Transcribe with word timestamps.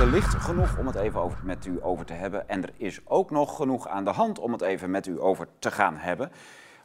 buiten 0.00 0.20
ligt 0.20 0.44
genoeg 0.44 0.78
om 0.78 0.86
het 0.86 0.96
even 0.96 1.20
over, 1.20 1.38
met 1.42 1.66
u 1.66 1.78
over 1.82 2.04
te 2.04 2.12
hebben. 2.12 2.48
En 2.48 2.62
er 2.62 2.72
is 2.76 3.00
ook 3.04 3.30
nog 3.30 3.56
genoeg 3.56 3.88
aan 3.88 4.04
de 4.04 4.10
hand 4.10 4.38
om 4.38 4.52
het 4.52 4.60
even 4.60 4.90
met 4.90 5.06
u 5.06 5.20
over 5.20 5.48
te 5.58 5.70
gaan 5.70 5.96
hebben. 5.96 6.32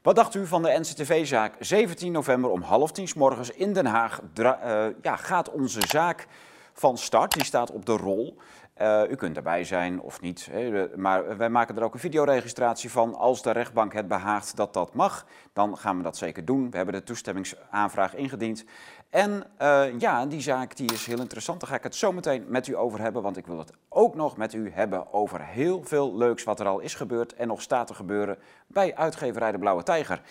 Wat 0.01 0.15
dacht 0.15 0.35
u 0.35 0.47
van 0.47 0.63
de 0.63 0.77
NCTV-zaak? 0.79 1.55
17 1.59 2.11
november 2.11 2.49
om 2.49 2.61
half 2.61 2.91
tien 2.91 3.07
s 3.07 3.13
morgens 3.13 3.49
in 3.49 3.73
Den 3.73 3.85
Haag 3.85 4.21
eh, 4.33 4.85
ja, 5.01 5.15
gaat 5.15 5.51
onze 5.51 5.81
zaak 5.87 6.27
van 6.73 6.97
start. 6.97 7.33
Die 7.33 7.43
staat 7.43 7.71
op 7.71 7.85
de 7.85 7.97
rol. 7.97 8.37
Eh, 8.73 9.01
u 9.09 9.15
kunt 9.15 9.37
erbij 9.37 9.63
zijn 9.63 10.01
of 10.01 10.21
niet, 10.21 10.47
hè, 10.51 10.87
maar 10.95 11.37
wij 11.37 11.49
maken 11.49 11.77
er 11.77 11.83
ook 11.83 11.93
een 11.93 11.99
videoregistratie 11.99 12.91
van. 12.91 13.15
Als 13.15 13.41
de 13.41 13.51
rechtbank 13.51 13.93
het 13.93 14.07
behaagt 14.07 14.55
dat 14.55 14.73
dat 14.73 14.93
mag, 14.93 15.25
dan 15.53 15.77
gaan 15.77 15.97
we 15.97 16.03
dat 16.03 16.17
zeker 16.17 16.45
doen. 16.45 16.71
We 16.71 16.77
hebben 16.77 16.95
de 16.95 17.03
toestemmingsaanvraag 17.03 18.15
ingediend. 18.15 18.65
En 19.15 19.43
eh, 19.57 19.99
ja, 19.99 20.25
die 20.25 20.41
zaak 20.41 20.75
die 20.75 20.93
is 20.93 21.05
heel 21.05 21.19
interessant. 21.19 21.59
Daar 21.59 21.69
ga 21.69 21.75
ik 21.75 21.83
het 21.83 21.95
zo 21.95 22.11
meteen 22.11 22.45
met 22.47 22.67
u 22.67 22.77
over 22.77 22.99
hebben, 22.99 23.21
want 23.21 23.37
ik 23.37 23.45
wil 23.45 23.57
het 23.57 23.71
ook 23.89 24.15
nog 24.15 24.37
met 24.37 24.53
u 24.53 24.71
hebben 24.71 25.13
over 25.13 25.45
heel 25.45 25.81
veel 25.83 26.17
leuks 26.17 26.43
wat 26.43 26.59
er 26.59 26.67
al 26.67 26.79
is 26.79 26.93
gebeurd 26.93 27.33
en 27.33 27.47
nog 27.47 27.61
staat 27.61 27.87
te 27.87 27.93
gebeuren 27.93 28.37
bij 28.67 28.95
uitgeverij 28.95 29.51
De 29.51 29.57
Blauwe 29.57 29.83
Tijger. 29.83 30.21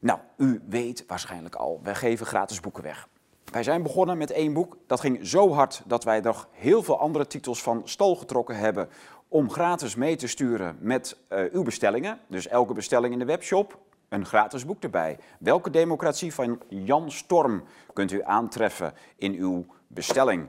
Nou, 0.00 0.18
u 0.36 0.62
weet 0.68 1.04
waarschijnlijk 1.06 1.54
al, 1.54 1.80
wij 1.82 1.94
geven 1.94 2.26
gratis 2.26 2.60
boeken 2.60 2.82
weg. 2.82 3.08
Wij 3.52 3.62
zijn 3.62 3.82
begonnen 3.82 4.18
met 4.18 4.30
één 4.30 4.52
boek. 4.52 4.76
Dat 4.86 5.00
ging 5.00 5.26
zo 5.26 5.52
hard 5.52 5.82
dat 5.86 6.04
wij 6.04 6.20
nog 6.20 6.48
heel 6.52 6.82
veel 6.82 6.98
andere 6.98 7.26
titels 7.26 7.62
van 7.62 7.82
stal 7.84 8.14
getrokken 8.14 8.56
hebben 8.56 8.88
om 9.28 9.50
gratis 9.50 9.94
mee 9.94 10.16
te 10.16 10.26
sturen 10.26 10.76
met 10.80 11.16
eh, 11.28 11.44
uw 11.52 11.62
bestellingen. 11.62 12.18
Dus 12.26 12.48
elke 12.48 12.72
bestelling 12.72 13.12
in 13.12 13.18
de 13.18 13.24
webshop, 13.24 13.78
een 14.08 14.26
gratis 14.26 14.64
boek 14.64 14.82
erbij. 14.82 15.18
Welke 15.38 15.70
democratie 15.70 16.34
van 16.34 16.60
Jan 16.68 17.10
Storm 17.10 17.64
kunt 17.92 18.12
u 18.12 18.22
aantreffen 18.22 18.92
in 19.16 19.34
uw 19.34 19.66
bestelling? 19.86 20.48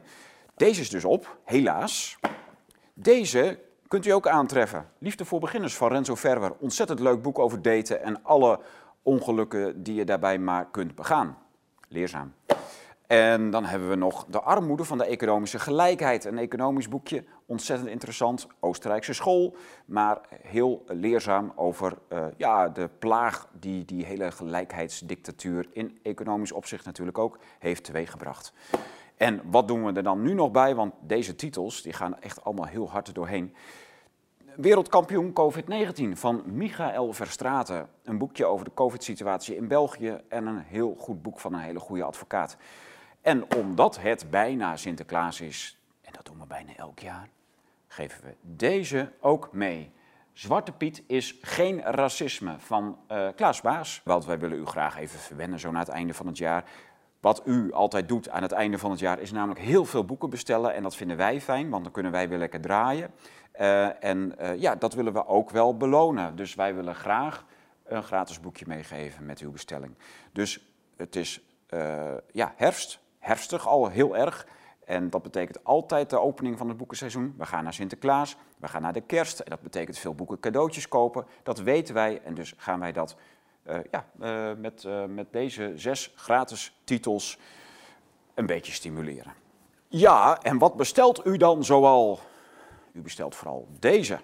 Deze 0.55 0.81
is 0.81 0.89
dus 0.89 1.05
op, 1.05 1.37
helaas. 1.43 2.19
Deze 2.93 3.59
kunt 3.87 4.05
u 4.05 4.09
ook 4.09 4.27
aantreffen. 4.27 4.89
Liefde 4.97 5.25
voor 5.25 5.39
beginners 5.39 5.75
van 5.75 5.87
Renzo 5.87 6.15
Verwer. 6.15 6.53
Ontzettend 6.59 6.99
leuk 6.99 7.21
boek 7.21 7.39
over 7.39 7.61
daten 7.61 8.03
en 8.03 8.23
alle 8.23 8.59
ongelukken 9.01 9.83
die 9.83 9.95
je 9.95 10.05
daarbij 10.05 10.39
maar 10.39 10.67
kunt 10.71 10.95
begaan. 10.95 11.37
Leerzaam. 11.87 12.33
En 13.07 13.49
dan 13.49 13.65
hebben 13.65 13.89
we 13.89 13.95
nog 13.95 14.25
De 14.25 14.41
armoede 14.41 14.83
van 14.83 14.97
de 14.97 15.05
economische 15.05 15.59
gelijkheid. 15.59 16.25
Een 16.25 16.37
economisch 16.37 16.89
boekje, 16.89 17.23
ontzettend 17.47 17.89
interessant. 17.89 18.47
Oostenrijkse 18.59 19.13
school, 19.13 19.55
maar 19.85 20.21
heel 20.41 20.83
leerzaam 20.87 21.51
over 21.55 21.97
eh, 22.07 22.25
ja, 22.37 22.69
de 22.69 22.89
plaag 22.99 23.47
die 23.59 23.85
die 23.85 24.05
hele 24.05 24.31
gelijkheidsdictatuur 24.31 25.67
in 25.73 25.99
economisch 26.03 26.51
opzicht 26.51 26.85
natuurlijk 26.85 27.17
ook 27.17 27.39
heeft 27.59 27.83
teweeggebracht. 27.83 28.53
En 29.17 29.41
wat 29.51 29.67
doen 29.67 29.85
we 29.85 29.93
er 29.93 30.03
dan 30.03 30.21
nu 30.21 30.33
nog 30.33 30.51
bij? 30.51 30.75
Want 30.75 30.93
deze 31.01 31.35
titels 31.35 31.81
die 31.81 31.93
gaan 31.93 32.21
echt 32.21 32.43
allemaal 32.43 32.65
heel 32.65 32.89
hard 32.89 33.15
doorheen. 33.15 33.55
Wereldkampioen 34.55 35.33
COVID-19 35.33 36.17
van 36.17 36.43
Michael 36.45 37.13
Verstraeten. 37.13 37.89
Een 38.03 38.17
boekje 38.17 38.45
over 38.45 38.65
de 38.65 38.73
COVID-situatie 38.73 39.55
in 39.55 39.67
België 39.67 40.21
en 40.29 40.45
een 40.45 40.59
heel 40.59 40.95
goed 40.97 41.21
boek 41.21 41.39
van 41.39 41.53
een 41.53 41.59
hele 41.59 41.79
goede 41.79 42.03
advocaat. 42.03 42.57
En 43.21 43.55
omdat 43.55 44.01
het 44.01 44.29
bijna 44.29 44.75
Sinterklaas 44.75 45.41
is, 45.41 45.77
en 46.01 46.13
dat 46.13 46.25
doen 46.25 46.39
we 46.39 46.45
bijna 46.45 46.75
elk 46.75 46.99
jaar, 46.99 47.29
geven 47.87 48.23
we 48.23 48.35
deze 48.41 49.11
ook 49.19 49.53
mee. 49.53 49.91
Zwarte 50.37 50.71
Piet 50.71 51.03
is 51.07 51.37
geen 51.41 51.81
racisme 51.81 52.55
van 52.57 52.99
eh, 53.07 53.27
Klaas 53.35 53.61
Baas. 53.61 54.01
Want 54.03 54.25
wij 54.25 54.39
willen 54.39 54.57
u 54.57 54.65
graag 54.65 54.97
even 54.97 55.19
verwennen 55.19 55.59
zo 55.59 55.71
na 55.71 55.79
het 55.79 55.87
einde 55.87 56.13
van 56.13 56.27
het 56.27 56.37
jaar. 56.37 56.63
Wat 57.19 57.41
u 57.45 57.73
altijd 57.73 58.07
doet 58.07 58.29
aan 58.29 58.41
het 58.41 58.51
einde 58.51 58.77
van 58.77 58.91
het 58.91 58.99
jaar 58.99 59.19
is 59.19 59.31
namelijk 59.31 59.59
heel 59.59 59.85
veel 59.85 60.05
boeken 60.05 60.29
bestellen. 60.29 60.73
En 60.73 60.83
dat 60.83 60.95
vinden 60.95 61.17
wij 61.17 61.41
fijn, 61.41 61.69
want 61.69 61.83
dan 61.83 61.91
kunnen 61.91 62.11
wij 62.11 62.29
weer 62.29 62.37
lekker 62.37 62.61
draaien. 62.61 63.11
Eh, 63.51 64.03
en 64.03 64.37
eh, 64.37 64.59
ja, 64.59 64.75
dat 64.75 64.93
willen 64.93 65.13
we 65.13 65.25
ook 65.25 65.49
wel 65.49 65.77
belonen. 65.77 66.35
Dus 66.35 66.55
wij 66.55 66.75
willen 66.75 66.95
graag 66.95 67.45
een 67.83 68.03
gratis 68.03 68.39
boekje 68.39 68.65
meegeven 68.67 69.25
met 69.25 69.39
uw 69.39 69.51
bestelling. 69.51 69.95
Dus 70.31 70.73
het 70.97 71.15
is 71.15 71.41
ja, 72.31 72.53
herfst, 72.55 72.99
herfstig 73.19 73.67
al 73.67 73.87
heel 73.87 74.17
erg. 74.17 74.47
En 74.87 75.09
dat 75.09 75.21
betekent 75.21 75.63
altijd 75.63 76.09
de 76.09 76.19
opening 76.19 76.57
van 76.57 76.67
het 76.67 76.77
boekenseizoen. 76.77 77.33
We 77.37 77.45
gaan 77.45 77.63
naar 77.63 77.73
Sinterklaas, 77.73 78.35
we 78.57 78.67
gaan 78.67 78.81
naar 78.81 78.93
de 78.93 79.01
kerst. 79.01 79.39
En 79.39 79.49
dat 79.49 79.61
betekent 79.61 79.97
veel 79.97 80.15
boeken 80.15 80.39
cadeautjes 80.39 80.87
kopen. 80.87 81.25
Dat 81.43 81.59
weten 81.59 81.93
wij 81.93 82.21
en 82.23 82.33
dus 82.33 82.53
gaan 82.57 82.79
wij 82.79 82.91
dat 82.91 83.15
eh, 83.63 83.77
ja, 83.91 84.05
eh, 84.19 84.51
met, 84.57 84.83
eh, 84.83 85.05
met 85.05 85.31
deze 85.31 85.71
zes 85.75 86.13
gratis 86.15 86.79
titels 86.83 87.37
een 88.33 88.45
beetje 88.45 88.71
stimuleren. 88.71 89.33
Ja, 89.87 90.41
en 90.41 90.57
wat 90.57 90.75
bestelt 90.75 91.25
u 91.25 91.37
dan 91.37 91.63
zoal? 91.63 92.19
U 92.91 93.01
bestelt 93.01 93.35
vooral 93.35 93.67
deze. 93.79 94.19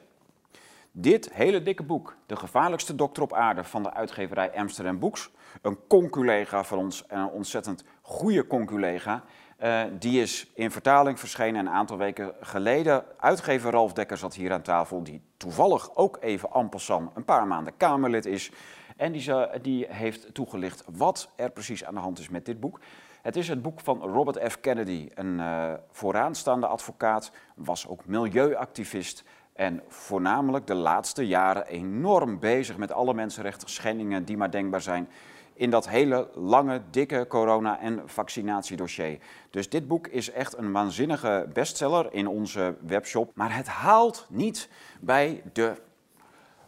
Dit 0.91 1.33
hele 1.33 1.61
dikke 1.61 1.83
boek, 1.83 2.15
De 2.25 2.35
gevaarlijkste 2.35 2.95
dokter 2.95 3.23
op 3.23 3.33
aarde 3.33 3.63
van 3.63 3.83
de 3.83 3.93
uitgeverij 3.93 4.51
Amsterdam 4.51 4.99
Books. 4.99 5.31
Een 5.61 5.87
conculega 5.87 6.63
van 6.63 6.77
ons 6.77 7.05
en 7.05 7.19
een 7.19 7.29
ontzettend 7.29 7.83
goede 8.01 8.47
conculega. 8.47 9.23
Eh, 9.57 9.81
die 9.99 10.21
is 10.21 10.51
in 10.53 10.71
vertaling 10.71 11.19
verschenen 11.19 11.59
een 11.65 11.73
aantal 11.73 11.97
weken 11.97 12.33
geleden. 12.41 13.03
Uitgever 13.17 13.71
Ralf 13.71 13.93
Dekker 13.93 14.17
zat 14.17 14.35
hier 14.35 14.53
aan 14.53 14.61
tafel, 14.61 15.03
die 15.03 15.21
toevallig 15.37 15.95
ook 15.95 16.17
even 16.21 16.49
en 16.53 16.69
passant 16.69 17.11
een 17.15 17.25
paar 17.25 17.47
maanden 17.47 17.77
Kamerlid 17.77 18.25
is. 18.25 18.51
En 18.97 19.11
die, 19.11 19.31
die 19.61 19.85
heeft 19.89 20.33
toegelicht 20.33 20.83
wat 20.91 21.29
er 21.35 21.51
precies 21.51 21.85
aan 21.85 21.93
de 21.93 21.99
hand 21.99 22.19
is 22.19 22.29
met 22.29 22.45
dit 22.45 22.59
boek. 22.59 22.79
Het 23.21 23.35
is 23.35 23.47
het 23.47 23.61
boek 23.61 23.79
van 23.79 24.01
Robert 24.01 24.51
F. 24.51 24.59
Kennedy, 24.59 25.09
een 25.13 25.39
eh, 25.39 25.73
vooraanstaande 25.91 26.67
advocaat, 26.67 27.31
was 27.55 27.87
ook 27.87 28.05
milieuactivist 28.05 29.23
en 29.53 29.81
voornamelijk 29.87 30.67
de 30.67 30.73
laatste 30.73 31.27
jaren 31.27 31.65
enorm 31.67 32.39
bezig 32.39 32.77
met 32.77 32.91
alle 32.91 33.13
mensenrechten 33.13 33.69
schendingen 33.69 34.25
die 34.25 34.37
maar 34.37 34.51
denkbaar 34.51 34.81
zijn 34.81 35.09
in 35.53 35.69
dat 35.69 35.89
hele 35.89 36.29
lange, 36.33 36.81
dikke 36.89 37.25
corona- 37.27 37.79
en 37.79 38.01
vaccinatiedossier. 38.05 39.19
Dus 39.49 39.69
dit 39.69 39.87
boek 39.87 40.07
is 40.07 40.31
echt 40.31 40.57
een 40.57 40.71
waanzinnige 40.71 41.47
bestseller 41.53 42.13
in 42.13 42.27
onze 42.27 42.75
webshop, 42.85 43.31
maar 43.35 43.55
het 43.55 43.67
haalt 43.67 44.27
niet 44.29 44.69
bij 44.99 45.43
de 45.53 45.81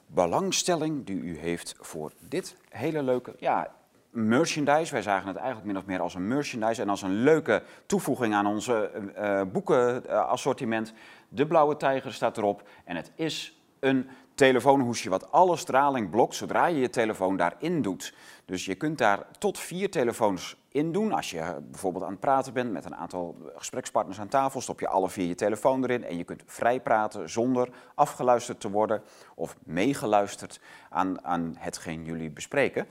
belangstelling 0.08 1.06
die 1.06 1.22
u 1.22 1.38
heeft 1.38 1.76
voor 1.80 2.12
dit 2.20 2.58
hele 2.70 3.04
leuke 3.04 3.36
ja, 3.38 3.72
merchandise. 4.10 4.92
Wij 4.92 5.02
zagen 5.02 5.28
het 5.28 5.38
eigenlijk 5.38 5.68
min 5.68 5.78
of 5.78 5.86
meer 5.86 6.00
als 6.00 6.14
een 6.14 6.28
merchandise 6.28 6.82
en 6.82 6.90
als 6.90 7.02
een 7.02 7.24
leuke 7.24 7.64
toevoeging 7.86 8.34
aan 8.34 8.48
onze 8.48 8.92
eh, 9.16 9.42
boekenassortiment. 9.52 10.94
De 11.30 11.48
blauwe 11.48 11.78
tijger 11.78 12.14
staat 12.14 12.38
erop 12.38 12.70
en 12.84 12.96
het 12.96 13.12
is 13.16 13.60
een 13.80 14.10
telefoonhoesje 14.36 15.10
wat 15.10 15.32
alle 15.32 15.58
straling 15.58 16.10
blokt 16.10 16.36
zodra 16.36 16.66
je 16.66 16.80
je 16.80 16.90
telefoon 16.90 17.38
daarin 17.38 17.82
doet. 17.82 18.14
Dus 18.46 18.66
je 18.66 18.76
kunt 18.76 18.98
daar 18.98 19.28
tot 19.38 19.60
vier 19.60 19.92
telefoons 19.92 20.58
in 20.70 20.92
doen. 20.92 21.12
Als 21.12 21.30
je 21.30 21.56
bijvoorbeeld 21.72 22.04
aan 22.04 22.12
het 22.12 22.20
praten 22.20 22.54
bent 22.54 22.72
met 22.72 22.86
een 22.86 22.96
aantal 22.96 23.36
gesprekspartners 23.56 24.20
aan 24.20 24.28
tafel, 24.28 24.62
stop 24.62 24.80
je 24.80 24.88
alle 24.88 25.10
vier 25.10 25.28
je 25.28 25.36
telefoon 25.36 25.84
erin 25.84 26.04
en 26.04 26.18
je 26.18 26.24
kunt 26.24 26.44
vrij 26.46 26.80
praten 26.80 27.30
zonder 27.30 27.70
afgeluisterd 27.96 28.60
te 28.60 28.70
worden 28.70 29.04
of 29.36 29.56
meegeluisterd 29.64 30.60
aan, 30.90 31.26
aan 31.26 31.56
hetgeen 31.58 32.06
jullie 32.06 32.30
bespreken. 32.30 32.88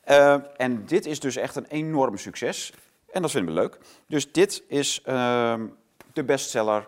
Eh, 0.00 0.36
en 0.56 0.86
dit 0.86 1.06
is 1.06 1.20
dus 1.20 1.36
echt 1.36 1.56
een 1.56 1.66
enorm 1.66 2.16
succes 2.16 2.72
en 3.10 3.22
dat 3.22 3.30
vinden 3.30 3.54
we 3.54 3.60
leuk. 3.60 3.78
Dus 4.06 4.32
dit 4.32 4.62
is 4.68 5.02
ehm, 5.04 5.66
de 6.12 6.24
bestseller 6.24 6.86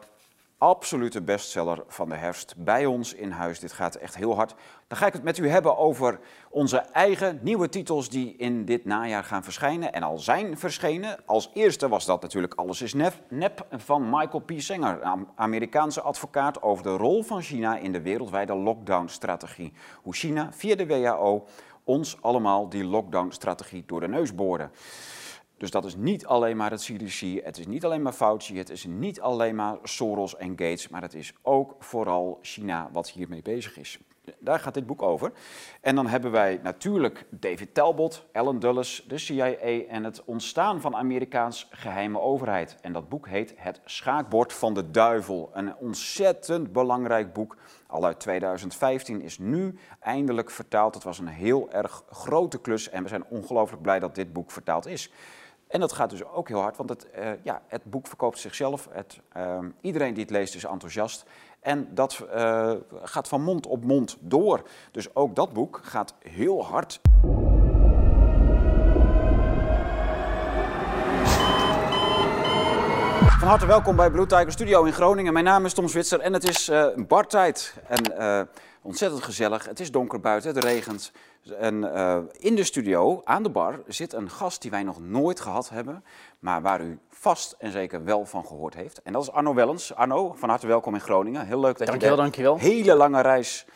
absolute 0.59 1.22
bestseller 1.22 1.84
van 1.89 2.09
de 2.09 2.15
herfst 2.15 2.55
bij 2.56 2.87
ons 2.87 3.15
in 3.15 3.31
huis. 3.31 3.61
Dit 3.61 3.72
gaat 3.72 3.94
echt 3.94 4.17
heel 4.17 4.34
hard. 4.34 4.55
Dan 4.87 4.99
ga 4.99 5.06
ik 5.06 5.12
het 5.12 5.22
met 5.22 5.39
u 5.39 5.49
hebben 5.49 5.77
over 5.77 6.21
onze 6.50 6.78
eigen 6.78 7.39
nieuwe 7.43 7.69
titels 7.69 8.09
die 8.09 8.37
in 8.37 8.65
dit 8.65 8.84
najaar 8.84 9.25
gaan 9.25 9.45
verschijnen 9.45 9.93
en 9.93 10.03
al 10.03 10.19
zijn 10.19 10.59
verschenen. 10.59 11.19
Als 11.27 11.51
eerste 11.54 11.89
was 11.89 12.04
dat 12.04 12.22
natuurlijk 12.22 12.54
Alles 12.54 12.83
is 12.83 12.95
nep, 12.95 13.15
nep 13.28 13.66
van 13.71 14.10
Michael 14.10 14.41
P. 14.41 14.53
Singer, 14.57 15.03
Amerikaanse 15.34 16.01
advocaat 16.01 16.63
over 16.63 16.83
de 16.83 16.97
rol 16.97 17.22
van 17.22 17.42
China 17.42 17.78
in 17.78 17.92
de 17.92 18.03
wereldwijde 18.03 18.54
lockdown-strategie. 18.54 19.72
Hoe 20.03 20.15
China 20.15 20.48
via 20.53 20.75
de 20.75 20.86
WHO 20.86 21.47
ons 21.84 22.22
allemaal 22.22 22.69
die 22.69 22.84
lockdown-strategie 22.84 23.83
door 23.86 24.01
de 24.01 24.09
neus 24.09 24.34
boorde. 24.34 24.71
Dus 25.56 25.70
dat 25.70 25.84
is 25.84 25.97
niet 25.97 26.26
alleen 26.26 26.56
maar 26.56 26.70
het 26.70 26.82
CDC, 26.82 27.44
het 27.44 27.58
is 27.58 27.66
niet 27.66 27.84
alleen 27.84 28.03
maar 28.03 28.12
Fauci, 28.12 28.58
het 28.58 28.70
is 28.70 28.84
niet 28.84 29.20
alleen 29.20 29.54
maar 29.54 29.76
Soros 29.82 30.36
en 30.36 30.48
Gates, 30.48 30.88
maar 30.88 31.03
het 31.03 31.14
is 31.14 31.32
ook 31.42 31.74
vooral 31.78 32.38
China 32.42 32.88
wat 32.92 33.10
hiermee 33.10 33.42
bezig 33.42 33.78
is. 33.78 33.98
Daar 34.38 34.60
gaat 34.60 34.74
dit 34.74 34.86
boek 34.86 35.03
over. 35.03 35.32
En 35.80 35.94
dan 35.94 36.06
hebben 36.06 36.30
wij 36.30 36.60
natuurlijk 36.62 37.26
David 37.30 37.74
Talbot, 37.74 38.26
Alan 38.32 38.58
Dulles, 38.58 39.04
de 39.08 39.18
CIA 39.18 39.84
en 39.88 40.04
het 40.04 40.24
ontstaan 40.24 40.80
van 40.80 40.97
Amerikaans 40.97 41.68
geheime 41.70 42.20
overheid. 42.20 42.76
En 42.80 42.92
dat 42.92 43.08
boek 43.08 43.28
heet 43.28 43.54
Het 43.56 43.80
schaakbord 43.84 44.53
van 44.53 44.74
de 44.74 44.91
duivel. 44.91 45.50
Een 45.53 45.76
ontzettend 45.76 46.72
belangrijk 46.72 47.32
boek. 47.32 47.56
Al 47.86 48.04
uit 48.04 48.20
2015 48.20 49.20
is 49.20 49.38
nu 49.38 49.78
eindelijk 50.00 50.50
vertaald. 50.50 50.94
Het 50.94 51.04
was 51.04 51.18
een 51.18 51.26
heel 51.26 51.70
erg 51.72 52.04
grote 52.10 52.60
klus 52.60 52.91
en 52.91 53.03
we 53.03 53.08
zijn 53.08 53.24
ongelooflijk 53.28 53.82
blij 53.82 53.98
dat 53.98 54.14
dit 54.14 54.32
boek 54.32 54.50
vertaald 54.50 54.86
is. 54.86 55.10
En 55.68 55.80
dat 55.80 55.92
gaat 55.92 56.10
dus 56.10 56.24
ook 56.24 56.48
heel 56.48 56.60
hard, 56.60 56.77
want 56.77 56.89
het, 56.89 57.10
eh, 57.10 57.30
ja, 57.42 57.63
het 57.66 57.84
boek 57.84 58.07
verkoopt 58.07 58.39
zichzelf. 58.39 58.89
Het, 58.91 59.21
ehm, 59.33 59.68
iedereen 59.80 60.15
die 60.15 60.22
het 60.22 60.33
leest 60.33 60.54
is 60.54 60.65
enthousiast. 60.65 61.24
En 61.60 61.89
dat 61.95 62.27
eh, 62.33 62.72
gaat 63.03 63.28
van 63.28 63.42
mond 63.42 63.66
op 63.66 63.84
mond 63.84 64.16
door. 64.21 64.63
Dus 64.91 65.15
ook 65.15 65.34
dat 65.36 65.53
boek 65.53 65.80
gaat 65.83 66.15
heel 66.18 66.65
hard. 66.65 67.01
Van 73.39 73.48
harte 73.48 73.66
welkom 73.66 73.97
bij 73.97 74.10
Blue 74.10 74.27
Tiger 74.27 74.53
Studio 74.53 74.84
in 74.84 74.92
Groningen. 74.92 75.33
Mijn 75.33 75.45
naam 75.45 75.65
is 75.65 75.74
Tom 75.74 75.89
Zwitser 75.89 76.21
en 76.21 76.33
het 76.33 76.48
is 76.48 76.68
uh, 76.68 76.86
bartijd. 76.97 77.74
En 77.86 78.03
ontzettend 78.86 79.22
gezellig. 79.22 79.66
Het 79.66 79.80
is 79.80 79.91
donker 79.91 80.21
buiten, 80.21 80.54
het 80.54 80.65
regent. 80.65 81.12
En 81.59 81.74
uh, 81.74 82.18
in 82.38 82.54
de 82.54 82.65
studio, 82.65 83.21
aan 83.24 83.42
de 83.42 83.50
bar, 83.50 83.80
zit 83.86 84.12
een 84.12 84.30
gast 84.30 84.62
die 84.62 84.71
wij 84.71 84.83
nog 84.83 85.00
nooit 85.00 85.41
gehad 85.41 85.68
hebben. 85.68 86.04
Maar 86.38 86.62
waar 86.62 86.80
u 86.80 86.98
vast 87.10 87.54
en 87.59 87.72
zeker 87.72 88.04
wel 88.04 88.24
van 88.24 88.47
gehoord 88.47 88.74
heeft. 88.74 89.03
En 89.03 89.12
dat 89.12 89.22
is 89.22 89.30
Arno 89.30 89.54
Wellens. 89.54 89.94
Arno, 89.94 90.34
van 90.38 90.48
harte 90.48 90.66
welkom 90.66 90.94
in 90.94 91.00
Groningen. 91.00 91.47
Heel 91.47 91.60
leuk 91.60 91.78
dat 91.78 91.86
dankjewel, 91.86 92.10
je 92.10 92.16
de 92.16 92.22
dankjewel. 92.22 92.59
hele 92.59 92.94
lange 92.94 93.21
reis 93.21 93.66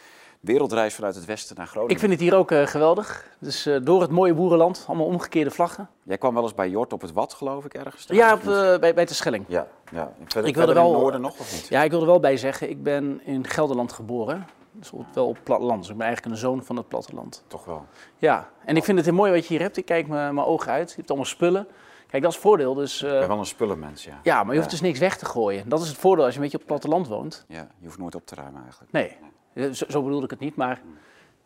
wereldreis 0.41 0.95
vanuit 0.95 1.15
het 1.15 1.25
westen 1.25 1.57
naar 1.57 1.67
Groningen. 1.67 1.95
Ik 1.95 2.01
vind 2.01 2.13
het 2.13 2.21
hier 2.21 2.35
ook 2.35 2.51
uh, 2.51 2.67
geweldig. 2.67 3.29
Dus 3.39 3.67
uh, 3.67 3.77
door 3.83 4.01
het 4.01 4.11
mooie 4.11 4.35
boerenland, 4.35 4.85
allemaal 4.87 5.07
omgekeerde 5.07 5.51
vlaggen. 5.51 5.89
Jij 6.03 6.19
kwam 6.19 6.35
wel 6.35 6.43
eens 6.43 6.55
bij 6.55 6.69
Jort 6.69 6.93
op 6.93 7.01
het 7.01 7.13
Wat, 7.13 7.33
geloof 7.33 7.65
ik, 7.65 7.75
ergens? 7.75 8.05
Ja, 8.09 8.33
op, 8.35 8.43
uh, 8.43 8.79
bij, 8.79 8.95
bij 8.95 9.05
de 9.05 9.15
Schelling. 9.15 9.45
Ja, 9.49 9.67
ja. 9.93 10.13
Verder, 10.25 10.49
ik 10.49 10.57
wilde 10.57 10.73
wel, 10.73 10.83
wel, 10.83 10.93
in 10.95 11.01
noorden 11.01 11.21
nog, 11.21 11.39
of 11.39 11.53
niet? 11.53 11.69
Ja, 11.69 11.83
ik 11.83 11.91
wilde 11.91 12.05
er 12.05 12.11
wel 12.11 12.21
bij 12.21 12.37
zeggen, 12.37 12.71
ik 12.71 12.83
ben 12.83 13.21
in 13.25 13.47
Gelderland 13.47 13.93
geboren. 13.93 14.47
Dus 14.73 14.93
wel 15.13 15.29
op 15.29 15.39
platteland. 15.43 15.81
Dus 15.81 15.91
ik 15.91 15.97
ben 15.97 16.07
eigenlijk 16.07 16.35
een 16.35 16.41
zoon 16.41 16.65
van 16.65 16.77
het 16.77 16.89
platteland. 16.89 17.45
Toch 17.47 17.65
wel? 17.65 17.87
Ja, 18.19 18.49
en 18.65 18.77
ik 18.77 18.85
vind 18.85 18.97
het 18.97 19.07
heel 19.07 19.17
mooi 19.17 19.33
wat 19.33 19.43
je 19.43 19.49
hier 19.49 19.61
hebt. 19.61 19.77
Ik 19.77 19.85
kijk 19.85 20.09
mijn 20.09 20.39
ogen 20.39 20.73
uit. 20.73 20.91
Je 20.91 20.97
hebt 20.97 21.09
allemaal 21.09 21.27
spullen. 21.27 21.67
Kijk, 22.07 22.23
dat 22.23 22.31
is 22.31 22.37
het 22.37 22.47
voordeel. 22.47 22.75
Dus, 22.75 23.03
uh, 23.03 23.13
ik 23.13 23.19
ben 23.19 23.29
wel 23.29 23.39
een 23.39 23.47
spullenmens, 23.47 24.05
ja. 24.05 24.21
Ja, 24.23 24.43
maar 24.43 24.53
je 24.53 24.59
hoeft 24.59 24.71
dus 24.71 24.81
niks 24.81 24.99
weg 24.99 25.17
te 25.17 25.25
gooien. 25.25 25.69
Dat 25.69 25.83
is 25.83 25.89
het 25.89 25.97
voordeel 25.97 26.25
als 26.25 26.35
je 26.35 26.39
een 26.39 26.45
beetje 26.45 26.59
op 26.59 26.69
het 26.69 26.73
platteland 26.73 27.09
woont. 27.09 27.45
Ja, 27.49 27.67
je 27.79 27.87
hoeft 27.87 27.99
nooit 27.99 28.15
op 28.15 28.27
te 28.27 28.35
ruimen 28.35 28.63
eigenlijk. 28.63 28.93
Nee, 28.93 29.17
nee. 29.55 29.75
Zo, 29.75 29.85
zo 29.89 30.03
bedoelde 30.03 30.25
ik 30.25 30.31
het 30.31 30.41
niet, 30.41 30.57
maar 30.57 30.83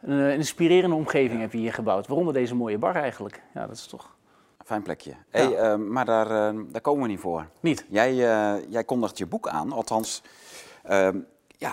een, 0.01 0.11
een 0.11 0.35
inspirerende 0.35 0.97
omgeving 0.97 1.41
heb 1.41 1.53
je 1.53 1.59
hier 1.59 1.73
gebouwd. 1.73 2.07
Waaronder 2.07 2.35
deze 2.35 2.55
mooie 2.55 2.79
bar 2.79 2.95
eigenlijk. 2.95 3.43
Ja, 3.55 3.67
dat 3.67 3.77
is 3.77 3.87
toch... 3.87 4.17
Fijn 4.65 4.83
plekje. 4.83 5.15
Ja. 5.31 5.51
Uh, 5.51 5.75
maar 5.75 6.05
daar, 6.05 6.55
uh, 6.55 6.61
daar 6.69 6.81
komen 6.81 7.03
we 7.03 7.09
niet 7.09 7.21
voor. 7.21 7.47
Niet? 7.61 7.87
Jij, 7.89 8.15
jij 8.69 8.85
kondigt 8.85 9.19
je 9.19 9.27
boek 9.27 9.49
aan, 9.49 9.73
althans, 9.73 10.23
ja, 11.57 11.73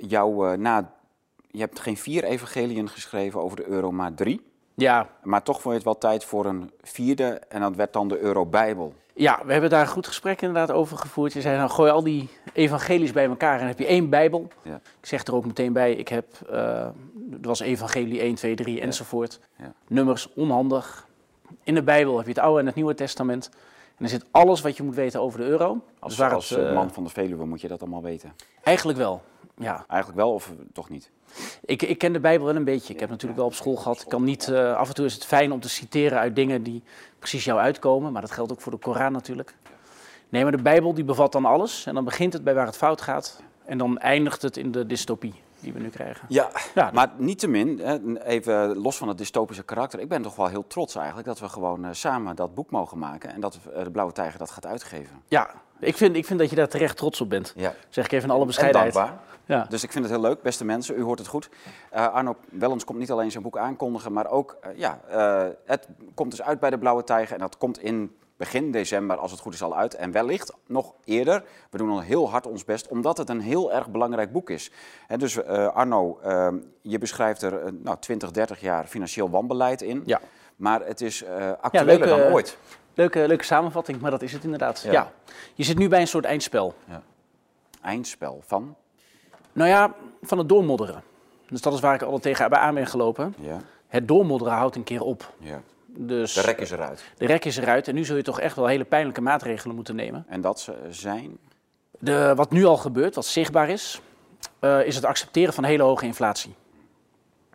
jouw 0.00 0.56
na... 0.56 0.92
Je 1.50 1.60
hebt 1.60 1.80
geen 1.80 1.96
vier 1.96 2.24
evangeliën 2.24 2.88
geschreven 2.88 3.40
over 3.40 3.56
de 3.56 3.66
euro, 3.66 3.92
maar 3.92 4.14
drie. 4.14 4.46
Ja. 4.74 5.08
Maar 5.22 5.42
toch 5.42 5.60
vond 5.60 5.66
je 5.66 5.80
het 5.80 5.84
wel 5.84 5.98
tijd 5.98 6.24
voor 6.24 6.46
een 6.46 6.70
vierde 6.82 7.40
en 7.48 7.60
dat 7.60 7.76
werd 7.76 7.92
dan 7.92 8.08
de 8.08 8.18
Euro-Bijbel. 8.18 8.94
Ja, 9.14 9.40
we 9.44 9.52
hebben 9.52 9.70
daar 9.70 9.80
een 9.80 9.88
goed 9.88 10.06
gesprek 10.06 10.42
inderdaad 10.42 10.70
over 10.76 10.98
gevoerd. 10.98 11.32
Je 11.32 11.40
zei, 11.40 11.56
nou 11.56 11.70
gooi 11.70 11.90
al 11.90 12.02
die 12.02 12.28
evangelies 12.52 13.12
bij 13.12 13.26
elkaar 13.26 13.60
en 13.60 13.66
heb 13.66 13.78
je 13.78 13.86
één 13.86 14.08
Bijbel. 14.08 14.48
Ja. 14.62 14.74
Ik 14.74 15.06
zeg 15.06 15.24
er 15.24 15.34
ook 15.34 15.46
meteen 15.46 15.72
bij, 15.72 15.92
ik 15.92 16.08
heb, 16.08 16.26
uh, 16.50 16.56
er 16.56 16.92
was 17.40 17.60
evangelie 17.60 18.20
1, 18.20 18.34
2, 18.34 18.54
3 18.54 18.80
enzovoort. 18.80 19.40
Ja. 19.56 19.72
Nummers, 19.88 20.32
onhandig. 20.34 21.06
In 21.62 21.74
de 21.74 21.82
Bijbel 21.82 22.16
heb 22.16 22.26
je 22.26 22.32
het 22.32 22.40
Oude 22.40 22.60
en 22.60 22.66
het 22.66 22.74
Nieuwe 22.74 22.94
Testament. 22.94 23.50
En 23.96 24.04
er 24.04 24.10
zit 24.10 24.24
alles 24.30 24.60
wat 24.60 24.76
je 24.76 24.82
moet 24.82 24.94
weten 24.94 25.20
over 25.20 25.38
de 25.38 25.46
euro. 25.46 25.80
Als, 25.98 26.16
dus 26.16 26.30
als 26.30 26.50
het, 26.50 26.58
uh, 26.58 26.74
man 26.74 26.90
van 26.90 27.04
de 27.04 27.10
Veluwe 27.10 27.44
moet 27.44 27.60
je 27.60 27.68
dat 27.68 27.80
allemaal 27.80 28.02
weten. 28.02 28.32
Eigenlijk 28.62 28.98
wel, 28.98 29.22
ja. 29.58 29.84
Eigenlijk 29.88 30.20
wel 30.20 30.32
of 30.32 30.52
toch 30.72 30.88
niet? 30.88 31.10
Ik, 31.64 31.82
ik, 31.82 31.98
ken 31.98 32.12
de 32.12 32.20
Bijbel 32.20 32.46
wel 32.46 32.56
een 32.56 32.64
beetje. 32.64 32.94
Ik 32.94 33.00
heb 33.00 33.08
natuurlijk 33.08 33.38
wel 33.38 33.48
op 33.48 33.54
school 33.54 33.76
gehad. 33.76 34.00
Ik 34.00 34.08
kan 34.08 34.24
niet, 34.24 34.48
uh, 34.48 34.76
af 34.76 34.88
en 34.88 34.94
toe 34.94 35.04
is 35.04 35.14
het 35.14 35.24
fijn 35.24 35.52
om 35.52 35.60
te 35.60 35.68
citeren 35.68 36.18
uit 36.18 36.36
dingen 36.36 36.62
die 36.62 36.82
precies 37.18 37.44
jou 37.44 37.58
uitkomen. 37.58 38.12
Maar 38.12 38.22
dat 38.22 38.30
geldt 38.30 38.52
ook 38.52 38.60
voor 38.60 38.72
de 38.72 38.78
Koran 38.78 39.12
natuurlijk. 39.12 39.54
Nee, 40.28 40.42
maar 40.42 40.52
de 40.52 40.62
Bijbel 40.62 40.94
die 40.94 41.04
bevat 41.04 41.32
dan 41.32 41.44
alles. 41.44 41.86
En 41.86 41.94
dan 41.94 42.04
begint 42.04 42.32
het 42.32 42.44
bij 42.44 42.54
waar 42.54 42.66
het 42.66 42.76
fout 42.76 43.00
gaat. 43.00 43.42
En 43.64 43.78
dan 43.78 43.98
eindigt 43.98 44.42
het 44.42 44.56
in 44.56 44.72
de 44.72 44.86
dystopie 44.86 45.34
die 45.60 45.72
we 45.72 45.78
nu 45.78 45.88
krijgen. 45.88 46.24
Ja, 46.28 46.50
Ja, 46.74 46.90
maar 46.92 47.10
niettemin, 47.16 47.80
even 48.16 48.76
los 48.76 48.96
van 48.96 49.08
het 49.08 49.18
dystopische 49.18 49.62
karakter. 49.62 50.00
Ik 50.00 50.08
ben 50.08 50.22
toch 50.22 50.36
wel 50.36 50.46
heel 50.46 50.66
trots 50.66 50.94
eigenlijk 50.94 51.26
dat 51.26 51.38
we 51.38 51.48
gewoon 51.48 51.84
uh, 51.84 51.88
samen 51.92 52.36
dat 52.36 52.54
boek 52.54 52.70
mogen 52.70 52.98
maken. 52.98 53.32
En 53.32 53.40
dat 53.40 53.58
uh, 53.68 53.84
de 53.84 53.90
Blauwe 53.90 54.12
Tijger 54.12 54.38
dat 54.38 54.50
gaat 54.50 54.66
uitgeven. 54.66 55.22
Ja, 55.28 55.50
ik 55.80 55.96
vind, 55.96 56.16
ik 56.16 56.26
vind 56.26 56.38
dat 56.38 56.50
je 56.50 56.56
daar 56.56 56.68
terecht 56.68 56.96
trots 56.96 57.20
op 57.20 57.30
bent. 57.30 57.52
Ja. 57.56 57.74
Zeg 57.88 58.04
ik 58.04 58.12
even 58.12 58.24
in 58.24 58.30
alle 58.30 58.40
En 58.40 58.46
bescheidenheid. 58.46 58.94
dankbaar. 58.94 59.18
Ja. 59.48 59.66
Dus 59.68 59.82
ik 59.82 59.92
vind 59.92 60.04
het 60.04 60.12
heel 60.12 60.22
leuk, 60.22 60.42
beste 60.42 60.64
mensen, 60.64 60.98
u 60.98 61.02
hoort 61.02 61.18
het 61.18 61.28
goed. 61.28 61.48
Uh, 61.94 62.08
Arno 62.12 62.36
Wellens 62.50 62.84
komt 62.84 62.98
niet 62.98 63.10
alleen 63.10 63.30
zijn 63.30 63.42
boek 63.42 63.58
aankondigen, 63.58 64.12
maar 64.12 64.30
ook, 64.30 64.56
uh, 64.66 64.78
ja, 64.78 65.00
uh, 65.10 65.46
het 65.64 65.88
komt 66.14 66.30
dus 66.30 66.42
uit 66.42 66.60
bij 66.60 66.70
de 66.70 66.78
Blauwe 66.78 67.04
Tijger. 67.04 67.34
En 67.34 67.40
dat 67.40 67.58
komt 67.58 67.78
in 67.78 68.16
begin 68.36 68.70
december, 68.70 69.16
als 69.16 69.30
het 69.30 69.40
goed 69.40 69.54
is, 69.54 69.62
al 69.62 69.76
uit. 69.76 69.94
En 69.94 70.12
wellicht 70.12 70.52
nog 70.66 70.94
eerder. 71.04 71.44
We 71.70 71.78
doen 71.78 71.90
al 71.90 72.00
heel 72.00 72.30
hard 72.30 72.46
ons 72.46 72.64
best, 72.64 72.88
omdat 72.88 73.18
het 73.18 73.28
een 73.28 73.40
heel 73.40 73.72
erg 73.72 73.90
belangrijk 73.90 74.32
boek 74.32 74.50
is. 74.50 74.70
He, 75.06 75.16
dus 75.16 75.44
Arno, 75.44 76.18
je 76.80 76.98
beschrijft 76.98 77.42
er 77.42 77.74
nou, 77.82 77.96
20, 78.00 78.30
30 78.30 78.60
jaar 78.60 78.86
financieel 78.86 79.30
wanbeleid 79.30 79.82
in. 79.82 80.02
Ja. 80.06 80.20
Maar 80.56 80.86
het 80.86 81.00
is 81.00 81.24
actueler 81.60 81.98
leuke, 81.98 82.06
dan 82.06 82.20
ooit. 82.32 82.58
Leuke, 82.98 83.26
leuke 83.26 83.44
samenvatting, 83.44 84.00
maar 84.00 84.10
dat 84.10 84.22
is 84.22 84.32
het 84.32 84.44
inderdaad. 84.44 84.82
Ja. 84.84 84.92
Ja. 84.92 85.12
Je 85.54 85.64
zit 85.64 85.78
nu 85.78 85.88
bij 85.88 86.00
een 86.00 86.08
soort 86.08 86.24
eindspel. 86.24 86.74
Ja. 86.88 87.02
Eindspel 87.82 88.42
van? 88.46 88.76
Nou 89.52 89.68
ja, 89.68 89.94
van 90.22 90.38
het 90.38 90.48
doormodderen. 90.48 91.02
Dus 91.48 91.60
dat 91.60 91.72
is 91.72 91.80
waar 91.80 91.94
ik 91.94 92.02
altijd 92.02 92.22
tegen 92.22 92.60
aan 92.60 92.74
ben 92.74 92.86
gelopen. 92.86 93.34
Ja. 93.40 93.60
Het 93.86 94.08
doormodderen 94.08 94.52
houdt 94.52 94.76
een 94.76 94.84
keer 94.84 95.02
op. 95.02 95.32
ja. 95.38 95.60
Dus 95.86 96.32
De 96.34 96.40
rek 96.40 96.58
is 96.60 96.70
eruit. 96.70 97.04
de 97.16 97.26
rek 97.26 97.44
is 97.44 97.56
eruit 97.56 97.88
en 97.88 97.94
nu 97.94 98.04
zul 98.04 98.16
je 98.16 98.22
toch 98.22 98.40
echt 98.40 98.56
wel 98.56 98.66
hele 98.66 98.84
pijnlijke 98.84 99.20
maatregelen 99.20 99.74
moeten 99.74 99.96
nemen. 99.96 100.24
En 100.28 100.40
dat 100.40 100.60
ze 100.60 100.74
zijn? 100.90 101.38
De, 101.98 102.32
wat 102.34 102.50
nu 102.50 102.64
al 102.64 102.76
gebeurt, 102.76 103.14
wat 103.14 103.26
zichtbaar 103.26 103.68
is, 103.68 104.00
uh, 104.60 104.86
is 104.86 104.94
het 104.94 105.04
accepteren 105.04 105.54
van 105.54 105.64
hele 105.64 105.82
hoge 105.82 106.04
inflatie. 106.04 106.54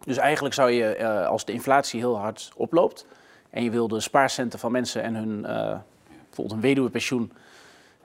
Dus 0.05 0.17
eigenlijk 0.17 0.55
zou 0.55 0.71
je, 0.71 0.97
uh, 0.99 1.27
als 1.27 1.45
de 1.45 1.51
inflatie 1.51 1.99
heel 1.99 2.17
hard 2.17 2.51
oploopt 2.55 3.05
en 3.53 3.63
je 3.63 3.69
wil 3.69 3.87
de 3.87 3.99
spaarcenten 3.99 4.59
van 4.59 4.71
mensen 4.71 5.03
en 5.03 5.15
hun, 5.15 5.37
uh, 5.37 5.45
bijvoorbeeld 6.25 6.51
een 6.51 6.61
weduwepensioen, 6.61 7.31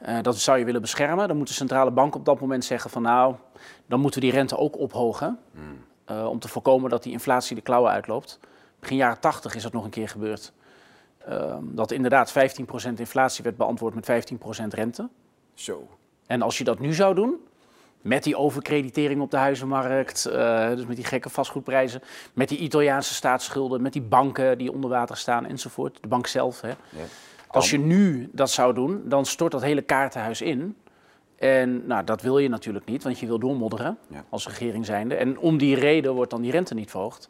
uh, 0.09 0.23
dat 0.23 0.39
zou 0.39 0.59
je 0.59 0.65
willen 0.65 0.81
beschermen, 0.81 1.29
dan 1.29 1.37
moet 1.37 1.49
de 1.49 1.53
centrale 1.53 1.91
bank 1.91 2.15
op 2.15 2.25
dat 2.25 2.41
moment 2.41 2.65
zeggen 2.65 2.91
van 2.91 3.03
nou, 3.03 3.35
dan 3.87 4.01
moeten 4.01 4.21
we 4.21 4.27
die 4.27 4.35
rente 4.37 4.57
ook 4.57 4.79
ophogen. 4.79 5.39
Hmm. 5.53 5.85
Uh, 6.11 6.27
om 6.27 6.39
te 6.39 6.49
voorkomen 6.49 6.91
dat 6.91 7.03
die 7.03 7.13
inflatie 7.13 7.57
de 7.57 7.63
klauwen 7.63 7.91
uitloopt. 7.91 8.39
Begin 8.81 8.97
jaren 8.97 9.21
80 9.21 9.55
is 9.55 9.63
dat 9.63 9.73
nog 9.73 9.85
een 9.85 9.91
keer 9.91 10.09
gebeurd. 10.09 10.53
Uh, 11.29 11.57
dat 11.63 11.91
inderdaad 11.91 12.33
15% 12.33 12.35
inflatie 12.97 13.45
werd 13.45 13.57
beantwoord 13.57 13.95
met 13.95 14.33
15% 14.65 14.67
rente. 14.69 15.09
Zo. 15.55 15.89
En 16.27 16.43
als 16.43 16.59
je 16.59 16.65
dat 16.65 16.79
nu 16.79 16.95
zou 16.95 17.15
doen, 17.15 17.37
met 18.09 18.23
die 18.23 18.37
overkreditering 18.37 19.21
op 19.21 19.31
de 19.31 19.37
huizenmarkt, 19.37 20.29
uh, 20.33 20.69
dus 20.69 20.87
met 20.87 20.97
die 20.97 21.05
gekke 21.05 21.29
vastgoedprijzen, 21.31 22.01
met 22.33 22.49
die 22.49 22.59
Italiaanse 22.59 23.15
staatsschulden, 23.15 23.83
met 23.83 23.93
die 23.93 24.03
banken 24.03 24.59
die 24.59 24.73
onder 24.73 24.91
water 24.91 25.17
staan 25.17 25.47
enzovoort, 25.47 25.99
de 26.01 26.09
bank 26.09 26.27
zelf. 26.27 26.61
Hè. 26.61 26.69
Ja. 26.69 26.75
Als 27.47 27.71
je 27.71 27.79
nu 27.79 28.29
dat 28.33 28.51
zou 28.51 28.75
doen, 28.75 29.03
dan 29.05 29.25
stort 29.27 29.53
dat 29.53 29.63
hele 29.63 29.83
kaartenhuis 29.83 30.41
in. 30.41 30.77
En 31.37 31.87
nou, 31.87 32.05
dat 32.05 32.23
wil 32.23 32.39
je 32.39 32.49
natuurlijk 32.49 32.85
niet, 32.87 33.03
want 33.03 33.19
je 33.19 33.27
wil 33.27 33.39
doormodderen 33.39 33.99
Ja. 34.09 34.25
als 34.29 34.47
regering 34.49 34.87
zijnde. 34.87 35.15
En 35.15 35.39
om 35.39 35.59
die 35.59 35.75
reden 35.75 36.15
wordt 36.15 36.31
dan 36.31 36.43
die 36.43 36.51
rente 36.51 36.75
niet 36.75 36.91
verhoogd. 36.91 37.29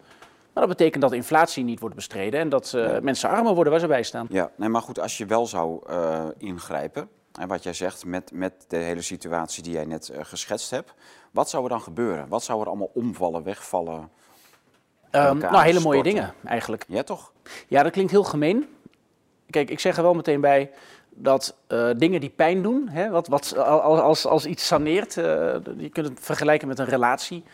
Maar 0.52 0.66
dat 0.66 0.76
betekent 0.76 1.02
dat 1.02 1.12
inflatie 1.12 1.64
niet 1.64 1.80
wordt 1.80 1.94
bestreden 1.94 2.40
en 2.40 2.48
dat 2.48 2.72
uh, 2.76 2.92
Ja. 2.92 3.00
mensen 3.02 3.28
armer 3.30 3.54
worden 3.54 3.72
waar 3.72 3.80
ze 3.80 3.86
bij 3.86 4.02
staan. 4.02 4.26
Ja, 4.30 4.50
nee, 4.56 4.68
maar 4.68 4.82
goed, 4.82 5.00
als 5.00 5.18
je 5.18 5.26
wel 5.26 5.46
zou 5.46 5.80
uh, 5.90 6.24
ingrijpen, 6.38 7.08
en 7.38 7.48
wat 7.48 7.62
jij 7.62 7.72
zegt 7.72 8.04
met, 8.04 8.30
met 8.32 8.52
de 8.68 8.76
hele 8.76 9.02
situatie 9.02 9.62
die 9.62 9.72
jij 9.72 9.84
net 9.84 10.10
uh, 10.12 10.18
geschetst 10.22 10.70
hebt, 10.70 10.94
wat 11.30 11.50
zou 11.50 11.62
er 11.62 11.68
dan 11.68 11.80
gebeuren? 11.80 12.28
Wat 12.28 12.44
zou 12.44 12.60
er 12.60 12.66
allemaal 12.66 12.90
omvallen, 12.94 13.42
wegvallen? 13.42 13.96
Um, 13.96 14.10
elkaar 15.10 15.50
nou, 15.50 15.64
hele 15.64 15.80
mooie 15.80 16.02
dingen 16.02 16.34
eigenlijk. 16.44 16.84
Ja, 16.88 17.02
toch? 17.02 17.32
Ja, 17.68 17.82
dat 17.82 17.92
klinkt 17.92 18.10
heel 18.10 18.24
gemeen. 18.24 18.68
Kijk, 19.50 19.70
ik 19.70 19.80
zeg 19.80 19.96
er 19.96 20.02
wel 20.02 20.14
meteen 20.14 20.40
bij 20.40 20.70
dat 21.10 21.56
uh, 21.68 21.90
dingen 21.96 22.20
die 22.20 22.30
pijn 22.30 22.62
doen, 22.62 22.88
hè, 22.88 23.10
wat, 23.10 23.28
wat, 23.28 23.56
als, 23.56 24.00
als, 24.00 24.26
als 24.26 24.46
iets 24.46 24.66
saneert, 24.66 25.16
uh, 25.16 25.24
je 25.76 25.88
kunt 25.92 26.08
het 26.08 26.20
vergelijken 26.20 26.68
met 26.68 26.78
een 26.78 26.86
relatie 26.86 27.44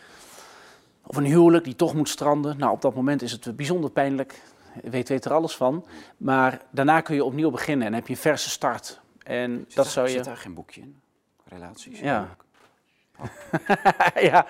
of 1.05 1.17
een 1.17 1.25
huwelijk 1.25 1.63
die 1.63 1.75
toch 1.75 1.93
moet 1.93 2.09
stranden. 2.09 2.57
Nou, 2.57 2.71
op 2.71 2.81
dat 2.81 2.95
moment 2.95 3.21
is 3.21 3.31
het 3.31 3.55
bijzonder 3.55 3.89
pijnlijk, 3.89 4.41
weet, 4.83 5.09
weet 5.09 5.25
er 5.25 5.33
alles 5.33 5.55
van. 5.55 5.85
Maar 6.17 6.61
daarna 6.69 7.01
kun 7.01 7.15
je 7.15 7.23
opnieuw 7.23 7.51
beginnen 7.51 7.87
en 7.87 7.93
heb 7.93 8.07
je 8.07 8.13
een 8.13 8.19
verse 8.19 8.49
start. 8.49 8.99
En 9.25 9.51
Zit, 9.67 9.75
dat 9.75 9.83
daar, 9.83 9.93
zou 9.93 10.07
je... 10.07 10.13
zit 10.13 10.23
daar 10.23 10.37
geen 10.37 10.53
boekje 10.53 10.81
in? 10.81 11.01
Relaties? 11.43 11.99
Ja. 11.99 12.35
ja, 14.31 14.45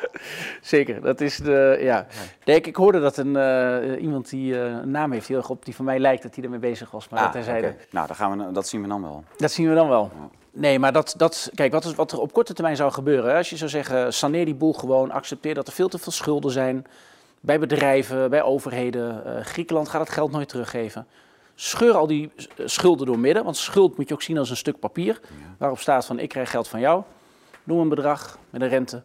zeker. 0.62 1.02
Dat 1.02 1.22
is 1.22 1.38
de. 1.38 1.78
Ja. 1.82 2.08
Nee, 2.46 2.56
ik, 2.56 2.68
ik 2.68 2.76
hoorde 2.76 3.00
dat 3.00 3.18
een, 3.18 3.36
uh, 3.36 4.02
iemand 4.02 4.30
die 4.30 4.54
uh, 4.54 4.64
een 4.66 4.92
naam 4.92 5.12
heeft, 5.12 5.28
heel 5.28 5.38
erg 5.38 5.50
op 5.50 5.66
die 5.66 5.76
van 5.76 5.86
mij 5.86 6.00
lijkt, 6.00 6.24
dat 6.24 6.36
hij 6.36 6.44
ermee 6.44 6.60
bezig 6.60 6.92
was. 6.92 7.10
Maar 7.10 7.20
Ah, 7.20 7.34
dat. 7.34 7.46
Nou, 7.92 8.08
dan 8.08 8.16
gaan 8.16 8.38
we, 8.38 8.52
dat 8.52 8.68
zien 8.68 8.82
we 8.82 8.88
dan 8.88 9.02
wel. 9.02 9.24
Dat 9.38 9.52
zien 9.52 9.70
we 9.70 9.76
dan 9.76 9.90
wel. 9.90 10.12
Ja. 10.14 10.30
Nee, 10.52 10.80
maar 10.80 10.94
dat, 10.94 11.14
dat, 11.18 11.50
kijk, 11.54 11.72
wat, 11.72 11.86
is, 11.86 11.96
wat 11.96 12.12
er 12.12 12.20
op 12.20 12.34
korte 12.34 12.54
termijn 12.54 12.76
zou 12.76 12.92
gebeuren, 12.92 13.30
hè, 13.32 13.38
als 13.38 13.50
je 13.50 13.58
zou 13.58 13.70
zeggen, 13.70 14.14
saneer 14.14 14.46
die 14.46 14.56
boel 14.56 14.74
gewoon, 14.74 15.12
accepteer 15.12 15.54
dat 15.54 15.68
er 15.68 15.74
veel 15.74 15.88
te 15.88 15.98
veel 15.98 16.12
schulden 16.12 16.52
zijn 16.52 16.86
bij 17.40 17.60
bedrijven, 17.60 18.30
bij 18.30 18.44
overheden. 18.44 19.24
Uh, 19.26 19.46
Griekenland 19.46 19.90
gaat 19.90 20.02
het 20.02 20.10
geld 20.10 20.32
nooit 20.32 20.50
teruggeven. 20.50 21.08
Scheur 21.56 21.96
al 21.96 22.08
die 22.08 22.32
eh, 22.36 22.68
schulden 22.68 23.06
door 23.06 23.20
midden, 23.20 23.44
want 23.44 23.58
schuld 23.58 23.98
moet 23.98 24.08
je 24.08 24.14
ook 24.14 24.22
zien 24.22 24.38
als 24.38 24.50
een 24.50 24.58
stuk 24.58 24.80
papier. 24.80 25.20
Waarop 25.58 25.80
staat 25.80 26.06
van 26.06 26.20
ik 26.20 26.30
krijg 26.30 26.50
geld 26.50 26.68
van 26.68 26.80
jou, 26.80 27.04
noem 27.64 27.80
een 27.80 27.90
bedrag 27.90 28.38
met 28.50 28.62
een 28.62 28.68
rente. 28.68 29.04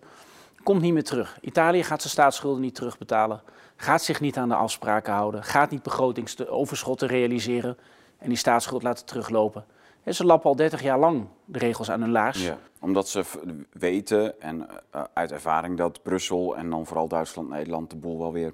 Komt 0.63 0.81
niet 0.81 0.93
meer 0.93 1.05
terug. 1.05 1.39
Italië 1.41 1.83
gaat 1.83 2.01
zijn 2.01 2.13
staatsschulden 2.13 2.61
niet 2.61 2.75
terugbetalen. 2.75 3.43
Gaat 3.77 4.03
zich 4.03 4.21
niet 4.21 4.37
aan 4.37 4.49
de 4.49 4.55
afspraken 4.55 5.13
houden. 5.13 5.45
Gaat 5.45 5.71
niet 5.71 5.83
begrotingsoverschotten 5.83 7.09
realiseren. 7.09 7.77
En 8.19 8.29
die 8.29 8.39
staatsschuld 8.39 8.83
laten 8.83 9.07
teruglopen. 9.07 9.65
En 10.03 10.15
ze 10.15 10.25
lappen 10.25 10.51
al 10.51 10.57
30 10.57 10.83
jaar 10.83 10.99
lang 10.99 11.27
de 11.45 11.59
regels 11.59 11.91
aan 11.91 12.01
hun 12.01 12.11
laars. 12.11 12.45
Ja, 12.45 12.59
omdat 12.81 13.09
ze 13.09 13.25
weten 13.73 14.41
en 14.41 14.69
eh, 14.91 15.03
uit 15.13 15.33
ervaring 15.33 15.77
dat 15.77 16.03
Brussel 16.03 16.57
en 16.57 16.71
dan 16.71 16.87
vooral 16.87 17.09
Duitsland, 17.09 17.49
Nederland 17.49 17.91
de 17.91 17.97
boel 17.97 18.19
wel 18.19 18.33
weer. 18.33 18.53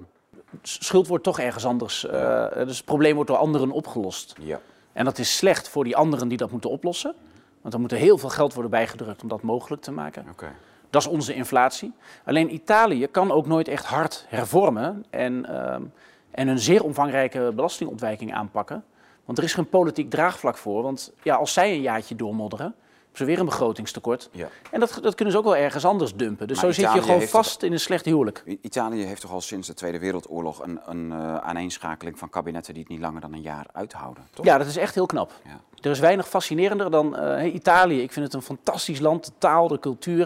Schuld 0.63 1.07
wordt 1.07 1.25
toch 1.25 1.39
ergens 1.39 1.65
anders. 1.65 2.07
eh, 2.07 2.47
dus 2.55 2.77
het 2.77 2.85
probleem 2.85 3.15
wordt 3.15 3.31
door 3.31 3.39
anderen 3.39 3.71
opgelost. 3.71 4.35
Ja. 4.41 4.61
En 4.93 5.05
dat 5.05 5.19
is 5.19 5.37
slecht 5.37 5.69
voor 5.69 5.85
die 5.85 5.97
anderen 5.97 6.29
die 6.29 6.39
dat 6.39 6.51
moeten 6.51 6.71
oplossen. 6.71 7.15
Want 7.61 7.75
er 7.75 7.81
moet 7.81 7.93
er 7.93 7.99
heel 7.99 8.19
veel 8.19 8.29
geld 8.29 8.53
worden 8.53 8.71
bijgedrukt 8.71 9.23
om 9.23 9.29
dat 9.29 9.43
mogelijk 9.43 9.83
te 9.83 9.93
maken. 9.93 10.27
Oké. 10.31 10.53
Dat 10.91 11.03
is 11.03 11.09
onze 11.09 11.35
inflatie. 11.35 11.93
Alleen 12.25 12.55
Italië 12.55 13.07
kan 13.07 13.31
ook 13.31 13.47
nooit 13.47 13.69
echt 13.69 13.85
hard 13.85 14.25
hervormen 14.29 15.05
en, 15.11 15.47
ehm, 15.47 15.83
en 16.31 16.49
een 16.49 16.59
zeer 16.59 16.85
omvangrijke 16.85 17.53
belastingontwijking 17.55 18.35
aanpakken. 18.35 18.85
Want 19.25 19.39
er 19.39 19.45
is 19.45 19.55
geen 19.55 19.69
politiek 19.69 20.11
draagvlak 20.11 20.57
voor. 20.57 20.83
Want 20.83 21.13
ja, 21.23 21.35
als 21.35 21.53
zij 21.53 21.73
een 21.73 21.81
jaartje 21.81 22.17
doormodderen, 22.17 22.75
ze 23.17 23.25
weer 23.25 23.39
een 23.39 23.45
begrotingstekort. 23.45 24.29
Ja. 24.33 24.49
En 24.71 24.81
dat, 24.81 24.99
dat 25.03 25.15
kunnen 25.15 25.33
ze 25.35 25.39
ook 25.41 25.45
wel 25.47 25.57
ergens 25.57 25.85
anders 25.85 26.15
dumpen. 26.15 26.47
Dus 26.49 26.63
Maar 26.63 26.73
zo 26.73 26.81
zit 26.83 26.93
je 26.93 27.03
gewoon 27.03 27.23
vast 27.23 27.63
in 27.63 27.73
een 27.73 27.81
slecht 27.81 28.05
huwelijk. 28.05 28.43
Italië 28.61 29.03
heeft 29.05 29.21
toch 29.21 29.33
al 29.33 29.41
sinds 29.41 29.67
de 29.67 29.75
Tweede 29.75 29.99
Wereldoorlog 29.99 30.63
een, 30.63 30.81
een 30.87 31.13
eh, 31.13 31.37
aaneenschakeling 31.37 32.19
van 32.19 32.29
kabinetten 32.31 32.73
die 32.75 32.83
het 32.83 32.93
niet 32.93 33.01
langer 33.01 33.21
dan 33.21 33.33
een 33.33 33.43
jaar 33.43 33.67
uithouden, 33.73 34.25
toch? 34.35 34.45
Ja, 34.45 34.59
dat 34.59 34.67
is 34.67 34.77
echt 34.77 34.95
heel 34.95 35.07
knap. 35.07 35.33
Ja. 35.45 35.61
Er 35.81 35.91
is 35.91 35.99
weinig 35.99 36.29
fascinerender 36.29 36.91
dan 36.91 37.17
eh, 37.17 37.55
Italië. 37.55 38.03
Ik 38.03 38.13
vind 38.13 38.25
het 38.25 38.35
een 38.35 38.43
fantastisch 38.43 38.99
land. 39.01 39.25
De 39.25 39.33
taal, 39.39 39.69
de 39.69 39.79
cultuur, 39.79 40.25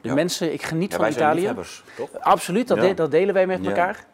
de 0.00 0.08
Ja. 0.08 0.14
mensen. 0.14 0.52
Ik 0.52 0.62
geniet 0.62 0.94
van 0.94 1.06
Italië. 1.08 1.52
toch? 1.96 2.08
Absoluut, 2.20 2.68
dat, 2.68 2.80
de- 2.80 2.94
dat 2.94 3.10
delen 3.10 3.34
wij 3.34 3.46
met 3.46 3.66
elkaar. 3.66 4.06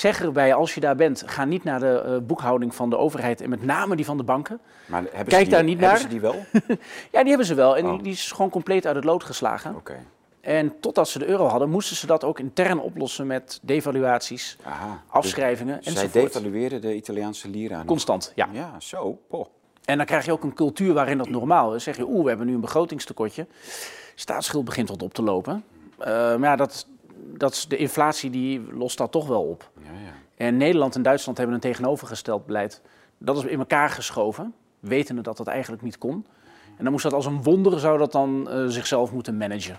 Zeg 0.00 0.20
erbij, 0.22 0.54
als 0.54 0.74
je 0.74 0.80
daar 0.80 0.96
bent, 0.96 1.22
ga 1.26 1.44
niet 1.44 1.64
naar 1.64 1.80
de 1.80 2.00
eh, 2.06 2.16
boekhouding 2.26 2.74
van 2.74 2.90
de 2.90 2.96
overheid 2.96 3.40
en 3.40 3.50
met 3.50 3.62
name 3.64 3.96
die 3.96 4.04
van 4.04 4.16
de 4.16 4.22
banken. 4.22 4.60
Maar 4.86 5.02
hebben 5.02 5.18
Kijk 5.24 5.30
ze 5.32 5.38
die, 5.38 5.48
daar 5.48 5.64
niet 5.64 5.80
hebben 5.80 5.88
naar. 5.88 5.98
ze 5.98 6.08
die 6.08 6.20
wel? 6.20 6.34
Ja, 7.12 7.20
die 7.20 7.28
hebben 7.28 7.46
ze 7.46 7.54
wel 7.54 7.76
en 7.76 7.86
Oh. 7.86 8.02
die, 8.02 8.12
is 8.12 8.32
gewoon 8.32 8.50
compleet 8.50 8.86
uit 8.86 8.96
het 8.96 9.04
lood 9.04 9.24
geslagen. 9.24 9.74
Oké. 9.74 9.96
En 10.40 10.80
totdat 10.80 11.08
ze 11.08 11.18
de 11.18 11.26
euro 11.26 11.46
hadden, 11.46 11.70
moesten 11.70 11.96
ze 11.96 12.06
dat 12.06 12.24
ook 12.24 12.38
intern 12.38 12.78
oplossen 12.80 13.26
met 13.26 13.58
devaluaties, 13.62 14.56
Aha. 14.62 15.02
afschrijvingen 15.06 15.76
Dus 15.82 15.92
zij 15.92 16.02
enzovoort. 16.04 16.32
devalueren 16.32 16.80
de 16.80 16.94
Italiaanse 16.94 17.48
lira. 17.48 17.76
nog. 17.76 17.86
Constant, 17.86 18.32
ja. 18.34 18.48
Ja, 18.52 18.74
zo. 18.78 19.18
Poh. 19.28 19.46
En 19.84 19.96
dan 19.96 20.06
krijg 20.06 20.24
je 20.24 20.32
ook 20.32 20.42
een 20.42 20.54
cultuur 20.54 20.92
waarin 20.94 21.18
dat 21.18 21.28
normaal 21.28 21.74
is. 21.74 21.82
Zeg 21.84 21.96
je, 21.96 22.06
oeh, 22.08 22.22
we 22.22 22.28
hebben 22.28 22.46
nu 22.46 22.54
een 22.54 22.60
begrotingstekortje. 22.60 23.46
Staatsschuld 24.14 24.64
begint 24.64 24.88
wat 24.88 25.02
op 25.02 25.14
te 25.14 25.22
lopen. 25.22 25.64
Eh, 25.98 26.06
maar 26.08 26.40
ja, 26.50 26.56
dat, 26.56 26.86
dat 27.40 27.52
is 27.52 27.68
de 27.68 27.76
inflatie 27.76 28.30
die 28.30 28.62
lost 28.72 28.98
dat 28.98 29.12
toch 29.12 29.26
wel 29.26 29.42
op. 29.42 29.70
Ja, 29.78 29.90
ja. 29.90 30.12
En 30.36 30.56
Nederland 30.56 30.94
en 30.94 31.02
Duitsland 31.02 31.38
hebben 31.38 31.54
een 31.54 31.60
tegenovergesteld 31.60 32.46
beleid. 32.46 32.82
Dat 33.18 33.36
is 33.36 33.44
in 33.44 33.58
elkaar 33.58 33.90
geschoven, 33.90 34.54
wetende 34.80 35.22
dat 35.22 35.36
dat 35.36 35.46
eigenlijk 35.46 35.82
niet 35.82 35.98
kon. 35.98 36.26
En 36.76 36.82
dan 36.82 36.92
moest 36.92 37.04
dat 37.04 37.12
als 37.12 37.26
een 37.26 37.42
wonder, 37.42 37.80
zou 37.80 37.98
dat 37.98 38.12
dan 38.12 38.50
eh, 38.50 38.64
zichzelf 38.66 39.12
moeten 39.12 39.36
managen. 39.36 39.78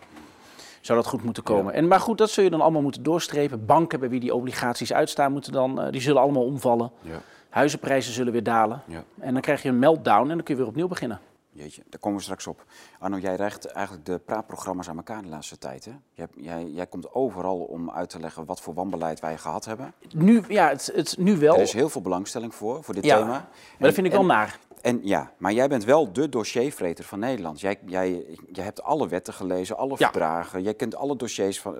Zou 0.81 0.99
dat 0.99 1.07
goed 1.07 1.23
moeten 1.23 1.43
komen. 1.43 1.73
En, 1.73 1.87
maar 1.87 1.99
goed, 1.99 2.17
dat 2.17 2.29
zul 2.29 2.43
je 2.43 2.49
dan 2.49 2.61
allemaal 2.61 2.81
moeten 2.81 3.03
doorstrepen. 3.03 3.65
Banken 3.65 3.99
bij 3.99 4.09
wie 4.09 4.19
die 4.19 4.33
obligaties 4.33 4.93
uitstaan, 4.93 5.31
moeten 5.31 5.51
dan, 5.51 5.81
eh, 5.81 5.91
die 5.91 6.01
zullen 6.01 6.21
allemaal 6.21 6.45
omvallen. 6.45 6.91
ja. 7.01 7.21
Huizenprijzen 7.49 8.13
zullen 8.13 8.31
weer 8.31 8.43
dalen. 8.43 8.81
Ja. 8.85 9.03
En 9.19 9.33
dan 9.33 9.41
krijg 9.41 9.63
je 9.63 9.69
een 9.69 9.79
meltdown 9.79 10.29
en 10.29 10.35
dan 10.35 10.43
kun 10.43 10.53
je 10.53 10.59
weer 10.59 10.69
opnieuw 10.69 10.87
beginnen. 10.87 11.19
Jeetje, 11.53 11.83
daar 11.89 11.99
komen 11.99 12.17
we 12.17 12.23
straks 12.23 12.47
op. 12.47 12.63
Arno, 12.99 13.17
jij 13.17 13.35
recht 13.35 13.65
eigenlijk 13.65 14.05
de 14.05 14.19
praatprogramma's 14.19 14.89
aan 14.89 14.97
elkaar 14.97 15.21
de 15.21 15.27
laatste 15.27 15.57
tijd. 15.57 15.85
Hè? 15.85 15.91
Jij, 16.13 16.27
jij, 16.35 16.65
jij 16.65 16.87
komt 16.87 17.13
overal 17.13 17.57
om 17.59 17.91
uit 17.91 18.09
te 18.09 18.19
leggen 18.19 18.45
wat 18.45 18.61
voor 18.61 18.73
wanbeleid 18.73 19.19
wij 19.19 19.37
gehad 19.37 19.65
hebben. 19.65 19.93
Nu, 20.15 20.43
ja, 20.47 20.69
het, 20.69 20.91
het, 20.95 21.15
nu 21.17 21.37
wel. 21.37 21.55
Er 21.55 21.61
is 21.61 21.73
heel 21.73 21.89
veel 21.89 22.01
belangstelling 22.01 22.55
voor, 22.55 22.83
voor 22.83 22.93
dit 22.93 23.05
Ja, 23.05 23.17
thema. 23.17 23.27
Maar 23.29 23.47
dat 23.79 23.93
vind 23.93 24.07
ik 24.07 24.11
wel 24.13 24.25
naar. 24.25 24.59
En 24.81 24.99
ja, 25.03 25.31
maar 25.37 25.51
jij 25.51 25.67
bent 25.67 25.83
wel 25.83 26.11
de 26.13 26.29
dossiervreter 26.29 27.03
van 27.05 27.19
Nederland. 27.19 27.59
Jij, 27.59 27.79
jij, 27.85 28.25
jij 28.51 28.63
hebt 28.63 28.83
alle 28.83 29.07
wetten 29.07 29.33
gelezen, 29.33 29.77
alle 29.77 29.95
Ja. 29.97 30.09
verdragen. 30.09 30.61
Jij 30.61 30.73
kent 30.73 30.95
alle 30.95 31.15
dossiers 31.15 31.59
van. 31.61 31.75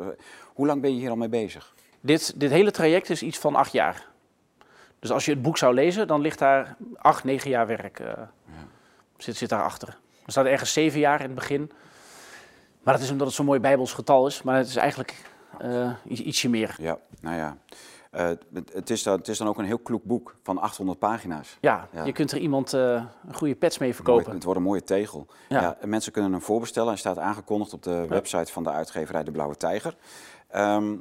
hoe 0.54 0.68
lang 0.68 0.82
ben 0.82 0.94
je 0.94 1.00
hier 1.00 1.10
al 1.10 1.16
mee 1.16 1.30
bezig? 1.30 1.74
Dit, 2.02 2.40
dit 2.40 2.52
hele 2.52 2.72
traject 2.72 3.10
is 3.10 3.22
iets 3.24 3.38
van 3.40 3.56
acht 3.56 3.72
jaar. 3.72 4.10
Dus 5.00 5.12
als 5.12 5.26
je 5.26 5.32
het 5.32 5.42
boek 5.42 5.58
zou 5.58 5.74
lezen, 5.74 6.08
dan 6.08 6.22
ligt 6.22 6.40
daar 6.40 6.76
acht, 6.98 7.24
negen 7.24 7.50
jaar 7.50 7.68
werk 7.68 8.00
eh, 8.00 8.14
zit, 9.24 9.36
zit 9.38 9.50
daarachter. 9.50 9.88
Er 10.26 10.32
staat 10.32 10.46
ergens 10.46 10.74
zeven 10.74 11.00
jaar 11.00 11.20
in 11.20 11.26
het 11.26 11.36
begin. 11.36 11.72
Maar 12.84 12.94
dat 12.94 13.04
is 13.04 13.12
omdat 13.12 13.28
het 13.28 13.36
zo'n 13.36 13.46
mooi 13.46 13.60
bijbels 13.60 13.94
getal 13.94 14.28
is. 14.28 14.42
Maar 14.44 14.58
het 14.58 14.68
is 14.68 14.76
eigenlijk 14.76 15.16
eh, 15.60 15.92
iets, 16.08 16.22
ietsje 16.22 16.50
meer. 16.50 16.76
Ja, 16.80 16.98
nou 17.22 17.36
ja. 17.36 17.58
Eh, 18.12 18.30
het, 18.74 18.90
is 18.90 19.04
dan, 19.04 19.18
het 19.18 19.28
is 19.28 19.38
dan 19.38 19.48
ook 19.48 19.58
een 19.58 19.66
heel 19.66 19.80
kloek 19.80 20.04
boek 20.04 20.36
van 20.44 20.58
800 20.58 21.00
pagina's. 21.00 21.58
Ja, 21.62 21.88
Ja. 21.92 22.04
je 22.06 22.12
kunt 22.12 22.32
er 22.32 22.38
iemand 22.38 22.74
eh, 22.74 23.04
een 23.28 23.34
goede 23.36 23.56
pets 23.56 23.78
mee 23.78 23.90
Mooi- 23.90 24.02
verkopen. 24.04 24.34
het 24.34 24.44
wordt 24.44 24.60
een 24.60 24.66
mooie 24.66 24.84
tegel. 24.84 25.28
Ja. 25.50 25.62
Ja. 25.62 25.78
en 25.80 25.90
mensen 25.90 26.12
kunnen 26.12 26.32
hem 26.32 26.42
voorbestellen. 26.42 26.90
Hij 26.90 26.98
staat 26.98 27.18
aangekondigd 27.18 27.74
op 27.74 27.84
de 27.84 28.06
website 28.08 28.52
van 28.52 28.64
de 28.64 28.70
uitgeverij 28.70 29.24
De 29.24 29.32
Blauwe 29.32 29.58
Tijger. 29.58 29.96
Ehm, 30.50 30.96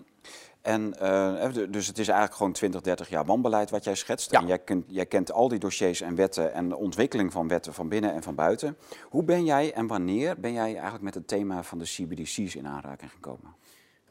en, 0.63 0.99
eh, 0.99 1.49
dus 1.69 1.87
het 1.87 1.99
is 1.99 2.09
eigenlijk 2.09 2.37
gewoon 2.37 2.53
20, 2.53 2.81
30 2.81 3.09
jaar 3.09 3.25
wanbeleid 3.25 3.71
wat 3.71 3.85
jij 3.85 3.95
schetst. 3.95 4.31
Ja. 4.31 4.41
En 4.41 4.47
jij, 4.47 4.59
kunt, 4.59 4.85
jij 4.89 5.07
kent 5.07 5.33
al 5.33 5.49
die 5.49 5.59
dossiers 5.59 6.01
en 6.01 6.15
wetten 6.15 6.53
en 6.53 6.69
de 6.69 6.77
ontwikkeling 6.77 7.33
van 7.33 7.49
wetten 7.49 7.75
van 7.75 7.89
binnen 7.89 8.13
en 8.13 8.23
van 8.23 8.35
buiten. 8.35 8.77
Hoe 9.03 9.23
ben 9.23 9.45
jij 9.45 9.73
en 9.73 9.87
wanneer 9.87 10.41
ben 10.41 10.53
jij 10.53 10.73
eigenlijk 10.73 11.03
met 11.03 11.15
het 11.15 11.29
thema 11.29 11.63
van 11.63 11.79
de 11.79 11.85
CBDC's 11.85 12.55
in 12.55 12.67
aanraking 12.67 13.11
gekomen? 13.11 13.55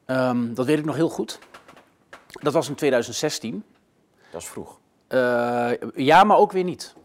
Ehm, 0.06 0.54
dat 0.54 0.66
weet 0.66 0.80
ik 0.80 0.86
nog 0.86 0.96
heel 0.96 1.10
goed. 1.10 1.40
Dat 2.42 2.54
was 2.54 2.70
in 2.70 2.76
2016. 2.76 3.64
Dat 4.32 4.42
is 4.42 4.48
vroeg. 4.48 4.80
Eh, 5.08 5.72
ja, 5.96 6.24
maar 6.24 6.38
ook 6.38 6.52
weer 6.52 6.64
niet. 6.64 6.96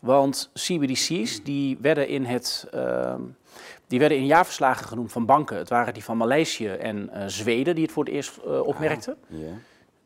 Want 0.00 0.50
CBDC's 0.54 1.42
die 1.42 1.78
werden, 1.80 2.08
in 2.08 2.24
het, 2.24 2.66
ehm, 2.70 3.20
die 3.90 3.98
werden 3.98 4.18
in 4.18 4.26
jaarverslagen 4.26 4.86
genoemd 4.86 5.12
van 5.12 5.26
banken. 5.26 5.56
Het 5.56 5.68
waren 5.68 5.94
die 5.94 6.04
van 6.04 6.16
Maleisië 6.16 6.68
en 6.68 7.10
eh, 7.10 7.22
Zweden 7.26 7.74
die 7.74 7.84
het 7.84 7.92
voor 7.92 8.04
het 8.04 8.12
eerst 8.12 8.36
eh, 8.36 8.60
opmerkten. 8.60 9.16
Ja. 9.26 9.46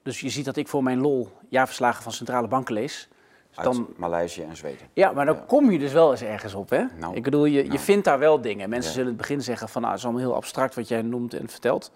Dus 0.03 0.21
je 0.21 0.29
ziet 0.29 0.45
dat 0.45 0.57
ik 0.57 0.69
voor 0.69 0.83
mijn 0.83 1.01
lol 1.01 1.31
jaarverslagen 1.49 2.03
van 2.03 2.13
centrale 2.13 2.49
banken 2.49 2.75
lees. 2.75 3.09
Dus 3.49 3.59
Uit 3.59 3.67
dan, 3.67 3.89
Maleisië 3.97 4.43
en 4.43 4.57
Zweden. 4.57 4.87
ja, 4.93 5.13
maar 5.13 5.27
dan 5.27 5.35
Ja. 5.35 5.45
kom 5.47 5.71
je 5.71 5.79
dus 5.79 5.93
wel 5.93 6.11
eens 6.11 6.23
ergens 6.23 6.55
op. 6.55 6.71
Hè? 6.71 6.85
Nou, 6.99 7.15
ik 7.15 7.23
bedoel, 7.23 7.45
je, 7.45 7.61
nou. 7.61 7.73
je 7.73 7.79
vindt 7.79 8.05
daar 8.05 8.19
wel 8.19 8.41
dingen. 8.41 8.69
Mensen 8.69 8.91
Ja. 8.91 8.97
zullen 8.97 9.11
in 9.11 9.17
het 9.19 9.27
begin 9.27 9.43
zeggen 9.43 9.69
van, 9.69 9.81
nou, 9.81 9.93
het 9.93 10.03
is 10.03 10.09
allemaal 10.09 10.27
heel 10.27 10.37
abstract 10.37 10.75
wat 10.75 10.89
jij 10.89 11.03
noemt 11.03 11.35
en 11.35 11.49
vertelt. 11.49 11.93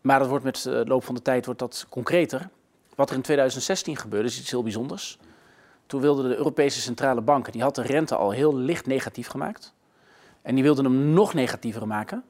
Maar 0.00 0.18
dat 0.18 0.28
wordt 0.28 0.44
met 0.44 0.62
de 0.62 0.84
loop 0.86 1.04
van 1.04 1.14
de 1.14 1.22
tijd 1.22 1.44
wordt 1.44 1.60
dat 1.60 1.86
concreter. 1.88 2.48
Wat 2.94 3.10
er 3.10 3.16
in 3.16 3.22
2016 3.22 3.96
gebeurde 3.96 4.28
is 4.28 4.38
iets 4.40 4.50
heel 4.50 4.62
bijzonders. 4.62 5.18
Toen 5.86 6.00
wilde 6.00 6.28
de 6.28 6.36
Europese 6.36 6.80
Centrale 6.80 7.20
Bank, 7.20 7.52
die 7.52 7.62
had 7.62 7.74
de 7.74 7.82
rente 7.82 8.16
al 8.16 8.30
heel 8.30 8.56
licht 8.56 8.86
negatief 8.86 9.28
gemaakt. 9.28 9.73
En 10.44 10.54
die 10.54 10.64
wilde 10.64 10.82
hem 10.82 11.12
nog 11.12 11.34
negatiever 11.34 11.86
maken. 11.86 12.24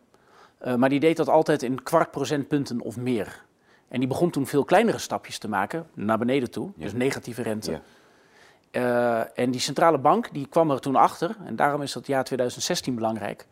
Eh, 0.59 0.75
maar 0.75 0.89
die 0.89 1.01
deed 1.01 1.17
dat 1.17 1.29
altijd 1.29 1.63
in 1.63 1.83
kwart 1.83 2.11
procentpunten 2.11 2.81
of 2.81 2.97
meer. 2.97 3.45
En 3.89 3.99
die 3.99 4.09
begon 4.09 4.31
toen 4.31 4.47
veel 4.47 4.65
kleinere 4.65 4.99
stapjes 4.99 5.39
te 5.39 5.49
maken, 5.49 5.87
naar 5.95 6.19
beneden 6.19 6.51
toe. 6.51 6.71
Ja. 6.77 6.83
Dus 6.85 6.93
negatieve 6.93 7.43
rente. 7.43 7.71
Ja. 7.71 7.81
Eh, 8.71 9.45
en 9.45 9.51
die 9.51 9.61
centrale 9.61 9.99
bank 9.99 10.29
die 10.33 10.47
kwam 10.47 10.71
er 10.71 10.81
toen 10.81 10.97
achter, 10.97 11.37
en 11.45 11.57
daarom 11.57 11.83
is 11.83 11.93
dat 11.93 12.07
jaar 12.07 12.25
2016 12.25 12.95
belangrijk. 12.95 13.47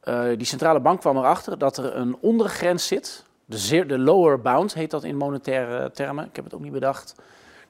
Eh, 0.00 0.24
die 0.36 0.46
centrale 0.46 0.80
bank 0.80 1.00
kwam 1.00 1.16
erachter 1.16 1.58
dat 1.58 1.76
er 1.76 1.96
een 1.96 2.16
ondergrens 2.20 2.86
zit. 2.86 3.24
De, 3.44 3.58
zeer- 3.58 3.86
de 3.88 3.98
lower 3.98 4.40
bound 4.40 4.74
heet 4.74 4.90
dat 4.90 5.04
in 5.04 5.16
monetaire 5.16 5.90
termen. 5.90 6.24
Ik 6.24 6.36
heb 6.36 6.44
het 6.44 6.54
ook 6.54 6.60
niet 6.60 6.72
bedacht. 6.72 7.14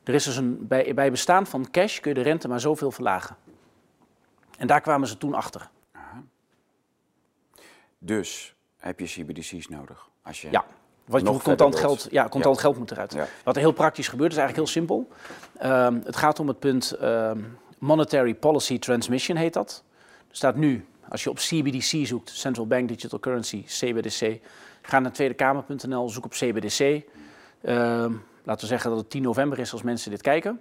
Er 0.04 0.14
is 0.14 0.24
dus 0.24 0.36
een, 0.36 0.66
bij, 0.66 0.94
bij 0.94 1.10
bestaan 1.10 1.46
van 1.46 1.70
cash 1.70 2.00
kun 2.00 2.10
je 2.14 2.22
de 2.22 2.28
rente 2.28 2.48
maar 2.48 2.60
zoveel 2.60 2.90
verlagen. 2.90 3.36
En 4.59 4.66
daar 4.66 4.80
kwamen 4.80 5.09
ze 5.09 5.18
toen 5.18 5.35
achter. 5.35 5.71
Dus 7.99 8.54
heb 8.76 9.00
je 9.00 9.06
CBDC's 9.06 9.68
nodig. 9.68 10.09
Als 10.23 10.40
je 10.42 10.50
Ja. 10.50 10.64
Wat 11.04 11.21
je 11.21 11.38
contant 11.38 11.76
geld, 11.76 12.09
ja, 12.11 12.28
contant 12.28 12.59
geld 12.59 12.78
moet 12.78 12.90
eruit. 12.90 13.12
Ja. 13.12 13.26
Wat 13.44 13.54
er 13.54 13.61
heel 13.61 13.73
praktisch 13.73 14.09
gebeurt 14.09 14.32
is 14.32 14.38
eigenlijk 14.38 14.68
heel 14.68 14.82
simpel. 14.82 15.09
Ehm, 15.59 16.00
het 16.04 16.16
gaat 16.16 16.38
om 16.38 16.49
het 16.49 16.59
punt 16.59 16.92
ehm, 16.92 17.40
Monetary 17.78 18.35
Policy 18.35 18.78
Transmission 18.78 19.37
heet 19.37 19.52
dat. 19.52 19.82
Er 20.28 20.37
staat 20.37 20.56
nu, 20.56 20.87
als 21.09 21.23
je 21.25 21.30
op 21.30 21.37
CBDC 21.37 22.06
zoekt, 22.06 22.30
Central 22.30 22.66
Bank 22.66 22.88
Digital 22.88 23.18
Currency, 23.18 23.64
CBDC, 23.64 24.40
ga 24.82 24.99
naar 24.99 25.12
tweedekamer.nl, 25.12 26.09
zoek 26.09 26.25
op 26.25 26.30
CBDC. 26.30 26.80
Ehm, 27.61 28.12
laten 28.42 28.61
we 28.61 28.66
zeggen 28.66 28.90
dat 28.90 28.99
het 28.99 29.11
10 29.11 29.23
november 29.23 29.59
is 29.59 29.73
als 29.73 29.82
mensen 29.82 30.11
dit 30.11 30.23
kijken. 30.23 30.61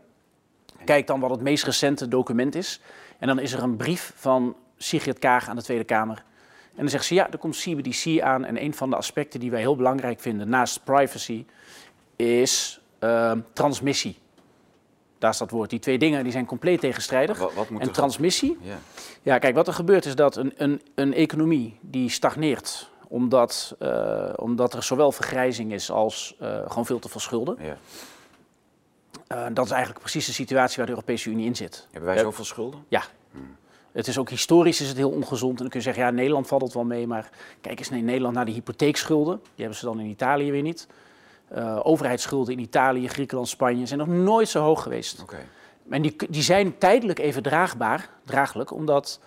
Kijk 0.86 1.08
dan 1.08 1.20
wat 1.20 1.30
het 1.30 1.42
meest 1.42 1.64
recente 1.64 2.08
document 2.08 2.56
is. 2.56 2.82
En 3.22 3.28
dan 3.28 3.40
is 3.40 3.54
er 3.54 3.64
een 3.64 3.76
brief 3.76 4.14
van 4.16 4.56
Sigrid 4.78 5.20
Kaag 5.20 5.50
aan 5.50 5.56
de 5.56 5.64
Tweede 5.64 5.84
Kamer. 5.84 6.24
En 6.72 6.78
dan 6.78 6.90
zegt 6.90 7.06
ze, 7.06 7.14
ja, 7.14 7.32
er 7.32 7.38
komt 7.38 7.58
CBDC 7.58 8.22
aan. 8.22 8.46
En 8.46 8.64
een 8.64 8.74
van 8.74 8.90
de 8.90 8.96
aspecten 8.96 9.40
die 9.40 9.52
wij 9.52 9.60
heel 9.60 9.76
belangrijk 9.76 10.20
vinden, 10.20 10.50
naast 10.50 10.84
privacy, 10.84 11.46
is 12.16 12.82
ehm, 13.00 13.40
transmissie. 13.54 14.18
Daar 15.18 15.34
staat 15.34 15.52
woord. 15.52 15.70
Die 15.70 15.80
twee 15.80 15.98
dingen 15.98 16.24
die 16.24 16.32
zijn 16.32 16.46
compleet 16.46 16.80
tegenstrijdig. 16.80 17.38
Wat, 17.38 17.54
wat 17.54 17.70
moet 17.70 17.82
En 17.82 17.92
transmissie, 17.92 18.58
Ja. 18.62 18.80
ja, 19.22 19.38
kijk, 19.38 19.56
wat 19.56 19.68
er 19.68 19.74
gebeurt 19.74 20.06
is 20.06 20.16
dat 20.16 20.36
een, 20.36 20.54
een, 20.58 20.82
een 20.96 21.14
economie 21.14 21.78
die 21.82 22.10
stagneert, 22.10 22.90
omdat, 23.08 23.76
eh, 23.80 24.34
omdat 24.36 24.74
er 24.74 24.84
zowel 24.84 25.12
vergrijzing 25.12 25.74
is 25.74 25.92
als 25.92 26.36
eh, 26.40 26.58
gewoon 26.68 26.86
veel 26.86 27.00
te 27.00 27.10
veel 27.10 27.20
schulden. 27.20 27.58
Ja. 27.60 27.78
Eh, 29.36 29.46
dat 29.54 29.66
is 29.66 29.72
eigenlijk 29.72 30.00
precies 30.02 30.26
de 30.26 30.34
situatie 30.34 30.78
waar 30.78 30.86
de 30.86 30.92
Europese 30.92 31.30
Unie 31.30 31.46
in 31.46 31.56
zit. 31.56 31.88
Hebben 31.92 32.10
wij 32.14 32.20
zoveel 32.24 32.46
schulden? 32.46 32.86
Ja. 32.88 33.04
Het 33.92 34.08
is 34.08 34.18
ook 34.18 34.30
historisch 34.30 34.82
is 34.82 34.88
het 34.88 34.98
heel 34.98 35.10
ongezond. 35.12 35.52
En 35.52 35.58
dan 35.58 35.70
kun 35.70 35.80
je 35.80 35.86
zeggen, 35.86 36.04
ja, 36.04 36.10
Nederland 36.10 36.48
valt 36.48 36.62
het 36.62 36.74
wel 36.74 36.84
mee. 36.84 37.08
Maar 37.08 37.30
kijk 37.62 37.80
eens 37.80 37.90
in 37.90 38.06
Nederland 38.06 38.36
naar 38.36 38.46
die 38.46 38.54
hypotheekschulden. 38.54 39.36
Die 39.44 39.50
hebben 39.56 39.76
ze 39.78 39.86
dan 39.86 40.00
in 40.00 40.06
Italië 40.06 40.52
weer 40.52 40.62
niet. 40.62 40.88
Eh, 41.48 41.80
overheidsschulden 41.84 42.54
in 42.54 42.60
Italië, 42.60 43.08
Griekenland, 43.08 43.50
Spanje 43.50 43.86
zijn 43.86 44.00
nog 44.00 44.08
nooit 44.08 44.50
zo 44.50 44.62
hoog 44.64 44.84
geweest. 44.84 45.22
Oké. 45.22 45.38
En 45.90 46.02
die, 46.02 46.16
die 46.30 46.42
zijn 46.42 46.78
tijdelijk 46.78 47.20
even 47.20 47.44
draagbaar, 47.44 48.10
draaglijk, 48.26 48.72
omdat, 48.72 49.20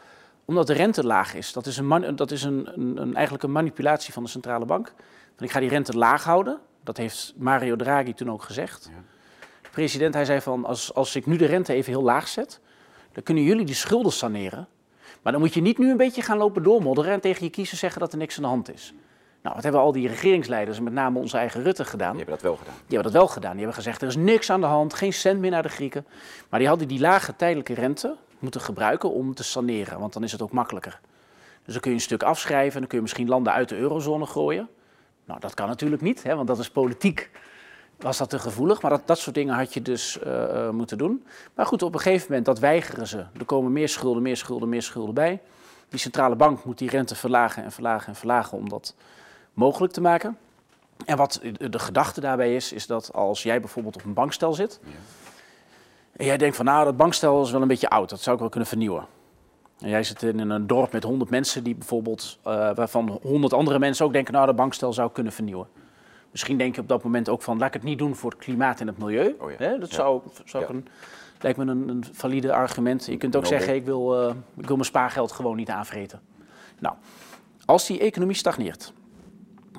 omdat 0.45 0.67
de 0.67 0.73
rente 0.73 1.05
laag 1.07 1.35
is. 1.35 1.53
Dat 1.53 1.67
is, 1.67 1.77
een, 1.77 1.87
man- 1.87 2.17
dat 2.17 2.31
is 2.31 2.43
een, 2.43 2.71
een, 2.75 2.97
een- 3.01 3.15
eigenlijk 3.15 3.45
een 3.45 3.53
manipulatie 3.53 4.13
van 4.13 4.23
de 4.23 4.29
centrale 4.29 4.65
bank. 4.65 4.93
Want 5.29 5.41
ik 5.41 5.51
ga 5.51 5.61
die 5.61 5.69
rente 5.69 5.97
laag 5.97 6.25
houden. 6.25 6.59
Dat 6.85 6.97
heeft 6.97 7.33
Mario 7.37 7.77
Draghi 7.77 8.15
toen 8.15 8.31
ook 8.31 8.43
gezegd. 8.43 8.89
Ja. 8.93 9.03
De 9.75 9.81
president 9.81 10.15
hij 10.15 10.25
zei 10.25 10.41
van, 10.41 10.65
als, 10.65 10.95
als 10.95 11.17
ik 11.17 11.27
nu 11.27 11.37
de 11.37 11.47
rente 11.47 11.73
even 11.73 11.93
heel 11.93 12.03
laag 12.03 12.29
zet, 12.29 12.61
dan 13.13 13.23
kunnen 13.23 13.45
jullie 13.45 13.65
die 13.65 13.75
schulden 13.75 14.13
saneren. 14.13 14.69
Maar 15.23 15.33
dan 15.33 15.41
moet 15.41 15.55
je 15.55 15.61
niet 15.61 15.79
nu 15.79 15.91
een 15.91 15.97
beetje 15.97 16.23
gaan 16.23 16.39
lopen 16.39 16.63
doormodderen 16.63 17.13
en 17.13 17.21
tegen 17.21 17.45
je 17.45 17.51
kiezer 17.51 17.77
zeggen 17.77 18.01
dat 18.01 18.13
er 18.13 18.19
niks 18.19 18.37
aan 18.37 18.43
de 18.43 18.49
hand 18.49 18.73
is. 18.73 18.95
Nou, 19.43 19.55
wat 19.55 19.65
hebben 19.65 19.81
al 19.81 19.93
die 19.93 20.09
regeringsleiders, 20.09 20.81
met 20.81 20.93
name 20.93 21.19
onze 21.19 21.37
eigen 21.37 21.63
Rutte, 21.63 21.85
gedaan? 21.85 22.17
Die 22.17 22.17
hebben 22.17 22.35
dat 22.35 22.45
wel 22.45 22.57
gedaan. 22.57 22.75
Die 22.75 22.95
hebben 22.95 23.13
dat 23.13 23.21
wel 23.21 23.31
gedaan. 23.31 23.51
Die 23.51 23.61
hebben 23.61 23.77
gezegd, 23.77 24.03
er 24.03 24.09
is 24.09 24.17
niks 24.17 24.51
aan 24.51 24.61
de 24.61 24.67
hand, 24.67 24.95
geen 24.95 25.13
cent 25.13 25.41
meer 25.41 25.51
naar 25.51 25.63
de 25.63 25.69
Grieken. 25.69 26.07
Maar 26.49 26.59
die 26.59 26.69
hadden 26.69 26.89
die 26.89 27.01
lage 27.01 27.37
tijdelijke 27.37 27.75
rente 27.75 28.17
moeten 28.39 28.61
gebruiken 28.61 29.11
om 29.11 29.35
te 29.35 29.45
saneren, 29.45 29.99
want 29.99 30.13
dan 30.13 30.23
is 30.23 30.33
het 30.33 30.43
ook 30.43 30.53
makkelijker. 30.53 31.01
Dus 31.65 31.73
dan 31.73 31.83
kun 31.83 31.91
je 31.91 31.97
een 31.97 32.03
stuk 32.03 32.23
afschrijven 32.23 32.73
en 32.73 32.79
dan 32.79 32.89
kun 32.89 32.97
je 32.97 33.03
misschien 33.03 33.29
landen 33.29 33.53
uit 33.53 33.69
de 33.69 33.77
eurozone 33.77 34.27
gooien. 34.27 34.69
Nou, 35.25 35.41
dat 35.41 35.55
kan 35.55 35.69
natuurlijk 35.69 36.03
niet, 36.03 36.23
hè, 36.23 36.35
want 36.35 36.49
dat 36.49 36.59
is 36.59 36.71
politiek. 36.71 37.31
Was 38.05 38.19
dat 38.19 38.31
te 38.31 38.39
gevoelig, 38.39 38.83
maar 38.83 38.91
dat, 38.91 39.03
dat 39.05 39.19
soort 39.19 39.35
dingen 39.35 39.55
had 39.55 39.75
je 39.75 39.83
dus 39.83 40.19
eh, 40.19 40.67
eh, 40.67 40.71
moeten 40.71 40.99
doen. 40.99 41.25
Maar 41.55 41.67
goed, 41.67 41.83
op 41.83 41.95
een 41.95 42.01
gegeven 42.01 42.27
moment, 42.29 42.47
dat 42.47 42.59
weigeren 42.59 43.07
ze. 43.07 43.25
Er 43.39 43.45
komen 43.45 43.73
meer 43.73 43.89
schulden, 43.89 44.23
meer 44.23 44.37
schulden, 44.37 44.69
meer 44.69 44.83
schulden 44.83 45.15
bij. 45.15 45.41
Die 45.89 45.99
centrale 45.99 46.37
bank 46.37 46.65
moet 46.65 46.79
die 46.79 46.91
rente 46.91 47.15
verlagen 47.15 47.65
en 47.65 47.73
verlagen 47.73 48.09
en 48.09 48.15
verlagen 48.15 48.59
om 48.59 48.69
dat 48.69 48.95
mogelijk 49.53 49.93
te 49.93 50.01
maken. 50.01 50.39
En 51.05 51.17
wat 51.17 51.41
de 51.59 51.79
gedachte 51.79 52.21
daarbij 52.21 52.55
is, 52.55 52.73
is 52.73 52.87
dat 52.87 53.13
als 53.13 53.43
jij 53.43 53.61
bijvoorbeeld 53.61 53.97
op 53.97 54.05
een 54.05 54.15
bankstel 54.15 54.53
zit. 54.53 54.81
En 56.17 56.25
jij 56.25 56.37
denkt 56.37 56.57
van 56.57 56.65
nou, 56.65 56.85
dat 56.85 56.97
bankstel 56.97 57.43
is 57.43 57.51
wel 57.51 57.63
een 57.63 57.69
beetje 57.69 57.89
oud, 57.89 58.11
dat 58.11 58.21
zou 58.21 58.35
ik 58.35 58.41
wel 58.41 58.51
kunnen 58.51 58.69
vernieuwen. 58.69 59.07
En 59.81 59.89
jij 59.89 60.03
zit 60.03 60.23
in 60.23 60.39
een 60.39 60.67
dorp 60.67 60.93
met 60.93 61.03
100 61.03 61.31
mensen 61.31 61.65
die 61.65 61.75
bijvoorbeeld, 61.75 62.39
eh, 62.43 62.75
waarvan 62.75 63.19
100 63.23 63.53
andere 63.53 63.79
mensen 63.79 64.07
ook 64.07 64.13
denken, 64.13 64.33
nou, 64.33 64.47
dat 64.47 64.57
bankstel 64.57 64.93
zou 64.93 65.09
ik 65.09 65.15
kunnen 65.15 65.33
vernieuwen. 65.33 65.67
Misschien 66.35 66.59
denk 66.59 66.75
je 66.75 66.81
op 66.81 66.89
dat 66.89 67.03
moment 67.05 67.29
ook 67.29 67.43
van, 67.43 67.59
laat 67.59 67.67
ik 67.69 67.75
het 67.75 67.83
niet 67.83 67.99
doen 67.99 68.15
voor 68.15 68.31
het 68.31 68.39
klimaat 68.39 68.81
en 68.81 68.87
het 68.87 68.99
milieu. 68.99 69.35
Oh 69.41 69.51
ja. 69.51 69.77
Dat 69.77 69.91
Ja. 69.91 69.97
zou, 69.97 70.21
zou 70.45 70.65
Ja. 70.65 70.71
een, 70.71 70.87
lijkt 71.41 71.59
me 71.59 71.65
een, 71.65 71.89
een 71.89 72.05
valide 72.13 72.53
argument. 72.53 73.07
Je 73.07 73.17
kunt 73.17 73.37
ook 73.37 73.47
zeggen, 73.47 73.75
ik 73.75 73.85
wil, 73.85 74.21
eh, 74.29 74.35
ik 74.57 74.67
wil 74.67 74.77
mijn 74.77 74.89
spaargeld 74.89 75.33
gewoon 75.33 75.57
niet 75.57 75.69
aanvreten. 75.71 76.21
Nou, 76.79 76.95
als 77.65 77.87
die 77.87 77.99
economie 78.01 78.37
stagneert 78.37 78.93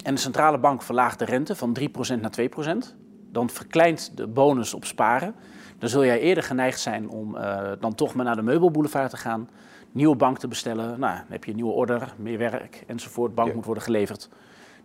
en 0.03 0.13
de 0.13 0.19
centrale 0.21 0.57
bank 0.57 0.81
verlaagt 0.81 1.19
de 1.19 1.25
rente 1.25 1.55
van 1.55 1.73
3% 1.73 2.21
naar 2.21 2.31
2%, 2.31 2.95
dan 3.31 3.49
verkleint 3.49 4.17
de 4.17 4.27
bonus 4.27 4.73
op 4.73 4.85
sparen. 4.85 5.35
Dan 5.79 5.89
zul 5.89 6.05
jij 6.05 6.19
eerder 6.19 6.43
geneigd 6.43 6.79
zijn 6.79 7.09
om 7.09 7.35
eh, 7.37 7.71
dan 7.79 7.95
toch 7.95 8.13
maar 8.15 8.25
naar 8.25 8.35
de 8.35 8.41
meubelboulevard 8.41 9.09
te 9.09 9.17
gaan, 9.17 9.49
nieuwe 9.91 10.15
bank 10.15 10.37
te 10.37 10.47
bestellen. 10.47 10.99
Nou, 10.99 11.15
dan 11.15 11.25
heb 11.29 11.43
je 11.43 11.49
een 11.49 11.55
nieuwe 11.55 11.71
order, 11.73 12.13
meer 12.17 12.37
werk 12.37 12.83
enzovoort. 12.87 13.35
Bank 13.35 13.53
moet 13.53 13.65
worden 13.65 13.83
geleverd. 13.83 14.29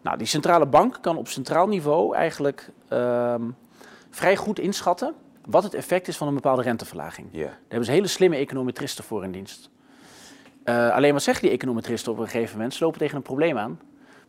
Nou, 0.02 0.18
die 0.18 0.26
centrale 0.26 0.66
bank 0.66 0.98
kan 1.00 1.16
op 1.16 1.28
centraal 1.28 1.68
niveau 1.68 2.14
eigenlijk 2.14 2.70
ehm, 2.88 3.42
vrij 4.10 4.36
goed 4.36 4.58
inschatten 4.58 5.14
wat 5.44 5.62
het 5.62 5.74
effect 5.74 6.08
is 6.08 6.16
van 6.16 6.28
een 6.28 6.34
bepaalde 6.34 6.62
renteverlaging. 6.62 7.28
Ja. 7.30 7.44
Daar 7.44 7.58
hebben 7.68 7.84
ze 7.84 7.92
hele 7.92 8.06
slimme 8.06 8.36
econometristen 8.36 9.04
voor 9.04 9.24
in 9.24 9.32
dienst. 9.32 9.70
Eh, 10.64 10.90
alleen 10.90 11.12
wat 11.12 11.22
zeggen 11.22 11.44
die 11.44 11.52
econometristen 11.52 12.12
op 12.12 12.18
een 12.18 12.28
gegeven 12.28 12.54
moment? 12.56 12.74
Ze 12.74 12.84
lopen 12.84 12.98
tegen 12.98 13.16
een 13.16 13.22
probleem 13.22 13.58
aan. 13.58 13.80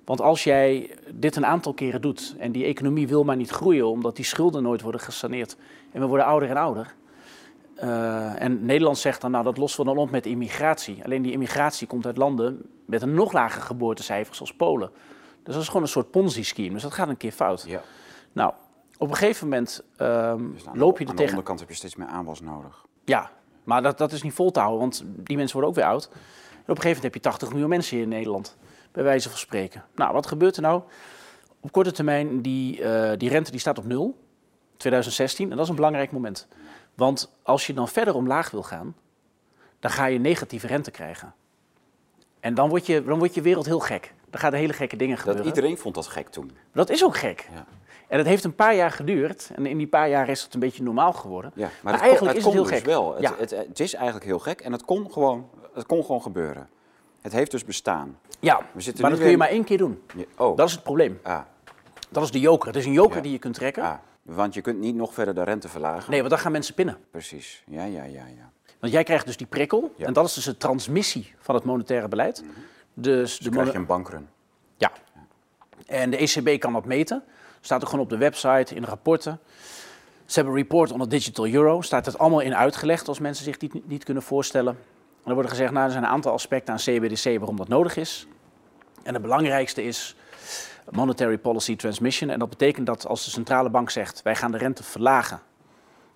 Want 0.05 0.21
als 0.21 0.43
jij 0.43 0.95
dit 1.13 1.35
een 1.35 1.45
aantal 1.45 1.73
keren 1.73 2.01
doet 2.01 2.35
en 2.39 2.51
die 2.51 2.65
economie 2.65 3.07
wil 3.07 3.23
maar 3.23 3.35
niet 3.35 3.49
groeien 3.49 3.87
omdat 3.87 4.15
die 4.15 4.25
schulden 4.25 4.63
nooit 4.63 4.81
worden 4.81 5.01
gesaneerd 5.01 5.57
en 5.91 6.01
we 6.01 6.07
worden 6.07 6.25
ouder 6.25 6.49
en 6.49 6.57
ouder. 6.57 6.93
eh, 7.75 8.41
en 8.41 8.65
Nederland 8.65 8.97
zegt 8.97 9.21
dan, 9.21 9.31
nou 9.31 9.43
dat 9.43 9.57
lossen 9.57 9.79
we 9.79 9.85
dan 9.85 9.97
op 9.97 10.11
met 10.11 10.25
immigratie. 10.25 11.03
Alleen 11.03 11.21
die 11.21 11.31
immigratie 11.31 11.87
komt 11.87 12.05
uit 12.05 12.17
landen 12.17 12.61
met 12.85 13.01
een 13.01 13.13
nog 13.13 13.31
lager 13.33 13.61
geboortecijfer 13.61 14.35
zoals 14.35 14.53
Polen. 14.53 14.91
Dus 15.43 15.53
dat 15.53 15.61
is 15.63 15.67
gewoon 15.67 15.81
een 15.81 15.87
soort 15.87 16.11
ponzi-scheme, 16.11 16.73
dus 16.73 16.81
dat 16.81 16.93
gaat 16.93 17.07
een 17.07 17.17
keer 17.17 17.31
fout. 17.31 17.63
ja. 17.67 17.81
Nou, 18.31 18.53
op 18.97 19.09
een 19.09 19.15
gegeven 19.15 19.47
moment 19.49 19.83
ehm, 19.97 20.51
Dus 20.53 20.67
aan, 20.67 20.77
loop 20.77 20.97
je 20.97 21.03
er 21.03 21.09
aan 21.09 21.15
de 21.15 21.21
tegen... 21.21 21.29
onderkant 21.29 21.59
heb 21.59 21.69
je 21.69 21.75
steeds 21.75 21.95
meer 21.95 22.07
aanwas 22.07 22.41
nodig. 22.41 22.85
Ja, 23.05 23.31
maar 23.63 23.81
dat, 23.81 23.97
dat 23.97 24.11
is 24.11 24.21
niet 24.21 24.33
vol 24.33 24.51
te 24.51 24.59
houden, 24.59 24.79
want 24.79 25.03
die 25.05 25.37
mensen 25.37 25.53
worden 25.53 25.69
ook 25.69 25.77
weer 25.83 25.93
oud. 25.93 26.09
En 26.11 26.17
op 26.17 26.67
een 26.67 26.75
gegeven 26.75 26.87
moment 26.87 27.03
heb 27.03 27.13
je 27.13 27.19
80 27.19 27.49
miljoen 27.49 27.69
mensen 27.69 27.95
hier 27.95 28.03
in 28.03 28.09
Nederland, 28.11 28.57
bij 28.91 29.03
wijze 29.03 29.29
van 29.29 29.37
spreken. 29.37 29.85
Nou, 29.95 30.13
wat 30.13 30.27
gebeurt 30.27 30.55
er 30.55 30.61
nou? 30.61 30.81
Op 31.59 31.71
korte 31.71 31.91
termijn, 31.91 32.41
die, 32.41 32.83
eh, 32.83 33.17
die 33.17 33.29
rente 33.29 33.51
die 33.51 33.59
staat 33.59 33.77
op 33.77 33.85
nul, 33.85 34.17
2016, 34.77 35.49
en 35.49 35.55
dat 35.55 35.63
is 35.63 35.69
een 35.69 35.75
belangrijk 35.75 36.11
moment. 36.11 36.47
Want 36.95 37.31
als 37.43 37.67
je 37.67 37.73
dan 37.73 37.87
verder 37.87 38.15
omlaag 38.15 38.51
wil 38.51 38.63
gaan, 38.63 38.95
dan 39.79 39.91
ga 39.91 40.05
je 40.05 40.19
negatieve 40.19 40.67
rente 40.67 40.91
krijgen. 40.91 41.33
En 42.39 42.53
dan 42.53 42.69
wordt 42.69 42.85
je, 42.85 43.03
dan 43.03 43.17
wordt 43.17 43.33
je 43.33 43.41
wereld 43.41 43.65
heel 43.65 43.79
gek. 43.79 44.13
Dan 44.31 44.39
gaan 44.39 44.51
er 44.53 44.57
hele 44.59 44.73
gekke 44.73 44.95
dingen 44.95 45.15
Dat 45.15 45.25
gebeuren. 45.25 45.45
iedereen 45.47 45.77
vond 45.77 45.95
dat 45.95 46.07
gek 46.07 46.27
toen. 46.29 46.51
Dat 46.73 46.89
is 46.89 47.03
ook 47.03 47.17
gek. 47.17 47.49
Ja. 47.53 47.65
En 48.07 48.17
het 48.17 48.27
heeft 48.27 48.43
een 48.43 48.55
paar 48.55 48.75
jaar 48.75 48.91
geduurd. 48.91 49.49
En 49.55 49.65
in 49.65 49.77
die 49.77 49.87
paar 49.87 50.09
jaar 50.09 50.29
is 50.29 50.41
het 50.43 50.53
een 50.53 50.59
beetje 50.59 50.83
normaal 50.83 51.13
geworden. 51.13 51.51
Ja, 51.55 51.69
Maar 51.83 51.93
het 51.93 52.01
eigenlijk 52.01 52.31
kon, 52.31 52.39
is 52.39 52.45
het 52.45 52.53
heel 52.53 52.63
dus 52.63 52.71
gek. 52.77 52.85
wel. 52.85 53.13
Het, 53.13 53.21
Ja. 53.21 53.33
het, 53.37 53.49
het 53.49 53.79
is 53.79 53.93
eigenlijk 53.93 54.25
heel 54.25 54.39
gek 54.39 54.61
en 54.61 54.71
het 54.71 54.85
kon 54.85 55.11
gewoon, 55.11 55.49
het 55.73 55.85
kon 55.85 56.03
gewoon 56.05 56.21
gebeuren. 56.21 56.69
Het 57.21 57.31
heeft 57.31 57.51
dus 57.51 57.65
bestaan. 57.65 58.19
Ja, 58.39 58.61
We 58.71 58.81
zitten 58.81 59.01
maar 59.01 59.11
dat 59.11 59.19
kun 59.19 59.29
je 59.29 59.37
maar 59.37 59.47
één 59.49 59.63
keer 59.63 59.77
doen. 59.77 60.01
Ja, 60.15 60.23
Oh, 60.37 60.57
Dat 60.57 60.67
is 60.67 60.73
het 60.73 60.83
probleem. 60.83 61.19
ah, 61.23 61.39
Dat 62.09 62.23
is 62.23 62.31
de 62.31 62.39
joker. 62.39 62.67
Het 62.67 62.75
is 62.75 62.85
een 62.85 62.91
joker 62.91 63.15
Ja. 63.15 63.21
die 63.21 63.31
je 63.31 63.39
kunt 63.39 63.53
trekken. 63.53 63.83
ah, 63.83 63.93
want 64.21 64.53
je 64.53 64.61
kunt 64.61 64.79
niet 64.79 64.95
nog 64.95 65.13
verder 65.13 65.33
de 65.35 65.43
rente 65.43 65.67
verlagen. 65.69 66.09
Nee, 66.11 66.19
want 66.19 66.31
dan 66.31 66.39
gaan 66.39 66.51
mensen 66.51 66.73
pinnen. 66.73 66.97
Precies. 67.11 67.63
Ja, 67.67 67.83
ja, 67.83 68.03
ja, 68.03 68.25
ja. 68.37 68.49
Want 68.79 68.93
jij 68.93 69.03
krijgt 69.03 69.25
dus 69.25 69.37
die 69.37 69.47
prikkel. 69.47 69.93
En 69.97 70.13
dat 70.13 70.25
is 70.25 70.33
dus 70.33 70.43
de 70.45 70.57
transmissie 70.57 71.33
van 71.39 71.55
het 71.55 71.63
monetaire 71.63 72.07
beleid. 72.07 72.43
Dus 72.93 73.37
de 73.37 73.43
Dan 73.43 73.53
krijg 73.53 73.71
je 73.71 73.77
een 73.77 73.85
bankrun. 73.85 74.27
Ja. 74.77 74.91
En 75.85 76.09
de 76.09 76.17
ECB 76.17 76.59
kan 76.59 76.73
dat 76.73 76.85
meten. 76.85 77.23
Staat 77.61 77.81
ook 77.81 77.89
gewoon 77.89 78.03
op 78.03 78.09
de 78.09 78.17
website, 78.17 78.75
in 78.75 78.81
de 78.81 78.87
rapporten. 78.87 79.39
Ze 80.25 80.35
hebben 80.35 80.53
een 80.53 80.61
report 80.61 80.91
on 80.91 80.99
the 80.99 81.07
digital 81.07 81.47
euro. 81.47 81.81
Staat 81.81 82.05
het 82.05 82.17
allemaal 82.17 82.39
in 82.39 82.55
uitgelegd 82.55 83.07
als 83.07 83.19
mensen 83.19 83.43
zich 83.43 83.57
dit 83.57 83.73
niet, 83.73 83.87
niet 83.87 84.03
kunnen 84.03 84.23
voorstellen. 84.23 84.77
En 85.23 85.27
er 85.27 85.33
wordt 85.33 85.49
gezegd, 85.49 85.71
nou, 85.71 85.85
er 85.85 85.91
zijn 85.91 86.03
een 86.03 86.09
aantal 86.09 86.33
aspecten 86.33 86.73
aan 86.73 86.79
CBDC 86.79 87.37
waarom 87.37 87.57
dat 87.57 87.67
nodig 87.67 87.95
is. 87.97 88.27
En 89.03 89.13
het 89.13 89.21
belangrijkste 89.21 89.83
is 89.83 90.15
monetary 90.89 91.37
policy 91.37 91.75
transmission. 91.75 92.29
En 92.29 92.39
dat 92.39 92.49
betekent 92.49 92.85
dat 92.85 93.07
als 93.07 93.25
de 93.25 93.31
centrale 93.31 93.69
bank 93.69 93.89
zegt, 93.89 94.21
wij 94.21 94.35
gaan 94.35 94.51
de 94.51 94.57
rente 94.57 94.83
verlagen, 94.83 95.41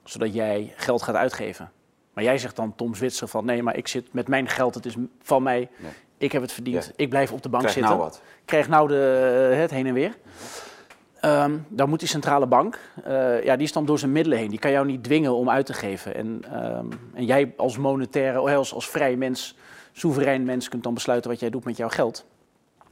zodat 0.04 0.34
jij 0.34 0.74
geld 0.76 1.02
gaat 1.02 1.16
uitgeven. 1.16 1.72
Maar 2.14 2.24
jij 2.24 2.38
zegt 2.38 2.56
dan, 2.56 2.76
Tom 2.76 2.96
Zwitser, 2.96 3.28
van 3.28 3.46
nee, 3.46 3.64
maar 3.64 3.78
ik 3.78 3.88
zit 3.88 4.14
met 4.14 4.28
mijn 4.28 4.48
geld, 4.48 4.76
het 4.76 4.86
is 4.86 4.96
van 5.22 5.44
mij, 5.44 5.70
Nee. 5.78 5.92
Ik 6.18 6.32
heb 6.32 6.42
het 6.42 6.52
verdiend, 6.52 6.86
Ja. 6.86 6.92
ik 6.96 7.10
blijf 7.10 7.32
op 7.32 7.42
de 7.42 7.50
bank 7.50 7.64
Krijg 7.64 7.78
zitten 7.78 7.98
nou 7.98 8.10
wat. 8.10 8.22
krijgt 8.46 8.70
nou 8.70 8.88
de, 8.88 8.96
het 9.56 9.72
heen 9.72 9.88
en 9.88 9.94
weer. 9.94 10.18
Ehm, 11.20 11.58
dan 11.68 11.90
moet 11.90 12.00
die 12.00 12.08
centrale 12.08 12.48
bank, 12.48 12.80
eh, 13.04 13.44
ja, 13.44 13.56
die 13.56 13.66
is 13.66 13.72
dan 13.72 13.86
door 13.86 14.00
zijn 14.00 14.12
middelen 14.12 14.38
heen. 14.38 14.50
Die 14.50 14.60
kan 14.60 14.72
jou 14.72 14.86
niet 14.86 15.04
dwingen 15.04 15.34
om 15.36 15.50
uit 15.50 15.66
te 15.66 15.74
geven. 15.74 16.16
En, 16.16 16.42
ehm, 16.52 16.86
en 17.14 17.26
jij 17.26 17.54
als 17.58 17.78
monetaire, 17.78 18.42
oh, 18.42 18.56
als, 18.56 18.74
als 18.74 18.90
vrij 18.90 19.16
mens, 19.16 19.56
soeverein 19.92 20.44
mens, 20.44 20.70
kunt 20.70 20.84
dan 20.84 20.94
besluiten 20.94 21.30
wat 21.32 21.40
jij 21.40 21.50
doet 21.50 21.64
met 21.66 21.78
jouw 21.78 21.90
geld. 21.90 22.26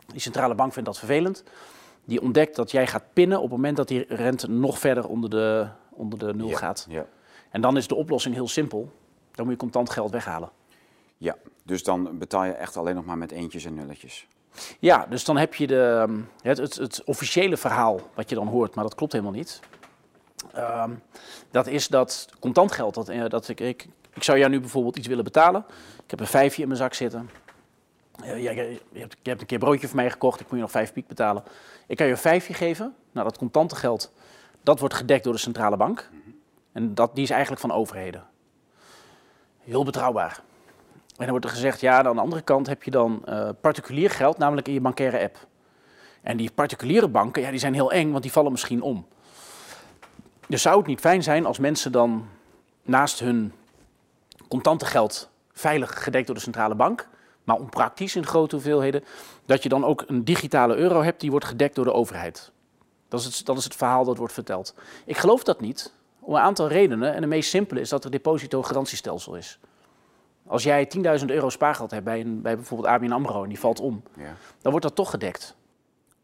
Die 0.07 0.21
centrale 0.21 0.55
bank 0.55 0.73
vindt 0.73 0.88
dat 0.89 0.97
vervelend. 0.99 1.43
Die 2.05 2.21
ontdekt 2.21 2.55
dat 2.55 2.71
jij 2.71 2.88
gaat 2.88 3.03
pinnen 3.13 3.38
op 3.38 3.43
het 3.43 3.51
moment 3.51 3.77
dat 3.77 3.88
die 3.88 4.05
rente 4.07 4.49
nog 4.49 4.79
verder 4.79 5.07
onder 5.07 5.29
de, 5.29 5.67
onder 5.89 6.19
de 6.19 6.33
nul 6.33 6.47
Ja, 6.49 6.57
gaat. 6.57 6.86
Ja. 6.89 7.05
En 7.49 7.62
dan 7.62 7.77
is 7.77 7.88
de 7.88 7.95
oplossing 7.95 8.36
heel 8.36 8.47
simpel. 8.47 8.91
Dan 9.31 9.45
moet 9.45 9.53
je 9.53 9.59
contant 9.59 9.89
geld 9.89 10.12
weghalen. 10.12 10.49
ja, 11.17 11.36
dus 11.63 11.84
dan 11.84 12.17
betaal 12.17 12.43
je 12.43 12.52
echt 12.52 12.78
alleen 12.78 12.95
nog 12.95 13.06
maar 13.06 13.17
met 13.17 13.32
eentjes 13.32 13.65
en 13.65 13.73
nulletjes. 13.73 14.28
Ja, 14.80 15.06
dus 15.10 15.23
dan 15.26 15.38
heb 15.38 15.54
je 15.54 15.67
de, 15.67 16.04
ehm, 16.08 16.19
het, 16.41 16.58
het, 16.58 16.76
het 16.76 17.04
officiële 17.04 17.58
verhaal 17.58 17.99
wat 18.13 18.30
je 18.30 18.36
dan 18.36 18.47
hoort, 18.47 18.76
maar 18.76 18.84
dat 18.84 18.95
klopt 18.95 19.12
helemaal 19.12 19.34
niet. 19.34 19.60
Ehm, 20.54 20.91
dat 21.52 21.67
is 21.67 21.88
dat 21.88 22.28
contant 22.39 22.71
geld, 22.71 22.93
dat, 22.93 23.10
eh, 23.10 23.26
dat 23.30 23.47
ik, 23.47 23.60
ik, 23.60 23.88
ik 24.13 24.23
zou 24.23 24.38
jou 24.38 24.49
nu 24.52 24.60
bijvoorbeeld 24.60 24.97
iets 24.97 25.08
willen 25.08 25.23
betalen. 25.23 25.65
Ik 26.04 26.10
heb 26.12 26.19
een 26.19 26.28
vijfje 26.28 26.62
in 26.62 26.67
mijn 26.67 26.80
zak 26.80 26.93
zitten. 26.93 27.30
Eh, 28.23 28.43
jij- 28.43 28.56
je, 28.91 28.99
hebt, 28.99 29.15
je 29.21 29.30
hebt 29.30 29.41
een 29.41 29.47
keer 29.47 29.60
broodje 29.60 29.88
voor 29.88 29.95
mij 29.95 30.12
gekocht, 30.12 30.39
ik 30.39 30.45
moet 30.45 30.56
je 30.56 30.62
nog 30.62 30.71
vijf 30.71 30.93
piek 30.93 31.08
betalen. 31.08 31.43
Ik 31.88 31.97
kan 31.97 32.06
je 32.06 32.12
een 32.12 32.17
vijfje 32.17 32.54
geven. 32.54 32.95
Nou, 33.12 33.28
dat 33.28 33.38
contante 33.38 33.76
geld, 33.76 34.12
dat 34.63 34.80
wordt 34.80 34.93
gedekt 34.95 35.23
door 35.23 35.34
de 35.34 35.39
centrale 35.39 35.78
bank. 35.78 36.10
En 36.71 36.95
dat, 36.95 37.15
die 37.15 37.23
is 37.23 37.30
eigenlijk 37.30 37.62
van 37.62 37.71
overheden. 37.71 38.23
Heel 39.60 39.84
betrouwbaar. 39.84 40.41
En 41.13 41.19
dan 41.19 41.30
wordt 41.30 41.45
er 41.45 41.52
gezegd, 41.52 41.82
ja, 41.82 42.04
aan 42.04 42.15
de 42.15 42.21
andere 42.21 42.41
kant 42.41 42.67
heb 42.67 42.84
je 42.84 42.91
dan 42.91 43.23
uh, 43.30 43.49
particulier 43.62 44.10
geld, 44.10 44.38
namelijk 44.38 44.67
in 44.67 44.73
je 44.73 44.82
bankaire 44.82 45.23
app. 45.23 45.47
En 46.21 46.38
die 46.38 46.52
particuliere 46.52 47.08
banken, 47.08 47.41
ja, 47.41 47.49
die 47.49 47.60
zijn 47.60 47.73
heel 47.73 47.91
eng, 47.91 48.12
want 48.12 48.23
die 48.23 48.32
vallen 48.32 48.52
misschien 48.52 48.82
om. 48.82 49.06
Dus 50.47 50.62
zou 50.62 50.78
het 50.78 50.88
niet 50.88 50.99
fijn 50.99 51.23
zijn 51.23 51.45
als 51.45 51.60
mensen 51.60 51.91
dan 51.91 52.28
naast 52.84 53.19
hun 53.19 53.54
contante 54.47 54.86
geld 54.86 55.30
veilig 55.52 56.04
gedekt 56.04 56.26
door 56.26 56.36
de 56.36 56.41
centrale 56.41 56.76
bank, 56.76 57.08
maar 57.43 57.56
onpraktisch 57.56 58.15
in 58.15 58.26
grote 58.26 58.56
hoeveelheden, 58.56 59.04
dat 59.45 59.63
je 59.63 59.69
dan 59.69 59.86
ook 59.86 60.04
een 60.08 60.23
digitale 60.23 60.76
euro 60.76 61.02
hebt 61.02 61.19
die 61.19 61.32
wordt 61.32 61.45
gedekt 61.45 61.76
door 61.76 61.86
de 61.86 61.93
overheid. 61.93 62.52
Dat 63.08 63.19
is 63.19 63.26
het, 63.26 63.45
dat 63.45 63.58
is 63.58 63.63
het 63.63 63.76
verhaal 63.76 64.06
dat 64.06 64.17
wordt 64.17 64.34
verteld. 64.34 64.76
Ik 65.06 65.17
geloof 65.17 65.43
dat 65.43 65.62
niet, 65.62 65.93
om 66.19 66.34
een 66.34 66.41
aantal 66.41 66.67
redenen. 66.67 67.13
En 67.13 67.21
de 67.21 67.28
meest 67.28 67.49
simpele 67.49 67.80
is 67.80 67.89
dat 67.89 68.04
er 68.04 68.12
depositogarantiestelsel 68.12 69.36
is. 69.36 69.60
Als 70.47 70.63
jij 70.63 70.89
10.000 71.19 71.25
euro 71.25 71.49
spaargeld 71.49 71.91
hebt 71.91 72.03
bij, 72.03 72.19
een, 72.19 72.41
bij 72.41 72.56
bijvoorbeeld 72.56 72.89
ABN 72.89 73.12
AMRO 73.12 73.43
en 73.43 73.49
die 73.49 73.60
valt 73.60 73.79
om, 73.79 74.03
ja. 74.17 74.36
dan 74.62 74.71
wordt 74.71 74.86
dat 74.86 74.95
toch 74.95 75.10
gedekt. 75.10 75.56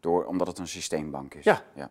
Door, 0.00 0.24
omdat 0.24 0.46
het 0.46 0.58
een 0.58 0.68
systeembank 0.68 1.34
is? 1.34 1.44
Ja. 1.44 1.62
ja. 1.74 1.90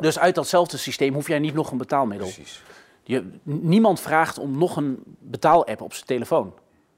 Dus 0.00 0.18
uit 0.18 0.34
datzelfde 0.34 0.76
systeem 0.76 1.14
hoef 1.14 1.28
jij 1.28 1.38
niet 1.38 1.54
nog 1.54 1.70
een 1.70 1.78
betaalmiddel. 1.78 2.28
Precies. 2.28 2.62
Je, 3.02 3.30
niemand 3.42 4.00
vraagt 4.00 4.38
om 4.38 4.58
nog 4.58 4.76
een 4.76 5.02
betaalapp 5.18 5.80
op 5.80 5.92
zijn 5.92 6.06
telefoon. 6.06 6.54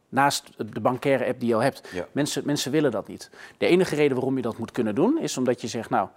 Naast 0.08 0.50
de 0.72 0.80
bankaire 0.80 1.26
app 1.26 1.40
die 1.40 1.48
je 1.48 1.54
al 1.54 1.62
hebt. 1.62 1.88
Mensen, 2.12 2.42
mensen 2.46 2.72
willen 2.72 2.90
dat 2.90 3.08
niet. 3.08 3.30
De 3.58 3.66
enige 3.66 3.94
reden 3.94 4.16
waarom 4.16 4.36
je 4.36 4.42
dat 4.42 4.58
moet 4.58 4.72
kunnen 4.72 4.94
doen, 4.94 5.18
is 5.18 5.36
omdat 5.36 5.60
je 5.60 5.66
zegt, 5.66 5.90
nou, 5.90 6.08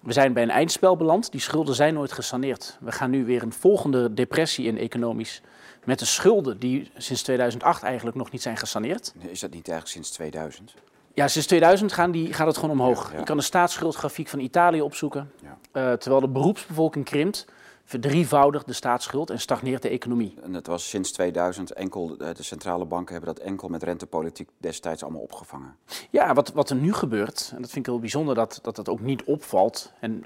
we 0.00 0.12
zijn 0.12 0.32
bij 0.32 0.42
een 0.42 0.50
eindspel 0.50 0.96
beland. 0.96 1.32
Die 1.32 1.40
schulden 1.40 1.74
zijn 1.74 1.94
nooit 1.94 2.12
gesaneerd. 2.12 2.78
We 2.80 2.92
gaan 2.92 3.10
nu 3.10 3.24
weer 3.24 3.42
een 3.42 3.52
volgende 3.52 4.14
depressie 4.14 4.66
in 4.66 4.78
economisch. 4.78 5.42
Met 5.84 5.98
de 5.98 6.04
schulden 6.04 6.58
die 6.58 6.90
sinds 6.96 7.22
2008 7.22 7.82
eigenlijk 7.82 8.16
nog 8.16 8.30
niet 8.30 8.42
zijn 8.42 8.56
gesaneerd. 8.56 9.14
Is 9.18 9.40
dat 9.40 9.50
niet 9.50 9.68
eigenlijk 9.68 9.86
sinds 9.86 10.10
2000? 10.10 10.74
Ja, 11.14 11.28
sinds 11.28 11.46
2000 11.46 11.92
gaan 11.92 12.10
die, 12.10 12.32
gaat 12.32 12.46
het 12.46 12.56
gewoon 12.56 12.80
omhoog. 12.80 13.12
Je 13.18 13.22
kan 13.22 13.36
de 13.36 13.42
staatsschuldgrafiek 13.42 14.28
van 14.28 14.38
Italië 14.38 14.80
opzoeken. 14.80 15.30
Uh, 15.42 15.92
terwijl 15.92 16.20
de 16.20 16.28
beroepsbevolking 16.28 17.04
krimpt, 17.04 17.46
verdrievoudigt 17.90 18.66
de 18.66 18.72
staatsschuld 18.72 19.30
en 19.30 19.40
stagneert 19.40 19.82
de 19.82 19.88
economie. 19.88 20.34
En 20.42 20.54
het 20.54 20.66
was 20.66 20.88
sinds 20.88 21.12
2000 21.12 21.72
enkel, 21.72 22.16
eh, 22.18 22.34
de 22.34 22.42
centrale 22.42 22.84
banken 22.84 23.14
hebben 23.14 23.34
dat 23.34 23.44
enkel 23.44 23.68
met 23.68 23.82
rentepolitiek 23.82 24.48
destijds 24.56 25.02
allemaal 25.02 25.20
opgevangen. 25.20 25.76
Ja, 26.10 26.34
wat, 26.34 26.52
wat 26.52 26.70
er 26.70 26.76
nu 26.76 26.92
gebeurt, 26.92 27.50
en 27.54 27.62
dat 27.62 27.70
vind 27.70 27.86
ik 27.86 27.92
heel 27.92 28.00
bijzonder 28.00 28.34
dat, 28.34 28.58
dat 28.62 28.76
dat 28.76 28.88
ook 28.88 29.00
niet 29.00 29.24
opvalt. 29.24 29.92
En 30.00 30.24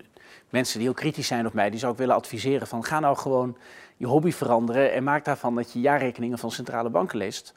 mensen 0.51 0.79
die 0.79 0.87
heel 0.89 0.97
kritisch 0.97 1.27
zijn 1.27 1.47
op 1.47 1.53
mij, 1.53 1.71
die 1.71 1.79
zou 1.79 1.93
ik 1.93 1.99
willen 1.99 2.15
adviseren 2.15 2.67
van 2.67 2.85
ga 2.85 3.01
nou 3.01 3.17
gewoon 3.17 3.57
je 3.97 4.07
hobby 4.07 4.33
veranderen 4.33 4.93
en 4.93 5.05
maak 5.05 5.25
daarvan 5.25 5.55
dat 5.55 5.73
je 5.73 5.81
jaarrekeningen 5.81 6.39
van 6.39 6.51
centrale 6.51 6.91
banken 6.91 7.19
leest. 7.19 7.55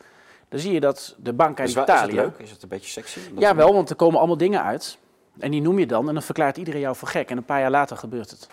Dan 0.50 0.60
zie 0.60 0.74
je 0.74 0.80
dat 0.80 1.16
de 1.20 1.34
bank 1.34 1.60
uit 1.60 1.70
Italië... 1.70 2.12
Is 2.12 2.18
het 2.18 2.26
leuk? 2.26 2.38
Is 2.38 2.52
het 2.52 2.64
een 2.64 2.70
beetje 2.70 2.90
sexy? 2.90 3.20
Ja, 3.38 3.56
wel, 3.56 3.74
want 3.74 3.90
er 3.90 3.96
komen 3.96 4.18
allemaal 4.18 4.38
dingen 4.38 4.64
uit. 4.64 4.98
En 5.40 5.52
die 5.52 5.62
noem 5.62 5.80
je 5.80 5.88
dan 5.88 6.08
en 6.08 6.14
dan 6.14 6.24
verklaart 6.24 6.58
iedereen 6.58 6.82
jou 6.82 6.96
voor 6.96 7.08
gek. 7.08 7.30
En 7.30 7.38
een 7.38 7.46
paar 7.46 7.60
jaar 7.60 7.72
later 7.72 7.98
gebeurt 7.98 8.30
het. 8.30 8.48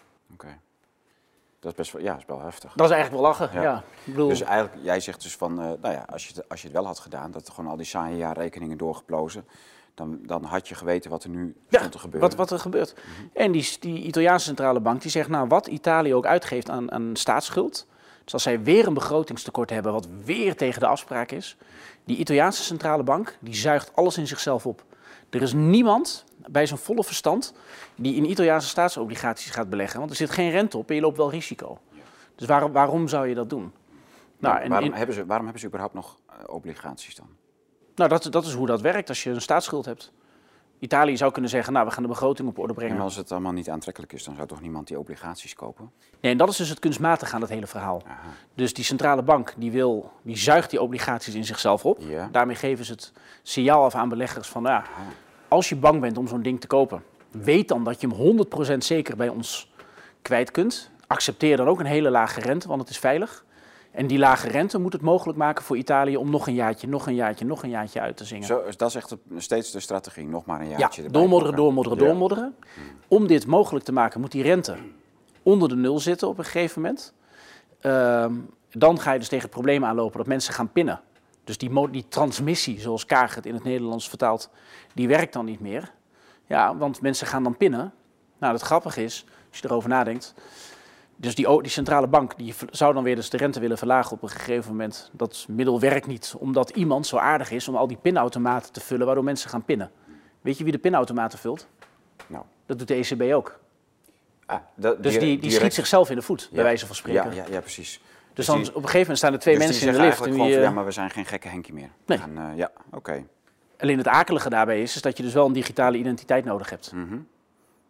Dat 1.64 1.72
is 1.72 1.78
best 1.78 1.92
wel, 1.92 2.02
ja, 2.02 2.16
is 2.16 2.24
wel 2.26 2.40
heftig. 2.40 2.72
Dat 2.72 2.86
is 2.86 2.92
eigenlijk 2.92 3.22
wel 3.22 3.30
lachen, 3.30 3.62
ja. 3.62 3.76
Ik 4.04 4.12
bedoel... 4.12 4.28
Dus 4.28 4.40
eigenlijk, 4.40 4.84
jij 4.84 5.00
zegt 5.00 5.22
dus 5.22 5.36
van, 5.36 5.52
uh, 5.52 5.70
nou 5.80 5.94
ja, 5.94 6.04
als 6.12 6.26
je, 6.28 6.34
het, 6.34 6.48
als 6.48 6.60
je 6.60 6.66
het 6.66 6.76
wel 6.76 6.86
had 6.86 6.98
gedaan, 6.98 7.30
dat 7.30 7.50
gewoon 7.50 7.70
al 7.70 7.76
die 7.76 7.86
saaie 7.86 8.16
jaarrekeningen 8.16 8.78
doorgeplozen, 8.78 9.44
dan, 9.94 10.18
dan 10.22 10.44
had 10.44 10.68
je 10.68 10.74
geweten 10.74 11.10
wat 11.10 11.24
er 11.24 11.30
nu 11.30 11.56
ja, 11.68 11.78
stond 11.78 11.92
te 11.92 11.98
gebeuren. 11.98 12.28
Wat, 12.28 12.38
wat 12.38 12.50
er 12.50 12.58
gebeurt. 12.58 12.94
Mhm. 12.94 13.26
En 13.32 13.52
die, 13.52 13.76
die 13.80 14.02
Italiaanse 14.02 14.46
centrale 14.46 14.80
bank 14.80 15.02
die 15.02 15.10
zegt, 15.10 15.28
nou 15.28 15.48
wat 15.48 15.66
Italië 15.66 16.14
ook 16.14 16.26
uitgeeft 16.26 16.70
aan, 16.70 16.92
aan 16.92 17.10
staatsschuld, 17.16 17.86
dus 18.24 18.32
als 18.32 18.42
zij 18.42 18.62
weer 18.62 18.86
een 18.86 18.94
begrotingstekort 18.94 19.70
hebben, 19.70 19.92
wat 19.92 20.08
weer 20.24 20.56
tegen 20.56 20.80
de 20.80 20.86
afspraak 20.86 21.30
is, 21.30 21.56
die 22.04 22.16
Italiaanse 22.16 22.62
centrale 22.62 23.02
bank 23.02 23.36
die 23.40 23.54
zuigt 23.54 23.90
alles 23.94 24.18
in 24.18 24.26
zichzelf 24.26 24.66
op. 24.66 24.84
Er 25.30 25.42
is 25.42 25.52
niemand 25.52 26.24
bij 26.50 26.66
zijn 26.66 26.78
volle 26.78 27.04
verstand 27.04 27.54
die 27.94 28.14
in 28.14 28.30
Italiaanse 28.30 28.68
staatsobligaties 28.68 29.50
gaat 29.50 29.70
beleggen, 29.70 29.98
want 29.98 30.10
er 30.10 30.16
zit 30.16 30.30
geen 30.30 30.50
rente 30.50 30.78
op 30.78 30.88
en 30.88 30.94
je 30.94 31.00
loopt 31.00 31.16
wel 31.16 31.30
risico. 31.30 31.78
Dus 32.34 32.46
waarom, 32.46 32.72
waarom 32.72 33.08
zou 33.08 33.28
je 33.28 33.34
dat 33.34 33.50
doen? 33.50 33.72
Nou, 34.38 34.58
en 34.58 34.70
waarom, 34.70 34.92
hebben 34.92 35.14
ze, 35.14 35.26
waarom 35.26 35.44
hebben 35.44 35.60
ze 35.60 35.66
überhaupt 35.66 35.94
nog 35.94 36.18
eh, 36.28 36.54
obligaties 36.54 37.14
dan? 37.14 37.28
Nou, 37.94 38.08
dat, 38.08 38.26
dat 38.30 38.44
is 38.44 38.52
hoe 38.52 38.66
dat 38.66 38.80
werkt 38.80 39.08
als 39.08 39.22
je 39.22 39.30
een 39.30 39.40
staatsschuld 39.40 39.84
hebt. 39.84 40.12
Italië 40.78 41.16
zou 41.16 41.32
kunnen 41.32 41.50
zeggen, 41.50 41.72
nou, 41.72 41.86
we 41.86 41.92
gaan 41.92 42.02
de 42.02 42.08
begroting 42.08 42.48
op 42.48 42.58
orde 42.58 42.74
brengen. 42.74 42.96
En 42.96 43.02
als 43.02 43.16
het 43.16 43.32
allemaal 43.32 43.52
niet 43.52 43.70
aantrekkelijk 43.70 44.12
is, 44.12 44.24
dan 44.24 44.34
zou 44.34 44.46
toch 44.48 44.60
niemand 44.60 44.86
die 44.86 44.98
obligaties 44.98 45.54
kopen? 45.54 45.90
Nee, 46.20 46.32
en 46.32 46.38
dat 46.38 46.48
is 46.48 46.56
dus 46.56 46.68
het 46.68 46.78
kunstmatig 46.78 47.34
aan 47.34 47.40
het 47.40 47.50
hele 47.50 47.66
verhaal. 47.66 48.02
Aha. 48.06 48.28
Dus 48.54 48.74
die 48.74 48.84
centrale 48.84 49.22
bank, 49.22 49.54
die, 49.56 49.72
wil, 49.72 50.12
die 50.22 50.36
zuigt 50.36 50.70
die 50.70 50.82
obligaties 50.82 51.34
in 51.34 51.44
zichzelf 51.44 51.84
op. 51.84 52.02
Daarmee 52.32 52.56
geven 52.56 52.84
ze 52.84 52.92
het 52.92 53.12
signaal 53.42 53.84
af 53.84 53.94
aan 53.94 54.08
beleggers 54.08 54.48
van, 54.48 54.62
nou, 54.62 54.74
ja, 54.74 54.90
als 55.54 55.68
je 55.68 55.76
bang 55.76 56.00
bent 56.00 56.18
om 56.18 56.28
zo'n 56.28 56.42
ding 56.42 56.60
te 56.60 56.66
kopen, 56.66 57.02
weet 57.30 57.68
dan 57.68 57.84
dat 57.84 58.00
je 58.00 58.08
hem 58.08 58.46
100% 58.74 58.76
zeker 58.78 59.16
bij 59.16 59.28
ons 59.28 59.72
kwijt 60.22 60.50
kunt. 60.50 60.90
Accepteer 61.06 61.56
dan 61.56 61.68
ook 61.68 61.80
een 61.80 61.86
hele 61.86 62.10
lage 62.10 62.40
rente, 62.40 62.68
want 62.68 62.80
het 62.80 62.90
is 62.90 62.98
veilig. 62.98 63.44
En 63.90 64.06
die 64.06 64.18
lage 64.18 64.48
rente 64.48 64.78
moet 64.78 64.92
het 64.92 65.02
mogelijk 65.02 65.38
maken 65.38 65.64
voor 65.64 65.76
Italië 65.76 66.16
om 66.16 66.30
nog 66.30 66.46
een 66.46 66.54
jaartje, 66.54 66.88
nog 66.88 67.06
een 67.06 67.14
jaartje, 67.14 67.44
nog 67.44 67.62
een 67.62 67.68
jaartje 67.68 68.00
uit 68.00 68.16
te 68.16 68.24
zingen. 68.24 68.46
Zo, 68.46 68.62
dat 68.76 68.88
is 68.88 68.94
echt 68.94 69.16
steeds 69.36 69.70
de 69.70 69.80
strategie, 69.80 70.26
nog 70.26 70.44
maar 70.44 70.60
een 70.60 70.68
jaartje. 70.68 71.02
Ja, 71.02 71.08
doormodderen, 71.08 71.56
doormodderen, 71.56 71.98
doormodderen. 71.98 72.54
Om 73.08 73.26
dit 73.26 73.46
mogelijk 73.46 73.84
te 73.84 73.92
maken 73.92 74.20
moet 74.20 74.32
die 74.32 74.42
rente 74.42 74.76
onder 75.42 75.68
de 75.68 75.76
nul 75.76 75.98
zitten 75.98 76.28
op 76.28 76.38
een 76.38 76.44
gegeven 76.44 76.82
moment. 76.82 77.12
Uh, 77.82 78.26
dan 78.70 79.00
ga 79.00 79.12
je 79.12 79.18
dus 79.18 79.28
tegen 79.28 79.44
het 79.44 79.54
probleem 79.54 79.84
aanlopen 79.84 80.18
dat 80.18 80.26
mensen 80.26 80.54
gaan 80.54 80.72
pinnen. 80.72 81.00
Dus 81.44 81.58
die, 81.58 81.90
die 81.90 82.08
transmissie, 82.08 82.80
zoals 82.80 83.06
Kaag 83.06 83.34
het 83.34 83.46
in 83.46 83.54
het 83.54 83.64
Nederlands 83.64 84.08
vertaalt, 84.08 84.50
die 84.94 85.08
werkt 85.08 85.32
dan 85.32 85.44
niet 85.44 85.60
meer. 85.60 85.92
Ja, 86.46 86.76
want 86.76 87.00
mensen 87.00 87.26
gaan 87.26 87.42
dan 87.42 87.56
pinnen. 87.56 87.92
Nou, 88.38 88.52
het 88.52 88.62
grappige 88.62 89.04
is, 89.04 89.24
als 89.50 89.58
je 89.58 89.68
erover 89.68 89.88
nadenkt, 89.88 90.34
dus 91.16 91.34
die, 91.34 91.62
die, 91.62 91.70
centrale 91.70 92.06
bank 92.06 92.36
die 92.36 92.54
zou 92.70 92.94
dan 92.94 93.02
weer 93.02 93.16
dus 93.16 93.30
de 93.30 93.36
rente 93.36 93.60
willen 93.60 93.78
verlagen 93.78 94.12
op 94.12 94.22
een 94.22 94.28
gegeven 94.28 94.70
moment. 94.70 95.10
Dat 95.12 95.46
middel 95.48 95.80
werkt 95.80 96.06
niet, 96.06 96.34
omdat 96.38 96.70
iemand 96.70 97.06
zo 97.06 97.16
aardig 97.16 97.50
is 97.50 97.68
om 97.68 97.76
al 97.76 97.86
die 97.86 97.96
pinautomaten 97.96 98.72
te 98.72 98.80
vullen, 98.80 99.06
waardoor 99.06 99.24
mensen 99.24 99.50
gaan 99.50 99.64
pinnen. 99.64 99.90
Weet 100.40 100.58
je 100.58 100.64
wie 100.64 100.72
de 100.72 100.78
pinautomaten 100.78 101.38
vult? 101.38 101.66
Nou. 102.26 102.44
Dat 102.66 102.78
doet 102.78 102.88
de 102.88 102.94
ECB 102.94 103.34
ook. 103.34 103.60
Ah, 104.46 104.60
dus 104.98 105.18
die, 105.18 105.38
die 105.38 105.50
schiet 105.50 105.74
zichzelf 105.74 106.10
in 106.10 106.16
de 106.16 106.22
voet, 106.22 106.48
bij 106.52 106.62
wijze 106.62 106.86
van 106.86 106.96
spreken. 106.96 107.34
Ja, 107.34 107.42
ja, 107.42 107.44
ja 107.50 107.60
precies. 107.60 108.00
Dus, 108.34 108.46
dan 108.46 108.60
op 108.60 108.66
een 108.66 108.74
gegeven 108.74 109.00
moment 109.00 109.18
staan 109.18 109.32
er 109.32 109.38
twee 109.38 109.56
dus 109.56 109.64
mensen 109.64 109.86
in 109.86 109.92
de 109.92 110.00
lift. 110.00 110.26
En 110.26 110.32
die, 110.32 110.44
ja, 110.44 110.70
maar 110.70 110.84
we 110.84 110.90
zijn 110.90 111.10
geen 111.10 111.24
gekke 111.24 111.48
Henkie 111.48 111.74
meer. 111.74 111.90
Nee. 112.06 112.18
Gaan, 112.18 112.38
uh, 112.38 112.56
ja, 112.56 112.70
oké. 112.90 113.24
Alleen 113.78 113.98
het 113.98 114.08
akelige 114.08 114.50
daarbij 114.50 114.82
is, 114.82 114.94
is 114.94 115.02
dat 115.02 115.16
je 115.16 115.22
dus 115.22 115.32
wel 115.32 115.46
een 115.46 115.52
digitale 115.52 115.96
identiteit 115.96 116.44
nodig 116.44 116.70
hebt. 116.70 116.92
Mm 116.92 117.08
-hmm. 117.08 117.26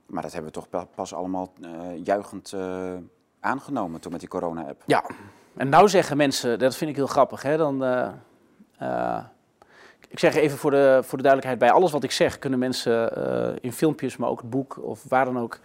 Maar 0.06 0.22
dat 0.22 0.32
hebben 0.32 0.52
we 0.52 0.60
toch 0.60 0.86
pas 0.94 1.14
allemaal 1.14 1.52
uh, 1.60 1.70
juichend 2.04 2.52
uh, 2.54 2.92
aangenomen 3.40 4.00
toen 4.00 4.12
met 4.12 4.20
die 4.20 4.28
corona-app. 4.28 4.82
Ja, 4.86 5.04
en 5.56 5.68
nou 5.68 5.88
zeggen 5.88 6.16
mensen, 6.16 6.58
dat 6.58 6.76
vind 6.76 6.90
ik 6.90 6.96
heel 6.96 7.06
grappig, 7.06 7.42
hè, 7.42 7.56
dan... 7.56 7.84
Ik 10.08 10.18
zeg 10.18 10.34
even 10.34 10.58
voor 10.58 10.70
de, 10.70 11.00
voor 11.02 11.18
de 11.18 11.24
duidelijkheid, 11.24 11.58
bij 11.58 11.70
alles 11.70 11.90
wat 11.92 12.04
ik 12.04 12.10
zeg 12.10 12.38
kunnen 12.38 12.58
mensen 12.58 13.12
in 13.62 13.72
filmpjes, 13.72 14.16
maar 14.16 14.28
ook 14.28 14.40
het 14.40 14.50
boek 14.50 14.78
of 14.82 15.04
waar 15.08 15.24
dan 15.24 15.38
ook, 15.38 15.58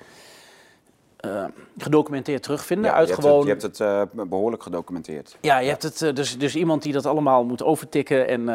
gedocumenteerd 1.77 2.43
terugvinden. 2.43 2.91
Ja, 2.91 2.97
uit 2.97 3.07
je 3.07 3.13
gewoon... 3.13 3.47
hebt 3.47 3.61
het, 3.61 3.77
je 3.77 3.83
hebt 3.83 4.17
het 4.17 4.29
behoorlijk 4.29 4.63
gedocumenteerd. 4.63 5.37
Ja, 5.41 5.57
je 5.57 5.69
hebt 5.69 5.83
het, 5.83 6.15
dus, 6.15 6.37
dus 6.37 6.55
iemand 6.55 6.83
die 6.83 6.93
dat 6.93 7.05
allemaal 7.05 7.43
moet 7.45 7.63
overtikken 7.63 8.27
en 8.27 8.45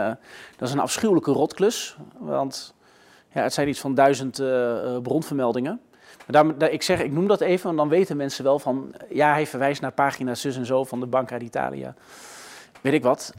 dat 0.57 0.69
is 0.69 0.73
een 0.73 0.81
afschuwelijke 0.81 1.33
rotklus, 1.33 1.97
want 2.19 2.75
ja, 3.33 3.43
het 3.43 3.53
zijn 3.53 3.69
iets 3.69 3.81
van 3.81 3.95
duizend 3.95 4.43
bronvermeldingen. 5.03 5.81
Daar, 6.27 6.59
daar, 6.59 6.71
ik 6.71 6.83
zeg, 6.83 7.03
ik 7.03 7.13
noem 7.13 7.27
dat 7.27 7.41
even, 7.41 7.71
en 7.71 7.77
dan 7.77 7.89
weten 7.89 8.17
mensen 8.17 8.45
wel 8.45 8.59
van, 8.59 8.95
ja, 9.09 9.33
hij 9.33 9.47
verwijst 9.47 9.81
naar 9.81 9.93
pagina 9.93 10.35
zus 10.35 10.57
en 10.57 10.67
zo 10.67 10.85
van 10.85 11.01
de 11.01 11.07
Banca 11.07 11.39
d'Italia. 11.39 11.95
Weet 12.81 12.93
ik 12.93 13.03
wat. 13.03 13.33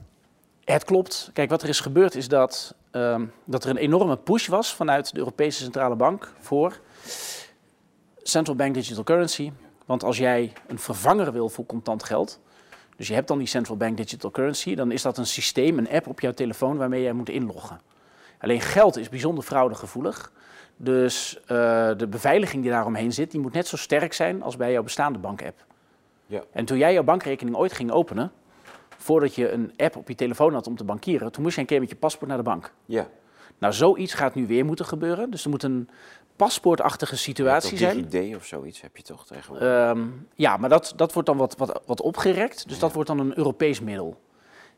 Het 0.63 0.83
klopt. 0.83 1.29
Kijk, 1.33 1.49
wat 1.49 1.61
er 1.61 1.69
is 1.69 1.79
gebeurd 1.79 2.15
is 2.15 2.27
dat, 2.27 2.75
um, 2.91 3.31
dat 3.43 3.63
er 3.63 3.69
een 3.69 3.77
enorme 3.77 4.17
push 4.17 4.47
was 4.47 4.75
vanuit 4.75 5.11
de 5.11 5.17
Europese 5.17 5.63
Centrale 5.63 5.95
Bank 5.95 6.31
voor 6.39 6.79
central 8.27 8.55
bank 8.55 8.73
digital 8.73 9.03
currency. 9.03 9.51
Want 9.85 10.03
als 10.03 10.17
jij 10.17 10.53
een 10.67 10.79
vervanger 10.79 11.31
wil 11.31 11.49
voor 11.49 11.65
contant 11.65 12.03
geld, 12.03 12.39
dus 12.95 13.07
je 13.07 13.13
hebt 13.13 13.27
dan 13.27 13.38
die 13.38 13.47
central 13.47 13.77
bank 13.77 13.97
digital 13.97 14.31
currency, 14.31 14.75
dan 14.75 14.91
is 14.91 15.01
dat 15.01 15.17
een 15.17 15.25
systeem, 15.25 15.77
een 15.77 15.89
app 15.89 16.07
op 16.07 16.19
jouw 16.19 16.31
telefoon 16.31 16.77
waarmee 16.77 17.01
jij 17.01 17.13
moet 17.13 17.29
inloggen. 17.29 17.79
Alleen 18.39 18.61
geld 18.61 18.97
is 18.97 19.09
bijzonder 19.09 19.43
fraudegevoelig. 19.43 20.31
Dus 20.77 21.38
uh, 21.41 21.47
de 21.97 22.07
beveiliging 22.09 22.61
die 22.61 22.71
daaromheen 22.71 23.13
zit, 23.13 23.31
die 23.31 23.39
moet 23.39 23.53
net 23.53 23.67
zo 23.67 23.77
sterk 23.77 24.13
zijn 24.13 24.43
als 24.43 24.57
bij 24.57 24.71
jouw 24.71 24.83
bestaande 24.83 25.19
bankapp. 25.19 25.65
Ja. 26.25 26.43
En 26.51 26.65
toen 26.65 26.77
jij 26.77 26.93
jouw 26.93 27.03
bankrekening 27.03 27.55
ooit 27.55 27.73
ging 27.73 27.91
openen, 27.91 28.31
voordat 28.97 29.35
je 29.35 29.51
een 29.51 29.73
app 29.77 29.95
op 29.95 30.07
je 30.07 30.15
telefoon 30.15 30.53
had 30.53 30.67
om 30.67 30.75
te 30.75 30.83
bankieren, 30.83 31.31
toen 31.31 31.43
moest 31.43 31.55
je 31.55 31.61
een 31.61 31.67
keer 31.67 31.79
met 31.79 31.89
je 31.89 31.95
paspoort 31.95 32.29
naar 32.29 32.38
de 32.38 32.43
bank. 32.43 32.71
Ja. 32.85 33.07
Nou, 33.57 33.73
zoiets 33.73 34.13
gaat 34.13 34.35
nu 34.35 34.47
weer 34.47 34.65
moeten 34.65 34.85
gebeuren. 34.85 35.29
Dus 35.29 35.43
er 35.43 35.49
moet 35.49 35.63
een 35.63 35.89
paspoortachtige 36.36 37.17
situatie 37.17 37.78
zijn. 37.78 37.98
idee 37.98 38.36
of 38.36 38.45
zoiets 38.45 38.82
heb 38.82 38.98
je 38.98 39.04
toch 39.04 39.26
tegenwoordig? 39.26 39.67
Ehm, 39.67 40.08
ja, 40.36 40.58
maar 40.58 40.69
dat, 40.69 40.93
dat 40.95 41.13
wordt 41.13 41.28
dan 41.28 41.38
wat, 41.38 41.58
wat, 41.58 41.82
wat 41.86 42.02
opgerekt. 42.02 42.67
Dus 42.67 42.80
dat 42.80 42.93
wordt 42.93 43.10
dan 43.10 43.19
een 43.19 43.38
Europees 43.38 43.80
middel. 43.80 44.19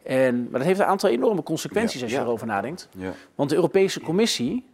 En, 0.04 0.42
maar 0.42 0.60
dat 0.60 0.68
heeft 0.68 0.80
een 0.80 0.86
aantal 0.86 1.10
enorme 1.10 1.44
consequenties 1.44 2.02
als 2.02 2.12
je 2.12 2.20
erover 2.20 2.48
nadenkt. 2.48 2.90
Ja. 2.92 3.14
Want 3.36 3.50
de 3.50 3.56
Europese 3.56 4.02
Commissie, 4.02 4.66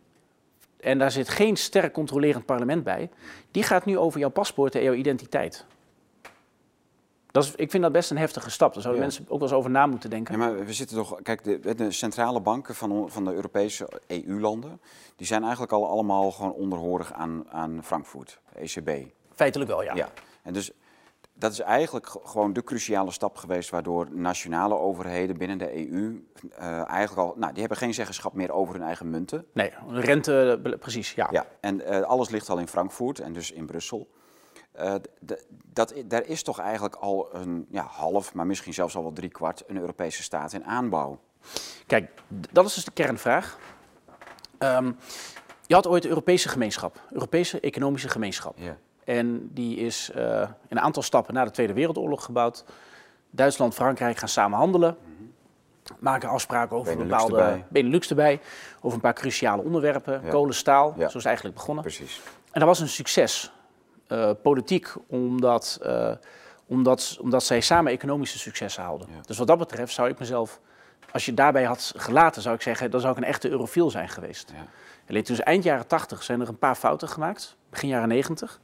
en 0.79 0.97
daar 0.97 1.11
zit 1.11 1.29
geen 1.29 1.57
sterk 1.57 1.93
controlerend 1.93 2.45
parlement 2.45 2.83
bij, 2.83 3.09
die 3.51 3.63
gaat 3.63 3.85
nu 3.85 3.97
over 3.97 4.19
jouw 4.19 4.29
paspoort 4.29 4.75
en 4.75 4.83
jouw 4.83 4.93
identiteit. 4.93 5.65
Dat 7.33 7.43
is, 7.43 7.55
ik 7.55 7.71
vind 7.71 7.83
dat 7.83 7.91
best 7.91 8.11
een 8.11 8.17
heftige 8.17 8.49
stap. 8.49 8.73
Daar 8.73 8.81
zouden 8.81 9.03
Ja. 9.03 9.07
mensen 9.09 9.25
ook 9.29 9.39
wel 9.39 9.47
eens 9.47 9.57
over 9.57 9.69
na 9.71 9.85
moeten 9.85 10.09
denken. 10.09 10.33
Ja, 10.33 10.39
maar 10.39 10.65
we 10.65 10.73
zitten 10.73 10.97
toch, 10.97 11.21
kijk, 11.21 11.43
de, 11.43 11.75
de 11.75 11.91
centrale 11.91 12.39
banken 12.41 12.75
van, 12.75 13.09
van 13.09 13.25
de 13.25 13.33
Europese 13.33 13.89
EU-landen, 14.07 14.81
die 15.15 15.27
zijn 15.27 15.41
eigenlijk 15.41 15.71
al 15.71 15.89
allemaal 15.89 16.31
gewoon 16.31 16.51
onderhorig 16.53 17.13
aan, 17.13 17.43
aan 17.49 17.79
Frankfurt, 17.83 18.39
ECB. 18.55 18.89
Feitelijk 19.35 19.69
wel, 19.69 19.83
ja. 19.83 19.95
Ja. 19.95 20.09
En 20.43 20.53
dus 20.53 20.71
dat 21.33 21.51
is 21.51 21.59
eigenlijk 21.59 22.07
gewoon 22.23 22.53
de 22.53 22.63
cruciale 22.63 23.11
stap 23.11 23.37
geweest 23.37 23.69
waardoor 23.69 24.07
nationale 24.11 24.75
overheden 24.79 25.37
binnen 25.37 25.57
de 25.57 25.89
EU 25.91 26.27
eh, 26.57 26.89
eigenlijk 26.89 27.27
al, 27.29 27.33
nou, 27.37 27.51
die 27.51 27.59
hebben 27.59 27.77
geen 27.77 27.93
zeggenschap 27.93 28.33
meer 28.33 28.51
over 28.51 28.73
hun 28.75 28.83
eigen 28.83 29.09
munten. 29.09 29.45
Nee, 29.53 29.71
rente, 29.87 30.59
be- 30.63 30.77
precies, 30.77 31.13
ja. 31.13 31.27
Ja, 31.31 31.45
en 31.59 31.81
eh, 31.85 32.01
alles 32.01 32.29
ligt 32.29 32.49
al 32.49 32.57
in 32.57 32.67
Frankfurt 32.67 33.19
en 33.19 33.33
dus 33.33 33.51
in 33.51 33.65
Brussel. 33.65 34.07
D- 35.25 35.45
dat, 35.73 35.93
daar 36.05 36.25
is 36.25 36.43
toch 36.43 36.59
eigenlijk 36.59 36.95
al 36.95 37.29
een 37.33 37.65
ja, 37.69 37.83
half, 37.83 38.33
maar 38.33 38.45
misschien 38.45 38.73
zelfs 38.73 38.95
al 38.95 39.01
wel 39.01 39.13
drie 39.13 39.29
kwart 39.29 39.63
een 39.67 39.77
Europese 39.77 40.23
staat 40.23 40.53
in 40.53 40.65
aanbouw. 40.65 41.19
Kijk, 41.87 42.11
dat 42.51 42.65
is 42.65 42.73
dus 42.73 42.85
de 42.85 42.91
kernvraag. 42.91 43.57
Ehm, 44.57 44.91
je 45.65 45.73
had 45.73 45.87
ooit 45.87 46.01
de 46.03 46.09
Europese 46.09 46.49
gemeenschap, 46.49 47.01
Europese 47.11 47.59
economische 47.59 48.09
gemeenschap. 48.09 48.57
En 49.03 49.49
die 49.53 49.77
is 49.77 50.11
eh, 50.11 50.41
in 50.41 50.77
een 50.77 50.79
aantal 50.79 51.03
stappen 51.03 51.33
na 51.33 51.45
de 51.45 51.51
Tweede 51.51 51.73
Wereldoorlog 51.73 52.23
gebouwd. 52.23 52.63
Duitsland, 53.29 53.73
Frankrijk 53.73 54.17
gaan 54.17 54.27
samen 54.27 54.57
handelen. 54.57 54.97
Maken 55.99 56.29
afspraken 56.29 56.77
over 56.77 56.95
Benelux 56.95 57.11
bepaalde 57.11 57.37
erbij. 57.37 57.65
Benelux 57.69 58.09
erbij. 58.09 58.39
Over 58.81 58.93
een 58.95 59.01
paar 59.01 59.13
cruciale 59.13 59.61
onderwerpen. 59.61 60.21
Ja. 60.23 60.29
Kolen, 60.29 60.55
staal. 60.55 60.93
Ja. 60.97 60.99
Zo 60.99 61.05
is 61.07 61.13
het 61.13 61.25
eigenlijk 61.25 61.55
begonnen. 61.55 61.83
Precies. 61.83 62.21
En 62.51 62.59
dat 62.59 62.69
was 62.69 62.79
een 62.79 62.89
succes. 62.89 63.51
Eh, 64.07 64.29
politiek, 64.41 64.93
omdat, 65.07 65.79
eh, 65.81 66.11
omdat, 66.65 67.17
omdat 67.21 67.43
zij 67.43 67.61
samen 67.61 67.91
economische 67.91 68.39
successen 68.39 68.83
haalden. 68.83 69.07
Ja. 69.11 69.21
Dus 69.25 69.37
wat 69.37 69.47
dat 69.47 69.57
betreft 69.57 69.93
zou 69.93 70.09
ik 70.09 70.19
mezelf, 70.19 70.59
als 71.11 71.25
je 71.25 71.33
daarbij 71.33 71.63
had 71.63 71.93
gelaten, 71.95 72.41
zou 72.41 72.55
ik 72.55 72.61
zeggen, 72.61 72.91
dan 72.91 72.99
zou 72.99 73.11
ik 73.13 73.17
een 73.17 73.27
echte 73.27 73.49
eurofiel 73.49 73.89
zijn 73.89 74.09
geweest. 74.09 74.51
Ja. 74.55 74.65
Alleen 75.09 75.23
toen 75.23 75.35
is 75.35 75.41
eind 75.41 75.63
jaren 75.63 75.87
80 75.87 76.23
zijn 76.23 76.41
er 76.41 76.47
een 76.47 76.57
paar 76.57 76.75
fouten 76.75 77.07
gemaakt, 77.09 77.55
begin 77.69 77.89
jaren 77.89 78.07
90. 78.07 78.59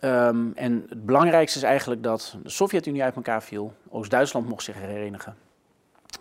Ehm, 0.00 0.46
en 0.54 0.86
het 0.88 1.06
belangrijkste 1.06 1.58
is 1.58 1.64
eigenlijk 1.64 2.02
dat 2.02 2.36
de 2.42 2.50
Sovjet-Unie 2.50 3.02
uit 3.02 3.16
elkaar 3.16 3.42
viel, 3.42 3.74
Oost-Duitsland 3.88 4.48
mocht 4.48 4.64
zich 4.64 4.74
herenigen. 4.74 5.36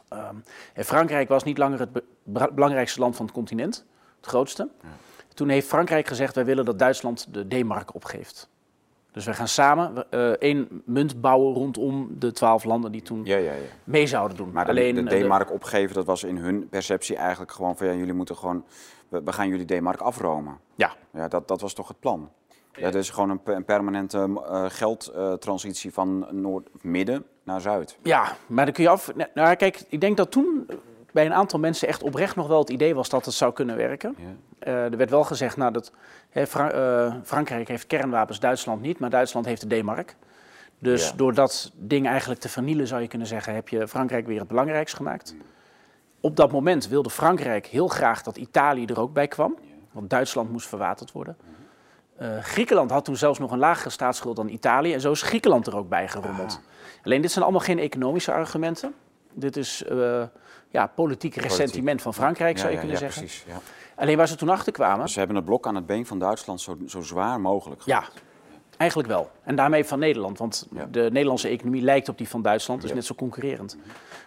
Ehm, 0.10 0.36
en 0.74 0.86
Frankrijk 0.86 1.30
was 1.30 1.44
niet 1.44 1.58
langer 1.58 1.80
het 1.80 1.92
be- 1.92 2.04
belangrijkste 2.52 3.00
land 3.00 3.16
van 3.16 3.26
het 3.26 3.34
continent, 3.34 3.86
het 4.18 4.26
grootste. 4.26 4.70
Toen 5.36 5.50
heeft 5.50 5.68
Frankrijk 5.68 6.08
gezegd, 6.08 6.36
wij 6.36 6.46
willen 6.46 6.66
dat 6.66 6.80
Duitsland 6.80 7.34
de 7.34 7.48
D-mark 7.48 7.94
opgeeft. 7.96 8.50
Dus 9.12 9.26
wij 9.26 9.34
gaan 9.34 9.48
samen 9.48 10.12
eh, 10.12 10.30
één 10.30 10.82
munt 10.86 11.22
bouwen 11.22 11.54
rondom 11.54 12.10
de 12.20 12.32
twaalf 12.32 12.64
landen 12.64 12.92
die 12.92 13.02
toen 13.02 13.26
Ja, 13.26 13.38
ja, 13.38 13.52
ja. 13.54 13.60
mee 13.84 14.08
zouden 14.08 14.38
doen. 14.38 14.52
Maar 14.52 14.68
Alleen, 14.70 14.96
de, 14.96 15.02
eh, 15.02 15.10
de 15.20 15.24
D-mark 15.26 15.52
opgeven, 15.52 15.96
dat 15.96 16.06
was 16.06 16.24
in 16.24 16.38
hun 16.38 16.70
perceptie 16.70 17.16
eigenlijk 17.16 17.52
gewoon 17.52 17.78
van 17.78 17.88
ja, 17.88 17.94
jullie 17.94 18.14
moeten 18.14 18.36
gewoon, 18.38 18.66
we, 19.10 19.22
we 19.24 19.32
gaan 19.34 19.48
jullie 19.48 19.66
D-mark 19.80 20.00
afromen. 20.02 20.58
Ja, 20.76 20.94
Ja, 21.14 21.28
dat, 21.28 21.48
dat 21.48 21.62
was 21.62 21.74
toch 21.74 21.88
het 21.88 22.00
plan. 22.00 22.30
Ja, 22.74 22.82
dat 22.92 22.96
is 22.96 23.10
gewoon 23.10 23.30
een, 23.30 23.44
pe- 23.44 23.54
een 23.54 23.66
permanente 23.66 24.18
eh, 24.48 24.66
geldtransitie 24.68 25.94
van 25.94 26.28
noord, 26.32 26.68
midden 26.82 27.26
naar 27.44 27.62
zuid. 27.62 27.98
Ja, 28.04 28.36
maar 28.48 28.66
dan 28.66 28.74
kun 28.74 28.84
je 28.84 28.90
af. 28.90 29.12
Nou, 29.34 29.56
kijk, 29.56 29.84
ik 29.90 30.02
denk 30.02 30.18
dat 30.18 30.32
toen 30.32 30.68
bij 31.16 31.26
een 31.26 31.34
aantal 31.34 31.60
mensen 31.60 31.88
echt 31.88 32.04
oprecht 32.04 32.36
nog 32.36 32.48
wel 32.48 32.60
het 32.60 32.70
idee 32.70 32.96
was 32.96 33.10
dat 33.10 33.26
het 33.26 33.34
zou 33.34 33.54
kunnen 33.54 33.76
werken. 33.76 34.16
Ja. 34.18 34.24
Eh, 34.60 34.74
er 34.84 34.98
werd 34.98 35.10
wel 35.10 35.24
gezegd, 35.24 35.58
nou, 35.58 35.72
dat 35.72 35.92
hè, 36.30 36.48
Fra- 36.48 36.72
eh, 36.72 37.16
Frankrijk 37.24 37.68
heeft 37.68 37.88
kernwapens, 37.88 38.40
Duitsland 38.40 38.82
niet, 38.82 39.00
maar 39.00 39.10
Duitsland 39.10 39.46
heeft 39.46 39.70
de 39.70 39.80
D-mark. 39.80 40.16
Dus 40.80 41.08
Ja. 41.08 41.16
door 41.16 41.34
dat 41.34 41.72
ding 41.76 42.08
eigenlijk 42.08 42.40
te 42.42 42.50
vernielen, 42.50 42.88
zou 42.88 43.02
je 43.02 43.08
kunnen 43.08 43.28
zeggen, 43.28 43.54
heb 43.54 43.70
je 43.70 43.88
Frankrijk 43.88 44.28
weer 44.28 44.40
het 44.40 44.48
belangrijkst 44.48 44.96
gemaakt. 44.96 45.36
Op 46.20 46.36
dat 46.36 46.52
moment 46.52 46.88
wilde 46.88 47.10
Frankrijk 47.10 47.66
heel 47.66 47.88
graag 47.88 48.22
dat 48.22 48.38
Italië 48.38 48.86
er 48.86 49.00
ook 49.00 49.14
bij 49.14 49.28
kwam, 49.28 49.56
want 49.92 50.10
Duitsland 50.10 50.52
moest 50.52 50.68
verwaterd 50.68 51.12
worden. 51.12 51.38
Eh, 52.18 52.38
Griekenland 52.40 52.92
had 52.92 53.06
toen 53.06 53.16
zelfs 53.16 53.40
nog 53.40 53.52
een 53.52 53.58
lagere 53.60 53.90
staatsschuld 53.90 54.36
dan 54.36 54.48
Italië 54.50 54.94
en 54.94 55.02
zo 55.02 55.12
is 55.12 55.22
Griekenland 55.22 55.68
er 55.68 55.76
ook 55.78 55.90
bij 55.90 56.08
gerommeld. 56.08 56.62
Alleen 57.04 57.22
dit 57.22 57.32
zijn 57.32 57.44
allemaal 57.44 57.62
geen 57.64 57.80
economische 57.80 58.32
argumenten. 58.32 58.94
Dit 59.34 59.58
is 59.58 59.84
ja, 60.76 60.88
politiek 60.88 61.36
ressentiment 61.36 62.02
van 62.02 62.14
Frankrijk, 62.14 62.58
zou 62.58 62.72
je 62.72 62.78
kunnen 62.78 62.94
ja, 62.96 63.02
zeggen. 63.02 63.22
precies. 63.22 63.46
Ja. 63.48 63.60
Alleen 63.96 64.18
waar 64.18 64.28
ze 64.28 64.36
toen 64.36 64.50
achter 64.50 64.72
kwamen, 64.74 65.00
Dus 65.02 65.12
ze 65.14 65.18
hebben 65.20 65.38
het 65.38 65.46
blok 65.46 65.68
aan 65.68 65.76
het 65.76 65.86
been 65.86 66.06
van 66.06 66.20
Duitsland 66.20 66.62
zo, 66.62 66.78
zo 66.88 67.02
zwaar 67.02 67.42
mogelijk 67.42 67.82
gemaakt. 67.82 68.12
ja, 68.16 68.22
eigenlijk 68.78 69.10
wel. 69.10 69.30
En 69.44 69.56
daarmee 69.56 69.86
van 69.86 70.00
Nederland, 70.00 70.38
want 70.38 70.68
Ja. 70.72 70.86
de 70.92 71.02
Nederlandse 71.12 71.48
economie 71.48 71.82
lijkt 71.82 72.10
op 72.10 72.18
die 72.18 72.30
van 72.30 72.42
Duitsland, 72.42 72.84
is 72.84 72.90
Ja. 72.90 72.96
net 72.96 73.06
zo 73.06 73.16
concurrerend. 73.16 73.78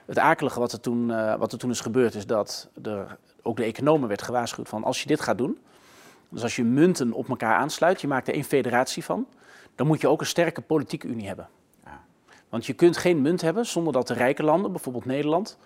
Het 0.06 0.18
akelige 0.18 0.60
wat 0.60 0.72
er, 0.72 0.80
toen, 0.80 1.10
eh, 1.10 1.34
wat 1.34 1.52
er 1.52 1.58
toen 1.58 1.70
is 1.70 1.80
gebeurd, 1.80 2.14
is 2.14 2.26
dat 2.26 2.68
er 2.82 3.16
ook 3.42 3.56
de 3.56 3.64
economen 3.64 4.08
werd 4.08 4.22
gewaarschuwd 4.22 4.68
van 4.68 4.84
als 4.84 5.00
je 5.02 5.06
dit 5.06 5.20
gaat 5.20 5.38
doen, 5.38 5.58
dus 6.28 6.42
als 6.42 6.56
je 6.56 6.64
munten 6.64 7.12
op 7.12 7.28
elkaar 7.28 7.54
aansluit, 7.56 8.00
je 8.00 8.06
maakt 8.08 8.28
er 8.28 8.34
één 8.34 8.44
federatie 8.44 9.04
van, 9.04 9.26
dan 9.74 9.86
moet 9.86 10.00
je 10.00 10.08
ook 10.08 10.20
een 10.20 10.26
sterke 10.26 10.60
politieke 10.60 11.06
unie 11.06 11.26
hebben. 11.26 11.48
Ja. 11.84 12.00
Want 12.48 12.66
je 12.66 12.72
kunt 12.72 12.96
geen 12.96 13.22
munt 13.22 13.40
hebben 13.40 13.66
zonder 13.66 13.92
dat 13.92 14.06
de 14.06 14.14
rijke 14.14 14.42
landen, 14.42 14.72
bijvoorbeeld 14.72 15.04
Nederland, 15.04 15.58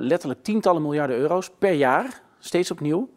letterlijk 0.00 0.42
tientallen 0.42 0.82
miljarden 0.82 1.16
euro's 1.16 1.50
per 1.58 1.72
jaar, 1.72 2.20
steeds 2.38 2.70
opnieuw, 2.70 3.08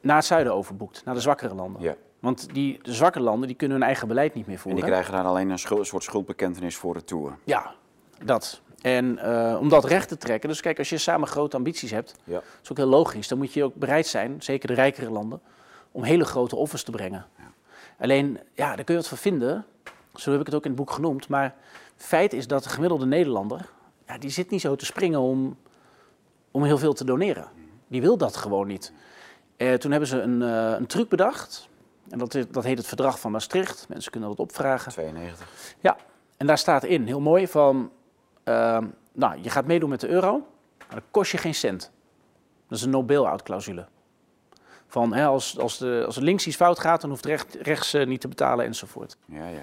naar 0.00 0.16
het 0.16 0.24
zuiden 0.24 0.54
overboekt, 0.54 1.04
naar 1.04 1.14
de 1.14 1.20
zwakkere 1.20 1.54
landen. 1.54 1.82
Ja. 1.82 1.94
Want 2.18 2.54
die 2.54 2.78
de 2.82 2.92
zwakke 2.94 3.20
landen 3.20 3.46
die 3.48 3.56
kunnen 3.56 3.76
hun 3.76 3.86
eigen 3.86 4.08
beleid 4.08 4.34
niet 4.34 4.46
meer 4.46 4.54
En 4.54 4.60
voeren. 4.60 4.80
die 4.80 4.90
krijgen 4.90 5.12
daar 5.12 5.24
alleen 5.24 5.50
een, 5.50 5.58
schuld- 5.58 5.80
een 5.80 5.86
soort 5.86 6.02
schuldbekentenis 6.02 6.76
voor 6.76 6.94
de 6.94 7.04
tour. 7.04 7.36
Ja, 7.44 7.74
dat. 8.24 8.60
En 8.82 9.18
eh, 9.18 9.56
om 9.60 9.68
dat 9.68 9.84
recht 9.84 10.08
te 10.08 10.16
trekken, 10.16 10.48
dus 10.48 10.60
kijk, 10.60 10.78
als 10.78 10.88
je 10.88 10.98
samen 10.98 11.28
grote 11.28 11.56
ambities 11.56 11.90
hebt, 11.90 12.14
Ja. 12.24 12.34
dat 12.34 12.44
is 12.62 12.70
ook 12.70 12.76
heel 12.76 12.86
logisch, 12.86 13.28
dan 13.28 13.38
moet 13.38 13.52
je 13.52 13.64
ook 13.64 13.74
bereid 13.74 14.06
zijn, 14.06 14.42
zeker 14.42 14.68
de 14.68 14.74
rijkere 14.74 15.10
landen, 15.10 15.40
om 15.92 16.02
hele 16.02 16.24
grote 16.24 16.56
offers 16.56 16.82
te 16.82 16.90
brengen. 16.90 17.26
Alleen, 17.98 18.38
ja, 18.54 18.66
daar 18.76 18.84
kun 18.84 18.94
je 18.94 19.00
wat 19.00 19.08
van 19.08 19.18
vinden, 19.18 19.64
zo 20.14 20.30
heb 20.30 20.40
ik 20.40 20.46
het 20.46 20.54
ook 20.54 20.64
in 20.64 20.70
het 20.70 20.78
boek 20.78 20.90
genoemd, 20.90 21.28
maar 21.28 21.54
feit 21.96 22.32
is 22.32 22.46
dat 22.46 22.62
de 22.62 22.68
gemiddelde 22.68 23.06
Nederlander, 23.06 23.68
ja, 24.08 24.18
die 24.18 24.30
zit 24.30 24.50
niet 24.50 24.60
zo 24.60 24.76
te 24.76 24.84
springen 24.84 25.20
om, 25.20 25.56
om 26.50 26.64
heel 26.64 26.78
veel 26.78 26.92
te 26.92 27.04
doneren. 27.04 27.48
Die 27.88 28.00
wil 28.00 28.16
dat 28.16 28.36
gewoon 28.36 28.66
niet. 28.66 28.92
Eh, 29.56 29.74
toen 29.74 29.90
hebben 29.90 30.08
ze 30.08 30.20
een, 30.20 30.42
eh, 30.42 30.74
een 30.78 30.86
truc 30.86 31.08
bedacht, 31.08 31.68
en 32.08 32.18
dat, 32.18 32.34
is- 32.34 32.48
dat 32.50 32.64
heet 32.64 32.78
het 32.78 32.86
Verdrag 32.86 33.20
van 33.20 33.30
Maastricht. 33.30 33.86
Mensen 33.88 34.10
kunnen 34.10 34.28
dat 34.28 34.38
opvragen. 34.38 34.92
92. 34.92 35.74
Ja, 35.80 35.96
en 36.36 36.46
daar 36.46 36.58
staat 36.58 36.84
in, 36.84 37.06
heel 37.06 37.20
mooi, 37.20 37.48
van... 37.48 37.90
ehm, 38.44 38.86
nou, 39.12 39.38
je 39.42 39.50
gaat 39.50 39.66
meedoen 39.66 39.88
met 39.90 40.00
de 40.00 40.08
euro, 40.08 40.32
maar 40.78 40.94
dat 40.94 41.04
kost 41.10 41.30
je 41.30 41.38
geen 41.38 41.54
cent. 41.54 41.90
Dat 42.68 42.78
is 42.78 42.84
een 42.84 42.90
no-bail-out-clausule. 42.90 43.86
Van, 44.86 45.14
hè, 45.14 45.26
als, 45.26 45.58
als, 45.58 45.78
de, 45.78 46.02
als 46.06 46.16
links 46.16 46.46
iets 46.46 46.56
fout 46.56 46.78
gaat, 46.78 47.00
dan 47.00 47.10
hoeft 47.10 47.24
recht, 47.26 47.54
rechts 47.54 47.94
eh, 47.94 48.06
niet 48.06 48.20
te 48.20 48.28
betalen 48.28 48.64
enzovoort. 48.66 49.16
Ja, 49.24 49.48
ja. 49.48 49.62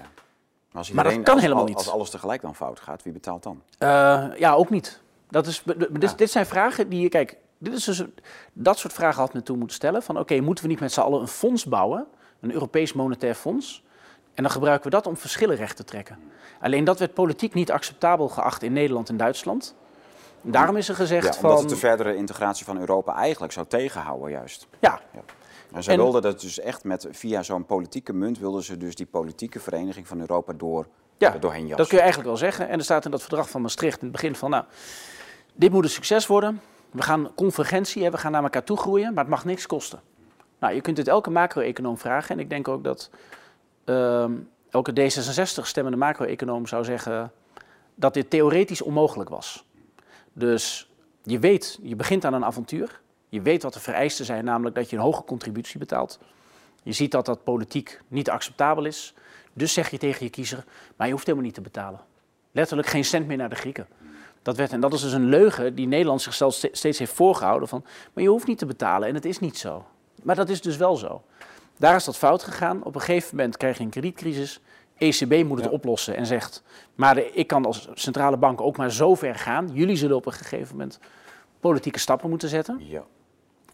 Maar, 0.76 0.84
als 0.84 0.94
Maar 0.94 1.04
dat 1.04 1.22
kan 1.22 1.32
als- 1.34 1.42
helemaal 1.42 1.64
niet. 1.64 1.76
Als 1.76 1.90
alles 1.90 2.10
tegelijk 2.10 2.40
dan 2.42 2.54
fout 2.54 2.80
gaat, 2.80 3.02
wie 3.02 3.12
betaalt 3.12 3.42
dan? 3.42 3.62
Eh, 3.78 4.24
ja, 4.38 4.52
ook 4.52 4.70
niet. 4.70 5.00
Dat 5.30 5.46
is, 5.46 5.62
be- 5.62 5.76
dit, 5.98 6.10
Ja. 6.10 6.16
dit 6.16 6.30
zijn 6.30 6.46
vragen 6.46 6.88
die 6.88 7.00
je, 7.00 7.08
kijk, 7.08 7.36
dit 7.58 7.72
is 7.72 7.84
dus, 7.84 8.04
dat 8.52 8.78
soort 8.78 8.92
vragen 8.92 9.20
had 9.20 9.32
men 9.32 9.42
toen 9.42 9.58
moeten 9.58 9.76
stellen. 9.76 10.02
Van 10.02 10.18
oké, 10.18 10.40
moeten 10.40 10.64
we 10.64 10.70
niet 10.70 10.80
met 10.80 10.92
z'n 10.92 11.00
allen 11.00 11.20
een 11.20 11.28
fonds 11.28 11.64
bouwen, 11.64 12.06
een 12.40 12.52
Europees 12.52 12.92
Monetair 12.92 13.34
Fonds, 13.34 13.82
en 14.34 14.42
dan 14.42 14.52
gebruiken 14.52 14.84
we 14.90 14.96
dat 14.96 15.06
om 15.06 15.16
verschillen 15.16 15.56
recht 15.56 15.76
te 15.76 15.84
trekken. 15.84 16.18
Alleen 16.60 16.84
dat 16.84 16.98
werd 16.98 17.14
politiek 17.14 17.54
niet 17.54 17.70
acceptabel 17.70 18.28
geacht 18.28 18.62
in 18.62 18.72
Nederland 18.72 19.08
en 19.08 19.16
Duitsland. 19.16 19.74
Daarom 20.40 20.76
is 20.76 20.88
er 20.88 20.94
gezegd 20.94 21.24
Ja, 21.26 21.32
van... 21.32 21.42
omdat 21.44 21.60
het 21.60 21.68
de 21.68 21.76
verdere 21.76 22.16
integratie 22.16 22.64
van 22.64 22.78
Europa 22.78 23.14
eigenlijk 23.14 23.52
zou 23.52 23.66
tegenhouden 23.66 24.30
juist. 24.30 24.66
Ja, 24.78 25.00
En 25.76 25.82
zij 25.82 25.94
En- 25.94 26.00
wilden 26.00 26.22
dat 26.22 26.40
dus 26.40 26.60
echt 26.60 26.84
met, 26.84 27.06
via 27.10 27.42
zo'n 27.42 27.66
politieke 27.66 28.12
munt, 28.12 28.38
wilden 28.38 28.62
ze 28.62 28.76
dus 28.76 28.94
die 28.94 29.06
politieke 29.06 29.60
vereniging 29.60 30.08
van 30.08 30.20
Europa 30.20 30.52
door, 30.52 30.86
Ja, 31.18 31.34
er 31.34 31.40
doorheen 31.40 31.60
jassen. 31.60 31.76
dat 31.76 31.86
kun 31.86 31.96
je 31.96 32.02
eigenlijk 32.02 32.32
wel 32.32 32.38
zeggen. 32.40 32.68
En 32.68 32.78
er 32.78 32.84
staat 32.84 33.04
in 33.04 33.10
dat 33.10 33.20
verdrag 33.20 33.50
van 33.50 33.60
Maastricht 33.62 33.98
in 33.98 34.02
het 34.02 34.12
begin 34.12 34.34
van... 34.34 34.50
nou, 34.50 34.64
dit 35.54 35.72
moet 35.72 35.84
een 35.84 35.90
succes 35.90 36.26
worden. 36.26 36.60
We 36.90 37.02
gaan 37.02 37.30
convergentie 37.34 38.02
hebben, 38.02 38.20
we 38.20 38.24
gaan 38.24 38.32
naar 38.34 38.42
elkaar 38.42 38.64
toe 38.64 38.76
groeien, 38.76 39.14
maar 39.14 39.24
het 39.24 39.32
mag 39.32 39.44
niks 39.44 39.66
kosten. 39.66 40.00
Nou, 40.58 40.74
je 40.74 40.80
kunt 40.80 40.96
dit 40.96 41.08
elke 41.08 41.30
macro-econoom 41.30 41.98
vragen. 41.98 42.34
En 42.34 42.40
ik 42.40 42.48
denk 42.50 42.68
ook 42.68 42.84
dat 42.84 43.10
ehm, 43.84 44.32
elke 44.70 44.92
D66-stemmende 44.92 45.96
macro-econoom 45.98 46.66
zou 46.66 46.84
zeggen... 46.84 47.32
dat 47.94 48.14
dit 48.14 48.30
theoretisch 48.30 48.82
onmogelijk 48.82 49.30
was. 49.30 49.64
Dus 50.32 50.90
je 51.22 51.38
weet, 51.38 51.78
je 51.82 51.96
begint 51.96 52.24
aan 52.24 52.34
een 52.34 52.44
avontuur. 52.44 53.00
Je 53.28 53.42
weet 53.42 53.62
wat 53.62 53.72
de 53.72 53.80
vereisten 53.80 54.24
zijn, 54.24 54.44
namelijk 54.44 54.74
dat 54.74 54.90
je 54.90 54.96
een 54.96 55.02
hoge 55.02 55.24
contributie 55.24 55.78
betaalt. 55.78 56.18
Je 56.82 56.92
ziet 56.92 57.10
dat 57.10 57.26
dat 57.26 57.44
politiek 57.44 58.00
niet 58.08 58.30
acceptabel 58.30 58.84
is. 58.84 59.14
Dus 59.52 59.72
zeg 59.72 59.90
je 59.90 59.98
tegen 59.98 60.24
je 60.24 60.30
kiezer, 60.30 60.64
maar 60.96 61.06
je 61.06 61.12
hoeft 61.12 61.26
helemaal 61.26 61.46
niet 61.46 61.56
te 61.56 61.60
betalen. 61.60 62.00
Letterlijk 62.52 62.88
geen 62.88 63.04
cent 63.04 63.26
meer 63.26 63.36
naar 63.36 63.48
de 63.48 63.54
Grieken. 63.54 63.86
Dat 64.42 64.56
werd, 64.56 64.72
en 64.72 64.80
dat 64.80 64.92
is 64.92 65.00
dus 65.00 65.12
een 65.12 65.28
leugen 65.28 65.74
die 65.74 65.86
Nederland 65.86 66.22
zichzelf 66.22 66.54
steeds 66.72 66.98
heeft 66.98 67.12
voorgehouden 67.12 67.68
van, 67.68 67.84
maar 68.12 68.22
je 68.22 68.30
hoeft 68.30 68.46
niet 68.46 68.58
te 68.58 68.66
betalen 68.66 69.08
en 69.08 69.14
het 69.14 69.24
is 69.24 69.38
niet 69.38 69.58
zo. 69.58 69.84
Maar 70.22 70.36
dat 70.36 70.48
is 70.48 70.60
dus 70.60 70.76
wel 70.76 70.96
zo. 70.96 71.22
Daar 71.76 71.96
is 71.96 72.04
dat 72.04 72.16
fout 72.16 72.42
gegaan. 72.42 72.84
Op 72.84 72.94
een 72.94 73.00
gegeven 73.00 73.36
moment 73.36 73.56
krijg 73.56 73.78
je 73.78 73.84
een 73.84 73.90
kredietcrisis. 73.90 74.60
ECB 74.96 75.44
moet 75.44 75.60
het 75.60 75.70
oplossen 75.70 76.16
en 76.16 76.26
zegt, 76.26 76.62
maar 76.94 77.18
ik 77.18 77.46
kan 77.46 77.64
als 77.64 77.88
centrale 77.94 78.36
bank 78.36 78.60
ook 78.60 78.76
maar 78.76 78.92
zo 78.92 79.14
ver 79.14 79.34
gaan. 79.34 79.70
Jullie 79.72 79.96
zullen 79.96 80.16
op 80.16 80.26
een 80.26 80.32
gegeven 80.32 80.76
moment 80.76 80.98
politieke 81.60 81.98
stappen 81.98 82.30
moeten 82.30 82.48
zetten. 82.48 82.80
Ja. 82.80 83.04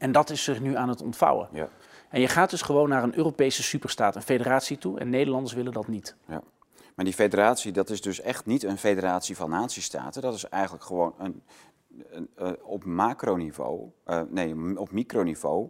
En 0.03 0.12
dat 0.12 0.31
is 0.31 0.45
zich 0.45 0.61
nu 0.61 0.77
aan 0.77 0.88
het 0.88 1.03
ontvouwen. 1.03 1.49
Ja. 1.53 1.69
En 2.09 2.21
je 2.21 2.29
gaat 2.29 2.51
dus 2.51 2.62
gewoon 2.62 2.88
naar 2.88 3.03
een 3.03 3.17
Europese 3.17 3.62
superstaat, 3.62 4.17
een 4.17 4.23
federatie 4.23 4.79
toe. 4.79 4.99
En 4.99 5.11
Nederlanders 5.11 5.55
willen 5.55 5.73
dat 5.73 5.88
niet. 5.88 6.17
Ja. 6.27 6.43
Maar 6.95 7.05
die 7.05 7.15
federatie, 7.15 7.73
dat 7.73 7.91
is 7.91 8.01
dus 8.01 8.21
echt 8.21 8.47
niet 8.47 8.62
een 8.62 8.79
federatie 8.79 9.37
van 9.37 9.51
natiestaten. 9.51 10.23
Dat 10.23 10.35
is 10.35 10.49
eigenlijk 10.49 10.85
gewoon 10.85 11.15
een, 11.19 11.43
een, 12.11 12.31
een 12.35 12.62
op 12.62 12.85
macroniveau, 12.85 13.91
uh, 14.07 14.21
nee, 14.29 14.79
op 14.79 14.93
microniveau, 14.93 15.69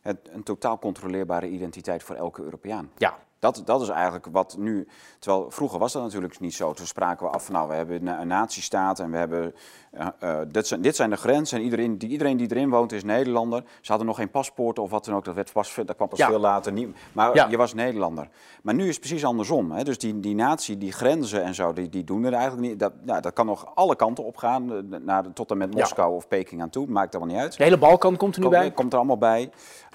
het, 0.00 0.18
een 0.32 0.42
totaal 0.42 0.78
controleerbare 0.78 1.48
identiteit 1.48 2.02
voor 2.02 2.16
elke 2.16 2.42
Europeaan. 2.42 2.90
Ja, 2.96 3.18
dat, 3.40 3.62
dat 3.64 3.82
is 3.82 3.88
eigenlijk 3.88 4.26
wat 4.32 4.56
nu. 4.58 4.88
Terwijl 5.18 5.50
vroeger 5.50 5.78
was 5.78 5.92
dat 5.92 6.02
natuurlijk 6.02 6.40
niet 6.40 6.54
zo. 6.54 6.72
Toen 6.72 6.86
spraken 6.86 7.26
we 7.26 7.32
af 7.32 7.44
van 7.44 7.54
nou, 7.54 7.68
we 7.68 7.74
hebben 7.74 8.06
een, 8.06 8.28
natiestaat 8.28 8.98
en 8.98 9.10
we 9.10 9.16
hebben. 9.16 9.54
Uh, 9.92 10.06
uh, 10.22 10.38
dit, 10.48 10.66
zijn, 10.66 10.80
dit 10.80 10.96
zijn 10.96 11.10
de 11.10 11.16
grenzen. 11.16 11.58
En 11.58 11.64
iedereen 11.64 11.98
die, 11.98 12.08
iedereen 12.08 12.36
die 12.36 12.50
erin 12.50 12.70
woont 12.70 12.92
is 12.92 13.04
Nederlander. 13.04 13.62
Ze 13.80 13.88
hadden 13.88 14.06
nog 14.06 14.16
geen 14.16 14.30
paspoort 14.30 14.78
of 14.78 14.90
wat 14.90 15.04
dan 15.04 15.14
ook. 15.14 15.24
Dat, 15.24 15.34
werd 15.34 15.52
pas, 15.52 15.74
dat 15.74 15.96
kwam 15.96 16.08
pas 16.08 16.22
veel 16.22 16.38
later. 16.38 16.72
Niet, 16.72 16.96
maar 17.12 17.50
je 17.50 17.56
was 17.56 17.74
Nederlander. 17.74 18.28
Maar 18.62 18.74
nu 18.74 18.82
is 18.82 18.90
het 18.90 19.00
precies 19.00 19.24
andersom. 19.24 19.72
Hè? 19.72 19.84
Dus 19.84 19.98
die, 19.98 20.20
die 20.20 20.34
natie, 20.34 20.78
die 20.78 20.92
grenzen 20.92 21.42
en 21.42 21.54
zo, 21.54 21.72
die, 21.72 21.88
die 21.88 22.04
doen 22.04 22.24
er 22.24 22.32
eigenlijk 22.32 22.68
niet. 22.68 22.78
Dat, 22.78 22.92
nou, 23.02 23.20
dat 23.20 23.32
kan 23.32 23.46
nog 23.46 23.74
alle 23.74 23.96
kanten 23.96 24.24
op 24.24 24.36
gaan. 24.36 24.72
Eh, 24.72 25.00
naar, 25.00 25.32
tot 25.32 25.50
en 25.50 25.58
met 25.58 25.74
Moskou 25.74 26.14
of 26.14 26.28
Peking 26.28 26.62
aan 26.62 26.70
toe. 26.70 26.86
Maakt 26.86 27.14
allemaal 27.14 27.34
niet 27.34 27.42
uit. 27.42 27.56
De 27.56 27.64
hele 27.64 27.78
Balkan 27.78 28.16
komt 28.16 28.36
er 28.36 28.42
nu 28.42 28.48
bij. 28.48 28.70
Komt 28.70 28.92
er 28.92 28.98
allemaal 28.98 29.18
bij. 29.18 29.50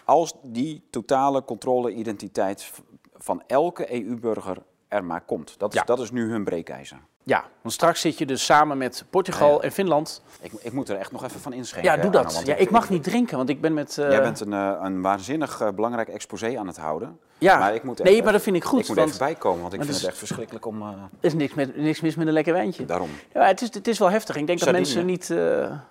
Als 0.06 0.34
die 0.44 0.88
totale 0.90 1.44
controle-identiteit 1.44 2.72
van 3.18 3.44
elke 3.48 3.94
EU-burger 3.94 4.58
er 4.88 5.04
maar 5.04 5.22
komt. 5.22 5.56
Dat 5.58 5.74
is, 5.74 5.82
dat 5.86 6.00
is 6.00 6.12
nu 6.12 6.30
hun 6.30 6.44
breekijzer. 6.44 6.98
Ja, 7.24 7.44
want 7.62 7.74
straks 7.74 8.02
zit 8.02 8.18
je 8.18 8.26
dus 8.26 8.46
samen 8.46 8.78
met 8.78 9.06
Portugal 9.10 9.64
en 9.64 9.72
Finland. 9.72 10.22
Ik, 10.42 10.52
ik, 10.62 10.72
moet 10.72 10.90
er 10.90 10.98
echt 10.98 11.12
nog 11.12 11.24
even 11.24 11.40
van 11.40 11.54
inschenken. 11.54 11.92
Ja, 11.92 12.02
doe 12.02 12.12
dat. 12.12 12.42
ja, 12.46 12.56
ik, 12.56 12.70
mag 12.70 12.90
niet 12.90 13.04
drinken, 13.04 13.38
want 13.38 13.50
ik 13.50 13.62
ben 13.62 13.74
met... 13.74 13.98
Uh... 13.98 14.10
Jij 14.10 14.22
bent 14.22 14.40
een, 14.40 14.52
uh, 14.52 14.80
een 14.82 15.02
waanzinnig 15.02 15.62
uh, 15.62 15.70
belangrijk 15.70 16.08
exposé 16.08 16.58
aan 16.58 16.68
het 16.68 16.78
houden. 16.78 17.20
Ja, 17.38 17.58
maar 17.58 17.76
ik 17.76 17.84
moet 17.84 18.04
nee, 18.04 18.24
maar 18.24 18.32
dat 18.32 18.42
vind 18.42 18.56
ik 18.56 18.64
goed. 18.64 18.82
Ik 18.82 18.88
moet 18.88 18.98
want, 18.98 19.10
even 19.10 19.26
bijkomen, 19.26 19.62
want 19.62 19.74
ik 19.74 19.84
vind 19.84 19.96
het 19.96 20.06
echt 20.06 20.18
verschrikkelijk 20.18 20.66
om... 20.66 20.82
Er 20.82 21.10
is 21.20 21.34
niks, 21.34 21.54
met, 21.54 21.78
niks 21.78 22.02
mis 22.02 22.16
met 22.16 22.28
een 22.28 22.34
lekker 22.34 22.54
wijntje. 22.54 22.86
Daarom. 22.86 23.10
Ja, 23.34 23.46
het 23.46 23.62
is, 23.62 23.74
het 23.74 23.88
is 23.88 24.00
wel 24.00 24.10
heftig. 24.10 24.36
Ik 24.36 24.48
denk 24.48 24.60
dat 24.60 24.72
mensen 24.72 25.06
niet... 25.06 25.34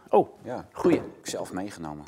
Oh, 0.08 0.28
ja. 0.42 0.66
goeie. 0.72 0.96
Ik 0.96 1.26
zelf 1.28 1.52
meegenomen. 1.52 2.04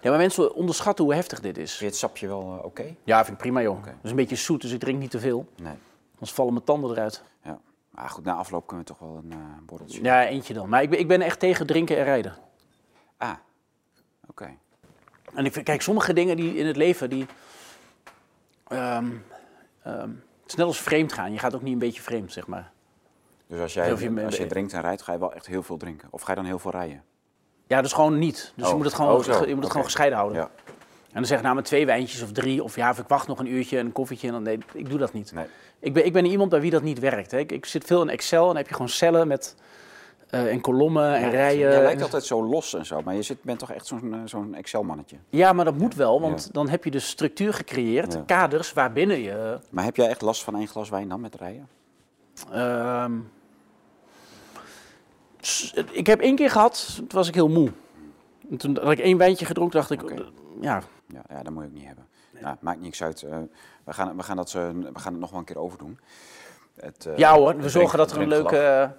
Ja, 0.00 0.10
maar 0.10 0.18
mensen 0.18 0.54
onderschatten 0.54 1.04
hoe 1.04 1.14
heftig 1.14 1.40
dit 1.40 1.58
is. 1.58 1.70
Vind 1.70 1.80
je 1.80 1.86
het 1.86 1.96
sapje 1.96 2.26
wel 2.26 2.54
uh, 2.54 2.64
oké? 2.64 2.94
Ja, 3.04 3.18
vind 3.24 3.36
ik 3.36 3.42
prima, 3.42 3.62
joh. 3.62 3.78
Okay. 3.78 3.92
Het 3.92 4.04
is 4.04 4.10
een 4.10 4.16
beetje 4.16 4.36
zoet, 4.36 4.60
dus 4.60 4.72
ik 4.72 4.80
drink 4.80 4.98
niet 4.98 5.10
te 5.10 5.18
veel. 5.18 5.46
Nee. 5.56 5.74
Anders 6.12 6.32
vallen 6.32 6.52
mijn 6.52 6.64
tanden 6.64 6.90
eruit. 6.90 7.22
Ja. 7.42 7.58
Maar 7.90 8.08
goed, 8.08 8.24
na 8.24 8.34
afloop 8.34 8.66
kunnen 8.66 8.86
we 8.86 8.92
toch 8.92 9.08
wel 9.08 9.16
een 9.16 9.32
uh, 9.32 9.44
borreltje. 9.66 10.02
Ja, 10.02 10.26
eentje 10.26 10.54
dan. 10.54 10.68
Maar 10.68 10.82
ik 10.82 10.90
ben, 10.90 10.98
ik 10.98 11.08
ben 11.08 11.20
echt 11.20 11.38
tegen 11.38 11.66
drinken 11.66 11.96
en 11.96 12.04
rijden. 12.04 12.36
Ah, 13.16 13.34
oké. 14.28 14.50
En 15.34 15.44
ik 15.44 15.52
vind, 15.52 15.64
kijk, 15.64 15.82
sommige 15.82 16.12
dingen 16.12 16.36
die 16.36 16.56
in 16.56 16.66
het 16.66 16.76
leven, 16.76 17.10
die... 17.10 17.26
Um, 18.72 19.24
um, 19.86 20.22
het 20.42 20.46
is 20.46 20.54
net 20.54 20.66
als 20.66 20.80
vreemd 20.80 21.12
gaan. 21.12 21.32
Je 21.32 21.38
gaat 21.38 21.54
ook 21.54 21.62
niet 21.62 21.72
een 21.72 21.78
beetje 21.78 22.02
vreemd, 22.02 22.32
zeg 22.32 22.46
maar. 22.46 22.70
Dus 23.46 23.60
als 23.60 23.74
jij, 23.74 23.90
als 24.24 24.36
je 24.36 24.46
drinkt 24.46 24.72
en 24.72 24.80
rijdt, 24.80 25.02
ga 25.02 25.12
je 25.12 25.18
wel 25.18 25.32
echt 25.32 25.46
heel 25.46 25.62
veel 25.62 25.76
drinken? 25.76 26.08
Of 26.10 26.22
ga 26.22 26.30
je 26.30 26.36
dan 26.36 26.44
heel 26.44 26.58
veel 26.58 26.70
rijden? 26.70 27.04
Ja, 27.68 27.82
dus 27.82 27.92
gewoon 27.92 28.18
niet. 28.18 28.52
Dus 28.54 28.66
je 28.66 28.70
oh. 28.70 28.76
moet 28.76 28.84
het 28.84 28.94
gewoon, 28.94 29.14
oh, 29.14 29.24
je 29.24 29.30
moet 29.30 29.38
het 29.40 29.56
okay. 29.56 29.68
gewoon 29.68 29.84
gescheiden 29.84 30.18
houden. 30.18 30.38
Ja. 30.38 30.50
En 31.08 31.14
dan 31.14 31.24
zeg 31.24 31.38
ik 31.38 31.44
nou 31.44 31.56
met 31.56 31.64
twee 31.64 31.86
wijntjes 31.86 32.22
of 32.22 32.32
drie, 32.32 32.62
of 32.62 32.76
ja, 32.76 32.90
of 32.90 32.98
ik 32.98 33.08
wacht 33.08 33.26
nog 33.26 33.38
een 33.38 33.52
uurtje 33.52 33.78
en 33.78 33.86
een 33.86 33.92
koffietje. 33.92 34.26
En 34.26 34.32
dan, 34.32 34.42
nee, 34.42 34.58
ik 34.72 34.88
doe 34.88 34.98
dat 34.98 35.12
niet. 35.12 35.32
Nee. 35.32 35.46
Ik, 35.78 35.92
ben, 35.92 36.04
ik 36.04 36.12
ben 36.12 36.24
iemand 36.24 36.50
bij 36.50 36.60
wie 36.60 36.70
dat 36.70 36.82
niet 36.82 36.98
werkt. 36.98 37.30
Hè. 37.30 37.38
Ik, 37.38 37.52
ik 37.52 37.66
zit 37.66 37.84
veel 37.84 38.02
in 38.02 38.08
Excel 38.08 38.40
en 38.40 38.46
dan 38.46 38.56
heb 38.56 38.68
je 38.68 38.72
gewoon 38.72 38.88
cellen 38.88 39.28
met 39.28 39.56
uh, 40.30 40.52
en 40.52 40.60
kolommen 40.60 41.14
en 41.14 41.20
ja, 41.20 41.28
rijen. 41.28 41.72
Je 41.72 41.82
lijkt 41.82 42.02
altijd 42.02 42.24
zo 42.24 42.44
los 42.44 42.74
en 42.74 42.86
zo, 42.86 43.02
maar 43.02 43.14
je 43.14 43.22
zit, 43.22 43.42
bent 43.42 43.58
toch 43.58 43.72
echt 43.72 43.86
zo'n 43.86 44.52
eh, 44.52 44.58
Excel-mannetje? 44.58 45.16
Ja, 45.28 45.52
maar 45.52 45.64
dat 45.64 45.76
moet 45.76 45.94
wel, 45.94 46.20
want 46.20 46.44
ja. 46.44 46.52
dan 46.52 46.68
heb 46.68 46.84
je 46.84 46.90
dus 46.90 47.08
structuur 47.08 47.54
gecreëerd, 47.54 48.12
ja. 48.12 48.22
kaders 48.26 48.72
waarbinnen 48.72 49.20
je... 49.20 49.58
Maar 49.70 49.84
heb 49.84 49.96
jij 49.96 50.08
echt 50.08 50.22
last 50.22 50.44
van 50.44 50.56
één 50.56 50.68
glas 50.68 50.88
wijn 50.88 51.08
dan 51.08 51.20
met 51.20 51.34
rijden? 51.34 51.68
Um, 52.54 53.30
ik 55.90 56.06
heb 56.06 56.20
één 56.20 56.36
keer 56.36 56.50
gehad, 56.50 56.94
toen 56.96 57.08
was 57.08 57.28
ik 57.28 57.34
heel 57.34 57.48
moe. 57.48 57.72
En 58.50 58.56
toen 58.56 58.78
had 58.82 58.92
ik 58.92 58.98
één 58.98 59.18
wijntje 59.18 59.44
gedronken, 59.44 59.78
dacht 59.78 59.90
ik, 59.90 60.02
okay. 60.02 60.16
ja. 60.60 60.82
ja. 61.06 61.22
Ja, 61.28 61.42
dat 61.42 61.52
moet 61.52 61.62
je 61.62 61.68
ook 61.68 61.74
niet 61.74 61.86
hebben. 61.86 62.06
Nee. 62.32 62.42
Nou, 62.42 62.56
maakt 62.60 62.80
niks 62.80 63.02
uit. 63.02 63.22
Uh, 63.22 63.36
we, 63.84 63.92
gaan, 63.92 64.16
we, 64.16 64.22
gaan 64.22 64.36
dat, 64.36 64.54
uh, 64.56 64.68
we 64.92 64.98
gaan 64.98 65.12
het 65.12 65.20
nog 65.20 65.30
wel 65.30 65.38
een 65.38 65.44
keer 65.44 65.58
overdoen. 65.58 65.98
Het, 66.80 67.06
uh, 67.08 67.16
ja 67.16 67.34
hoor, 67.34 67.56
we 67.56 67.68
zorgen 67.68 67.98
dat 67.98 68.12
er 68.12 68.20
een 68.20 68.28
leuke... 68.28 68.92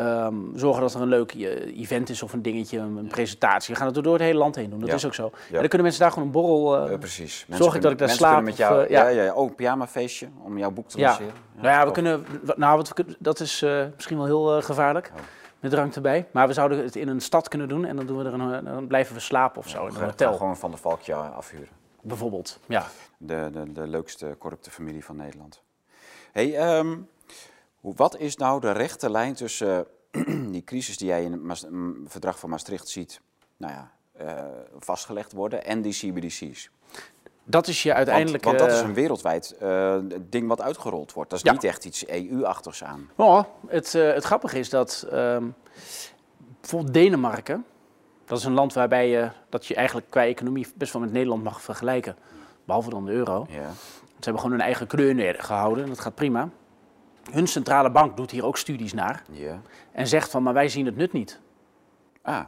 Um, 0.00 0.52
zorgen 0.54 0.82
dat 0.82 0.94
er 0.94 1.00
een 1.00 1.08
leuk 1.08 1.34
event 1.34 2.08
is 2.08 2.22
of 2.22 2.32
een 2.32 2.42
dingetje, 2.42 2.78
een, 2.78 3.06
presentatie. 3.06 3.74
We 3.74 3.80
gaan 3.80 3.94
het 3.94 4.04
door 4.04 4.12
het 4.12 4.22
hele 4.22 4.38
land 4.38 4.54
heen 4.54 4.70
doen, 4.70 4.80
dat 4.80 4.88
ja. 4.88 4.94
is 4.94 5.06
ook 5.06 5.14
zo. 5.14 5.22
Ja. 5.22 5.54
En 5.54 5.58
dan 5.58 5.68
kunnen 5.68 5.82
mensen 5.82 6.00
daar 6.00 6.10
gewoon 6.10 6.26
een 6.26 6.32
borrel... 6.32 6.90
Uh, 6.90 6.98
precies. 6.98 7.44
Mensen 7.48 7.64
zorg 7.64 7.76
ik 7.76 7.82
dat 7.82 7.92
ik 7.92 7.98
daar 7.98 8.08
slaap. 8.08 8.42
met 8.42 8.56
jou, 8.56 8.82
of, 8.82 8.88
ja. 8.88 9.08
Ja, 9.08 9.22
ja, 9.22 9.32
ook 9.32 9.48
een 9.48 9.54
pyjamafeestje 9.54 10.28
om 10.42 10.58
jouw 10.58 10.70
boek 10.70 10.88
te 10.88 11.00
lanceren. 11.00 11.32
Nou 11.54 11.68
ja, 11.68 11.86
we 11.86 11.92
kunnen... 11.92 12.26
Nou, 12.56 12.76
wat, 12.76 12.94
dat 13.18 13.40
is 13.40 13.64
misschien 13.94 14.16
wel 14.16 14.26
heel 14.26 14.62
gevaarlijk. 14.62 15.12
Oh 15.14 15.20
met 15.66 15.74
drank 15.74 15.94
erbij. 15.94 16.28
Maar 16.32 16.46
we 16.46 16.52
zouden 16.52 16.84
het 16.84 16.96
in 16.96 17.08
een 17.08 17.20
stad 17.20 17.48
kunnen 17.48 17.68
doen 17.68 17.84
en 17.84 17.96
dan, 17.96 18.06
doen 18.06 18.18
we 18.18 18.24
er 18.24 18.32
een, 18.32 18.64
dan 18.64 18.86
blijven 18.86 19.14
we 19.14 19.20
slapen 19.20 19.58
of 19.58 19.68
zo 19.68 19.82
ja, 19.82 19.88
in 19.88 19.94
een 19.94 20.02
hotel. 20.02 20.36
Gewoon 20.36 20.56
van 20.56 20.70
de 20.70 20.76
Valkje 20.76 21.14
afhuren. 21.14 21.68
Bijvoorbeeld, 22.00 22.60
ja. 22.66 22.86
De, 23.18 23.48
de, 23.52 23.72
de 23.72 23.86
leukste 23.86 24.36
corrupte 24.38 24.70
familie 24.70 25.04
van 25.04 25.16
Nederland. 25.16 25.62
hey, 26.32 26.78
um, 26.78 27.08
wat 27.80 28.16
is 28.16 28.36
nou 28.36 28.60
de 28.60 28.70
rechte 28.70 29.10
lijn 29.10 29.34
tussen 29.34 29.86
uh, 30.10 30.50
die 30.52 30.64
crisis 30.64 30.98
die 30.98 31.06
jij 31.06 31.24
in 31.24 31.48
het 31.48 31.66
verdrag 32.04 32.38
van 32.38 32.50
Maastricht 32.50 32.88
ziet 32.88 33.20
nou 33.56 33.72
ja, 33.72 33.92
uh, 34.20 34.44
vastgelegd 34.78 35.32
worden 35.32 35.64
en 35.64 35.82
die 35.82 35.92
CBDC's? 35.92 36.70
Dat 37.48 37.66
is 37.66 37.82
je 37.82 37.94
uiteindelijk... 37.94 38.44
Want, 38.44 38.58
want 38.58 38.70
dat 38.70 38.78
is 38.78 38.84
een 38.84 38.94
wereldwijd 38.94 39.56
uh, 39.62 39.96
ding 40.20 40.48
wat 40.48 40.60
uitgerold 40.60 41.12
wordt. 41.12 41.30
Dat 41.30 41.38
is 41.38 41.44
ja. 41.44 41.52
niet 41.52 41.64
echt 41.64 41.84
iets 41.84 42.06
EU-achtigs 42.08 42.84
aan. 42.84 43.10
Oh, 43.16 43.42
het, 43.66 43.94
uh, 43.94 44.12
het 44.12 44.24
grappige 44.24 44.58
is 44.58 44.70
dat 44.70 45.06
uh, 45.12 45.38
bijvoorbeeld 46.60 46.94
Denemarken... 46.94 47.64
dat 48.24 48.38
is 48.38 48.44
een 48.44 48.52
land 48.52 48.72
waarbij 48.72 49.08
je, 49.08 49.30
dat 49.48 49.66
je 49.66 49.74
eigenlijk 49.74 50.10
qua 50.10 50.24
economie 50.24 50.66
best 50.74 50.92
wel 50.92 51.02
met 51.02 51.12
Nederland 51.12 51.42
mag 51.42 51.62
vergelijken. 51.62 52.16
Behalve 52.64 52.90
dan 52.90 53.04
de 53.04 53.12
euro. 53.12 53.46
Ja. 53.50 53.70
Ze 54.06 54.22
hebben 54.22 54.42
gewoon 54.42 54.56
hun 54.56 54.66
eigen 54.66 54.86
kleur 54.86 55.34
gehouden 55.38 55.82
en 55.82 55.88
dat 55.88 56.00
gaat 56.00 56.14
prima. 56.14 56.48
Hun 57.30 57.46
centrale 57.46 57.90
bank 57.90 58.16
doet 58.16 58.30
hier 58.30 58.44
ook 58.44 58.56
studies 58.56 58.92
naar. 58.92 59.22
Ja. 59.30 59.60
En 59.92 60.06
zegt 60.06 60.30
van, 60.30 60.42
maar 60.42 60.54
wij 60.54 60.68
zien 60.68 60.86
het 60.86 60.96
nut 60.96 61.12
niet. 61.12 61.40
Ah. 62.22 62.44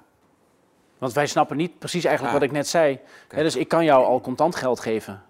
Want 0.99 1.13
wij 1.13 1.27
snappen 1.27 1.57
niet 1.57 1.79
precies 1.79 2.05
eigenlijk 2.05 2.35
ah. 2.35 2.41
wat 2.41 2.51
ik 2.51 2.57
net 2.57 2.69
zei. 2.69 3.01
Okay. 3.25 3.43
dus 3.43 3.57
ik 3.57 3.69
kan 3.69 3.85
jou 3.85 4.05
al 4.05 4.21
contant 4.21 4.57
geld 4.57 4.81
geven. 4.81 5.23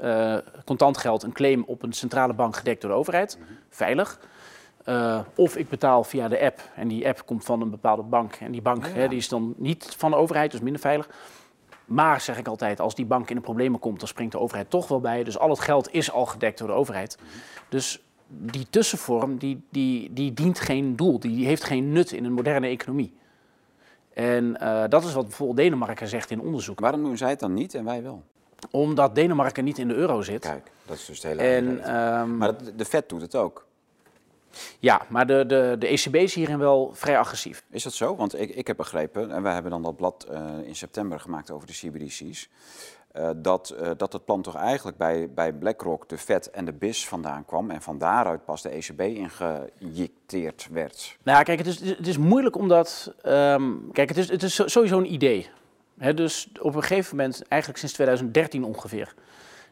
Uh, 0.00 0.36
contant 0.64 0.96
geld, 0.96 1.22
een 1.22 1.32
claim 1.32 1.64
op 1.66 1.82
een 1.82 1.92
centrale 1.92 2.32
bank 2.32 2.56
gedekt 2.56 2.80
door 2.80 2.90
de 2.90 2.96
overheid. 2.96 3.36
Mm 3.38 3.46
-hmm. 3.46 3.56
Veilig. 3.70 4.18
Uh, 4.88 5.20
of 5.34 5.56
ik 5.56 5.68
betaal 5.68 6.04
via 6.04 6.28
de 6.28 6.40
app. 6.40 6.60
En 6.74 6.88
die 6.88 7.08
app 7.08 7.26
komt 7.26 7.44
van 7.44 7.60
een 7.60 7.70
bepaalde 7.70 8.02
bank. 8.02 8.34
En 8.34 8.52
die 8.52 8.62
bank 8.62 8.86
ja. 8.94 9.08
die 9.08 9.18
is 9.18 9.28
dan 9.28 9.54
niet 9.56 9.94
van 9.96 10.10
de 10.10 10.16
overheid, 10.16 10.50
dus 10.50 10.60
minder 10.60 10.80
veilig. 10.80 11.08
Maar 11.84 12.20
zeg 12.20 12.38
ik 12.38 12.48
altijd, 12.48 12.80
als 12.80 12.94
die 12.94 13.06
bank 13.06 13.30
in 13.30 13.36
de 13.36 13.42
problemen 13.42 13.80
komt, 13.80 13.98
dan 13.98 14.08
springt 14.08 14.32
de 14.32 14.38
overheid 14.38 14.70
toch 14.70 14.88
wel 14.88 15.00
bij. 15.00 15.24
Dus 15.24 15.38
al 15.38 15.50
het 15.50 15.60
geld 15.60 15.92
is 15.92 16.10
al 16.10 16.26
gedekt 16.26 16.58
door 16.58 16.68
de 16.68 16.74
overheid. 16.74 17.16
Mm 17.20 17.28
-hmm. 17.28 17.40
Dus 17.68 18.02
die 18.26 18.66
tussenvorm, 18.70 19.38
die, 19.38 19.62
die, 19.70 20.12
die 20.12 20.32
dient 20.32 20.60
geen 20.60 20.96
doel. 20.96 21.18
Die 21.18 21.46
heeft 21.46 21.64
geen 21.64 21.92
nut 21.92 22.12
in 22.12 22.24
een 22.24 22.32
moderne 22.32 22.66
economie. 22.66 23.14
En 24.14 24.56
uh, 24.62 24.84
dat 24.88 25.04
is 25.04 25.12
wat 25.12 25.26
bijvoorbeeld 25.26 25.58
Denemarken 25.58 26.08
zegt 26.08 26.30
in 26.30 26.40
onderzoek. 26.40 26.80
Waarom 26.80 27.02
doen 27.02 27.16
zij 27.16 27.30
het 27.30 27.40
dan 27.40 27.54
niet 27.54 27.74
en 27.74 27.84
wij 27.84 28.02
wel? 28.02 28.22
Omdat 28.70 29.14
Denemarken 29.14 29.64
niet 29.64 29.78
in 29.78 29.88
de 29.88 29.94
euro 29.94 30.22
zit. 30.22 30.40
Kijk, 30.40 30.70
dat 30.86 30.96
is 30.96 31.04
dus 31.04 31.22
het 31.22 31.26
hele 31.26 31.42
en, 31.42 31.96
um, 31.96 32.36
Maar 32.36 32.76
de, 32.76 32.84
Fed 32.84 33.08
doet 33.08 33.20
het 33.20 33.34
ook. 33.34 33.66
Ja, 34.78 35.02
maar 35.08 35.26
de, 35.26 35.46
de, 35.46 35.76
de 35.78 35.86
ECB 35.86 36.14
is 36.14 36.34
hierin 36.34 36.58
wel 36.58 36.90
vrij 36.92 37.18
agressief. 37.18 37.64
Is 37.70 37.82
dat 37.82 37.92
zo? 37.92 38.16
Want 38.16 38.40
ik, 38.40 38.50
ik 38.50 38.66
heb 38.66 38.76
begrepen, 38.76 39.30
en 39.30 39.42
wij 39.42 39.52
hebben 39.52 39.70
dan 39.70 39.82
dat 39.82 39.96
blad 39.96 40.26
uh, 40.30 40.66
in 40.66 40.76
september 40.76 41.20
gemaakt 41.20 41.50
over 41.50 41.66
de 41.66 41.72
CBDC's. 41.72 42.48
Uh, 43.18 43.30
dat, 43.36 43.74
uh, 43.80 43.90
dat 43.96 44.12
het 44.12 44.24
plan 44.24 44.42
toch 44.42 44.56
eigenlijk 44.56 44.96
bij, 44.96 45.30
bij 45.34 45.52
BlackRock, 45.52 46.08
de 46.08 46.18
Fed 46.18 46.50
en 46.50 46.64
de 46.64 46.72
BIS 46.72 47.08
vandaan 47.08 47.44
kwam. 47.44 47.70
En 47.70 47.82
van 47.82 47.98
daaruit 47.98 48.44
pas 48.44 48.62
de 48.62 48.68
ECB 48.68 49.00
ingeïnjecteerd 49.00 50.68
werd. 50.72 51.16
Nou, 51.22 51.44
kijk, 51.44 51.58
het 51.58 51.66
is, 51.66 51.80
het 51.80 52.06
is 52.06 52.16
moeilijk 52.16 52.56
omdat. 52.56 53.14
Um, 53.26 53.90
kijk, 53.92 54.08
het 54.08 54.18
is, 54.18 54.30
het 54.30 54.42
is 54.42 54.54
sowieso 54.64 54.98
een 54.98 55.12
idee. 55.12 55.48
Dus 56.14 56.50
op 56.60 56.74
een 56.74 56.82
gegeven 56.82 57.16
moment, 57.16 57.42
eigenlijk 57.48 57.80
sinds 57.80 57.94
2013 57.94 58.64
ongeveer, 58.64 59.14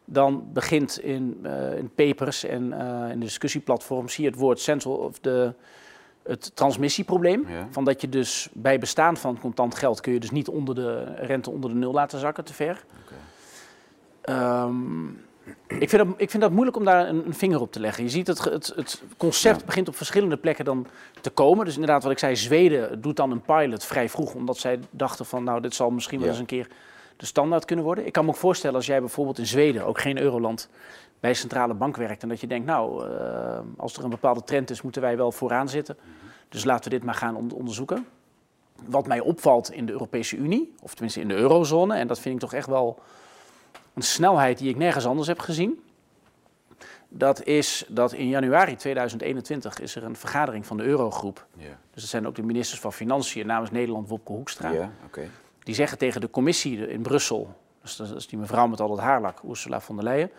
dan 0.05 0.53
begint 0.53 1.01
in, 1.01 1.39
uh, 1.43 1.77
in 1.77 1.91
papers 1.95 2.45
en 2.45 2.73
in 3.11 3.19
de 3.19 3.25
discussieplatforms 3.25 4.15
zie 4.15 4.25
je 4.25 4.31
het 4.31 4.39
woord 4.39 4.61
central 4.61 4.95
of 4.95 5.19
de, 5.19 5.55
het 6.23 6.57
transmissieprobleem. 6.57 7.49
Ja. 7.49 7.69
Van 7.71 7.85
dat 7.85 8.01
je 8.01 8.09
dus 8.09 8.49
bij 8.53 8.79
bestaan 8.79 9.17
van 9.17 9.41
contant 9.41 9.75
geld 9.75 10.01
kun 10.01 10.13
je 10.13 10.21
dus 10.21 10.31
niet 10.31 10.49
onder 10.49 10.75
de 10.75 11.15
rente 11.15 11.51
onder 11.51 11.71
de 11.71 11.77
nul 11.77 11.93
laten 11.93 12.19
zakken 12.19 12.45
te 12.45 12.55
ver. 12.55 12.85
Ehm, 14.23 15.07
ik, 15.67 15.89
vind 15.89 15.93
dat, 16.07 16.07
ik 16.17 16.31
vind 16.31 16.43
dat 16.43 16.53
moeilijk 16.53 16.77
om 16.77 16.85
daar 16.85 17.09
een, 17.09 17.27
een 17.27 17.35
vinger 17.35 17.61
op 17.61 17.73
te 17.73 17.81
leggen. 17.81 18.05
Je 18.05 18.11
ziet 18.11 18.27
het, 18.27 18.41
ge- 18.41 18.51
het, 18.51 18.73
het 18.77 19.03
concept 19.17 19.61
Ja. 19.61 19.67
begint 19.67 19.89
op 19.89 19.97
verschillende 19.97 20.37
plekken 20.37 20.65
dan 20.65 20.87
te 21.21 21.31
komen. 21.31 21.65
Dus 21.65 21.75
inderdaad, 21.75 22.03
wat 22.03 22.13
ik 22.13 22.19
zei, 22.19 22.37
Zweden 22.37 23.01
doet 23.01 23.17
dan 23.17 23.31
een 23.31 23.41
pilot 23.41 23.85
vrij 23.85 24.09
vroeg, 24.09 24.35
omdat 24.35 24.57
zij 24.59 24.81
dachten 24.91 25.27
van, 25.27 25.45
nou, 25.45 25.61
dit 25.61 25.75
zal 25.75 25.91
misschien 25.91 26.21
wel 26.21 26.29
eens 26.29 26.39
een 26.39 26.47
keer 26.47 26.69
de 27.17 27.27
standaard 27.27 27.65
kunnen 27.65 27.85
worden. 27.85 28.07
Ik 28.07 28.13
kan 28.13 28.25
me 28.25 28.31
ook 28.31 28.37
voorstellen 28.37 28.77
als 28.77 28.87
jij 28.87 29.01
bijvoorbeeld 29.01 29.39
in 29.39 29.47
Zweden, 29.47 29.87
ook 29.87 30.01
geen 30.01 30.19
euroland, 30.19 30.69
bij 31.21 31.31
een 31.31 31.37
centrale 31.37 31.75
bank 31.75 31.97
werkt 31.97 32.23
en 32.23 32.29
dat 32.29 32.41
je 32.41 32.47
denkt, 32.47 32.67
nou, 32.67 33.09
eh, 33.11 33.59
als 33.77 33.97
er 33.97 34.05
een 34.05 34.11
bepaalde 34.11 34.45
trend 34.45 34.71
is, 34.71 34.83
moeten 34.83 35.03
wij 35.03 35.17
wel 35.17 35.33
vooraan 35.33 35.69
zitten. 35.69 35.97
Dus 36.49 36.65
laten 36.65 36.85
we 36.91 36.97
dit 36.97 37.05
maar 37.05 37.15
gaan 37.15 37.37
on- 37.37 37.53
onderzoeken. 37.53 38.07
Wat 38.87 39.07
mij 39.07 39.21
opvalt 39.21 39.73
in 39.73 39.87
de 39.87 39.93
Europese 39.93 40.37
Unie, 40.37 40.75
of 40.83 40.93
tenminste 40.93 41.21
in 41.21 41.29
de 41.29 41.35
eurozone, 41.35 41.95
en 41.95 42.07
dat 42.07 42.19
vind 42.21 42.35
ik 42.35 42.41
toch 42.41 42.53
echt 42.53 42.67
wel 42.67 42.99
een 43.95 44.03
snelheid 44.03 44.59
die 44.59 44.69
ik 44.69 44.77
nergens 44.77 45.07
anders 45.07 45.29
heb 45.29 45.39
gezien. 45.39 45.83
Dat 47.09 47.45
is 47.45 47.85
dat 47.89 48.13
in 48.13 48.29
januari 48.29 48.77
2021 48.77 49.81
is 49.81 49.97
er 49.97 50.05
een 50.05 50.17
vergadering 50.17 50.67
van 50.67 50.77
de 50.77 50.83
Eurogroep. 50.83 51.47
Ja. 51.57 51.79
Dus 51.91 52.03
dat 52.03 52.11
zijn 52.11 52.27
ook 52.27 52.35
de 52.35 52.43
ministers 52.43 52.81
van 52.81 52.93
Financiën 52.93 53.47
namens 53.47 53.71
Nederland, 53.71 54.09
Wopke 54.09 54.33
Hoekstra. 54.33 54.71
Ja, 54.71 54.91
oké. 55.07 55.29
Die 55.59 55.75
zeggen 55.75 55.99
tegen 55.99 56.21
de 56.21 56.31
commissie 56.31 56.89
in 56.89 57.03
Brussel, 57.03 57.57
dus 57.83 57.97
dat 57.97 58.15
is 58.15 58.27
die 58.27 58.39
mevrouw 58.39 58.67
met 58.67 58.81
al 58.81 58.89
dat 58.89 58.99
haarlak, 58.99 59.43
Ursula 59.49 59.81
von 59.81 59.95
der 59.97 60.05
Leyen. 60.05 60.31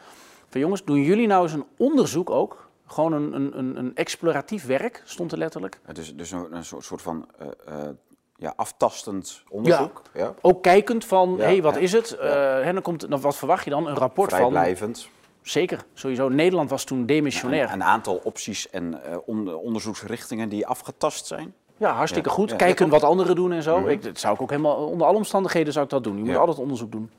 Van 0.49 0.61
jongens, 0.61 0.83
doen 0.83 1.01
jullie 1.01 1.27
nou 1.27 1.43
eens 1.43 1.53
een 1.53 1.65
onderzoek 1.77 2.29
ook? 2.29 2.69
Gewoon 2.85 3.13
een, 3.13 3.33
een, 3.33 3.57
een, 3.57 3.77
een 3.77 3.95
exploratief 3.95 4.65
werk, 4.65 5.01
stond 5.05 5.31
er 5.31 5.37
letterlijk. 5.37 5.79
Het 5.83 5.97
is 5.97 6.15
dus 6.15 6.31
een, 6.31 6.55
een 6.55 6.65
soort 6.65 6.83
soort 6.85 7.01
van 7.01 7.27
eh, 7.37 7.47
eh, 7.65 7.89
ja, 8.35 8.53
aftastend 8.55 9.43
onderzoek. 9.49 10.01
Ja. 10.13 10.33
Ook 10.41 10.63
kijkend 10.63 11.05
van, 11.05 11.37
hé, 11.37 11.43
hey, 11.43 11.61
wat 11.61 11.77
is 11.77 11.91
het? 11.91 12.11
Eh, 12.11 12.29
hè, 12.61 12.73
dan 12.73 12.81
komt, 12.81 13.09
dan, 13.09 13.21
wat 13.21 13.35
verwacht 13.35 13.63
je 13.63 13.69
dan? 13.69 13.87
Een 13.87 13.95
rapport 13.95 14.29
van... 14.29 14.39
Vrijblijvend. 14.39 15.07
Zeker, 15.41 15.85
sowieso. 15.93 16.29
Nederland 16.29 16.69
was 16.69 16.83
toen 16.83 17.05
demissionair. 17.05 17.65
Een, 17.67 17.73
een 17.73 17.83
aantal 17.83 18.21
opties 18.23 18.69
en 18.69 19.03
eh, 19.03 19.17
on- 19.25 19.53
onderzoeksrichtingen 19.55 20.49
die 20.49 20.67
afgetast 20.67 21.25
zijn. 21.25 21.53
Ja, 21.77 21.91
hartstikke 21.93 22.29
Ja. 22.29 22.35
goed. 22.35 22.49
Ja, 22.49 22.55
Kijken 22.55 22.85
ja, 22.85 22.91
wat 22.91 23.03
anderen 23.03 23.35
doen 23.35 23.51
en 23.51 23.63
zo. 23.63 23.79
Mhm. 23.79 23.89
Ik, 23.89 24.03
dat 24.03 24.19
zou 24.19 24.33
ik 24.35 24.41
ook 24.41 24.49
helemaal, 24.49 24.75
onder 24.75 25.07
alle 25.07 25.17
omstandigheden 25.17 25.73
zou 25.73 25.85
ik 25.85 25.91
dat 25.91 26.03
doen. 26.03 26.17
Je 26.17 26.23
moet 26.23 26.35
altijd 26.35 26.57
onderzoek 26.57 26.91
doen. 26.91 27.11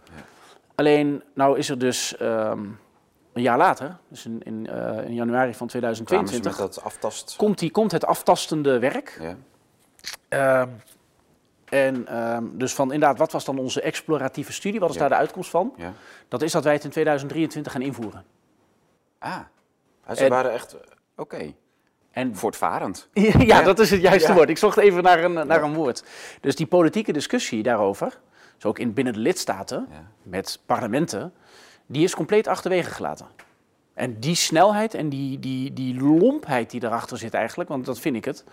Alleen, 0.75 1.23
nou 1.35 1.59
is 1.59 1.69
er 1.69 1.79
dus 1.79 2.17
ehm, 2.17 2.61
een 3.33 3.43
jaar 3.43 3.59
later, 3.59 3.97
dus 4.09 4.25
in, 4.27 4.41
in, 4.45 4.67
eh, 4.67 5.05
in 5.05 5.15
januari 5.15 5.55
van 5.55 5.67
Kwamen 5.69 5.97
ze 5.97 6.05
2022, 6.05 6.59
met 6.59 6.75
dat 6.75 6.85
aftast. 6.85 7.35
komt, 7.37 7.59
die, 7.59 7.71
komt 7.71 7.93
het 7.93 8.05
aftastende 8.07 8.79
werk. 8.79 9.21
Ja. 10.29 10.69
En 11.65 12.07
ehm, 12.09 12.45
dus 12.53 12.75
van 12.75 12.93
inderdaad, 12.93 13.19
wat 13.19 13.33
was 13.33 13.45
dan 13.45 13.59
onze 13.59 13.81
exploratieve 13.81 14.53
studie? 14.53 14.81
Wat 14.81 14.89
is 14.89 14.95
Ja. 14.95 15.01
daar 15.01 15.11
de 15.11 15.15
uitkomst 15.17 15.51
van? 15.51 15.73
Ja. 15.77 15.93
Dat 16.29 16.43
is 16.43 16.53
dat 16.53 16.65
wij 16.65 16.73
het 16.73 16.85
in 16.85 16.91
2023 16.91 17.73
gaan 17.73 17.83
invoeren. 17.83 18.25
Ah, 19.19 19.39
ze 20.15 20.25
En- 20.25 20.31
waren 20.31 20.53
echt, 20.53 20.73
eh, 20.73 20.81
oké, 21.17 21.53
En 22.11 22.37
voortvarend. 22.37 23.09
Ja, 23.13 23.41
Ja. 23.41 23.63
dat 23.63 23.79
is 23.79 23.91
het 23.91 24.01
juiste 24.01 24.33
woord. 24.35 24.49
Ik 24.49 24.59
zocht 24.59 24.77
even 24.77 25.03
naar 25.03 25.25
een, 25.25 25.33
naar 25.47 25.63
een 25.63 25.75
woord. 25.75 26.05
Dus 26.41 26.57
die 26.57 26.67
politieke 26.67 27.13
discussie 27.13 27.63
daarover, 27.63 28.19
dus 28.55 28.65
ook 28.65 28.79
in, 28.79 28.93
binnen 28.93 29.13
de 29.13 29.19
lidstaten, 29.19 29.89
met 30.23 30.61
parlementen, 30.67 31.33
die 31.87 32.05
is 32.05 32.15
compleet 32.15 32.47
achterwege 32.47 32.91
gelaten. 32.91 33.27
En 33.95 34.21
die 34.21 34.35
snelheid 34.35 34.95
en 34.95 35.09
die, 35.09 35.39
die, 35.39 35.73
die 35.73 36.01
lompheid 36.01 36.71
die 36.71 36.81
daarachter 36.81 37.19
zit 37.19 37.35
eigenlijk, 37.35 37.69
want 37.69 37.85
dat 37.85 37.99
vind 38.01 38.17
ik 38.17 38.25
het, 38.25 38.45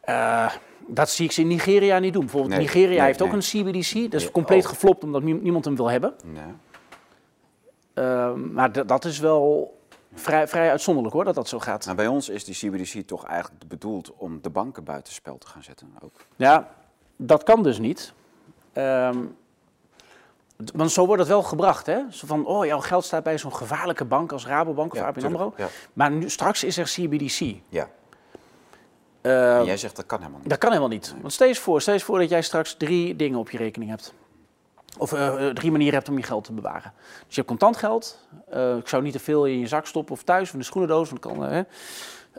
eh, 0.00 0.52
dat 0.86 1.10
zie 1.10 1.24
ik 1.24 1.32
ze 1.32 1.40
in 1.40 1.46
Nigeria 1.46 1.98
niet 1.98 2.12
doen. 2.12 2.22
Bijvoorbeeld 2.22 2.52
Nee, 2.54 2.60
Nigeria 2.62 2.88
nee, 2.88 3.00
heeft 3.00 3.22
ook 3.22 3.32
een 3.32 3.38
CBDC, 3.38 4.10
dat 4.10 4.20
is 4.20 4.30
compleet 4.30 4.62
oh. 4.64 4.68
geflopt 4.68 5.04
omdat 5.04 5.22
nie- 5.22 5.40
niemand 5.40 5.64
hem 5.64 5.76
wil 5.76 5.90
hebben. 5.90 6.14
Nee. 6.24 6.42
Eh, 7.94 8.34
maar 8.34 8.86
dat 8.86 9.04
is 9.04 9.18
wel 9.18 9.78
vrij, 10.14 10.48
vrij 10.48 10.70
uitzonderlijk 10.70 11.14
hoor, 11.14 11.24
dat 11.24 11.34
dat 11.34 11.48
zo 11.48 11.58
gaat. 11.58 11.84
Nou, 11.84 11.96
bij 11.96 12.06
ons 12.06 12.28
is 12.28 12.44
die 12.44 12.54
CBDC 12.54 13.06
toch 13.06 13.24
eigenlijk 13.24 13.68
bedoeld 13.68 14.12
om 14.16 14.38
de 14.42 14.50
banken 14.50 14.84
buitenspel 14.84 15.38
te 15.38 15.46
gaan 15.46 15.62
zetten. 15.62 15.92
Ook. 16.04 16.12
Ja, 16.36 16.68
dat 17.16 17.42
kan 17.42 17.62
dus 17.62 17.78
niet. 17.78 18.12
Ehm, 18.72 19.18
want 20.74 20.90
zo 20.90 21.06
wordt 21.06 21.20
het 21.20 21.30
wel 21.30 21.42
gebracht, 21.42 21.86
hè? 21.86 22.00
Zo 22.10 22.26
van, 22.26 22.46
oh, 22.46 22.66
jouw 22.66 22.80
geld 22.80 23.04
staat 23.04 23.22
bij 23.22 23.38
zo'n 23.38 23.54
gevaarlijke 23.54 24.04
bank 24.04 24.32
als 24.32 24.46
Rabobank 24.46 24.92
of 24.92 24.98
Ja, 24.98 25.06
ABN 25.06 25.24
AMRO. 25.24 25.52
Ja. 25.56 25.68
Maar 25.92 26.10
nu, 26.10 26.30
straks 26.30 26.64
is 26.64 26.76
er 26.76 26.84
CBDC. 26.84 27.54
ja. 27.68 27.88
Eh, 29.20 29.56
En 29.58 29.64
jij 29.64 29.76
zegt 29.76 29.96
dat 29.96 30.06
kan 30.06 30.18
helemaal 30.18 30.40
niet. 30.40 30.48
dat 30.50 30.58
kan 30.58 30.68
helemaal 30.68 30.90
niet. 30.90 31.14
Want 31.22 31.40
eens 31.40 31.58
voor, 31.58 31.82
eens 31.86 32.02
voor 32.02 32.18
dat 32.18 32.28
jij 32.28 32.42
straks 32.42 32.74
drie 32.74 33.16
dingen 33.16 33.38
op 33.38 33.50
je 33.50 33.58
rekening 33.58 33.90
hebt. 33.90 34.14
Of 34.98 35.12
eh, 35.12 35.46
eh, 35.48 35.54
drie 35.54 35.70
manieren 35.70 35.94
hebt 35.94 36.08
om 36.08 36.16
je 36.16 36.22
geld 36.22 36.44
te 36.44 36.52
bewaren. 36.52 36.92
Dus 37.26 37.34
je 37.34 37.34
hebt 37.34 37.46
contant 37.46 37.76
geld. 37.76 38.18
Eh, 38.50 38.76
ik 38.76 38.88
zou 38.88 39.02
niet 39.02 39.12
te 39.12 39.18
veel 39.18 39.46
in 39.46 39.58
je 39.58 39.66
zak 39.66 39.86
stoppen 39.86 40.14
of 40.14 40.22
thuis 40.22 40.46
of 40.46 40.52
in 40.52 40.58
de 40.58 40.64
schoenendoos. 40.64 41.08
Want 41.08 41.20
kan, 41.20 41.42
hè. 41.42 41.62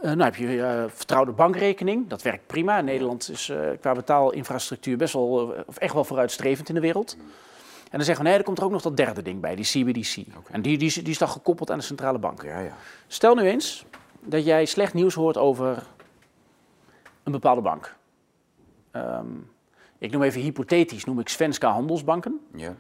Nou 0.02 0.22
heb 0.24 0.36
je 0.36 0.48
je 0.48 0.86
vertrouwde 0.94 1.32
bankrekening. 1.32 2.08
Dat 2.08 2.22
werkt 2.22 2.48
prima. 2.48 2.82
Nederland 2.82 3.30
is 3.30 3.52
qua 3.80 3.92
betaalinfrastructuur 3.94 4.98
best 4.98 5.14
wel, 5.14 5.54
of 5.68 5.78
echt 5.78 5.94
wel 5.94 6.04
vooruitstrevend 6.04 6.70
in 6.70 6.76
de 6.76 6.82
wereld. 6.82 7.16
En 7.84 7.98
dan 7.98 8.04
zeggen 8.06 8.24
we, 8.24 8.30
nee, 8.30 8.38
er 8.40 8.46
komt 8.46 8.58
er 8.58 8.64
ook 8.64 8.72
nog 8.72 8.82
dat 8.82 8.98
derde 8.98 9.22
ding 9.22 9.42
bij, 9.42 9.56
die 9.56 9.66
CBDC. 9.66 10.16
En 10.52 10.62
die, 10.62 10.78
die, 10.78 10.88
is- 10.88 10.94
die 10.94 11.08
is 11.10 11.18
dan 11.18 11.28
gekoppeld 11.30 11.72
aan 11.72 11.78
de 11.78 11.84
centrale 11.84 12.18
bank. 12.18 12.44
Ja, 12.44 12.60
ja. 12.60 12.76
Stel 13.08 13.36
nu 13.36 13.42
eens 13.44 13.86
dat 14.20 14.46
jij 14.46 14.66
slecht 14.66 14.94
nieuws 14.94 15.14
hoort 15.14 15.38
over 15.38 15.84
een 17.34 17.40
bepaalde 17.40 17.62
bank. 17.62 17.96
Ehm, 18.92 19.26
ik 19.98 20.12
noem 20.12 20.22
even 20.24 20.42
hypothetisch, 20.42 21.06
noem 21.06 21.20
ik 21.20 21.30
Svenska 21.30 21.72
Handelsbanken. 21.72 22.40
ja. 22.56 22.74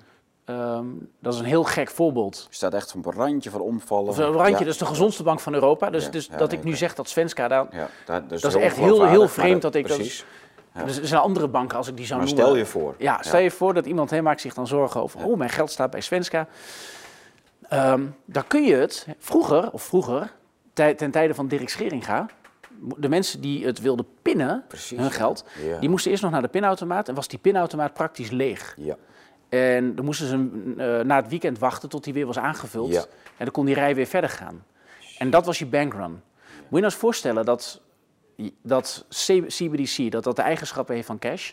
Ehm, 0.45 0.85
dat 1.19 1.33
is 1.33 1.39
een 1.39 1.45
heel 1.45 1.63
gek 1.63 1.89
voorbeeld. 1.89 2.45
Je 2.49 2.55
staat 2.55 2.73
echt 2.73 2.95
op 2.95 3.05
een 3.05 3.11
randje 3.13 3.49
van 3.49 3.61
omvallen. 3.61 4.09
Of 4.09 4.17
een 4.17 4.25
randje, 4.31 4.51
Ja. 4.51 4.57
dat 4.57 4.67
is 4.67 4.77
de 4.77 4.85
gezondste 4.85 5.23
bank 5.23 5.39
van 5.39 5.53
Europa. 5.53 5.89
Dus, 5.89 6.05
Ja, 6.05 6.11
dus 6.11 6.25
ja, 6.25 6.37
dat 6.37 6.51
ik 6.51 6.63
nu 6.63 6.75
zeg 6.75 6.95
dat 6.95 7.09
Svenska 7.09 7.47
daar... 7.47 7.67
Ja, 7.71 7.89
dat, 8.05 8.29
Dat 8.29 8.43
is 8.43 8.55
echt 8.55 8.77
heel- 8.77 9.05
heel 9.05 9.27
vreemd 9.27 9.61
dat 9.61 9.75
ik 9.75 9.87
dat- 9.87 9.97
Precies. 9.97 10.25
Ja. 10.75 10.83
Dus 10.83 10.97
er 10.97 11.07
zijn 11.07 11.21
andere 11.21 11.47
banken, 11.47 11.77
als 11.77 11.87
ik 11.87 11.97
die 11.97 12.05
zou 12.05 12.19
Maar 12.19 12.27
noemen. 12.27 12.45
stel 12.45 12.57
je 12.57 12.65
voor. 12.65 12.95
Ja, 12.97 13.21
stel 13.23 13.39
je 13.39 13.51
voor 13.51 13.73
dat 13.73 13.85
iemand 13.85 14.09
hè, 14.09 14.21
maakt 14.21 14.41
zich 14.41 14.53
dan 14.53 14.67
zorgen 14.67 15.01
over... 15.01 15.19
Ja. 15.19 15.25
oh, 15.25 15.37
mijn 15.37 15.49
geld 15.49 15.71
staat 15.71 15.91
bij 15.91 16.01
Svenska. 16.01 16.47
Ehm, 17.69 18.05
dan 18.25 18.47
kun 18.47 18.63
je 18.63 18.75
het 18.75 19.07
vroeger, 19.19 19.71
of 19.71 19.83
vroeger, 19.83 20.31
ten 20.73 21.11
tijde 21.11 21.33
van 21.33 21.47
Dirk 21.47 21.69
Scheringa... 21.69 22.25
de 22.97 23.09
mensen 23.09 23.41
die 23.41 23.65
het 23.65 23.81
wilden 23.81 24.05
pinnen, 24.21 24.63
Precies. 24.67 24.97
hun 24.97 25.11
geld... 25.11 25.45
Ja. 25.63 25.79
die 25.79 25.89
moesten 25.89 26.11
eerst 26.11 26.23
nog 26.23 26.31
naar 26.31 26.41
de 26.41 26.47
pinautomaat... 26.47 27.07
en 27.07 27.15
was 27.15 27.27
die 27.27 27.39
pinautomaat 27.39 27.93
praktisch 27.93 28.29
leeg. 28.29 28.75
Ja. 28.77 28.97
En 29.49 29.95
dan 29.95 30.05
moesten 30.05 30.27
ze 30.27 30.35
eh, 30.77 31.05
na 31.05 31.15
het 31.15 31.29
weekend 31.29 31.59
wachten 31.59 31.89
tot 31.89 32.03
die 32.03 32.13
weer 32.13 32.25
was 32.25 32.37
aangevuld. 32.37 32.91
Ja. 32.91 33.01
En 33.37 33.45
dan 33.45 33.51
kon 33.51 33.65
die 33.65 33.75
rij 33.75 33.95
weer 33.95 34.05
verder 34.05 34.29
gaan. 34.29 34.63
En 35.17 35.29
dat 35.29 35.45
was 35.45 35.59
je 35.59 35.65
bankrun. 35.65 36.11
Moet 36.11 36.21
je 36.69 36.69
nou 36.69 36.83
eens 36.83 36.95
voorstellen 36.95 37.45
dat, 37.45 37.81
dat 38.61 39.05
CBDC, 39.47 40.11
dat 40.11 40.23
dat 40.23 40.35
de 40.35 40.41
eigenschappen 40.41 40.95
heeft 40.95 41.07
van 41.07 41.19
cash. 41.19 41.51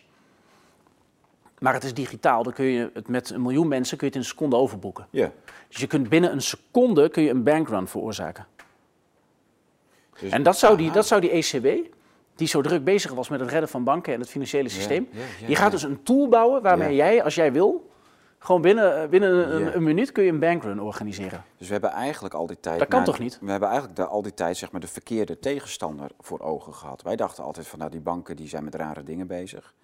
Maar 1.59 1.75
het 1.75 1.85
is 1.85 1.95
digitaal, 1.95 2.43
dan 2.43 2.53
kun 2.53 2.65
je 2.65 2.91
het 2.95 3.09
met 3.09 3.31
een 3.31 3.43
miljoen 3.43 3.69
mensen 3.69 3.97
kun 3.97 4.07
je 4.07 4.13
het 4.13 4.23
in 4.23 4.29
een 4.29 4.35
seconde 4.37 4.57
overboeken. 4.57 5.07
ja. 5.11 5.33
Dus 5.69 5.81
je 5.81 5.87
kunt 5.87 6.09
binnen 6.09 6.33
een 6.33 6.43
seconde 6.43 7.09
kun 7.09 7.23
je 7.23 7.31
een 7.31 7.43
bankrun 7.43 7.89
veroorzaken. 7.89 8.47
Dus- 10.21 10.33
En 10.33 10.43
dat 10.43 10.59
zou, 10.59 10.77
die, 10.77 10.91
dat 10.91 11.07
zou 11.07 11.21
die 11.21 11.31
ECB, 11.31 11.89
die 12.35 12.49
zo 12.49 12.61
druk 12.61 12.85
bezig 12.85 13.13
was 13.13 13.29
met 13.29 13.41
het 13.41 13.51
redden 13.51 13.69
van 13.69 13.85
banken 13.85 14.15
en 14.15 14.21
het 14.21 14.29
financiële 14.29 14.69
systeem, 14.69 15.09
die 15.47 15.57
gaat 15.57 15.71
dus 15.71 15.83
een 15.83 16.03
tool 16.03 16.29
bouwen 16.29 16.63
waarmee 16.63 16.95
jij, 16.95 17.23
als 17.23 17.35
jij 17.35 17.53
wil, 17.53 17.91
gewoon 18.39 18.61
binnen, 18.61 19.03
eh, 19.03 19.09
binnen 19.09 19.75
een, 19.77 19.83
minuut 19.83 20.13
kun 20.13 20.25
je 20.25 20.31
een 20.31 20.39
bankrun 20.39 20.81
organiseren. 20.81 21.45
Dus 21.57 21.67
we 21.67 21.73
hebben 21.73 21.91
eigenlijk 21.91 22.35
al 22.35 22.47
die 22.47 22.61
tijd... 22.61 22.79
Dat 22.79 22.89
kan 22.89 23.05
toch 23.05 23.19
niet? 23.19 23.39
We 23.41 23.51
hebben 23.51 23.69
eigenlijk 23.69 23.99
de, 23.99 24.07
al 24.07 24.23
die 24.23 24.35
tijd 24.35 24.57
zeg 24.57 24.73
maar, 24.73 24.81
de 24.81 24.89
verkeerde 24.89 25.39
tegenstander 25.39 26.11
voor 26.21 26.41
ogen 26.41 26.75
gehad. 26.75 27.03
Wij 27.03 27.17
dachten 27.17 27.45
altijd 27.45 27.67
van 27.67 27.79
nou, 27.79 27.91
die 27.91 28.01
banken 28.01 28.37
die 28.37 28.49
zijn 28.49 28.65
met 28.65 28.75
rare 28.75 29.03
dingen 29.03 29.27
bezig. 29.27 29.75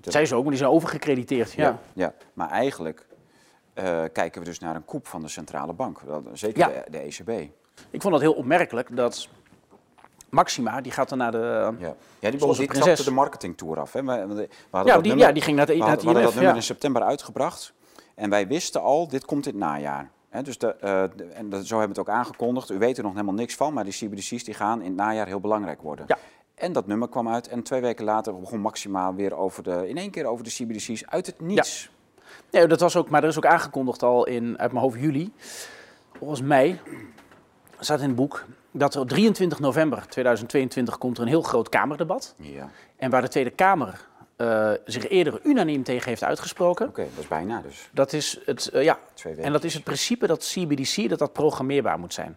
Dat 0.00 0.12
zijn 0.12 0.26
ze 0.26 0.34
ook, 0.34 0.42
maar 0.42 0.50
die 0.50 0.60
zijn 0.60 0.70
overgecrediteerd. 0.72 1.52
Ja. 1.52 1.78
ja. 1.92 2.14
Maar 2.32 2.50
eigenlijk 2.50 3.06
eh, 3.74 4.02
kijken 4.12 4.40
we 4.40 4.46
dus 4.46 4.58
naar 4.58 4.74
een 4.76 4.84
koep 4.84 5.06
van 5.06 5.20
de 5.20 5.28
centrale 5.28 5.72
bank. 5.72 6.00
Zeker 6.32 6.58
Ja. 6.58 6.82
de, 6.84 6.90
de 6.90 6.98
ECB. 6.98 7.50
Ik 7.90 8.00
vond 8.00 8.12
dat 8.12 8.22
heel 8.22 8.32
opmerkelijk 8.32 8.96
dat 8.96 9.28
Maxima, 10.30 10.80
die 10.80 10.92
gaat 10.92 11.08
dan 11.08 11.18
naar 11.18 11.32
de... 11.32 11.38
Ja, 11.78 11.94
ja 12.18 12.30
die, 12.30 12.54
die 12.56 12.66
trapte 12.68 13.04
de 13.04 13.10
marketingtour 13.10 13.80
af. 13.80 13.92
Hè. 13.92 14.02
We, 14.04 14.26
we- 14.26 14.34
we 14.34 14.48
hadden 14.70 14.92
Ja, 14.94 14.98
die, 15.00 15.08
nummer- 15.08 15.26
ja, 15.26 15.32
die 15.32 15.42
ging 15.42 15.56
naar, 15.56 15.66
de, 15.66 15.72
we 15.72 15.78
naar 15.78 15.88
hadden, 15.88 16.06
het 16.06 16.14
we 16.14 16.20
hadden 16.20 16.22
IMF. 16.22 16.24
dat 16.24 16.34
nummer 16.34 16.50
Ja. 16.50 16.56
in 16.56 16.62
september 16.62 17.02
uitgebracht. 17.02 17.72
En 18.14 18.30
wij 18.30 18.46
wisten 18.46 18.82
al, 18.82 19.08
dit 19.08 19.24
komt 19.24 19.44
dit 19.44 19.54
najaar. 19.54 20.10
Dus 20.42 20.58
de, 20.58 20.74
eh, 20.74 21.02
de- 21.16 21.24
en 21.24 21.50
dat, 21.50 21.66
zo 21.66 21.78
hebben 21.78 21.94
we 21.96 22.00
het 22.00 22.08
ook 22.10 22.16
aangekondigd. 22.16 22.70
U 22.70 22.78
weet 22.78 22.96
er 22.96 23.02
nog 23.02 23.12
helemaal 23.12 23.34
niks 23.34 23.54
van, 23.54 23.72
maar 23.72 23.84
die 23.84 23.92
CBDC's 23.92 24.44
die 24.44 24.54
gaan 24.54 24.80
in 24.80 24.86
het 24.86 24.96
najaar 24.96 25.26
heel 25.26 25.40
belangrijk 25.40 25.82
worden. 25.82 26.04
Ja. 26.08 26.18
En 26.54 26.72
dat 26.72 26.86
nummer 26.86 27.08
kwam 27.08 27.28
uit. 27.28 27.48
En 27.48 27.62
twee 27.62 27.80
weken 27.80 28.04
later 28.04 28.40
begon 28.40 28.60
Maxima 28.60 29.14
weer 29.14 29.34
over 29.36 29.62
de, 29.62 29.88
in 29.88 29.96
één 29.96 30.10
keer 30.10 30.26
over 30.26 30.44
de 30.44 30.50
CBDC's 30.50 31.04
uit 31.06 31.26
het 31.26 31.40
niets. 31.40 31.90
Nee, 32.50 32.66
dat 32.66 32.80
was 32.80 32.96
ook, 32.96 33.08
maar 33.10 33.22
er 33.22 33.28
is 33.28 33.36
ook 33.36 33.46
aangekondigd 33.46 34.02
al 34.02 34.26
in, 34.26 34.58
uit 34.58 34.72
mijn 34.72 34.84
hoofd 34.84 35.00
juli, 35.00 35.32
volgens 36.18 36.42
mij, 36.42 36.80
staat 37.78 38.00
in 38.00 38.06
het 38.06 38.16
boek, 38.16 38.44
dat 38.70 38.96
op 38.96 39.08
23 39.08 39.60
november 39.60 40.06
2022 40.08 40.98
komt 40.98 41.16
er 41.16 41.22
een 41.22 41.28
heel 41.28 41.42
groot 41.42 41.68
Kamerdebat. 41.68 42.34
Ja. 42.38 42.70
En 42.96 43.10
waar 43.10 43.22
de 43.22 43.28
Tweede 43.28 43.50
Kamer 43.50 44.06
eh, 44.36 44.70
zich 44.84 45.08
eerder 45.08 45.40
unaniem 45.44 45.82
tegen 45.82 46.08
heeft 46.08 46.24
uitgesproken. 46.24 46.88
Oké, 46.88 47.02
dat 47.14 47.22
is 47.22 47.28
bijna 47.28 47.60
dus. 47.60 47.88
Dat 47.92 48.12
is 48.12 48.40
het, 48.44 48.68
eh, 48.68 48.82
ja. 48.82 48.98
Twee 49.14 49.32
weken. 49.32 49.46
En 49.46 49.52
dat 49.52 49.64
is 49.64 49.74
het 49.74 49.84
principe 49.84 50.26
dat 50.26 50.44
CBDC 50.44 51.08
dat 51.08 51.18
dat 51.18 51.32
programmeerbaar 51.32 51.98
moet 51.98 52.14
zijn. 52.14 52.36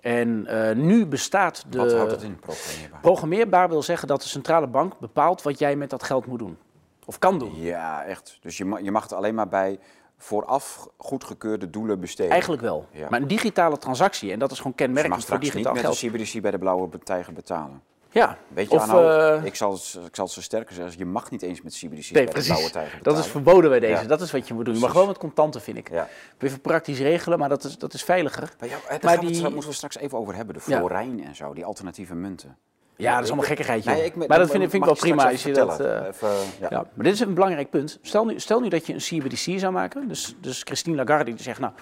En 0.00 0.46
eh, 0.46 0.76
nu 0.76 1.06
bestaat 1.06 1.64
de. 1.68 1.78
Wat 1.78 1.92
houdt 1.92 2.10
dat 2.10 2.22
in, 2.22 2.38
programmeerbaar? 2.38 3.00
Programmeerbaar 3.00 3.68
wil 3.68 3.82
zeggen 3.82 4.08
dat 4.08 4.22
de 4.22 4.28
centrale 4.28 4.66
bank 4.66 4.98
bepaalt 4.98 5.42
wat 5.42 5.58
jij 5.58 5.76
met 5.76 5.90
dat 5.90 6.02
geld 6.02 6.26
moet 6.26 6.38
doen. 6.38 6.58
Of 7.04 7.18
kan 7.18 7.38
doen. 7.38 7.60
Ja, 7.60 8.04
echt. 8.04 8.38
Dus 8.40 8.56
je, 8.56 8.64
ma- 8.64 8.78
je 8.78 8.90
mag 8.90 9.02
het 9.02 9.12
alleen 9.12 9.34
maar 9.34 9.48
bij 9.48 9.78
vooraf 10.18 10.88
goedgekeurde 10.96 11.70
doelen 11.70 12.00
besteden. 12.00 12.30
Eigenlijk 12.32 12.62
wel. 12.62 12.86
Ja. 12.90 13.06
Maar 13.10 13.20
een 13.20 13.28
digitale 13.28 13.78
transactie, 13.78 14.32
en 14.32 14.38
dat 14.38 14.50
is 14.50 14.56
gewoon 14.56 14.72
je 14.76 14.82
mag 14.88 14.92
kenmerkend 14.94 15.24
voor 15.24 15.38
niet 15.38 15.52
digitaal 15.52 15.72
met 15.72 15.82
geld. 15.82 16.00
de 16.00 16.08
CBDC 16.08 16.40
bij 16.42 16.50
de 16.50 16.58
blauwe 16.58 16.88
tijger 17.04 17.32
betalen. 17.32 17.82
Ja, 18.10 18.38
Weet 18.48 18.70
je, 18.70 18.76
of, 18.76 18.92
eh, 18.92 19.44
ik, 19.44 19.54
zal 19.54 19.72
het, 19.72 19.98
ik 20.06 20.14
zal 20.14 20.24
het 20.24 20.34
zo 20.34 20.40
sterker 20.40 20.74
zeggen, 20.74 20.98
je 20.98 21.04
mag 21.04 21.30
niet 21.30 21.42
eens 21.42 21.62
met 21.62 21.72
CBDC 21.74 22.10
nee, 22.10 22.24
bij 22.24 22.34
de 22.34 22.42
blauwe 22.42 22.70
tijger 22.70 22.98
betalen. 22.98 23.02
Dat 23.02 23.18
is 23.18 23.26
verboden 23.30 23.70
bij 23.70 23.80
deze. 23.80 24.02
Ja. 24.02 24.08
Dat 24.08 24.20
is 24.20 24.30
wat 24.32 24.48
je 24.48 24.54
moet 24.54 24.64
doen. 24.64 24.74
Je 24.74 24.80
mag 24.80 24.90
gewoon 24.90 25.06
met 25.06 25.18
contanten, 25.18 25.60
vind 25.60 25.76
ik. 25.76 25.90
Ja. 25.90 26.08
Even 26.38 26.60
praktisch 26.60 26.98
regelen, 26.98 27.38
maar 27.38 27.48
dat 27.48 27.64
is, 27.64 27.78
dat 27.78 27.94
is 27.94 28.04
veiliger. 28.04 28.52
Maar 28.60 28.68
ja, 28.68 28.76
daar 28.88 28.98
Maar 29.02 29.20
die- 29.20 29.42
moeten 29.42 29.68
we 29.68 29.74
straks 29.74 29.96
even 29.98 30.18
over 30.18 30.34
hebben. 30.34 30.54
De 30.54 30.60
florijn 30.60 31.24
en 31.24 31.34
zo, 31.34 31.54
die 31.54 31.64
alternatieve 31.64 32.14
munten. 32.14 32.56
Ja, 32.96 33.14
dat 33.14 33.22
is 33.22 33.28
allemaal 33.28 33.46
gekkigheid. 33.48 33.84
joh. 33.84 33.94
Nee, 33.94 34.04
ik- 34.04 34.14
maar 34.16 34.28
dat 34.38 34.50
vind, 34.50 34.62
ik- 34.62 34.70
vind 34.70 34.82
ik 34.82 34.88
wel 34.88 34.98
prima 34.98 35.30
als 35.30 35.42
je 35.42 35.52
dat... 35.52 35.80
eh, 35.80 36.06
Even, 36.06 36.28
ja. 36.60 36.66
Ja, 36.70 36.86
maar 36.94 37.04
dit 37.04 37.12
is 37.12 37.20
een 37.20 37.34
belangrijk 37.34 37.70
punt. 37.70 37.98
Stel 38.02 38.24
nu, 38.24 38.40
stel 38.40 38.60
nu 38.60 38.68
dat 38.68 38.86
je 38.86 38.92
een 38.92 38.98
CBDC 38.98 39.58
zou 39.58 39.72
maken. 39.72 40.08
Dus, 40.08 40.34
dus 40.40 40.60
Christine 40.62 40.96
Lagarde 40.96 41.24
die 41.34 41.42
zegt, 41.42 41.60
nou, 41.60 41.72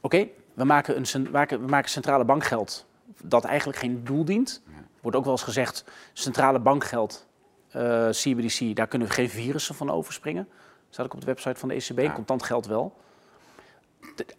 oké, 0.00 0.26
we, 0.54 0.64
maken 0.64 0.96
een 0.96 1.24
we 1.48 1.66
maken 1.66 1.90
centrale 1.90 2.24
bankgeld 2.24 2.86
dat 3.24 3.44
eigenlijk 3.44 3.78
geen 3.78 4.04
doel 4.04 4.24
dient. 4.24 4.62
Wordt 5.00 5.16
ook 5.16 5.24
wel 5.24 5.32
eens 5.32 5.42
gezegd, 5.42 5.84
centrale 6.12 6.58
bankgeld, 6.58 7.26
eh, 7.70 8.08
CBDC, 8.10 8.76
daar 8.76 8.86
kunnen 8.86 9.08
we 9.08 9.14
geen 9.14 9.30
virussen 9.30 9.74
van 9.74 9.90
overspringen. 9.90 10.48
Staat 10.90 11.06
ook 11.06 11.14
op 11.14 11.20
de 11.20 11.26
website 11.26 11.58
van 11.58 11.68
de 11.68 11.74
ECB, 11.74 11.98
Ja. 12.00 12.12
contant 12.12 12.42
geld 12.42 12.66
wel. 12.66 12.96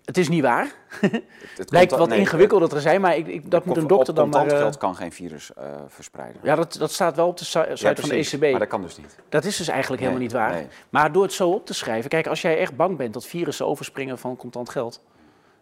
Het- 0.06 0.18
is 0.18 0.30
niet 0.30 0.42
waar. 0.42 0.72
Het 1.58 1.72
Lijkt 1.72 1.92
wat 1.92 2.10
nee, 2.10 2.20
ingewikkelder 2.20 2.70
te 2.70 2.82
zijn, 2.82 3.02
maar 3.02 3.18
ik, 3.18 3.28
ik, 3.28 3.52
dat 3.52 3.66
moet 3.66 3.78
een 3.78 3.88
dokter 3.88 4.14
dan 4.16 4.30
maar... 4.30 4.40
contant 4.40 4.60
eh, 4.60 4.66
geld 4.66 4.78
kan 4.78 4.96
geen 4.96 5.12
virus 5.12 5.54
eh, 5.54 5.64
verspreiden. 5.88 6.42
ja, 6.44 6.56
dat, 6.56 6.74
dat 6.80 6.92
staat 6.92 7.16
wel 7.16 7.28
op 7.28 7.38
de 7.38 7.46
si- 7.46 7.60
site 7.74 7.88
Ja, 7.88 7.96
van 7.96 8.10
de 8.10 8.16
ECB. 8.16 8.42
Maar 8.52 8.60
dat 8.60 8.68
kan 8.68 8.82
dus 8.82 8.98
niet. 8.98 9.16
Dat 9.30 9.46
is 9.46 9.58
dus 9.58 9.68
eigenlijk 9.68 10.02
Nee, 10.02 10.12
helemaal 10.12 10.32
niet 10.38 10.42
waar. 10.48 10.54
nee. 10.62 10.68
Maar 10.90 11.12
door 11.12 11.24
het 11.24 11.34
zo 11.34 11.50
op 11.50 11.66
te 11.66 11.74
schrijven, 11.74 12.10
kijk, 12.10 12.28
als 12.28 12.42
jij 12.42 12.58
echt 12.58 12.76
bang 12.76 12.98
bent 12.98 13.14
dat 13.14 13.26
virussen 13.26 13.66
overspringen 13.66 14.18
van 14.18 14.36
contant 14.36 14.70
geld. 14.70 15.02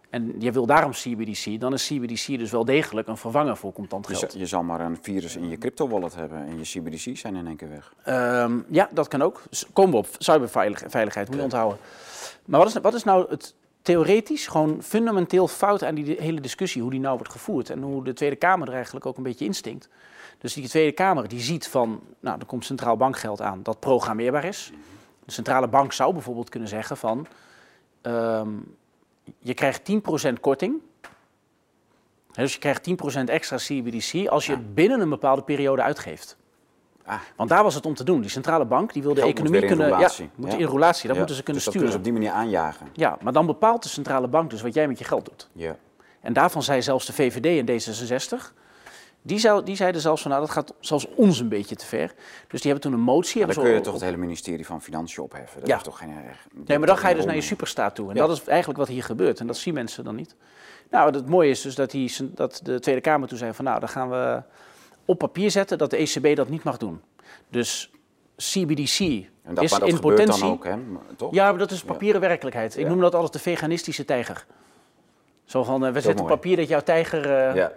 En 0.09 0.35
je 0.39 0.51
wil 0.51 0.65
daarom 0.65 0.91
CBDC, 0.91 1.59
dan 1.59 1.73
is 1.73 1.87
CBDC 1.87 2.27
dus 2.39 2.51
wel 2.51 2.65
degelijk 2.65 3.07
een 3.07 3.17
vervanger 3.17 3.57
voor 3.57 3.73
contant 3.73 4.07
geld. 4.07 4.33
je 4.37 4.45
zal 4.45 4.63
maar 4.63 4.79
een 4.79 4.97
virus 5.01 5.35
in 5.35 5.49
je 5.49 5.57
crypto 5.57 5.87
wallet 5.87 6.15
hebben 6.15 6.45
en 6.47 6.57
je 6.57 6.63
CBDC's 6.63 7.19
zijn 7.19 7.35
in 7.35 7.47
één 7.47 7.55
keer 7.55 7.69
weg. 7.69 7.93
Ehm, 8.03 8.59
ja, 8.69 8.89
dat 8.91 9.07
kan 9.07 9.21
ook. 9.21 9.41
Komen 9.73 9.91
we 9.91 9.97
op 9.97 10.07
cyberveiligheid, 10.17 11.27
moet 11.27 11.35
je 11.37 11.43
onthouden. 11.43 11.77
Maar 12.45 12.59
wat 12.59 12.67
is, 12.69 12.73
wat 12.81 12.93
is 12.93 13.03
nou 13.03 13.29
het 13.29 13.53
theoretisch, 13.81 14.47
gewoon 14.47 14.83
fundamenteel 14.83 15.47
fout 15.47 15.83
aan 15.83 15.95
die 15.95 16.03
di- 16.03 16.15
hele 16.19 16.41
discussie, 16.41 16.81
hoe 16.81 16.91
die 16.91 16.99
nou 16.99 17.15
wordt 17.17 17.31
gevoerd 17.31 17.69
en 17.69 17.81
hoe 17.81 18.03
de 18.03 18.13
Tweede 18.13 18.35
Kamer 18.35 18.67
er 18.67 18.73
eigenlijk 18.73 19.05
ook 19.05 19.17
een 19.17 19.23
beetje 19.23 19.45
instinkt. 19.45 19.89
Dus 20.37 20.53
die 20.53 20.67
Tweede 20.67 20.91
Kamer 20.91 21.27
die 21.27 21.39
ziet 21.39 21.67
van, 21.67 22.01
nou, 22.19 22.39
er 22.39 22.45
komt 22.45 22.65
centraal 22.65 22.97
bankgeld 22.97 23.41
aan 23.41 23.63
dat 23.63 23.79
programmeerbaar 23.79 24.45
is. 24.45 24.71
De 25.25 25.31
centrale 25.31 25.67
bank 25.67 25.93
zou 25.93 26.13
bijvoorbeeld 26.13 26.49
kunnen 26.49 26.69
zeggen 26.69 26.97
van, 26.97 27.27
ehm, 28.01 28.49
je 29.39 29.53
krijgt 29.53 29.83
10% 29.85 30.39
korting. 30.39 30.75
Dus 32.31 32.53
je 32.53 32.59
krijgt 32.59 32.83
10% 32.83 33.29
extra 33.29 33.57
CBDC 33.57 34.27
als 34.27 34.45
je 34.45 34.51
het 34.51 34.75
binnen 34.75 34.99
een 34.99 35.09
bepaalde 35.09 35.41
periode 35.43 35.81
uitgeeft. 35.81 36.37
Ah. 37.11 37.19
Want 37.35 37.49
daar 37.49 37.63
was 37.63 37.75
het 37.75 37.85
om 37.85 37.93
te 37.93 38.03
doen. 38.03 38.21
Die 38.21 38.29
centrale 38.29 38.65
bank 38.65 38.93
die 38.93 39.01
wil 39.03 39.13
de 39.13 39.21
economie 39.21 39.61
in 39.61 39.67
kunnen. 39.67 39.87
Ja, 39.99 40.09
moet 40.35 40.51
Ja. 40.51 40.57
in 40.57 40.65
roulatie. 40.65 41.01
Dat 41.03 41.11
Ja, 41.11 41.17
moeten 41.17 41.35
ze 41.35 41.43
kunnen 41.43 41.63
dus 41.63 41.71
sturen. 41.71 41.71
dat 41.73 41.73
kunnen 41.73 41.91
ze 41.91 41.97
op 41.97 42.03
die 42.03 42.13
manier 42.13 42.31
aanjagen. 42.31 42.87
Ja, 42.93 43.17
maar 43.21 43.33
dan 43.33 43.45
bepaalt 43.45 43.83
de 43.83 43.89
centrale 43.89 44.27
bank 44.27 44.49
dus 44.49 44.61
wat 44.61 44.73
jij 44.73 44.87
met 44.87 44.99
je 44.99 45.03
geld 45.05 45.25
doet. 45.25 45.49
Ja. 45.53 45.75
En 46.21 46.33
daarvan 46.33 46.63
zei 46.63 46.81
zelfs 46.81 47.05
de 47.05 47.13
VVD 47.13 47.45
en 47.45 47.65
D66. 47.65 48.53
Die, 49.21 49.39
zou, 49.39 49.63
die 49.63 49.75
zeiden 49.75 50.01
zelfs 50.01 50.21
van, 50.21 50.31
nou, 50.31 50.43
dat 50.43 50.51
gaat 50.53 50.73
zelfs 50.79 51.07
ons 51.15 51.39
een 51.39 51.49
beetje 51.49 51.75
te 51.75 51.85
ver. 51.85 52.13
Dus 52.47 52.61
die 52.61 52.71
hebben 52.71 52.81
toen 52.91 52.93
een 52.99 53.05
motie. 53.05 53.45
Maar 53.45 53.53
dan 53.55 53.63
kun 53.63 53.71
je 53.73 53.77
op- 53.79 53.83
toch 53.83 53.93
het 53.93 54.03
hele 54.03 54.17
ministerie 54.17 54.65
van 54.65 54.81
Financiën 54.81 55.23
opheffen? 55.23 55.59
Dat 55.59 55.69
Ja. 55.69 55.75
is 55.77 55.83
toch 55.83 55.97
geen... 55.97 56.13
Nee, 56.65 56.77
maar 56.77 56.87
dan 56.87 56.97
ga 56.97 57.09
je 57.09 57.15
dus 57.15 57.25
naar 57.25 57.35
je 57.35 57.41
superstaat 57.41 57.95
toe. 57.95 58.09
En 58.09 58.15
dat 58.15 58.31
is 58.31 58.43
eigenlijk 58.43 58.79
wat 58.79 58.87
hier 58.87 59.03
gebeurt. 59.03 59.39
En 59.39 59.47
dat 59.47 59.57
zien 59.57 59.73
mensen 59.73 60.03
dan 60.03 60.15
niet. 60.15 60.35
Nou, 60.89 61.13
het 61.15 61.29
mooie 61.29 61.49
is 61.49 61.61
dus 61.61 61.75
dat, 61.75 61.91
die, 61.91 62.13
dat 62.33 62.59
de 62.63 62.79
Tweede 62.79 63.01
Kamer 63.01 63.27
toen 63.27 63.37
zei 63.37 63.53
van... 63.53 63.65
nou, 63.65 63.79
dan 63.79 63.89
gaan 63.89 64.09
we 64.09 64.43
op 65.11 65.17
papier 65.17 65.51
zetten 65.51 65.77
dat 65.77 65.89
de 65.89 65.97
ECB 65.97 66.35
dat 66.35 66.49
niet 66.49 66.63
mag 66.63 66.77
doen. 66.77 67.01
Dus 67.49 67.91
CBDC 68.37 68.99
En 69.43 69.53
dat, 69.53 69.63
is 69.63 69.69
dat 69.71 69.87
in 69.87 69.99
potentie... 69.99 70.41
dan 70.41 70.51
ook, 70.51 70.63
hè? 70.65 70.75
Toch? 71.15 71.33
Ja, 71.33 71.49
maar 71.49 71.57
dat 71.59 71.71
is 71.71 71.83
papieren 71.83 72.21
werkelijkheid. 72.21 72.77
Ik 72.77 72.83
Ja. 72.83 72.89
noem 72.89 72.99
dat 72.99 73.15
altijd 73.15 73.33
de 73.33 73.39
veganistische 73.39 74.05
tijger. 74.05 74.45
Zo 75.45 75.63
van, 75.63 75.85
eh, 75.85 75.91
we 75.91 76.01
zetten 76.01 76.11
op 76.21 76.27
mooi. 76.27 76.39
papier 76.39 76.55
dat 76.57 76.67
jouw 76.67 76.81
tijger... 76.81 77.25
eh, 77.25 77.55
Ja. 77.55 77.71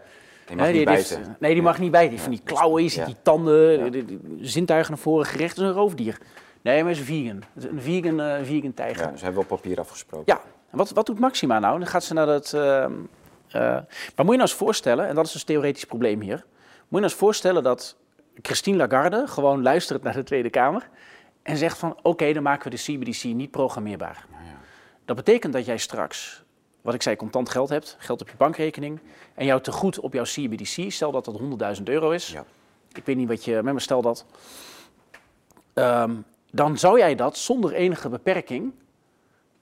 Die 0.46 0.56
mag 0.56 0.66
hè, 0.66 0.72
niet 0.72 0.86
die 0.86 0.96
heeft- 0.96 1.14
bijten. 1.14 1.36
nee, 1.40 1.52
die 1.54 1.62
mag 1.62 1.78
niet 1.78 1.90
bijten. 1.90 2.10
Die 2.10 2.20
van 2.20 2.30
die 2.30 2.40
klauwen, 2.44 2.82
je 2.82 2.88
ziet 2.88 3.06
die 3.06 3.16
tanden, 3.22 4.06
zintuigen 4.40 4.90
naar 4.92 5.00
voren 5.02 5.26
gericht. 5.26 5.56
Dat 5.56 5.64
is 5.64 5.70
een 5.70 5.76
roofdier. 5.76 6.18
Nee, 6.62 6.82
maar 6.82 6.92
het 6.92 7.00
is 7.00 7.08
een 7.08 7.14
vegan. 7.22 7.42
Is 7.56 7.64
Een 7.64 7.80
vegan, 7.80 8.20
eh, 8.20 8.44
vegan 8.44 8.74
tijger. 8.74 9.02
Ja, 9.10 9.16
ze 9.16 9.24
hebben 9.24 9.46
wel 9.48 9.58
papier 9.58 9.78
afgesproken. 9.80 10.34
Ja, 10.34 10.40
en 10.70 10.78
wat, 10.78 10.90
wat 10.90 11.06
doet 11.06 11.18
Maxima 11.18 11.58
nou? 11.58 11.78
Dan 11.78 11.88
gaat 11.88 12.04
ze 12.04 12.14
naar 12.14 12.26
dat. 12.26 12.52
ehm, 12.52 12.92
eh, 13.48 13.60
maar 13.60 13.84
moet 14.16 14.16
je 14.16 14.24
nou 14.24 14.40
eens 14.40 14.54
voorstellen, 14.54 15.08
en 15.08 15.14
dat 15.14 15.26
is 15.26 15.32
dus 15.32 15.40
een 15.40 15.46
theoretisch 15.46 15.84
probleem 15.84 16.20
hier. 16.20 16.44
Moet 16.94 17.02
je 17.02 17.08
nou 17.08 17.18
eens 17.18 17.28
voorstellen 17.28 17.62
dat 17.62 17.96
Christine 18.42 18.76
Lagarde 18.76 19.26
gewoon 19.26 19.62
luistert 19.62 20.02
naar 20.02 20.12
de 20.12 20.22
Tweede 20.22 20.50
Kamer. 20.50 20.88
En 21.42 21.56
zegt 21.56 21.78
van 21.78 21.98
oké, 22.02 22.32
dan 22.32 22.42
maken 22.42 22.70
we 22.70 22.76
de 22.76 22.82
CBDC 22.82 23.24
niet 23.24 23.50
programmeerbaar. 23.50 24.26
Dat 25.04 25.16
betekent 25.16 25.52
dat 25.52 25.64
jij 25.66 25.76
straks, 25.76 26.44
wat 26.80 26.94
ik 26.94 27.02
zei, 27.02 27.16
contant 27.16 27.48
geld 27.48 27.68
hebt, 27.68 27.96
geld 27.98 28.20
op 28.20 28.28
je 28.28 28.36
bankrekening. 28.36 29.00
En 29.34 29.46
jouw 29.46 29.60
tegoed 29.60 30.00
op 30.00 30.12
jouw 30.12 30.24
CBDC, 30.24 30.92
stel 30.92 31.12
dat 31.12 31.24
dat 31.24 31.40
100.000 31.76 31.82
euro 31.84 32.10
is. 32.10 32.32
Ja. 32.32 32.44
Ik 32.92 33.04
weet 33.04 33.16
niet 33.16 33.28
wat 33.28 33.44
je, 33.44 33.62
maar 33.62 33.80
stel 33.80 34.02
dat. 34.02 34.24
Ehm, 35.72 36.14
dan 36.50 36.78
zou 36.78 36.98
jij 36.98 37.14
dat 37.14 37.36
zonder 37.36 37.72
enige 37.72 38.08
beperking 38.08 38.72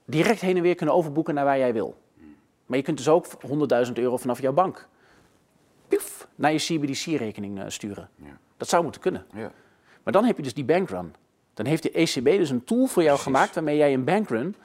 direct 0.05 0.41
heen 0.41 0.57
en 0.57 0.63
weer 0.63 0.75
kunnen 0.75 0.95
overboeken 0.95 1.33
naar 1.33 1.45
waar 1.45 1.57
jij 1.57 1.73
wil. 1.73 1.95
Maar 2.65 2.77
je 2.77 2.83
kunt 2.83 2.97
dus 2.97 3.09
ook 3.09 3.25
100.000 3.87 3.93
euro 3.93 4.17
vanaf 4.17 4.41
jouw 4.41 4.53
bank 4.53 4.87
naar 6.35 6.51
je 6.51 6.57
CBDC-rekening 6.57 7.59
eh, 7.59 7.65
sturen. 7.67 8.09
Ja. 8.15 8.37
Dat 8.57 8.69
zou 8.69 8.83
moeten 8.83 9.01
kunnen. 9.01 9.25
Ja. 9.33 9.51
Maar 10.03 10.13
dan 10.13 10.25
heb 10.25 10.37
je 10.37 10.43
dus 10.43 10.53
die 10.53 10.65
bankrun. 10.65 11.13
Dan 11.53 11.65
heeft 11.65 11.83
de 11.83 11.91
ECB 11.91 12.25
dus 12.25 12.49
een 12.49 12.63
tool 12.63 12.85
voor 12.85 13.03
jou 13.03 13.15
Precies. 13.17 13.33
gemaakt 13.33 13.55
waarmee 13.55 13.77
jij 13.77 13.93
een 13.93 14.03
bankrun. 14.03 14.55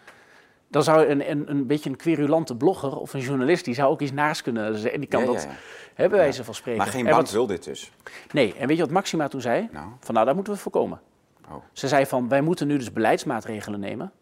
Dan 0.70 0.82
zou 0.82 1.06
een, 1.06 1.30
een, 1.30 1.50
een 1.50 1.66
beetje 1.66 1.90
een 1.90 1.96
querulante 1.96 2.56
blogger 2.56 2.96
of 2.96 3.14
een 3.14 3.20
journalist, 3.20 3.64
die 3.64 3.74
zou 3.74 3.90
ook 3.90 4.00
iets 4.00 4.12
naast 4.12 4.42
kunnen 4.42 4.72
zeggen. 4.74 4.92
En 4.92 5.00
die 5.00 5.08
kan 5.08 5.20
Ja, 5.20 5.26
dat 5.26 5.48
hebben 5.94 6.18
wijze 6.18 6.44
van 6.44 6.54
spreken. 6.54 6.78
Maar 6.82 6.90
geen 6.90 7.04
En 7.06 7.10
bank 7.10 7.20
wat- 7.22 7.30
wil 7.30 7.46
dit 7.46 7.64
dus. 7.64 7.92
Nee, 8.32 8.54
en 8.54 8.66
weet 8.68 8.76
je 8.76 8.82
wat 8.82 8.92
Maxima 8.92 9.28
toen 9.28 9.40
zei? 9.40 9.68
Nou. 9.72 9.88
Van 10.00 10.14
nou, 10.14 10.26
dat 10.26 10.34
moeten 10.34 10.52
we 10.52 10.58
voorkomen. 10.58 11.00
Oh. 11.50 11.54
Ze 11.72 11.88
zei 11.88 12.06
van, 12.06 12.28
wij 12.28 12.40
moeten 12.40 12.66
nu 12.66 12.76
dus 12.78 12.92
beleidsmaatregelen 12.92 13.80
nemen. 13.80 14.12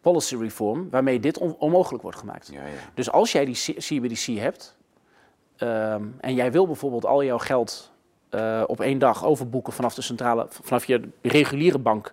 Policy 0.00 0.36
reform, 0.36 0.90
waarmee 0.90 1.20
dit 1.20 1.38
on- 1.38 1.56
onmogelijk 1.58 2.02
wordt 2.02 2.18
gemaakt. 2.18 2.48
Ja, 2.52 2.66
ja. 2.66 2.72
Dus 2.94 3.10
als 3.10 3.32
jij 3.32 3.44
die 3.44 3.54
C- 3.54 3.78
CBDC 3.78 4.38
hebt 4.38 4.76
ehm, 5.56 6.04
en 6.20 6.34
jij 6.34 6.52
wil 6.52 6.66
bijvoorbeeld 6.66 7.06
al 7.06 7.24
jouw 7.24 7.38
geld 7.38 7.92
eh, 8.28 8.62
op 8.66 8.80
één 8.80 8.98
dag 8.98 9.24
overboeken 9.24 9.72
vanaf 9.72 9.94
de 9.94 10.02
centrale, 10.02 10.46
vanaf 10.50 10.84
je 10.84 11.08
reguliere 11.22 11.78
bank, 11.78 12.12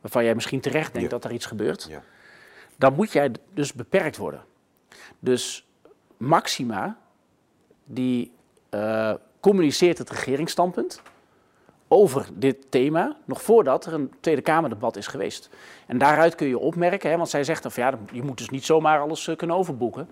waarvan 0.00 0.24
jij 0.24 0.34
misschien 0.34 0.60
terecht 0.60 0.92
denkt 0.92 1.10
Ja. 1.10 1.16
dat 1.18 1.24
er 1.24 1.32
iets 1.36 1.46
gebeurt, 1.46 1.86
Ja. 1.90 2.02
dan 2.76 2.94
moet 2.94 3.12
jij 3.12 3.32
dus 3.54 3.72
beperkt 3.72 4.16
worden. 4.16 4.44
Dus 5.18 5.66
Maxima, 6.16 6.96
die 7.84 8.32
eh, 8.70 9.14
communiceert 9.40 9.98
het 9.98 10.10
regeringsstandpunt 10.10 11.02
over 11.88 12.26
dit 12.32 12.56
thema, 12.70 13.16
nog 13.24 13.42
voordat 13.42 13.86
er 13.86 13.92
een 13.94 14.12
Tweede 14.20 14.42
Kamerdebat 14.42 14.96
is 14.96 15.06
geweest. 15.06 15.50
En 15.86 15.98
daaruit 15.98 16.34
kun 16.34 16.46
je 16.46 16.58
opmerken, 16.58 17.10
hè, 17.10 17.16
want 17.16 17.28
zij 17.28 17.44
zegt 17.44 17.62
dan 17.62 17.72
van 17.72 17.82
ja, 17.82 17.98
je 18.12 18.22
moet 18.22 18.38
dus 18.38 18.48
niet 18.50 18.64
zomaar 18.64 19.00
alles 19.00 19.28
eh, 19.28 19.36
kunnen 19.36 19.56
overboeken. 19.56 20.08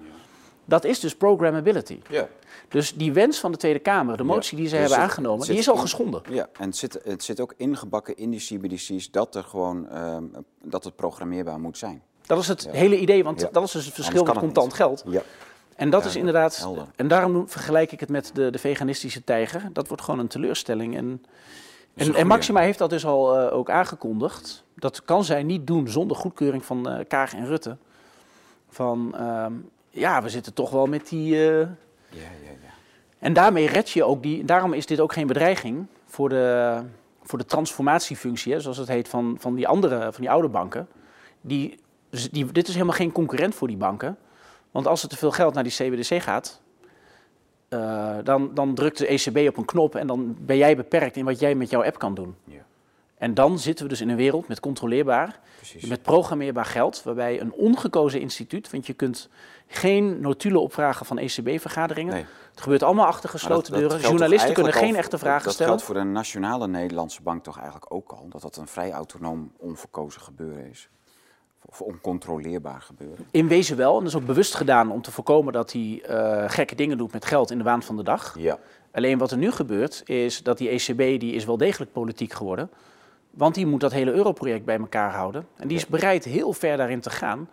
Dat 0.64 0.84
is 0.84 1.00
dus 1.00 1.16
programmability. 1.16 2.00
Ja. 2.08 2.28
Dus 2.68 2.94
die 2.94 3.12
wens 3.12 3.38
van 3.40 3.52
de 3.52 3.58
Tweede 3.58 3.78
Kamer, 3.78 4.16
de 4.16 4.22
motie 4.22 4.56
die 4.56 4.66
ze 4.68 4.72
Dus 4.76 4.80
hebben 4.80 4.98
aangenomen, 5.04 5.46
die 5.46 5.58
is 5.58 5.68
al 5.70 5.76
geschonden. 5.76 6.22
Ja, 6.30 6.48
en 6.58 6.64
het 6.66 6.76
zit, 6.76 7.00
het 7.04 7.24
zit 7.24 7.40
ook 7.40 7.54
ingebakken 7.56 8.16
in 8.16 8.30
die 8.30 8.40
CBDC's 8.40 9.10
dat, 9.10 9.34
er 9.34 9.44
gewoon, 9.44 9.88
ehm, 9.88 10.24
dat 10.62 10.84
het 10.84 10.96
programmeerbaar 10.96 11.60
moet 11.60 11.78
zijn. 11.78 12.02
Dat 12.26 12.38
is 12.38 12.48
het 12.48 12.62
Ja. 12.62 12.70
hele 12.70 12.98
idee, 12.98 13.24
want 13.24 13.40
Ja. 13.40 13.48
dat 13.52 13.62
is 13.64 13.70
dus 13.72 13.84
het 13.84 13.94
verschil 13.94 14.24
met 14.24 14.38
contant 14.38 14.74
geld. 14.74 15.02
Ja. 15.06 15.22
En 15.76 15.90
dat 15.90 16.02
Ja, 16.02 16.08
is 16.08 16.16
inderdaad, 16.16 16.56
helder. 16.56 16.86
en 16.96 17.08
daarom 17.08 17.48
vergelijk 17.48 17.92
ik 17.92 18.00
het 18.00 18.08
met 18.08 18.30
de, 18.34 18.50
de 18.50 18.58
veganistische 18.58 19.24
tijger. 19.24 19.68
Dat 19.72 19.88
wordt 19.88 20.02
gewoon 20.02 20.20
een 20.20 20.28
teleurstelling. 20.28 20.96
En, 20.96 21.24
en. 21.94 22.26
Maxima 22.26 22.60
heeft 22.60 22.78
dat 22.78 22.90
dus 22.90 23.06
al 23.06 23.38
eh, 23.38 23.56
ook 23.56 23.70
aangekondigd. 23.70 24.64
Dat 24.76 25.04
kan 25.04 25.24
zij 25.24 25.42
niet 25.42 25.66
doen 25.66 25.88
zonder 25.88 26.16
goedkeuring 26.16 26.64
van 26.64 26.88
eh 26.88 27.04
Kaag 27.08 27.34
en 27.34 27.46
Rutte. 27.46 27.76
Van, 28.68 29.14
ehm, 29.16 29.52
ja, 29.92 30.22
we 30.22 30.28
zitten 30.28 30.54
toch 30.54 30.70
wel 30.70 30.86
met 30.86 31.08
die... 31.08 31.34
eh, 31.34 31.58
Ja, 32.08 32.28
ja, 32.44 32.50
ja. 32.62 32.70
en 33.18 33.32
daarmee 33.32 33.66
red 33.68 33.90
je 33.90 34.04
ook 34.04 34.22
die. 34.22 34.44
Daarom 34.44 34.72
is 34.72 34.86
dit 34.86 35.00
ook 35.00 35.12
geen 35.12 35.26
bedreiging 35.26 35.86
voor 36.06 36.28
de, 36.28 36.78
voor 37.22 37.38
de 37.38 37.44
transformatiefunctie, 37.44 38.52
hè, 38.52 38.60
zoals 38.60 38.76
het 38.76 38.88
heet, 38.88 39.08
van, 39.08 39.36
van 39.38 39.54
die 39.54 39.68
andere, 39.68 39.98
van 40.12 40.20
die 40.20 40.30
oude 40.30 40.48
banken. 40.48 40.88
Die, 41.40 41.78
die, 42.30 42.52
dit 42.52 42.68
is 42.68 42.74
helemaal 42.74 42.96
geen 42.96 43.12
concurrent 43.12 43.54
voor 43.54 43.68
die 43.68 43.76
banken. 43.76 44.16
Want 44.70 44.86
als 44.86 45.02
er 45.02 45.08
te 45.08 45.16
veel 45.16 45.30
geld 45.30 45.54
naar 45.54 45.62
die 45.62 45.72
CBDC 45.72 46.22
gaat, 46.22 46.60
eh, 47.68 48.16
dan, 48.24 48.54
dan 48.54 48.74
drukt 48.74 48.98
de 48.98 49.06
ECB 49.06 49.48
op 49.48 49.56
een 49.56 49.64
knop 49.64 49.94
en 49.94 50.06
dan 50.06 50.36
ben 50.40 50.56
jij 50.56 50.76
beperkt 50.76 51.16
in 51.16 51.24
wat 51.24 51.38
jij 51.40 51.54
met 51.54 51.70
jouw 51.70 51.84
app 51.84 51.98
kan 51.98 52.14
doen. 52.14 52.34
Ja. 52.44 52.60
En 53.22 53.34
dan 53.34 53.58
zitten 53.58 53.84
we 53.84 53.90
dus 53.90 54.00
in 54.00 54.08
een 54.08 54.16
wereld 54.16 54.48
met 54.48 54.60
controleerbaar, 54.60 55.38
Precies. 55.56 55.86
met 55.86 56.02
programmeerbaar 56.02 56.64
geld, 56.64 57.02
waarbij 57.02 57.40
een 57.40 57.52
ongekozen 57.52 58.20
instituut, 58.20 58.70
want 58.70 58.86
je 58.86 58.92
kunt 58.92 59.28
geen 59.66 60.20
notulen 60.20 60.60
opvragen 60.60 61.06
van 61.06 61.18
ECB-vergaderingen. 61.18 62.12
Nee. 62.14 62.24
Het 62.50 62.60
gebeurt 62.60 62.82
allemaal 62.82 63.06
achter 63.06 63.28
gesloten 63.28 63.72
dat- 63.72 63.80
dat 63.80 63.90
deuren. 63.90 64.08
Journalisten 64.08 64.54
kunnen 64.54 64.72
geen 64.72 64.96
echte 64.96 65.18
vragen 65.18 65.44
dat 65.44 65.52
stellen. 65.52 65.72
geldt 65.72 65.86
voor 65.86 65.94
de 65.94 66.02
nationale 66.02 66.68
Nederlandse 66.68 67.22
bank 67.22 67.42
toch 67.42 67.56
eigenlijk 67.56 67.94
ook 67.94 68.10
al. 68.10 68.26
Dat 68.28 68.42
dat 68.42 68.56
een 68.56 68.68
vrij 68.68 68.92
autonoom, 68.92 69.52
onverkozen 69.56 70.20
gebeuren 70.20 70.70
is. 70.70 70.88
Of 71.66 71.80
oncontroleerbaar 71.80 72.80
gebeuren. 72.80 73.26
In 73.30 73.48
wezen 73.48 73.76
wel. 73.76 73.92
En 73.98 74.04
dat 74.04 74.12
is 74.12 74.18
ook 74.18 74.26
bewust 74.26 74.54
gedaan 74.54 74.90
om 74.90 75.02
te 75.02 75.10
voorkomen 75.12 75.52
dat 75.52 75.72
hij 75.72 76.02
eh, 76.06 76.44
gekke 76.50 76.74
dingen 76.74 76.98
doet 76.98 77.12
met 77.12 77.24
geld 77.24 77.50
in 77.50 77.58
de 77.58 77.64
waan 77.64 77.82
van 77.82 77.96
de 77.96 78.02
dag. 78.02 78.34
Ja. 78.38 78.58
Alleen 78.92 79.18
wat 79.18 79.30
er 79.30 79.36
nu 79.36 79.50
gebeurt 79.50 80.02
is 80.04 80.42
dat 80.42 80.58
die 80.58 80.68
ECB 80.68 81.20
die 81.20 81.34
is 81.34 81.44
wel 81.44 81.56
degelijk 81.56 81.92
politiek 81.92 82.32
geworden. 82.32 82.70
Want 83.34 83.54
die 83.54 83.66
moet 83.66 83.80
dat 83.80 83.92
hele 83.92 84.12
europroject 84.12 84.64
bij 84.64 84.78
elkaar 84.78 85.12
houden. 85.12 85.46
En 85.56 85.68
die 85.68 85.76
is 85.76 85.86
bereid 85.86 86.24
heel 86.24 86.52
ver 86.52 86.76
daarin 86.76 87.00
te 87.00 87.10
gaan. 87.10 87.48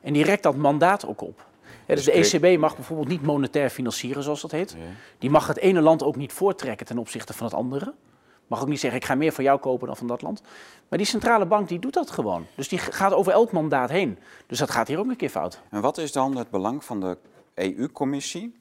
En 0.00 0.12
die 0.12 0.24
rekt 0.24 0.42
dat 0.42 0.56
mandaat 0.56 1.06
ook 1.06 1.20
op. 1.20 1.46
Ja, 1.86 1.94
dus 1.94 2.04
de 2.04 2.12
Dus 2.12 2.32
ECB 2.32 2.58
mag 2.58 2.74
bijvoorbeeld 2.76 3.08
niet 3.08 3.22
monetair 3.22 3.70
financieren, 3.70 4.22
zoals 4.22 4.40
dat 4.40 4.50
heet. 4.50 4.76
Die 5.18 5.30
mag 5.30 5.46
het 5.46 5.58
ene 5.58 5.80
land 5.80 6.02
ook 6.02 6.16
niet 6.16 6.32
voortrekken 6.32 6.86
ten 6.86 6.98
opzichte 6.98 7.32
van 7.32 7.46
het 7.46 7.54
andere. 7.54 7.94
Mag 8.46 8.62
ook 8.62 8.68
niet 8.68 8.80
zeggen, 8.80 9.00
ik 9.00 9.06
ga 9.06 9.14
meer 9.14 9.32
van 9.32 9.44
jou 9.44 9.58
kopen 9.58 9.86
dan 9.86 9.96
van 9.96 10.06
dat 10.06 10.22
land. 10.22 10.42
Maar 10.88 10.98
die 10.98 11.06
centrale 11.06 11.46
bank 11.46 11.68
die 11.68 11.78
doet 11.78 11.94
dat 11.94 12.10
gewoon. 12.10 12.46
Dus 12.54 12.68
die 12.68 12.78
gaat 12.78 13.12
over 13.12 13.32
elk 13.32 13.52
mandaat 13.52 13.90
heen. 13.90 14.18
Dus 14.46 14.58
dat 14.58 14.70
gaat 14.70 14.88
hier 14.88 14.98
ook 14.98 15.08
een 15.08 15.16
keer 15.16 15.28
fout. 15.28 15.62
En 15.70 15.80
wat 15.80 15.98
is 15.98 16.12
dan 16.12 16.36
het 16.36 16.50
belang 16.50 16.84
van 16.84 17.00
de 17.00 17.16
EU-commissie 17.54 18.54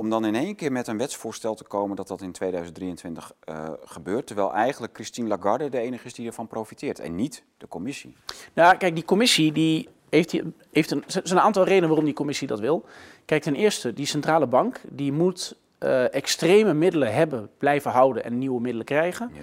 om 0.00 0.10
dan 0.10 0.24
in 0.24 0.34
één 0.34 0.54
keer 0.54 0.72
met 0.72 0.86
een 0.86 0.98
wetsvoorstel 0.98 1.54
te 1.54 1.64
komen 1.64 1.96
dat 1.96 2.08
dat 2.08 2.20
in 2.20 2.32
2023 2.32 3.32
eh, 3.40 3.68
gebeurt, 3.84 4.26
terwijl 4.26 4.52
eigenlijk 4.52 4.94
Christine 4.94 5.28
Lagarde 5.28 5.68
de 5.68 5.78
enige 5.78 6.06
is 6.06 6.14
die 6.14 6.26
ervan 6.26 6.46
profiteert 6.46 6.98
en 6.98 7.14
niet 7.14 7.42
de 7.56 7.68
commissie? 7.68 8.16
Nou, 8.54 8.76
kijk, 8.76 8.94
die 8.94 9.04
commissie 9.04 9.52
die 9.52 9.88
heeft, 10.10 10.30
die, 10.30 10.42
heeft 10.70 10.90
een, 10.90 11.04
zijn 11.06 11.24
een 11.26 11.40
aantal 11.40 11.64
redenen 11.64 11.88
waarom 11.88 12.04
die 12.04 12.14
commissie 12.14 12.46
dat 12.46 12.60
wil. 12.60 12.84
Kijk, 13.24 13.42
ten 13.42 13.54
eerste, 13.54 13.92
die 13.92 14.06
centrale 14.06 14.46
bank 14.46 14.80
die 14.88 15.12
moet 15.12 15.56
eh, 15.78 16.14
extreme 16.14 16.74
middelen 16.74 17.14
hebben, 17.14 17.50
blijven 17.58 17.90
houden 17.90 18.24
en 18.24 18.38
nieuwe 18.38 18.60
middelen 18.60 18.86
krijgen. 18.86 19.30
Ja. 19.34 19.40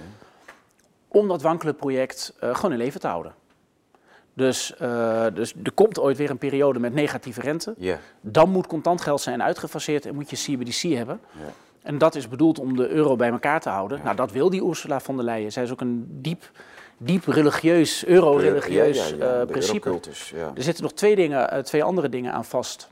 om 1.07 1.27
dat 1.27 1.41
wankele 1.41 1.73
project 1.73 2.33
eh, 2.39 2.55
gewoon 2.55 2.71
in 2.71 2.77
leven 2.77 2.99
te 2.99 3.07
houden. 3.07 3.33
Dus, 4.37 4.75
eh, 4.75 5.25
dus 5.33 5.53
er 5.63 5.71
komt 5.71 5.99
ooit 5.99 6.17
weer 6.17 6.29
een 6.29 6.37
periode 6.37 6.79
met 6.79 6.93
negatieve 6.93 7.41
rente. 7.41 7.75
Dan 8.21 8.49
moet 8.49 8.67
contant 8.67 9.01
geld 9.01 9.21
zijn 9.21 9.43
uitgefaseerd 9.43 10.05
en 10.05 10.15
moet 10.15 10.29
je 10.29 10.35
CBDC 10.35 10.95
hebben. 10.95 11.19
En 11.81 11.97
dat 11.97 12.15
is 12.15 12.27
bedoeld 12.27 12.59
om 12.59 12.75
de 12.75 12.89
euro 12.89 13.15
bij 13.15 13.29
elkaar 13.29 13.61
te 13.61 13.69
houden. 13.69 13.99
Nou, 14.03 14.15
dat 14.15 14.31
wil 14.31 14.49
die 14.49 14.63
Ursula 14.63 14.99
von 14.99 15.15
der 15.15 15.25
Leyen. 15.25 15.51
Zij 15.51 15.63
is 15.63 15.71
ook 15.71 15.81
een 15.81 16.05
diep, 16.21 16.51
diep 16.97 17.25
religieus, 17.25 18.05
euro-religieus 18.05 19.17
eh, 19.17 19.41
principe. 19.45 19.99
Er 20.55 20.63
zitten 20.63 20.83
nog 20.83 20.93
twee, 20.93 21.15
dingen, 21.15 21.51
eh, 21.51 21.59
twee 21.59 21.83
andere 21.83 22.09
dingen 22.09 22.33
aan 22.33 22.45
vast, 22.45 22.89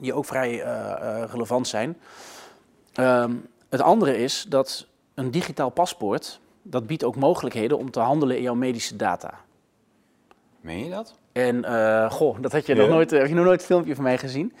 die 0.00 0.14
ook 0.14 0.24
vrij 0.24 0.56
relevant 1.30 1.68
zijn. 1.68 1.98
Ehm, 2.92 3.32
het 3.68 3.80
andere 3.80 4.18
is 4.18 4.46
dat 4.48 4.86
een 5.14 5.30
digitaal 5.30 5.70
paspoort, 5.70 6.40
dat 6.62 6.86
biedt 6.86 7.04
ook 7.04 7.16
mogelijkheden 7.16 7.78
om 7.78 7.90
te 7.90 8.00
handelen 8.00 8.36
in 8.36 8.42
jouw 8.42 8.54
medische 8.54 8.96
data. 8.96 9.34
Meen 10.60 10.84
je 10.84 10.90
dat? 10.90 11.14
En 11.32 11.64
eh, 11.64 12.10
goh, 12.10 12.36
dat 12.40 12.52
had 12.52 12.66
je, 12.66 12.74
Ja. 12.74 12.80
nog 12.80 12.88
nooit, 12.90 13.10
heb 13.10 13.26
je 13.26 13.34
nog 13.34 13.44
nooit 13.44 13.60
een 13.60 13.66
filmpje 13.66 13.94
van 13.94 14.04
mij 14.04 14.18
gezien. 14.18 14.52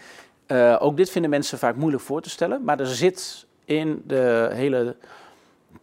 Eh, 0.46 0.76
ook 0.80 0.96
dit 0.96 1.10
vinden 1.10 1.30
mensen 1.30 1.58
vaak 1.58 1.76
moeilijk 1.76 2.02
voor 2.02 2.20
te 2.22 2.30
stellen. 2.30 2.64
Maar 2.64 2.80
er 2.80 2.86
zit 2.86 3.46
in 3.64 4.02
de 4.06 4.50
hele 4.52 4.96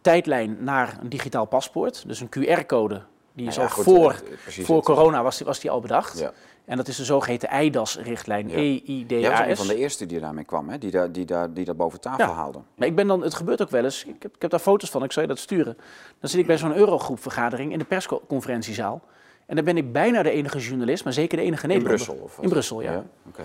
tijdlijn 0.00 0.56
naar 0.60 0.98
een 1.02 1.08
digitaal 1.08 1.44
paspoort, 1.44 2.04
dus 2.06 2.20
een 2.20 2.28
QR-code, 2.28 3.02
die 3.32 3.46
is 3.46 3.56
Nou 3.56 3.68
ja, 3.68 3.74
al 3.76 3.82
goed, 3.82 3.94
voor, 3.94 4.22
eh, 4.46 4.64
voor 4.64 4.82
corona 4.82 5.22
was 5.22 5.36
die, 5.36 5.46
was 5.46 5.60
die 5.60 5.70
al 5.70 5.80
bedacht. 5.80 6.18
Ja. 6.18 6.32
En 6.64 6.76
dat 6.76 6.88
is 6.88 6.96
de 6.96 7.04
zogeheten 7.04 7.48
EIDAS-richtlijn, 7.48 8.48
Ja. 8.48 8.56
E-I-D-A-S. 8.56 9.20
Jij 9.20 9.30
was 9.30 9.48
een 9.48 9.56
van 9.56 9.66
de 9.66 9.76
eerste 9.76 10.06
die 10.06 10.20
daarmee 10.20 10.44
kwam, 10.44 10.68
hè? 10.68 10.78
Die, 10.78 10.90
daar, 10.90 11.12
die, 11.12 11.24
daar, 11.24 11.52
die 11.52 11.64
dat 11.64 11.76
boven 11.76 12.00
tafel 12.00 12.24
Ja. 12.26 12.32
haalde. 12.32 12.58
Maar 12.74 12.88
ik 12.88 12.94
ben 12.96 13.06
dan, 13.06 13.22
het 13.22 13.34
gebeurt 13.34 13.62
ook 13.62 13.70
wel 13.70 13.84
eens, 13.84 14.04
ik 14.04 14.22
heb, 14.22 14.34
ik 14.34 14.42
heb 14.42 14.50
daar 14.50 14.60
foto's 14.60 14.90
van, 14.90 15.02
ik 15.04 15.12
zal 15.12 15.22
je 15.22 15.28
dat 15.28 15.38
sturen. 15.38 15.76
Dan 16.20 16.30
zit 16.30 16.40
ik 16.40 16.46
bij 16.46 16.58
zo'n 16.58 16.74
Eurogroep-vergadering 16.74 17.72
in 17.72 17.78
de 17.78 17.84
persconferentiezaal. 17.84 19.00
En 19.48 19.56
dan 19.56 19.64
ben 19.64 19.76
ik 19.76 19.92
bijna 19.92 20.22
de 20.22 20.30
enige 20.30 20.58
journalist, 20.58 21.04
maar 21.04 21.12
zeker 21.12 21.36
de 21.36 21.42
enige 21.42 21.62
In 21.62 21.68
Nederlander. 21.68 22.04
Brussel? 22.06 22.24
Of? 22.24 22.38
In 22.42 22.48
Brussel, 22.48 22.80
ja. 22.80 23.04
Oké. 23.28 23.42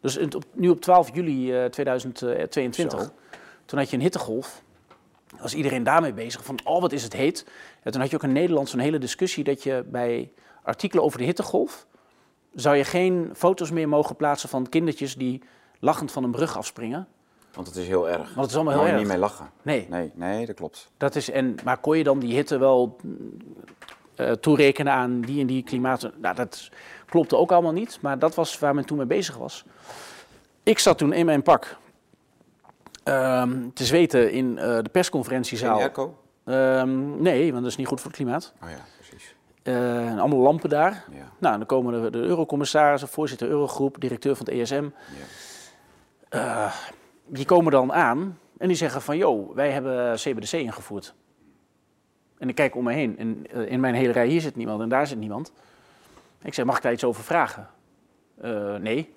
Dus 0.00 0.18
nu 0.52 0.68
op 0.68 0.80
12 0.80 1.14
juli 1.14 1.52
eh, 1.62 1.64
2022, 1.64 3.00
Zo. 3.00 3.08
toen 3.64 3.78
had 3.78 3.90
je 3.90 3.96
een 3.96 4.02
hittegolf. 4.02 4.62
Was 5.40 5.54
iedereen 5.54 5.82
daarmee 5.82 6.12
bezig 6.12 6.44
van, 6.44 6.58
oh 6.64 6.80
wat 6.80 6.92
is 6.92 7.02
het 7.02 7.12
heet. 7.12 7.46
En 7.82 7.92
toen 7.92 8.00
had 8.00 8.10
je 8.10 8.16
ook 8.16 8.22
in 8.22 8.32
Nederland 8.32 8.68
zo'n 8.68 8.80
hele 8.80 8.98
discussie 8.98 9.44
dat 9.44 9.62
je 9.62 9.84
bij 9.86 10.30
artikelen 10.62 11.04
over 11.04 11.18
de 11.18 11.24
hittegolf... 11.24 11.86
zou 12.54 12.76
je 12.76 12.84
geen 12.84 13.30
foto's 13.34 13.70
meer 13.70 13.88
mogen 13.88 14.16
plaatsen 14.16 14.48
van 14.48 14.68
kindertjes 14.68 15.16
die 15.16 15.42
lachend 15.80 16.12
van 16.12 16.24
een 16.24 16.30
brug 16.30 16.56
afspringen. 16.56 17.08
Want 17.52 17.66
het 17.66 17.76
is 17.76 17.86
heel 17.86 18.08
erg. 18.08 18.18
Want 18.18 18.36
het 18.40 18.50
is 18.50 18.54
allemaal 18.54 18.72
heel 18.74 18.82
erg. 18.82 18.92
je 18.92 18.98
niet 18.98 19.08
mee 19.08 19.18
lachen. 19.18 19.50
Nee, 19.62 19.86
Nee, 19.90 20.10
nee, 20.14 20.46
dat 20.46 20.56
klopt. 20.56 20.90
dat 20.96 21.14
is, 21.14 21.30
en, 21.30 21.54
maar 21.64 21.78
kon 21.78 21.98
je 21.98 22.04
dan 22.04 22.18
die 22.18 22.34
hitte 22.34 22.58
wel 22.58 22.96
eh, 24.14 24.30
toerekenen 24.30 24.92
aan 24.92 25.20
die 25.20 25.40
en 25.40 25.46
die 25.46 25.62
klimaat? 25.62 26.10
Nou, 26.16 26.34
dat 26.34 26.70
klopte 27.06 27.36
ook 27.36 27.52
allemaal 27.52 27.72
niet, 27.72 27.98
maar 28.00 28.18
dat 28.18 28.34
was 28.34 28.58
waar 28.58 28.74
men 28.74 28.84
toen 28.84 28.96
mee 28.96 29.06
bezig 29.06 29.36
was. 29.36 29.64
Ik 30.62 30.78
zat 30.78 30.98
toen 30.98 31.12
in 31.12 31.26
mijn 31.26 31.42
pak 31.42 31.76
ehm, 33.02 33.68
te 33.74 33.84
zweten 33.84 34.32
in 34.32 34.58
eh, 34.58 34.78
de 34.82 34.88
persconferentiezaal. 34.92 35.78
Airco? 35.78 36.18
Ehm, 36.44 37.22
nee, 37.22 37.50
want 37.50 37.62
dat 37.62 37.70
is 37.70 37.78
niet 37.78 37.86
goed 37.86 38.00
voor 38.00 38.10
het 38.10 38.20
klimaat. 38.20 38.52
Oh 38.62 38.70
ja, 38.70 38.84
precies. 38.96 39.34
Eh, 39.62 40.18
allemaal 40.18 40.38
lampen 40.38 40.68
daar. 40.68 41.04
Ja. 41.10 41.30
Nou, 41.38 41.56
dan 41.56 41.66
komen 41.66 42.02
de, 42.02 42.10
de 42.10 42.18
eurocommissarissen, 42.18 43.08
voorzitter 43.08 43.48
Eurogroep, 43.48 44.00
directeur 44.00 44.36
van 44.36 44.46
het 44.46 44.54
ESM. 44.54 44.88
Ja. 46.30 46.72
Die 47.26 47.44
komen 47.44 47.72
dan 47.72 47.92
aan 47.92 48.38
en 48.58 48.68
die 48.68 48.76
zeggen 48.76 49.02
van, 49.02 49.16
joh, 49.16 49.54
wij 49.54 49.70
hebben 49.70 50.14
CBDC 50.14 50.52
ingevoerd. 50.52 51.14
En 52.44 52.50
ik 52.50 52.56
kijk 52.56 52.76
om 52.76 52.84
me 52.84 52.92
heen 52.92 53.18
en 53.18 53.46
eh, 53.50 53.70
in 53.70 53.80
mijn 53.80 53.94
hele 53.94 54.12
rij 54.12 54.26
hier 54.26 54.40
zit 54.40 54.56
niemand 54.56 54.80
en 54.80 54.88
daar 54.88 55.06
zit 55.06 55.18
niemand. 55.18 55.52
Ik 56.42 56.54
zeg, 56.54 56.64
mag 56.64 56.76
ik 56.76 56.82
daar 56.82 56.92
iets 56.92 57.04
over 57.04 57.24
vragen? 57.24 57.68
Eh, 58.40 58.74
nee. 58.74 59.14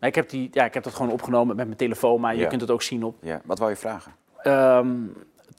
Ik, 0.00 0.14
heb 0.14 0.28
die, 0.28 0.48
ja, 0.52 0.64
ik 0.64 0.74
heb 0.74 0.82
dat 0.82 0.94
gewoon 0.94 1.12
opgenomen 1.12 1.56
met 1.56 1.66
mijn 1.66 1.78
telefoon, 1.78 2.20
maar 2.20 2.34
je 2.34 2.40
Ja. 2.40 2.48
kunt 2.48 2.60
het 2.60 2.70
ook 2.70 2.82
zien 2.82 3.04
op 3.04 3.16
ja. 3.20 3.40
Wat 3.44 3.58
wou 3.58 3.70
je 3.70 3.76
vragen? 3.76 4.12
Ehm, 4.42 4.88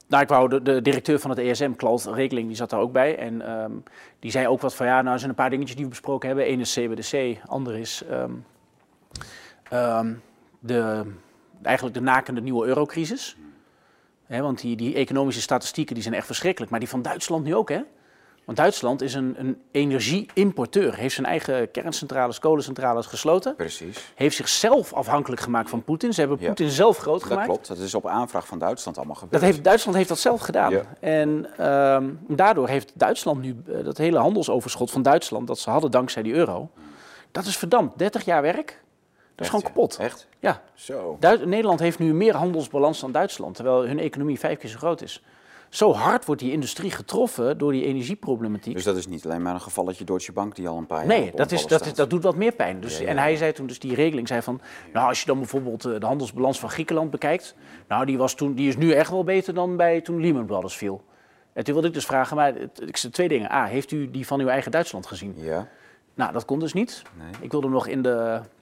nou, 0.06 0.22
ik 0.22 0.28
wou 0.28 0.48
de, 0.48 0.62
de 0.62 0.82
directeur 0.82 1.18
van 1.18 1.30
het 1.30 1.38
ESM, 1.38 1.72
Klaus 1.72 2.04
Rekeling, 2.04 2.46
die 2.46 2.56
zat 2.56 2.70
daar 2.70 2.80
ook 2.80 2.92
bij. 2.92 3.18
En 3.18 3.46
ehm, 3.46 3.72
die 4.18 4.30
zei 4.30 4.48
ook 4.48 4.60
wat 4.60 4.74
van, 4.74 4.86
ja, 4.86 5.00
nou 5.02 5.12
er 5.12 5.18
zijn 5.18 5.30
een 5.30 5.36
paar 5.36 5.50
dingetjes 5.50 5.76
die 5.76 5.84
we 5.84 5.90
besproken 5.90 6.28
hebben. 6.28 6.50
Eén 6.50 6.60
is 6.60 6.72
CBDC, 6.72 7.38
ander 7.46 7.78
is 7.78 8.04
ehm, 9.70 10.14
de, 10.58 11.04
eigenlijk 11.62 11.94
de 11.96 12.02
nakende 12.02 12.40
nieuwe 12.40 12.66
eurocrisis. 12.66 13.36
Want 14.40 14.60
die, 14.60 14.76
die 14.76 14.94
economische 14.94 15.40
statistieken 15.40 15.94
die 15.94 16.02
zijn 16.02 16.14
echt 16.14 16.26
verschrikkelijk. 16.26 16.70
Maar 16.70 16.80
die 16.80 16.88
van 16.88 17.02
Duitsland 17.02 17.44
nu 17.44 17.54
ook, 17.54 17.68
hè? 17.68 17.80
Want 18.44 18.58
Duitsland 18.58 19.02
is 19.02 19.14
een, 19.14 19.34
een 19.38 19.60
energieimporteur. 19.70 20.94
Heeft 20.94 21.14
zijn 21.14 21.26
eigen 21.26 21.70
kerncentrales, 21.70 22.38
kolencentrales 22.38 23.06
gesloten. 23.06 23.56
Precies. 23.56 24.12
Heeft 24.14 24.36
zichzelf 24.36 24.92
afhankelijk 24.92 25.40
gemaakt 25.40 25.70
van 25.70 25.82
Poetin. 25.84 26.12
Ze 26.12 26.20
hebben 26.20 26.38
Ja. 26.40 26.46
Poetin 26.46 26.70
zelf 26.70 26.98
groot 26.98 27.20
Dat 27.20 27.28
gemaakt. 27.28 27.46
klopt. 27.46 27.68
Dat 27.68 27.78
is 27.78 27.94
op 27.94 28.06
aanvraag 28.06 28.46
van 28.46 28.58
Duitsland 28.58 28.96
allemaal 28.96 29.14
gebeurd. 29.14 29.32
Dat 29.32 29.50
heeft, 29.50 29.64
Duitsland 29.64 29.96
heeft 29.96 30.08
dat 30.08 30.18
zelf 30.18 30.40
gedaan. 30.40 30.70
Ja. 30.70 30.82
En 31.00 31.46
ehm, 31.58 32.10
daardoor 32.28 32.68
heeft 32.68 32.92
Duitsland 32.94 33.40
nu 33.42 33.56
eh, 33.66 33.84
dat 33.84 33.98
hele 33.98 34.18
handelsoverschot 34.18 34.90
van 34.90 35.02
Duitsland, 35.02 35.46
dat 35.46 35.58
ze 35.58 35.70
hadden 35.70 35.90
dankzij 35.90 36.22
die 36.22 36.34
euro, 36.34 36.70
dat 37.32 37.44
is 37.44 37.56
verdampt. 37.56 37.98
30 37.98 38.24
jaar 38.24 38.42
werk, 38.42 38.66
dat 38.66 38.76
is 39.42 39.48
gewoon 39.48 39.62
kapot. 39.64 39.96
Echt? 39.96 40.28
Ja, 40.38 40.62
Zo. 40.74 41.16
Duits- 41.20 41.44
Nederland 41.44 41.80
heeft 41.80 41.98
nu 41.98 42.14
meer 42.14 42.34
handelsbalans 42.34 43.00
dan 43.00 43.12
Duitsland, 43.12 43.54
terwijl 43.54 43.86
hun 43.86 43.98
economie 43.98 44.38
vijf 44.38 44.58
keer 44.58 44.70
zo 44.70 44.78
groot 44.78 45.02
is. 45.02 45.22
Zo 45.68 45.92
hard 45.92 46.24
wordt 46.24 46.40
die 46.40 46.52
industrie 46.52 46.90
getroffen 46.90 47.58
door 47.58 47.72
die 47.72 47.84
energieproblematiek. 47.84 48.74
Dus 48.74 48.84
dat 48.84 48.96
is 48.96 49.06
niet 49.06 49.24
alleen 49.24 49.42
maar 49.42 49.54
een 49.54 49.60
gevalletje 49.60 50.04
Deutsche 50.04 50.32
Bank 50.32 50.56
die 50.56 50.68
al 50.68 50.76
een 50.78 50.86
paar 50.86 50.98
jaar 50.98 51.06
Nee, 51.18 51.32
dat, 51.34 51.52
is, 51.52 51.66
dat, 51.66 51.86
is, 51.86 51.94
dat 51.94 52.10
doet 52.10 52.22
wat 52.22 52.36
meer 52.36 52.52
pijn. 52.52 52.80
Dus, 52.80 52.96
Ja, 52.98 53.02
ja, 53.02 53.08
En 53.08 53.18
hij 53.18 53.36
zei 53.36 53.52
toen, 53.52 53.66
dus 53.66 53.78
die 53.78 53.94
regeling 53.94 54.28
zei 54.28 54.42
van, 54.42 54.60
nou 54.92 55.08
als 55.08 55.20
je 55.20 55.26
dan 55.26 55.38
bijvoorbeeld 55.38 55.84
eh, 55.84 56.00
de 56.00 56.06
handelsbalans 56.06 56.60
van 56.60 56.70
Griekenland 56.70 57.10
bekijkt, 57.10 57.54
nou 57.88 58.06
die, 58.06 58.18
was 58.18 58.34
toen, 58.34 58.54
die 58.54 58.68
is 58.68 58.76
nu 58.76 58.92
echt 58.92 59.10
wel 59.10 59.24
beter 59.24 59.54
dan 59.54 59.76
bij 59.76 60.00
toen 60.00 60.20
Lehman 60.20 60.46
Brothers 60.46 60.76
viel. 60.76 61.04
En 61.52 61.64
toen 61.64 61.72
wilde 61.72 61.88
ik 61.88 61.94
dus 61.94 62.06
vragen, 62.06 62.36
maar 62.36 62.54
ik 62.86 62.96
zei 62.96 63.12
twee 63.12 63.28
dingen. 63.28 63.50
A, 63.52 63.64
heeft 63.64 63.90
u 63.90 64.10
die 64.10 64.26
van 64.26 64.40
uw 64.40 64.48
eigen 64.48 64.70
Duitsland 64.70 65.06
gezien? 65.06 65.34
Ja, 65.36 65.68
Nou, 66.14 66.32
dat 66.32 66.44
kon 66.44 66.58
dus 66.58 66.72
niet. 66.72 67.02
nee. 67.18 67.26
Ik 67.40 67.50
wilde 67.50 67.68
nog 67.68 67.86
in 67.86 68.02
de... 68.02 68.10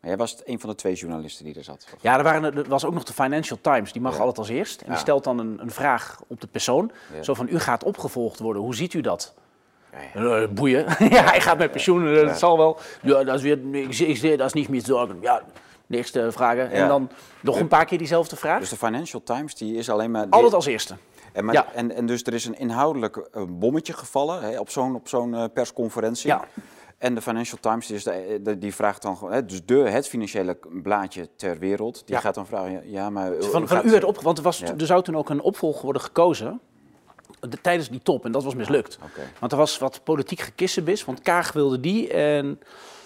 Maar 0.01 0.09
jij 0.11 0.17
was 0.17 0.37
een 0.45 0.61
van 0.61 0.71
de 0.71 0.75
twee 0.77 0.95
journalisten 0.95 1.45
die 1.45 1.55
er 1.55 1.65
zat. 1.65 1.87
of? 1.95 2.03
Ja, 2.03 2.17
er, 2.19 2.23
waren, 2.23 2.57
er 2.57 2.69
was 2.69 2.85
ook 2.85 2.95
nog 2.95 3.05
de 3.05 3.13
Financial 3.13 3.59
Times, 3.61 3.93
die 3.93 4.03
mag 4.03 4.13
Ja. 4.13 4.19
altijd 4.19 4.39
als 4.39 4.49
eerst. 4.49 4.81
En 4.81 4.89
die 4.91 4.99
stelt 4.99 5.25
dan 5.25 5.39
een, 5.39 5.59
een 5.61 5.71
vraag 5.71 6.21
op 6.27 6.41
de 6.41 6.47
persoon. 6.47 6.91
Ja. 7.15 7.23
Zo 7.23 7.35
van, 7.35 7.47
u 7.51 7.59
gaat 7.59 7.85
opgevolgd 7.85 8.39
worden, 8.39 8.63
hoe 8.63 8.75
ziet 8.75 8.95
u 8.95 9.01
dat? 9.01 9.35
Ja, 9.93 9.99
ja. 10.23 10.37
Eh, 10.43 10.49
boeien. 10.49 10.85
ja, 11.17 11.23
hij 11.25 11.41
gaat 11.41 11.59
met 11.59 11.71
pensioen, 11.71 12.07
eh, 12.17 12.27
dat 12.27 12.39
zal 12.39 12.57
wel. 12.57 12.79
Ja, 13.03 13.25
dat 13.25 13.35
is 13.35 13.43
weer, 13.43 13.59
ik, 13.75 13.99
ik 13.99 14.39
dat 14.39 14.47
is 14.47 14.53
niet 14.53 14.69
meer 14.69 14.81
zorgen. 14.85 15.19
Ja, 15.21 15.43
de 15.87 15.97
eerste 15.97 16.33
vragen. 16.33 16.71
En 16.71 16.89
dan 16.89 17.11
nog 17.41 17.61
een 17.61 17.69
paar 17.69 17.85
keer 17.85 17.99
diezelfde 17.99 18.37
vraag. 18.37 18.59
Dus 18.61 18.69
de 18.69 18.77
Financial 18.77 19.23
Times 19.23 19.55
die 19.55 19.75
is 19.77 19.91
alleen 19.91 20.11
maar... 20.11 20.27
Altijd 20.31 20.55
als 20.55 20.67
eerste. 20.67 20.95
En, 21.33 21.45
maar, 21.45 21.55
Ja. 21.55 21.67
en, 21.75 21.93
en 21.93 22.07
dus 22.07 22.23
er 22.23 22.35
is 22.35 22.45
een 22.45 22.59
inhoudelijk 22.59 23.17
eh, 23.17 23.43
bommetje 23.49 23.93
gevallen 23.93 24.43
hè, 24.43 24.59
op 24.59 24.71
zo'n 24.71 24.95
op 24.95 25.09
zo'n 25.09 25.51
persconferentie. 25.55 26.29
Ja. 26.29 26.45
En 27.01 27.15
de 27.15 27.21
Financial 27.23 27.59
Times 27.61 27.87
die, 27.87 27.97
is 27.97 28.05
de, 28.05 28.41
de- 28.43 28.59
die 28.59 28.75
vraagt 28.75 29.03
dan 29.03 29.17
gewoon, 29.17 29.47
dus 29.47 29.65
de, 29.65 29.75
het 29.75 30.09
financiële 30.09 30.59
blaadje 30.83 31.29
ter 31.37 31.59
wereld, 31.59 32.03
die 32.07 32.15
Ja. 32.15 32.21
gaat 32.21 32.35
dan 32.35 32.47
vragen, 32.47 32.91
ja, 32.91 33.11
maar... 33.11 33.33
eh, 33.33 33.43
Van, 33.43 33.51
van 33.69 33.77
gaat- 33.77 33.85
u 33.85 33.91
werd 33.91 34.05
opge... 34.05 34.23
Want 34.25 34.39
er, 34.39 34.45
was, 34.45 34.59
Ja. 34.59 34.75
er 34.79 34.87
zou 34.87 35.03
toen 35.03 35.17
ook 35.17 35.29
een 35.31 35.41
opvolger 35.41 35.83
worden 35.83 36.03
gekozen. 36.03 36.61
de- 37.41 37.61
tijdens 37.61 37.89
die 37.89 38.03
top. 38.03 38.25
En 38.25 38.33
dat 38.33 38.45
was 38.45 38.55
mislukt. 38.55 38.99
Oké. 39.05 39.21
Want 39.39 39.53
er 39.53 39.59
was 39.59 39.79
wat 39.79 40.01
politiek 40.05 40.41
gekissenbis. 40.41 41.05
Want 41.05 41.21
Kaag 41.23 41.53
wilde 41.53 41.81
die. 41.81 42.09
En 42.13 42.47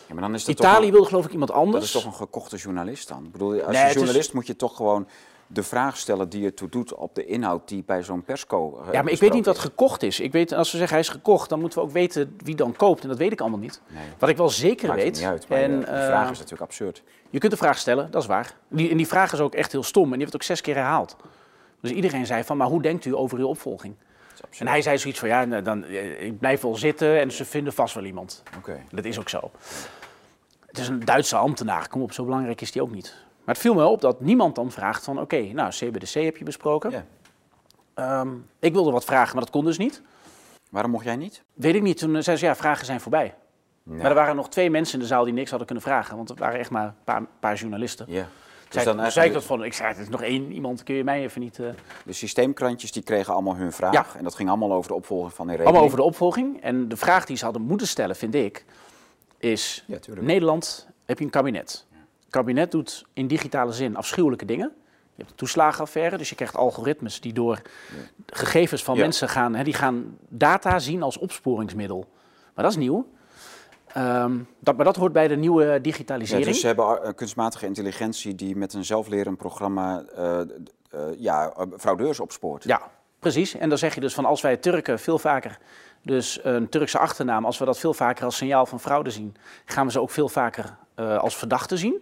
Ja, 0.06 0.14
maar 0.14 0.22
dan 0.22 0.34
is 0.34 0.44
dat 0.44 0.56
toch 0.56 0.66
Italië 0.66 0.86
een- 0.86 0.92
wilde 0.92 1.06
geloof 1.08 1.24
ik 1.24 1.32
iemand 1.32 1.50
Dat 1.50 1.58
anders. 1.60 1.84
is 1.84 1.90
toch 1.90 2.04
een 2.04 2.14
gekochte 2.14 2.56
journalist 2.56 3.08
dan? 3.08 3.24
Ik 3.24 3.32
bedoel, 3.32 3.62
als 3.62 3.76
Nee, 3.76 3.86
is- 3.88 3.94
journalist 3.94 4.32
moet 4.32 4.46
je 4.46 4.56
toch 4.56 4.76
gewoon 4.76 5.06
de 5.46 5.62
vraag 5.62 5.96
stellen 5.96 6.28
die 6.28 6.42
je 6.42 6.54
toe 6.54 6.68
doet 6.68 6.94
op 6.94 7.14
de 7.14 7.26
inhoud 7.26 7.68
die 7.68 7.82
bij 7.86 8.02
zo'n 8.02 8.22
persco 8.22 8.80
eh, 8.86 8.92
Ja, 8.92 9.02
maar 9.02 9.12
ik 9.12 9.20
weet 9.20 9.32
niet 9.32 9.46
wat 9.46 9.58
gekocht 9.58 10.02
is. 10.02 10.20
Ik 10.20 10.32
weet, 10.32 10.52
als 10.52 10.70
we 10.70 10.78
zeggen 10.78 10.96
hij 10.96 11.06
is 11.06 11.12
gekocht, 11.12 11.48
dan 11.48 11.60
moeten 11.60 11.78
we 11.78 11.84
ook 11.84 11.92
weten 11.92 12.36
wie 12.44 12.54
dan 12.54 12.76
koopt. 12.76 13.02
En 13.02 13.08
dat 13.08 13.18
weet 13.18 13.32
ik 13.32 13.40
allemaal 13.40 13.58
niet. 13.58 13.80
Nee, 13.88 14.02
Wat 14.18 14.28
ik 14.28 14.36
wel 14.36 14.48
zeker 14.48 14.88
maakt 14.88 15.02
weet. 15.02 15.14
niet 15.14 15.24
uit. 15.24 15.48
Maar 15.48 15.58
en, 15.58 15.80
de 15.80 15.86
eh, 15.86 16.06
vraag 16.06 16.30
is 16.30 16.38
natuurlijk 16.38 16.62
absurd. 16.62 17.02
Je 17.30 17.38
kunt 17.38 17.52
de 17.52 17.58
vraag 17.58 17.78
stellen, 17.78 18.10
dat 18.10 18.22
is 18.22 18.28
waar. 18.28 18.54
Die, 18.68 18.90
en 18.90 18.96
die 18.96 19.06
vraag 19.06 19.32
is 19.32 19.40
ook 19.40 19.54
echt 19.54 19.72
heel 19.72 19.82
stom. 19.82 20.04
En 20.04 20.10
die 20.10 20.22
werd 20.22 20.34
ook 20.34 20.42
zes 20.42 20.60
keer 20.60 20.74
herhaald. 20.74 21.16
Dus 21.80 21.90
iedereen 21.90 22.26
zei 22.26 22.44
van, 22.44 22.56
maar 22.56 22.66
hoe 22.66 22.82
denkt 22.82 23.04
u 23.04 23.16
over 23.16 23.38
uw 23.38 23.46
opvolging? 23.46 23.94
En 24.58 24.66
hij 24.66 24.82
zei 24.82 24.98
zoiets 24.98 25.18
van, 25.18 25.28
ja, 25.28 25.44
nou, 25.44 25.62
dan, 25.62 25.84
eh, 25.84 26.22
ik 26.22 26.38
blijf 26.38 26.60
wel 26.60 26.76
zitten 26.76 27.20
en 27.20 27.32
ze 27.32 27.44
vinden 27.44 27.72
vast 27.72 27.94
wel 27.94 28.04
iemand. 28.04 28.42
Oké. 28.56 28.82
Dat 28.90 29.04
is 29.04 29.18
ook 29.18 29.28
zo. 29.28 29.50
Het 30.66 30.78
is 30.78 30.88
een 30.88 31.04
Duitse 31.04 31.36
ambtenaar, 31.36 31.88
kom 31.88 32.02
op, 32.02 32.12
zo 32.12 32.24
belangrijk 32.24 32.60
is 32.60 32.72
die 32.72 32.82
ook 32.82 32.90
niet. 32.90 33.23
Maar 33.44 33.54
het 33.54 33.58
viel 33.64 33.74
me 33.74 33.84
op 33.86 34.00
dat 34.00 34.20
niemand 34.20 34.54
dan 34.54 34.70
vraagt 34.70 35.04
van, 35.04 35.20
oké, 35.20 35.40
nou, 35.40 35.70
CBDC 35.70 36.12
heb 36.14 36.36
je 36.36 36.44
besproken. 36.44 36.90
Ja. 36.90 37.04
Ehm, 37.94 38.28
ik 38.58 38.72
wilde 38.72 38.90
wat 38.90 39.04
vragen, 39.04 39.34
maar 39.34 39.44
dat 39.44 39.52
kon 39.52 39.64
dus 39.64 39.78
niet. 39.78 40.02
Waarom 40.70 40.90
mocht 40.90 41.04
jij 41.04 41.16
niet? 41.16 41.42
Weet 41.52 41.74
ik 41.74 41.82
niet, 41.82 41.98
toen 41.98 42.22
zei 42.22 42.36
ze, 42.36 42.44
ja, 42.44 42.56
vragen 42.56 42.86
zijn 42.86 43.00
voorbij. 43.00 43.34
Nee. 43.82 43.98
Maar 43.98 44.06
er 44.06 44.14
waren 44.14 44.36
nog 44.36 44.48
twee 44.48 44.70
mensen 44.70 44.94
in 44.94 45.00
de 45.00 45.06
zaal 45.06 45.24
die 45.24 45.32
niks 45.32 45.48
hadden 45.48 45.66
kunnen 45.66 45.84
vragen. 45.84 46.16
Want 46.16 46.30
er 46.30 46.36
waren 46.36 46.58
echt 46.58 46.70
maar 46.70 46.86
een 46.86 46.94
paar, 47.04 47.22
paar 47.40 47.54
journalisten. 47.54 48.06
Ja. 48.08 48.28
Dus 48.68 48.82
zei, 48.82 48.84
dan 48.84 49.04
toen 49.04 49.12
zei 49.12 49.26
ik 49.26 49.32
dat 49.32 49.44
van, 49.44 49.64
ik 49.64 49.72
zei, 49.72 49.94
er 49.94 50.00
is 50.00 50.08
nog 50.08 50.22
één 50.22 50.52
iemand, 50.52 50.82
kun 50.82 50.94
je 50.94 51.04
mij 51.04 51.22
even 51.22 51.40
niet... 51.40 51.58
eh, 51.58 51.66
de 52.04 52.12
systeemkrantjes 52.12 52.92
die 52.92 53.02
kregen 53.02 53.32
allemaal 53.32 53.56
hun 53.56 53.72
vraag. 53.72 53.92
Ja. 53.92 54.06
En 54.16 54.24
dat 54.24 54.34
ging 54.34 54.48
allemaal 54.48 54.72
over 54.72 54.88
de 54.90 54.96
opvolging 54.96 55.34
van 55.34 55.46
de 55.46 55.52
rekening. 55.52 55.70
allemaal 55.70 55.86
over 55.92 56.02
de 56.02 56.10
opvolging. 56.10 56.62
En 56.62 56.88
de 56.88 56.96
vraag 56.96 57.24
die 57.24 57.36
ze 57.36 57.44
hadden 57.44 57.62
moeten 57.62 57.86
stellen, 57.86 58.16
vind 58.16 58.34
ik, 58.34 58.64
is... 59.38 59.84
Ja. 59.86 59.98
Nederland 60.20 60.88
heb 61.04 61.18
je 61.18 61.24
een 61.24 61.30
kabinet. 61.30 61.86
Kabinet 62.34 62.70
doet 62.70 63.04
in 63.12 63.26
digitale 63.26 63.72
zin 63.72 63.96
afschuwelijke 63.96 64.44
dingen. 64.44 64.72
Je 65.14 65.16
hebt 65.16 65.28
de 65.28 65.34
toeslagenaffaire, 65.34 66.16
dus 66.16 66.28
je 66.28 66.34
krijgt 66.34 66.56
algoritmes 66.56 67.20
die 67.20 67.32
door 67.32 67.62
gegevens 68.26 68.84
van 68.84 68.94
Ja. 68.94 69.00
mensen 69.00 69.28
gaan... 69.28 69.54
Hè, 69.54 69.64
die 69.64 69.74
gaan 69.74 70.18
data 70.28 70.78
zien 70.78 71.02
als 71.02 71.18
opsporingsmiddel. 71.18 72.06
Maar 72.54 72.64
dat 72.64 72.72
is 72.72 72.78
nieuw. 72.78 73.06
Ehm, 73.86 74.38
dat, 74.60 74.76
maar 74.76 74.84
dat 74.84 74.96
hoort 74.96 75.12
bij 75.12 75.28
de 75.28 75.36
nieuwe 75.36 75.64
Ja, 75.64 75.78
digitalisering. 75.78 76.46
dus 76.46 76.60
ze 76.60 76.66
hebben 76.66 77.02
eh, 77.02 77.14
kunstmatige 77.14 77.66
intelligentie 77.66 78.34
die 78.34 78.56
met 78.56 78.72
een 78.72 78.84
zelflerend 78.84 79.36
programma 79.36 80.04
eh, 80.16 80.40
eh, 80.40 80.46
ja, 81.18 81.52
fraudeurs 81.78 82.20
opspoort. 82.20 82.64
Ja, 82.64 82.90
precies. 83.18 83.54
En 83.54 83.68
dan 83.68 83.78
zeg 83.78 83.94
je 83.94 84.00
dus 84.00 84.14
van 84.14 84.24
als 84.24 84.40
wij 84.40 84.56
Turken 84.56 84.98
veel 84.98 85.18
vaker, 85.18 85.58
dus 86.02 86.40
een 86.42 86.68
Turkse 86.68 86.98
achternaam, 86.98 87.44
als 87.44 87.58
we 87.58 87.64
dat 87.64 87.78
veel 87.78 87.94
vaker 87.94 88.24
als 88.24 88.36
signaal 88.36 88.66
van 88.66 88.80
fraude 88.80 89.10
zien, 89.10 89.36
gaan 89.64 89.86
we 89.86 89.92
ze 89.92 90.00
ook 90.00 90.10
veel 90.10 90.28
vaker 90.28 90.76
eh, 90.94 91.18
als 91.18 91.36
verdachte 91.36 91.76
zien. 91.76 91.94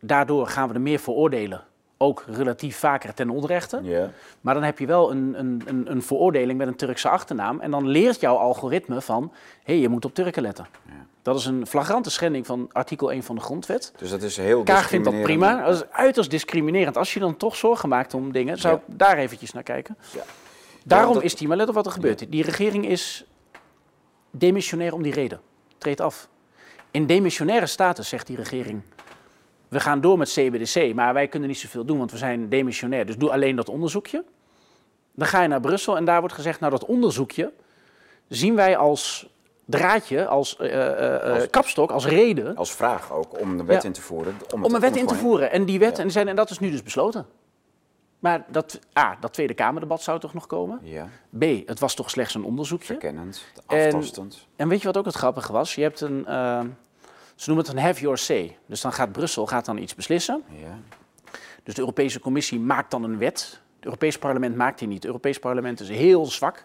Daardoor 0.00 0.46
gaan 0.46 0.68
we 0.68 0.74
er 0.74 0.80
meer 0.80 0.98
veroordelen, 0.98 1.64
ook 1.96 2.24
relatief 2.26 2.76
vaker 2.78 3.14
ten 3.14 3.30
onrechte. 3.30 3.80
Ja. 3.82 4.10
Maar 4.40 4.54
dan 4.54 4.62
heb 4.62 4.78
je 4.78 4.86
wel 4.86 5.10
een, 5.10 5.34
een, 5.38 5.62
een, 5.66 5.90
een 5.90 6.02
veroordeling 6.02 6.58
met 6.58 6.68
een 6.68 6.76
Turkse 6.76 7.08
achternaam 7.08 7.60
en 7.60 7.70
dan 7.70 7.88
leert 7.88 8.20
jouw 8.20 8.36
algoritme 8.36 9.00
van, 9.00 9.32
hé, 9.62 9.72
hey, 9.72 9.78
je 9.78 9.88
moet 9.88 10.04
op 10.04 10.14
Turken 10.14 10.42
letten. 10.42 10.66
Ja. 10.86 10.92
Dat 11.22 11.38
is 11.38 11.44
een 11.44 11.66
flagrante 11.66 12.10
schending 12.10 12.46
van 12.46 12.68
artikel 12.72 13.12
1 13.12 13.22
van 13.22 13.34
de 13.34 13.40
grondwet. 13.40 13.92
Dus 13.96 14.10
dat 14.10 14.22
is 14.22 14.36
heel 14.36 14.62
Kaag 14.62 14.88
vindt 14.88 15.04
dat 15.10 15.22
prima. 15.22 15.64
Dat 15.64 15.74
is 15.74 15.90
uiterst 15.90 16.30
discriminerend. 16.30 16.96
Als 16.96 17.14
je 17.14 17.20
dan 17.20 17.36
toch 17.36 17.56
zorgen 17.56 17.88
maakt 17.88 18.14
om 18.14 18.32
dingen, 18.32 18.58
zou 18.58 18.76
ik 18.76 18.82
daar 18.86 19.16
eventjes 19.18 19.52
naar 19.52 19.62
kijken. 19.62 19.96
Ja. 20.14 20.22
Daarom 20.84 21.14
dat- 21.14 21.22
is 21.22 21.34
die, 21.34 21.48
maar 21.48 21.56
let 21.56 21.68
op 21.68 21.74
wat 21.74 21.86
er 21.86 21.92
gebeurt. 21.92 22.30
Die 22.30 22.42
regering 22.42 22.86
is 22.86 23.24
demissionair 24.30 24.94
om 24.94 25.02
die 25.02 25.12
reden. 25.12 25.40
Treedt 25.78 26.00
af. 26.00 26.28
In 26.92 27.06
demissionaire 27.06 27.66
status 27.66 28.08
zegt 28.08 28.26
die 28.26 28.36
regering, 28.36 28.82
we 29.68 29.80
gaan 29.80 30.00
door 30.00 30.18
met 30.18 30.28
CBDC, 30.30 30.94
maar 30.94 31.14
wij 31.14 31.28
kunnen 31.28 31.48
niet 31.48 31.58
zoveel 31.58 31.84
doen, 31.84 31.98
want 31.98 32.10
we 32.10 32.16
zijn 32.16 32.48
demissionair. 32.48 33.06
Dus 33.06 33.16
doe 33.16 33.30
alleen 33.32 33.56
dat 33.56 33.68
onderzoekje. 33.68 34.24
Dan 35.14 35.26
ga 35.28 35.42
je 35.42 35.48
naar 35.48 35.60
Brussel 35.60 35.96
en 35.96 36.04
daar 36.04 36.20
wordt 36.20 36.34
gezegd, 36.34 36.60
nou 36.60 36.72
dat 36.72 36.84
onderzoekje 36.84 37.52
zien 38.28 38.54
wij 38.54 38.76
als 38.76 39.30
draadje, 39.64 40.26
als, 40.26 40.56
eh, 40.56 40.86
eh, 40.86 41.14
eh, 41.14 41.34
Als- 41.34 41.50
kapstok, 41.50 41.90
als 41.90 42.06
reden 42.06 42.56
Als 42.56 42.72
vraag 42.72 43.12
ook 43.12 43.40
om 43.40 43.56
de 43.56 43.64
wet 43.64 43.82
Ja. 43.82 43.88
in 43.88 43.94
te 43.94 44.00
voeren. 44.00 44.36
Om, 44.54 44.64
een 44.64 44.80
wet 44.80 44.96
in 44.96 45.06
te 45.06 45.14
voeren. 45.14 45.50
En 45.50 45.64
die 45.64 45.78
wet, 45.78 45.96
Ja. 45.96 46.02
en, 46.02 46.10
zijn, 46.10 46.28
en 46.28 46.36
dat 46.36 46.50
is 46.50 46.58
nu 46.58 46.70
dus 46.70 46.82
besloten. 46.82 47.26
Maar 48.22 48.44
dat, 48.48 48.80
A, 48.98 49.16
dat 49.20 49.32
Tweede 49.32 49.54
Kamerdebat 49.54 50.02
zou 50.02 50.20
toch 50.20 50.34
nog 50.34 50.46
komen? 50.46 50.80
Ja, 50.82 51.08
B, 51.38 51.42
het 51.66 51.78
was 51.78 51.94
toch 51.94 52.10
slechts 52.10 52.34
een 52.34 52.44
onderzoekje? 52.44 52.86
verkennend, 52.86 53.44
En- 53.66 53.84
aftastend. 53.86 54.46
En 54.56 54.68
weet 54.68 54.80
je 54.80 54.86
wat 54.86 54.96
ook 54.96 55.04
het 55.04 55.14
grappige 55.14 55.52
was? 55.52 55.74
Je 55.74 55.82
hebt 55.82 56.00
een, 56.00 56.26
eh, 56.26 56.60
ze 57.34 57.50
noemen 57.50 57.66
het 57.66 57.74
een 57.74 57.82
have 57.82 58.00
your 58.00 58.18
say. 58.18 58.58
Dus 58.66 58.80
dan 58.80 58.92
gaat 58.92 59.12
Brussel 59.12 59.46
gaat 59.46 59.64
dan 59.64 59.78
iets 59.78 59.94
beslissen. 59.94 60.42
Ja. 60.48 60.78
Dus 61.62 61.74
de 61.74 61.80
Europese 61.80 62.20
Commissie 62.20 62.60
maakt 62.60 62.90
dan 62.90 63.04
een 63.04 63.18
wet. 63.18 63.60
Het 63.76 63.84
Europese 63.84 64.18
parlement 64.18 64.56
maakt 64.56 64.78
die 64.78 64.88
niet. 64.88 64.96
Het 64.96 65.06
Europese 65.06 65.40
parlement 65.40 65.80
is 65.80 65.88
heel 65.88 66.26
zwak. 66.26 66.64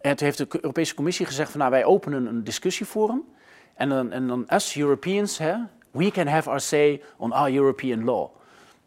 En 0.00 0.16
toen 0.16 0.26
heeft 0.26 0.38
de 0.38 0.46
Europese 0.50 0.94
Commissie 0.94 1.26
gezegd 1.26 1.50
van 1.50 1.60
nou 1.60 1.72
wij 1.72 1.84
openen 1.84 2.26
een 2.26 2.44
discussieforum. 2.44 3.24
En 3.74 3.88
dan, 3.88 4.12
en 4.12 4.26
dan 4.26 4.46
us 4.48 4.76
Europeans, 4.76 5.38
hè, 5.38 5.56
we 5.90 6.10
can 6.10 6.26
have 6.26 6.48
our 6.48 6.60
say 6.60 7.02
on 7.16 7.32
our 7.32 7.52
European 7.52 8.04
law. 8.04 8.36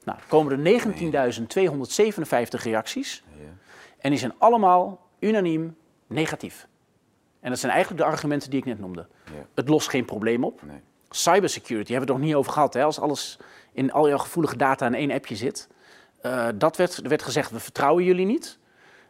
Nou, 0.03 0.19
komen 0.27 0.65
er 0.65 0.81
19.257 0.81 2.61
reacties. 2.63 3.23
Ja. 3.39 3.45
En 3.97 4.09
die 4.09 4.19
zijn 4.19 4.33
allemaal 4.37 5.07
unaniem 5.19 5.75
negatief. 6.07 6.67
En 7.39 7.49
dat 7.49 7.59
zijn 7.59 7.71
eigenlijk 7.71 8.03
de 8.03 8.09
argumenten 8.09 8.49
die 8.49 8.59
ik 8.59 8.65
net 8.65 8.79
noemde. 8.79 9.07
Ja. 9.25 9.45
Het 9.53 9.69
lost 9.69 9.89
geen 9.89 10.05
probleem 10.05 10.43
op. 10.43 10.61
Nee. 10.63 10.79
Cybersecurity 11.09 11.91
hebben 11.91 12.07
we 12.07 12.13
het 12.13 12.21
nog 12.21 12.31
niet 12.31 12.39
over 12.39 12.51
gehad. 12.51 12.73
Hè? 12.73 12.83
Als 12.83 12.99
alles 12.99 13.37
in 13.71 13.91
al 13.91 14.07
jouw 14.07 14.17
gevoelige 14.17 14.57
data 14.57 14.85
in 14.85 14.93
één 14.93 15.11
appje 15.11 15.35
zit. 15.35 15.67
Eh, 16.21 16.47
dat 16.55 16.77
werd, 16.77 16.97
er 16.97 17.09
werd 17.09 17.23
gezegd, 17.23 17.51
we 17.51 17.59
vertrouwen 17.59 18.03
jullie 18.03 18.25
niet. 18.25 18.59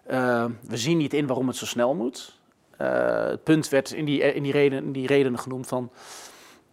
Eh, 0.03 0.45
we 0.61 0.77
zien 0.77 0.97
niet 0.97 1.13
in 1.13 1.27
waarom 1.27 1.47
het 1.47 1.55
zo 1.55 1.65
snel 1.65 1.95
moet. 1.95 2.39
Eh, 2.77 3.25
het 3.25 3.43
punt 3.43 3.69
werd 3.69 3.91
in 3.91 4.05
die, 4.05 4.33
in 4.33 4.43
die, 4.43 4.51
reden, 4.51 4.83
in 4.83 4.91
die 4.91 5.07
redenen 5.07 5.39
genoemd 5.39 5.67
van... 5.67 5.91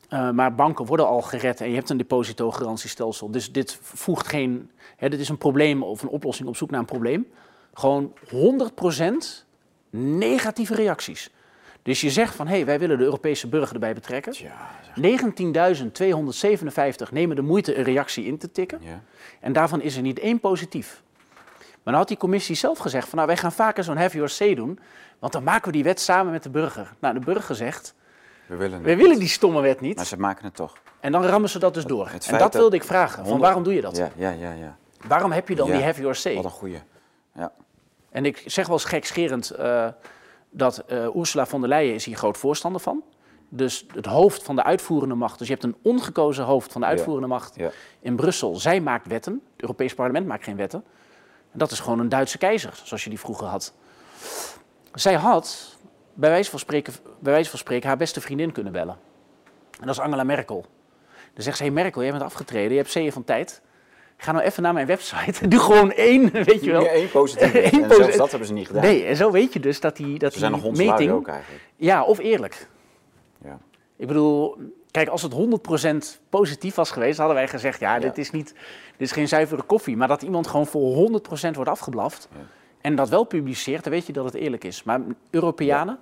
eh, 0.09 0.31
maar 0.31 0.55
banken 0.55 0.85
worden 0.85 1.07
al 1.07 1.23
gered 1.23 1.61
en 1.61 1.69
je 1.69 1.75
hebt 1.75 1.91
een 1.91 1.97
depositogarantiestelsel. 1.97 3.31
Dus 3.31 3.53
dit 3.53 3.79
voegt 3.83 4.27
geen... 4.27 4.71
Hè, 4.97 5.09
dit 5.09 5.21
is 5.21 5.29
een 5.29 5.39
probleem 5.39 5.83
of 5.83 6.03
een 6.03 6.09
oplossing 6.09 6.49
op 6.49 6.57
zoek 6.57 6.71
naar 6.71 6.81
een 6.81 6.87
probleem. 6.87 7.27
Gewoon 7.75 8.13
100% 8.29 9.47
negatieve 9.91 10.75
reacties. 10.75 11.31
Dus 11.83 12.01
je 12.01 12.11
zegt 12.11 12.35
van, 12.35 12.47
hé, 12.47 12.55
hey, 12.55 12.65
wij 12.67 12.79
willen 12.79 12.99
de 12.99 13.05
Europese 13.05 13.49
burger 13.49 13.75
erbij 13.75 13.95
betrekken. 13.95 14.33
Tja, 14.33 14.71
zeg. 14.95 15.21
19.257 17.09 17.13
nemen 17.13 17.37
de 17.37 17.43
moeite 17.43 17.77
een 17.79 17.85
reactie 17.85 18.25
in 18.25 18.39
te 18.39 18.51
tikken. 18.51 18.79
Ja. 18.83 19.03
En 19.41 19.53
daarvan 19.53 19.81
is 19.81 19.97
er 19.97 20.03
niet 20.03 20.19
één 20.19 20.41
positief. 20.41 21.03
Maar 21.55 21.93
dan 21.93 21.95
had 21.95 22.09
die 22.09 22.17
commissie 22.17 22.55
zelf 22.55 22.79
gezegd 22.79 23.09
van, 23.09 23.17
nou, 23.17 23.29
wij 23.29 23.37
gaan 23.37 23.53
vaker 23.53 23.85
zo'n 23.85 23.97
have 23.97 24.15
your 24.15 24.31
say 24.31 24.55
doen. 24.55 24.79
Want 25.19 25.33
dan 25.33 25.43
maken 25.43 25.67
we 25.67 25.73
die 25.73 25.85
wet 25.85 26.01
samen 26.01 26.33
met 26.33 26.43
de 26.43 26.51
burger. 26.51 26.95
Nou, 26.99 27.15
de 27.15 27.25
burger 27.25 27.55
zegt, 27.55 27.95
We 28.49 28.57
willen 28.57 28.85
het. 28.85 28.97
willen 28.97 29.19
die 29.19 29.29
stomme 29.29 29.61
wet 29.61 29.81
Maar 29.81 29.89
niet. 29.89 30.01
ze 30.01 30.19
maken 30.19 30.45
het 30.45 30.55
toch. 30.55 30.77
En 31.01 31.13
dan 31.13 31.25
rammen 31.25 31.51
ze 31.51 31.59
dat 31.59 31.75
dus 31.75 31.85
door. 31.85 32.09
Het 32.09 32.27
En 32.27 32.39
dat 32.39 32.55
wilde 32.55 32.77
ik 32.77 32.85
vragen. 32.85 33.27
Van, 33.27 33.39
waarom 33.39 33.63
doe 33.63 33.75
je 33.75 33.81
dat? 33.81 33.97
Ja, 33.97 34.11
ja, 34.17 34.31
ja. 34.31 34.53
ja. 34.53 34.77
Waarom 35.07 35.33
heb 35.33 35.49
je 35.49 35.55
dan 35.55 35.67
Ja, 35.67 35.75
die 35.75 35.85
have 35.85 36.01
your 36.01 36.15
say? 36.15 36.35
Wat 36.35 36.45
een 36.45 36.51
goeie. 36.51 36.83
Ja. 37.35 37.53
En 38.11 38.25
ik 38.25 38.43
zeg 38.47 38.67
wel 38.67 38.77
eens 38.77 38.85
gekscherend 38.85 39.53
uh, 39.59 39.87
dat 40.51 40.85
uh, 40.89 41.17
Ursula 41.17 41.47
von 41.47 41.61
der 41.61 41.69
Leyen 41.69 41.95
is 41.95 42.05
hier 42.05 42.17
groot 42.17 42.39
voorstander 42.39 42.81
van. 42.81 43.03
Dus 43.49 43.87
het 43.95 44.07
hoofd 44.07 44.43
van 44.43 44.57
de 44.57 44.63
uitvoerende 44.63 45.15
macht, 45.15 45.39
dus 45.39 45.47
je 45.47 45.53
hebt 45.53 45.65
een 45.65 45.77
ongekozen 45.83 46.45
hoofd 46.45 46.73
van 46.73 46.81
de 46.81 46.87
uitvoerende 46.87 47.27
macht 47.27 47.57
in 48.01 48.17
Brussel. 48.17 48.57
Zij 48.57 48.81
maakt 48.81 49.07
wetten, 49.07 49.33
het 49.53 49.61
Europees 49.61 49.95
Parlement 49.95 50.27
maakt 50.27 50.45
geen 50.45 50.57
wetten. 50.57 50.85
En 51.53 51.59
dat 51.59 51.71
is 51.71 51.81
gewoon 51.81 51.99
een 51.99 52.09
Duitse 52.09 52.39
keizer, 52.39 52.81
zoals 52.85 53.05
je 53.05 53.11
die 53.11 53.19
vroeger 53.19 53.47
had. 53.47 53.73
Zij 54.95 55.15
had, 55.15 55.77
bij 56.19 56.31
wijze 56.31 56.51
van 56.51 56.59
spreken, 56.59 56.93
bij 57.21 57.33
wijze 57.33 57.51
van 57.51 57.59
spreken 57.59 57.89
haar 57.89 57.97
beste 57.97 58.21
vriendin 58.21 58.53
kunnen 58.53 58.73
bellen. 58.73 58.99
En 59.81 59.87
dat 59.87 59.95
is 59.95 60.01
Angela 60.01 60.25
Merkel. 60.25 60.67
Dan 61.35 61.43
zegt 61.43 61.57
ze, 61.57 61.63
hey 61.63 61.73
Merkel, 61.73 62.03
jij 62.03 62.11
bent 62.11 62.23
afgetreden, 62.23 62.71
je 62.71 62.77
hebt 62.77 62.91
zeeën 62.91 63.13
van 63.13 63.25
tijd. 63.25 63.63
Ga 64.17 64.33
nou 64.33 64.45
even 64.45 64.63
naar 64.63 64.73
mijn 64.73 64.87
website. 64.87 65.49
Doe 65.49 65.61
gewoon 65.61 65.93
één, 65.93 66.31
weet 66.31 66.65
je 66.65 66.71
wel. 66.71 66.83
Ja, 66.83 66.89
één 66.89 67.11
positief. 67.11 67.55
en 67.73 67.95
zelfs 67.95 68.17
dat 68.17 68.31
hebben 68.31 68.49
ze 68.49 68.55
niet 68.55 68.67
gedaan. 68.67 68.83
Nee, 68.83 69.05
en 69.05 69.17
zo 69.17 69.31
weet 69.31 69.53
je 69.53 69.61
dus 69.61 69.81
dat 69.81 69.97
die, 69.97 70.19
dat 70.19 70.33
ze 70.33 70.39
zijn 70.39 70.53
die 70.53 70.63
nog 70.63 70.77
meting... 70.77 71.11
ook 71.11 71.29
eigenlijk. 71.29 71.65
Ja, 71.77 72.05
of 72.05 72.19
eerlijk. 72.19 72.69
Ja. 73.45 73.59
Ik 73.97 74.07
bedoel, 74.07 74.57
kijk, 74.91 75.09
als 75.09 75.23
het 75.23 75.33
100% 76.17 76.21
positief 76.29 76.75
was 76.75 76.91
geweest, 76.91 77.19
hadden 77.19 77.37
wij 77.37 77.49
gezegd, 77.49 77.81
ja, 77.81 77.99
dit 77.99 78.19
is 78.19 78.31
niet, 78.31 78.55
dit 78.97 79.07
is 79.07 79.13
geen 79.13 79.29
zuivere 79.29 79.63
koffie. 79.63 79.97
Maar 79.97 80.09
dat 80.09 80.23
iemand 80.23 80.47
gewoon 80.47 80.67
voor 80.67 81.11
100% 81.49 81.51
wordt 81.53 81.71
afgeblaft 81.71 82.29
ja. 82.33 82.39
en 82.81 82.95
dat 82.95 83.09
wel 83.09 83.25
publiceert, 83.25 83.85
dan 83.85 83.93
weet 83.93 84.07
je 84.07 84.13
dat 84.13 84.25
het 84.25 84.35
eerlijk 84.35 84.65
is. 84.65 84.83
Maar 84.83 85.01
Europeanen, 85.31 85.99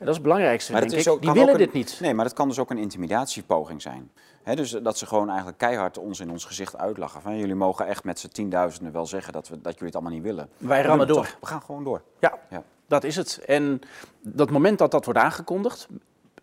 dat 0.00 0.08
is 0.08 0.14
het 0.14 0.22
belangrijkste, 0.22 0.72
maar 0.72 0.80
denk 0.80 0.92
ik, 0.92 1.08
ook, 1.08 1.22
die 1.22 1.32
willen 1.32 1.58
dit 1.58 1.72
niet. 1.72 1.98
Nee, 2.00 2.14
maar 2.14 2.24
dat 2.24 2.34
kan 2.34 2.48
dus 2.48 2.58
ook 2.58 2.70
een 2.70 2.78
intimidatiepoging 2.78 3.82
zijn. 3.82 4.10
dus 4.54 4.70
dat 4.70 4.98
ze 4.98 5.06
gewoon 5.06 5.28
eigenlijk 5.28 5.58
keihard 5.58 5.98
ons 5.98 6.20
in 6.20 6.30
ons 6.30 6.44
gezicht 6.44 6.76
uitlachen. 6.76 7.20
Van, 7.22 7.38
jullie 7.38 7.54
mogen 7.54 7.86
echt 7.86 8.04
met 8.04 8.18
z'n 8.18 8.28
tienduizenden 8.28 8.92
wel 8.92 9.06
zeggen 9.06 9.32
dat, 9.32 9.48
we, 9.48 9.60
dat 9.60 9.72
jullie 9.72 9.86
het 9.86 9.94
allemaal 9.94 10.12
niet 10.12 10.22
willen. 10.22 10.48
Wij 10.56 10.82
rammen 10.82 11.06
door. 11.06 11.36
We 11.40 11.46
gaan 11.46 11.62
gewoon 11.62 11.84
door. 11.84 12.02
Ja, 12.18 12.38
ja, 12.50 12.62
dat 12.86 13.04
is 13.04 13.16
het. 13.16 13.40
En 13.46 13.80
dat 14.20 14.50
moment 14.50 14.78
dat 14.78 14.90
dat 14.90 15.04
wordt 15.04 15.20
aangekondigd, 15.20 15.88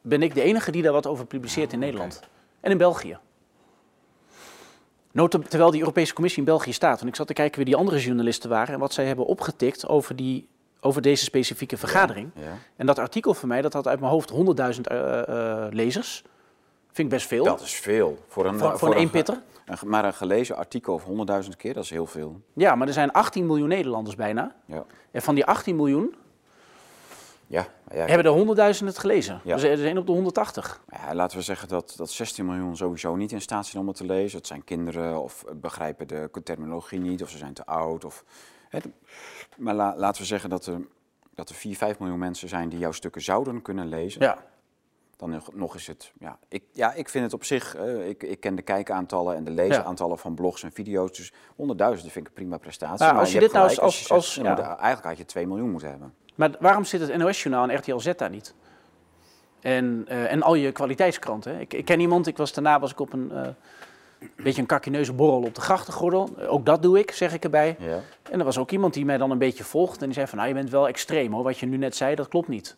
ben 0.01 0.21
ik 0.21 0.33
de 0.33 0.41
enige 0.41 0.71
die 0.71 0.81
daar 0.81 0.93
wat 0.93 1.07
over 1.07 1.25
publiceert 1.25 1.73
in 1.73 1.79
Nederland. 1.79 2.19
En 2.59 2.71
in 2.71 2.77
België. 2.77 3.19
Terwijl 5.27 5.71
die 5.71 5.79
Europese 5.79 6.13
Commissie 6.13 6.39
in 6.39 6.45
België 6.45 6.73
staat. 6.73 6.97
Want 6.97 7.09
ik 7.09 7.15
zat 7.15 7.27
te 7.27 7.33
kijken 7.33 7.55
wie 7.55 7.65
die 7.65 7.75
andere 7.75 7.99
journalisten 7.99 8.49
waren 8.49 8.73
en 8.73 8.79
wat 8.79 8.93
zij 8.93 9.05
hebben 9.05 9.25
opgetikt 9.25 9.87
over, 9.87 10.15
die, 10.15 10.47
over 10.87 11.01
deze 11.01 11.23
specifieke 11.23 11.77
vergadering. 11.77 12.31
Ja, 12.35 12.57
En 12.75 12.85
dat 12.85 12.99
artikel 12.99 13.33
van 13.33 13.47
mij, 13.47 13.61
dat 13.61 13.73
had 13.73 13.87
uit 13.87 13.99
mijn 13.99 14.11
hoofd 14.11 14.31
100.000 14.31 14.37
uh, 14.37 15.21
uh, 15.29 15.67
lezers. 15.69 16.23
Vind 16.85 16.97
ik 16.97 17.09
best 17.09 17.27
veel. 17.27 17.43
Dat 17.43 17.61
is 17.61 17.75
veel. 17.75 18.17
Voor 18.27 18.45
een, 18.45 18.59
voor, 18.59 18.77
voor 18.77 18.95
een. 18.95 19.11
Een, 19.65 19.77
maar 19.85 20.05
een 20.05 20.13
gelezen 20.13 20.55
artikel 20.55 20.93
of 20.93 21.03
100.000 21.03 21.49
keer, 21.57 21.73
dat 21.73 21.83
is 21.83 21.89
heel 21.89 22.05
veel. 22.05 22.41
Ja, 22.53 22.75
maar 22.75 22.87
er 22.87 22.93
zijn 22.93 23.11
18 23.11 23.45
miljoen 23.45 23.67
Nederlanders 23.67 24.15
bijna. 24.15 24.55
Ja. 24.65 24.85
En 25.11 25.21
van 25.21 25.35
die 25.35 25.45
18 25.45 25.75
miljoen 25.75 26.15
ja, 27.47 27.67
ja, 27.91 28.05
hebben 28.05 28.25
er 28.25 28.31
honderdduizend 28.31 28.89
het 28.89 28.99
gelezen. 28.99 29.41
Ja. 29.43 29.53
Dus 29.55 29.63
er 29.63 29.77
zijn 29.77 29.97
op 29.97 30.05
de 30.05 30.11
180. 30.11 30.81
Ja, 30.89 31.15
laten 31.15 31.37
we 31.37 31.43
zeggen 31.43 31.67
dat, 31.67 31.93
dat 31.97 32.09
16 32.09 32.45
miljoen 32.45 32.77
sowieso 32.77 33.15
niet 33.15 33.31
in 33.31 33.41
staat 33.41 33.65
zijn 33.65 33.81
om 33.81 33.87
het 33.87 33.97
te 33.97 34.05
lezen. 34.05 34.37
Het 34.37 34.47
zijn 34.47 34.63
kinderen 34.63 35.21
of 35.21 35.45
begrijpen 35.55 36.07
de 36.07 36.29
terminologie 36.43 36.99
niet 36.99 37.23
of 37.23 37.29
ze 37.29 37.37
zijn 37.37 37.53
te 37.53 37.65
oud. 37.65 38.05
Of, 38.05 38.23
hè, 38.69 38.79
maar 39.57 39.75
laten 39.75 40.21
we 40.21 40.27
zeggen 40.27 40.49
dat 40.49 40.65
er, 40.65 40.81
dat 41.35 41.49
er 41.49 41.55
4, 41.55 41.75
5 41.75 41.99
miljoen 41.99 42.19
mensen 42.19 42.49
zijn 42.49 42.69
die 42.69 42.79
jouw 42.79 42.91
stukken 42.91 43.21
zouden 43.21 43.61
kunnen 43.61 43.87
lezen. 43.87 44.21
Ja. 44.21 44.37
Dan 45.15 45.41
nog 45.53 45.75
is 45.75 45.87
het, 45.87 46.11
ja, 46.19 46.39
ik, 46.47 46.63
ja, 46.71 46.93
ik 46.93 47.09
vind 47.09 47.23
het 47.23 47.33
op 47.33 47.43
zich, 47.43 47.77
uh, 47.77 48.07
ik, 48.07 48.23
ik 48.23 48.39
ken 48.39 48.55
de 48.55 48.61
kijkaantallen 48.61 49.35
en 49.35 49.43
de 49.43 49.51
leesaantallen 49.51 50.17
van 50.17 50.35
blogs 50.35 50.63
en 50.63 50.71
video's. 50.71 51.17
Dus 51.17 51.33
honderdduizend 51.55 52.11
vind 52.11 52.25
ik 52.25 52.31
een 52.31 52.37
prima 52.37 52.57
prestatie. 52.57 53.05
Nou, 53.05 53.17
als 53.17 53.31
je, 53.31 53.39
dit 53.39 53.51
nou 53.51 53.67
als, 53.67 53.79
als, 53.79 54.11
als, 54.11 54.35
ja. 54.35 54.57
eigenlijk 54.57 55.03
had 55.03 55.17
je 55.17 55.25
2 55.25 55.47
miljoen 55.47 55.69
moeten 55.69 55.89
hebben. 55.89 56.13
Maar 56.35 56.55
waarom 56.59 56.83
zit 56.83 57.01
het 57.01 57.17
NOS-journaal 57.17 57.69
en 57.69 57.77
RTL 57.77 57.97
Z 57.97 58.11
daar 58.15 58.29
niet? 58.29 58.53
En, 59.61 60.05
uh, 60.09 60.31
en 60.31 60.41
al 60.41 60.55
je 60.55 60.71
kwaliteitskranten. 60.71 61.59
Ik, 61.59 61.73
ik, 61.73 61.85
ken 61.85 61.99
iemand, 61.99 62.27
ik 62.27 62.37
was 62.37 62.53
daarna 62.53 62.79
was 62.79 62.91
ik 62.91 62.99
op 62.99 63.13
een 63.13 63.29
uh, 63.33 63.47
beetje 64.35 64.61
een 64.61 64.67
kakineuze 64.67 65.13
borrel 65.13 65.41
op 65.41 65.55
de 65.55 65.61
grachtengordel. 65.61 66.29
Ook 66.47 66.65
dat 66.65 66.81
doe 66.81 66.99
ik, 66.99 67.11
zeg 67.11 67.33
ik 67.33 67.43
erbij. 67.43 67.75
Ja. 67.79 67.99
En 68.31 68.39
er 68.39 68.45
was 68.45 68.57
ook 68.57 68.71
iemand 68.71 68.93
die 68.93 69.05
mij 69.05 69.17
dan 69.17 69.31
een 69.31 69.37
beetje 69.37 69.63
volgt 69.63 69.99
en 69.99 70.05
die 70.05 70.13
zei 70.13 70.27
van, 70.27 70.37
nou 70.37 70.49
je 70.49 70.55
bent 70.55 70.69
wel 70.69 70.87
extreem 70.87 71.33
hoor, 71.33 71.43
wat 71.43 71.57
je 71.57 71.65
nu 71.65 71.77
net 71.77 71.95
zei, 71.95 72.15
dat 72.15 72.27
klopt 72.27 72.47
niet. 72.47 72.75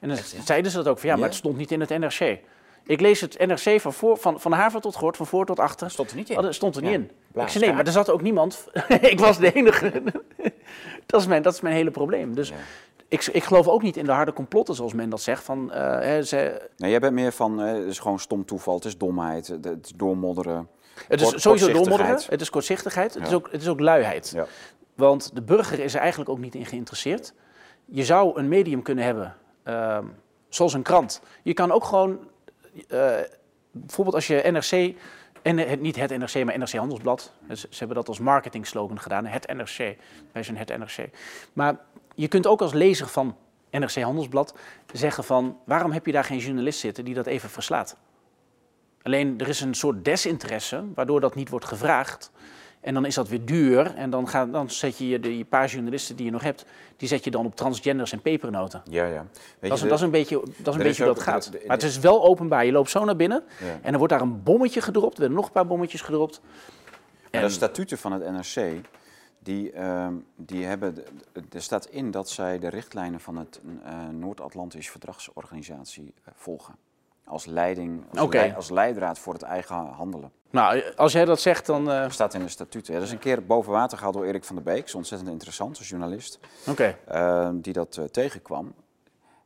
En 0.00 0.08
dan 0.08 0.18
zeiden 0.44 0.70
ze 0.70 0.76
dat 0.76 0.88
ook 0.88 0.98
van, 0.98 1.08
ja, 1.08 1.16
maar 1.16 1.28
het 1.28 1.34
stond 1.34 1.56
niet 1.56 1.70
in 1.70 1.80
het 1.80 1.88
NRC. 1.88 2.38
Ik 2.86 3.00
lees 3.00 3.20
het 3.20 3.46
NRC 3.46 3.80
van, 3.80 3.92
voor, 3.92 4.16
van, 4.16 4.40
van 4.40 4.52
haven 4.52 4.80
tot 4.80 4.94
gort, 4.94 5.16
van 5.16 5.26
voor 5.26 5.46
tot 5.46 5.58
achter. 5.58 5.90
Stond 5.90 6.10
er 6.10 6.16
niet 6.16 6.30
in? 6.30 6.38
Oh, 6.38 6.50
stond 6.50 6.76
er 6.76 6.82
niet 6.82 6.92
in. 6.92 7.10
Ik 7.34 7.48
zei, 7.48 7.64
nee, 7.64 7.74
maar 7.74 7.86
er 7.86 7.92
zat 7.92 8.10
ook 8.10 8.22
niemand. 8.22 8.68
ik 9.00 9.18
was 9.18 9.38
de 9.38 9.52
enige. 9.52 10.02
dat, 11.06 11.20
is 11.20 11.26
mijn, 11.26 11.42
dat 11.42 11.54
is 11.54 11.60
mijn 11.60 11.74
hele 11.74 11.90
probleem. 11.90 12.34
Dus 12.34 12.52
ik, 13.08 13.26
ik 13.26 13.44
geloof 13.44 13.68
ook 13.68 13.82
niet 13.82 13.96
in 13.96 14.04
de 14.04 14.12
harde 14.12 14.32
complotten, 14.32 14.74
zoals 14.74 14.92
men 14.92 15.10
dat 15.10 15.20
zegt. 15.20 15.44
Van, 15.44 15.70
uh, 15.70 15.74
hè, 15.98 16.22
ze... 16.22 16.68
Nee, 16.76 16.90
jij 16.90 17.00
bent 17.00 17.14
meer 17.14 17.32
van, 17.32 17.60
uh, 17.60 17.72
het 17.72 17.86
is 17.86 17.98
gewoon 17.98 18.18
stom 18.18 18.44
toeval, 18.44 18.74
het 18.74 18.84
is 18.84 18.98
domheid, 18.98 19.46
het 19.46 19.78
is 19.84 19.92
doormodderen. 19.96 20.68
Het 21.08 21.20
is 21.20 21.42
sowieso 21.42 21.72
doormodderen, 21.72 22.20
het 22.28 22.40
is 22.40 22.50
kortzichtigheid, 22.50 23.14
het, 23.14 23.26
is, 23.26 23.32
ook, 23.32 23.48
het 23.52 23.60
is 23.60 23.68
ook 23.68 23.80
luiheid. 23.80 24.30
Ja. 24.34 24.46
Want 24.94 25.30
de 25.34 25.42
burger 25.42 25.78
is 25.78 25.94
er 25.94 26.00
eigenlijk 26.00 26.30
ook 26.30 26.38
niet 26.38 26.54
in 26.54 26.66
geïnteresseerd. 26.66 27.34
Je 27.84 28.04
zou 28.04 28.38
een 28.38 28.48
medium 28.48 28.82
kunnen 28.82 29.04
hebben, 29.04 29.36
uh, 29.64 29.98
zoals 30.48 30.72
een 30.72 30.82
krant. 30.82 31.20
Je 31.42 31.54
kan 31.54 31.72
ook 31.72 31.84
gewoon 31.84 32.18
uh, 32.88 33.14
bijvoorbeeld 33.70 34.14
als 34.14 34.26
je 34.26 34.42
NRC, 34.50 34.96
en 35.42 35.58
het, 35.58 35.80
niet 35.80 35.96
het 35.96 36.18
NRC, 36.18 36.44
maar 36.44 36.58
NRC 36.58 36.72
Handelsblad. 36.72 37.32
Ze, 37.48 37.56
ze 37.56 37.78
hebben 37.78 37.96
dat 37.96 38.08
als 38.08 38.18
marketing 38.18 38.66
slogan 38.66 39.00
gedaan, 39.00 39.26
het 39.26 39.46
NRC. 39.46 39.96
Wij 40.32 40.42
zijn 40.42 40.56
het 40.56 40.78
NRC. 40.78 41.08
Maar 41.52 41.76
je 42.16 42.28
kunt 42.28 42.46
ook 42.46 42.60
als 42.60 42.72
lezer 42.72 43.06
van 43.06 43.36
NRC 43.70 43.94
Handelsblad 43.94 44.54
zeggen 44.92 45.24
van... 45.24 45.58
waarom 45.64 45.92
heb 45.92 46.06
je 46.06 46.12
daar 46.12 46.24
geen 46.24 46.38
journalist 46.38 46.78
zitten 46.78 47.04
die 47.04 47.14
dat 47.14 47.26
even 47.26 47.50
verslaat? 47.50 47.96
Alleen 49.02 49.34
er 49.38 49.48
is 49.48 49.60
een 49.60 49.74
soort 49.74 50.04
desinteresse, 50.04 50.84
waardoor 50.94 51.20
dat 51.20 51.34
niet 51.34 51.48
wordt 51.48 51.64
gevraagd. 51.64 52.30
En 52.80 52.94
dan 52.94 53.04
is 53.04 53.14
dat 53.14 53.28
weer 53.28 53.44
duur. 53.44 53.94
En 53.94 54.10
dan, 54.10 54.28
ga, 54.28 54.46
dan 54.46 54.70
zet 54.70 54.98
je 54.98 55.20
die 55.20 55.44
paar 55.44 55.68
journalisten 55.68 56.16
die 56.16 56.24
je 56.24 56.30
nog 56.30 56.42
hebt, 56.42 56.64
die 56.96 57.08
zet 57.08 57.24
je 57.24 57.30
dan 57.30 57.46
op 57.46 57.56
transgenders 57.56 58.12
en 58.12 58.20
pepernoten. 58.20 58.82
Ja, 58.90 59.06
ja. 59.06 59.26
Weet 59.58 59.70
dat, 59.70 59.82
is, 59.82 59.88
dat 59.88 59.98
is 59.98 60.00
een 60.00 60.10
beetje, 60.10 60.42
dat 60.56 60.74
is 60.74 60.80
een 60.80 60.86
beetje 60.86 61.04
hoe 61.04 61.14
dat 61.14 61.22
gaat. 61.22 61.50
maar 61.52 61.76
het 61.76 61.82
is 61.82 61.98
wel 61.98 62.24
openbaar. 62.24 62.64
Je 62.64 62.72
loopt 62.72 62.90
zo 62.90 63.04
naar 63.04 63.16
binnen 63.16 63.44
en 63.60 63.90
dan 63.90 63.96
wordt 63.96 64.12
daar 64.12 64.22
een 64.22 64.42
bommetje 64.42 64.80
gedropt. 64.80 65.14
Er 65.14 65.18
werden 65.18 65.36
nog 65.36 65.46
een 65.46 65.52
paar 65.52 65.66
bommetjes 65.66 66.00
gedropt. 66.00 66.40
En 67.30 67.42
de 67.42 67.48
statuten 67.48 67.98
van 67.98 68.12
het 68.12 68.22
NRC, 68.22 68.86
die, 69.46 69.72
uh, 69.72 70.06
die 70.36 70.64
hebben, 70.64 71.04
er 71.52 71.62
staat 71.62 71.86
in 71.86 72.10
dat 72.10 72.30
zij 72.30 72.58
de 72.58 72.68
richtlijnen 72.68 73.20
van 73.20 73.36
het 73.36 73.60
uh, 73.64 74.08
Noord-Atlantisch 74.08 74.90
Verdragsorganisatie 74.90 76.14
uh, 76.18 76.34
volgen. 76.34 76.74
Als 77.24 77.46
leiding, 77.46 78.04
als, 78.10 78.20
okay. 78.20 78.52
als, 78.52 78.70
leidraad 78.70 79.18
voor 79.18 79.32
het 79.32 79.42
eigen 79.42 79.76
handelen. 79.76 80.30
Nou, 80.50 80.82
als 80.96 81.12
jij 81.12 81.24
dat 81.24 81.40
zegt, 81.40 81.66
dan... 81.66 81.90
Uh... 81.90 82.10
staat 82.10 82.34
in 82.34 82.40
de 82.40 82.48
statuten. 82.48 82.92
Ja, 82.92 82.98
dat 82.98 83.08
is 83.08 83.14
een 83.14 83.20
keer 83.20 83.46
boven 83.46 83.72
water 83.72 83.96
gehaald 83.96 84.16
door 84.16 84.24
Erik 84.24 84.44
van 84.44 84.56
der 84.56 84.64
Beek. 84.64 84.84
Is 84.84 84.94
ontzettend 84.94 85.30
interessant, 85.30 85.78
als 85.78 85.88
journalist. 85.88 86.38
Oké. 86.66 86.94
Okay. 87.08 87.52
die 87.60 87.72
dat 87.72 88.00
tegenkwam. 88.10 88.74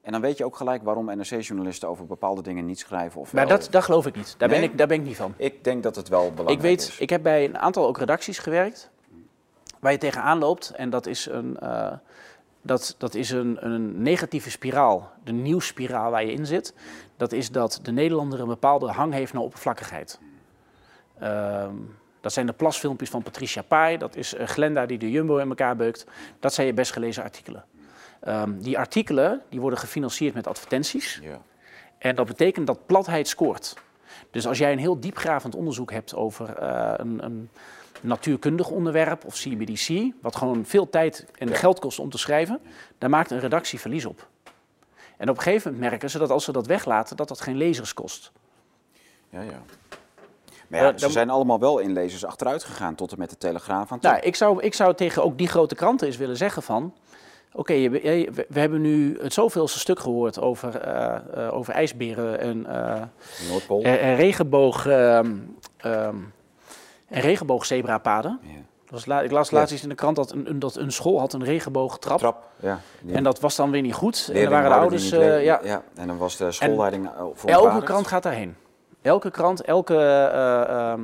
En 0.03 0.13
dan 0.13 0.21
weet 0.21 0.39
je 0.39 0.45
ook 0.45 0.57
gelijk 0.57 0.83
waarom 0.83 1.05
NRC-journalisten 1.05 1.89
over 1.89 2.07
bepaalde 2.07 2.43
dingen 2.43 2.67
niet 2.67 2.79
schrijven. 2.79 3.21
Of 3.21 3.33
maar 3.33 3.47
wel. 3.47 3.59
dat, 3.59 3.69
dat 3.71 3.85
geloof 3.85 4.07
ik 4.07 4.17
niet. 4.17 4.35
Daar, 4.39 4.49
ben 4.49 4.63
ik, 4.63 4.79
daar 4.79 4.87
ben 4.87 4.99
ik 4.99 5.05
niet 5.05 5.17
van. 5.17 5.35
Ik 5.37 5.65
denk 5.65 5.83
dat 5.83 5.97
het 5.97 6.09
wel 6.09 6.31
belangrijk 6.31 6.59
ik 6.59 6.61
weet, 6.61 6.81
is. 6.81 6.99
Ik 6.99 7.11
heb 7.11 7.23
bij 7.23 7.45
een 7.45 7.59
aantal 7.59 7.87
ook 7.87 7.99
redacties 7.99 8.39
gewerkt 8.39 8.91
waar 9.81 9.93
je 9.93 9.99
tegenaan 9.99 10.39
loopt. 10.39 10.71
En 10.71 10.91
dat 10.91 11.07
is 11.07 11.27
een, 11.27 11.57
uh, 11.63 11.93
dat, 12.63 12.95
dat 12.99 13.15
is 13.15 13.31
een, 13.31 13.65
een 13.65 14.03
negatieve 14.03 14.51
spiraal, 14.51 15.11
de 15.25 15.33
nieuwsspiraal 15.33 16.11
waar 16.11 16.25
je 16.25 16.33
in 16.33 16.47
zit. 16.47 16.75
Dat 17.17 17.33
is 17.33 17.51
dat 17.51 17.81
de 17.83 17.93
Nederlander 17.93 18.41
een 18.41 18.47
bepaalde 18.47 18.87
hang 18.87 19.13
heeft 19.13 19.33
naar 19.33 19.43
oppervlakkigheid. 19.43 20.21
Um, 21.23 21.99
dat 22.21 22.33
zijn 22.33 22.47
de 22.47 22.53
plasfilmpjes 22.53 23.11
van 23.11 23.23
Patricia 23.23 23.63
Pai. 23.63 23.97
Dat 23.97 24.17
is 24.17 24.35
uh, 24.35 24.47
Glenda 24.47 24.87
die 24.87 24.99
de 24.99 25.11
Jumbo 25.11 25.37
in 25.37 25.49
elkaar 25.49 25.77
beukt. 25.77 26.07
Dat 26.41 26.55
zijn 26.55 26.67
je 26.67 26.73
best 26.73 26.93
gelezen 26.93 27.23
artikelen. 27.23 27.65
Um, 28.29 28.63
die 28.63 28.79
artikelen 28.79 29.43
die 29.49 29.61
worden 29.61 29.79
gefinancierd 29.79 30.35
met 30.35 30.47
advertenties. 30.47 31.21
Ja. 31.23 31.41
En 31.99 32.15
dat 32.15 32.27
betekent 32.27 32.67
dat 32.67 32.87
platheid 32.87 33.29
scoort. 33.29 33.75
Dus 34.31 34.47
als 34.47 34.59
jij 34.59 34.73
een 34.73 34.79
heel 34.79 35.01
diepgravend 35.01 35.55
onderzoek 35.55 35.93
hebt 35.93 36.15
over 36.15 36.63
uh, 36.63 36.93
een, 36.97 37.25
een 37.25 37.51
natuurkundig 38.01 38.71
onderwerp 38.71 39.25
of 39.25 39.35
CBDC, 39.35 40.13
wat 40.23 40.37
gewoon 40.37 40.65
veel 40.65 40.91
tijd 40.91 41.27
en 41.39 41.55
geld 41.55 41.79
kost 41.79 41.99
om 41.99 42.11
te 42.11 42.19
schrijven, 42.19 42.61
daar 42.99 43.11
maakt 43.11 43.31
een 43.31 43.41
redactie 43.41 43.81
verlies 43.81 44.05
op. 44.05 44.29
En 45.17 45.29
op 45.29 45.37
een 45.37 45.43
gegeven 45.43 45.73
moment 45.73 45.91
merken 45.91 46.11
ze 46.11 46.19
dat 46.19 46.31
als 46.31 46.45
ze 46.45 46.53
dat 46.53 46.67
weglaten, 46.67 47.17
dat 47.17 47.29
dat 47.29 47.41
geen 47.41 47.57
lezers 47.57 47.95
kost. 47.95 48.33
Ja, 49.29 49.41
ja. 49.41 49.63
Maar 50.69 50.83
ja, 50.83 50.99
ze 50.99 51.11
zijn 51.11 51.31
allemaal 51.31 51.59
wel 51.59 51.79
in 51.79 51.93
lezers 51.93 52.25
achteruit 52.25 52.65
gegaan 52.65 52.95
tot 52.95 53.13
en 53.13 53.19
met 53.19 53.31
de 53.31 53.39
Telegraaf 53.39 53.93
aan 53.93 53.99
toe. 53.99 54.11
Nou, 54.11 54.23
ik 54.23 54.35
zou, 54.35 54.63
ik 54.63 54.75
zou 54.75 54.95
tegen 54.95 55.23
ook 55.23 55.39
die 55.39 55.49
grote 55.49 55.75
kranten 55.75 56.07
eens 56.07 56.17
willen 56.17 56.37
zeggen 56.37 56.63
van... 56.63 56.95
Oké, 57.53 57.89
we 57.89 58.45
hebben 58.53 58.81
nu 58.81 59.19
het 59.23 59.33
zoveelste 59.33 59.79
stuk 59.79 60.01
gehoord 60.01 60.41
over, 60.41 60.87
uh, 60.87 61.17
uh, 61.37 61.55
over 61.55 61.75
ijsberen 61.75 62.41
en, 62.41 62.67
uh, 62.69 63.03
Noordpool. 63.49 63.83
en, 63.83 64.01
en 64.01 64.17
regenboog... 64.17 64.87
Um, 64.87 65.57
um, 65.85 66.33
en 67.11 67.21
regenboogzebrapaden. 67.21 68.39
Ja. 68.43 68.49
was 68.89 69.07
ik 69.07 69.31
las 69.31 69.51
Ja. 69.51 69.57
laatst 69.57 69.73
iets 69.75 69.83
in 69.83 69.89
de 69.89 69.95
krant 69.95 70.17
dat 70.17 70.33
een, 70.33 70.59
dat 70.59 70.77
een 70.77 70.93
school 70.93 71.19
had 71.19 71.33
een 71.33 71.45
regenboogtrap. 71.45 72.19
Trap, 72.19 72.49
ja. 72.61 72.81
En 73.07 73.23
dat 73.23 73.41
was 73.41 73.57
dan 73.57 73.71
weer 73.71 73.83
niet 73.83 73.95
goed. 73.95 74.31
En 74.33 74.41
dan 74.43 74.51
waren 74.51 74.71
de 74.71 74.77
ouders... 74.77 75.11
eh, 75.11 75.19
le- 75.19 75.37
ja, 75.39 75.83
En 75.95 76.07
dan 76.07 76.17
was 76.19 76.37
de 76.37 76.53
schoolleiding 76.53 77.05
uh, 77.05 77.11
elke 77.19 77.37
verontwaardigd. 77.39 77.85
krant 77.85 78.07
gaat 78.07 78.23
daarheen. 78.23 78.57
Elke 79.03 79.31
krant, 79.31 79.61
elke... 79.63 79.97
eh, 79.97 80.91
ehm, 80.91 81.01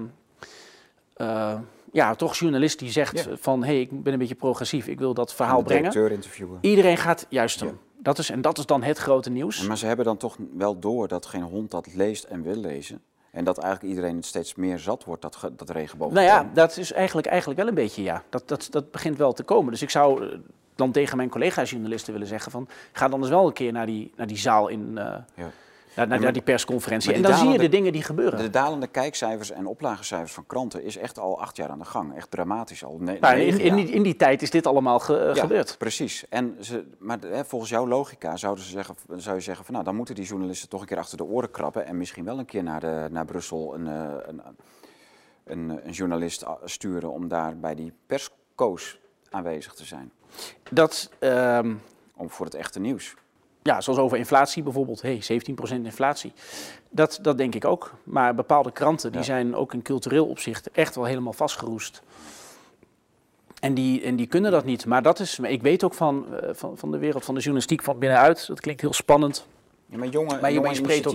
eh, 1.17 1.55
ja, 1.93 2.15
toch 2.15 2.35
journalist 2.37 2.79
die 2.79 2.91
zegt 2.91 3.25
Ja. 3.25 3.37
van... 3.37 3.61
hé, 3.65 3.67
hey, 3.73 3.81
ik 3.81 4.03
ben 4.03 4.13
een 4.13 4.19
beetje 4.19 4.35
progressief, 4.35 4.87
ik 4.87 4.99
wil 4.99 5.15
dat 5.15 5.31
En 5.31 5.37
verhaal 5.37 5.63
brengen. 5.63 6.11
interviewen. 6.11 6.59
Iedereen 6.61 6.97
gaat 6.97 7.27
juist 7.29 7.61
Ja. 7.61 7.67
hem. 7.67 7.79
Dat 7.99 8.19
is, 8.19 8.31
en 8.31 8.41
dat 8.41 8.59
is 8.59 8.67
dan 8.67 8.83
het 8.83 8.99
grote 8.99 9.31
nieuws. 9.31 9.61
En 9.61 9.67
Maar 9.67 9.79
ze 9.79 9.87
hebben 9.87 10.05
dan 10.05 10.17
toch 10.17 10.37
wel 10.57 10.79
door 10.79 11.09
dat 11.09 11.27
geen 11.27 11.43
hond 11.43 11.71
dat 11.71 11.95
leest 11.95 12.25
en 12.25 12.43
wil 12.43 12.57
lezen. 12.57 13.03
En 13.37 13.45
dat 13.45 13.59
eigenlijk 13.59 13.95
iedereen 13.95 14.17
het 14.17 14.25
steeds 14.25 14.55
meer 14.55 14.79
zat 14.79 15.05
wordt, 15.05 15.23
dat, 15.23 15.51
dat 15.57 15.71
regenboog. 15.71 16.13
Nou 16.13 16.27
ja, 16.27 16.51
dat 16.55 16.77
is 16.77 16.93
eigenlijk, 16.93 17.27
eigenlijk 17.27 17.59
wel 17.61 17.69
een 17.69 17.75
beetje 17.75 18.03
ja. 18.03 18.23
Dat, 18.29 18.49
dat, 18.49 18.67
dat 18.71 18.91
begint 18.91 19.17
wel 19.17 19.33
te 19.33 19.43
komen. 19.43 19.73
Dus 19.73 19.83
ik 19.83 19.91
zou 19.91 20.25
eh, 20.31 20.39
dan 20.75 20.93
tegen 20.93 21.17
mijn 21.17 21.29
collega-journalisten 21.29 22.13
willen 22.13 22.29
zeggen 22.29 22.51
van... 22.53 22.69
ga 22.93 23.09
dan 23.09 23.21
eens 23.21 23.29
wel 23.29 23.47
een 23.47 23.53
keer 23.53 23.73
naar 23.73 23.87
die, 23.87 24.13
naar 24.17 24.27
die 24.27 24.37
zaal 24.39 24.69
in... 24.69 24.99
eh, 24.99 25.05
Ja. 25.35 25.51
Naar, 25.97 26.21
naar, 26.21 26.33
die 26.33 26.43
persconferentie. 26.43 27.13
En 27.13 27.23
dan 27.23 27.35
zie 27.35 27.49
je 27.49 27.59
de 27.59 27.69
dingen 27.69 27.93
die 27.93 28.03
gebeuren. 28.03 28.39
De 28.39 28.51
dalende 28.51 28.87
kijkcijfers 28.87 29.51
en 29.51 29.67
oplagecijfers 29.67 30.33
van 30.33 30.47
kranten 30.47 30.83
is 30.85 30.97
echt 30.97 31.19
al 31.19 31.41
acht 31.41 31.57
jaar 31.57 31.69
aan 31.69 31.79
de 31.79 31.85
gang. 31.85 32.17
Echt 32.17 32.31
dramatisch 32.31 32.85
al. 32.85 32.99
Ne 33.01 33.19
Nou, 33.21 33.39
in, 33.39 33.59
in, 33.59 33.75
die, 33.75 33.89
in 33.89 34.03
die 34.03 34.17
tijd 34.17 34.43
is 34.43 34.51
dit 34.51 34.67
allemaal 34.67 34.99
ge- 34.99 35.33
Ja, 35.35 35.41
gebeurd. 35.41 35.79
Precies. 35.79 36.29
En 36.29 36.57
ze, 36.61 36.85
maar 36.99 37.19
hè, 37.21 37.45
volgens 37.45 37.71
jouw 37.71 37.87
logica 37.87 38.37
zouden 38.37 38.65
ze 38.65 38.71
zeggen, 38.71 38.95
zou 39.17 39.37
je 39.37 39.43
zeggen 39.43 39.65
van 39.65 39.75
nou 39.75 39.87
dan 39.87 39.97
moeten 39.97 40.15
die 40.15 40.25
journalisten 40.25 40.69
toch 40.69 40.81
een 40.81 40.87
keer 40.87 40.99
achter 40.99 41.17
de 41.17 41.25
oren 41.25 41.51
krabben 41.51 41.87
en 41.87 41.97
misschien 41.97 42.25
wel 42.25 42.39
een 42.39 42.45
keer 42.45 42.63
naar, 42.63 42.81
de, 42.81 43.07
naar 43.11 43.25
Brussel 43.25 43.75
een, 43.75 43.87
eh, 43.87 44.15
een, 44.27 44.43
een, 45.45 45.81
een 45.87 45.93
journalist 45.93 46.45
sturen 46.65 47.13
om 47.13 47.29
daar 47.29 47.59
bij 47.59 47.75
die 47.75 47.93
persco's 48.07 48.99
aanwezig 49.31 49.75
te 49.75 49.85
zijn. 49.85 50.13
Dat, 50.71 51.11
ehm, 51.19 51.75
Om 52.17 52.31
voor 52.31 52.45
het 52.47 52.55
echte 52.55 52.81
nieuws. 52.81 53.15
Ja, 53.67 53.81
zoals 53.81 53.99
over 53.99 54.19
inflatie 54.19 54.63
bijvoorbeeld. 54.63 55.03
Hey, 55.03 55.23
17% 55.71 55.75
inflatie. 55.83 56.33
Dat, 56.91 57.19
dat 57.23 57.39
denk 57.39 57.55
ik 57.55 57.65
ook. 57.65 57.93
Maar 58.03 58.35
bepaalde 58.35 58.73
kranten 58.73 59.11
die 59.11 59.21
Ja. 59.21 59.27
zijn 59.27 59.55
ook 59.55 59.75
in 59.75 59.83
cultureel 59.83 60.27
opzicht 60.27 60.71
echt 60.71 60.95
wel 60.95 61.05
helemaal 61.05 61.33
vastgeroest. 61.33 62.03
En 63.61 63.75
die, 63.75 64.03
en 64.03 64.17
die 64.17 64.27
kunnen 64.27 64.51
dat 64.51 64.65
niet. 64.65 64.87
Maar 64.87 65.03
dat 65.03 65.19
is, 65.21 65.39
ik 65.39 65.63
weet 65.63 65.85
ook 65.85 65.95
van, 65.95 66.27
eh, 66.35 66.49
van, 66.55 66.79
van 66.79 66.91
de 66.91 66.99
wereld 66.99 67.25
van 67.25 67.35
de 67.35 67.41
journalistiek 67.41 67.83
van 67.83 67.99
binnenuit. 67.99 68.47
Dat 68.47 68.61
klinkt 68.61 68.81
heel 68.81 68.93
spannend. 68.93 69.47
Ja, 69.87 69.99
maar 69.99 70.09
jonge, 70.09 70.41
Maar 70.41 70.53
jonge 70.53 70.69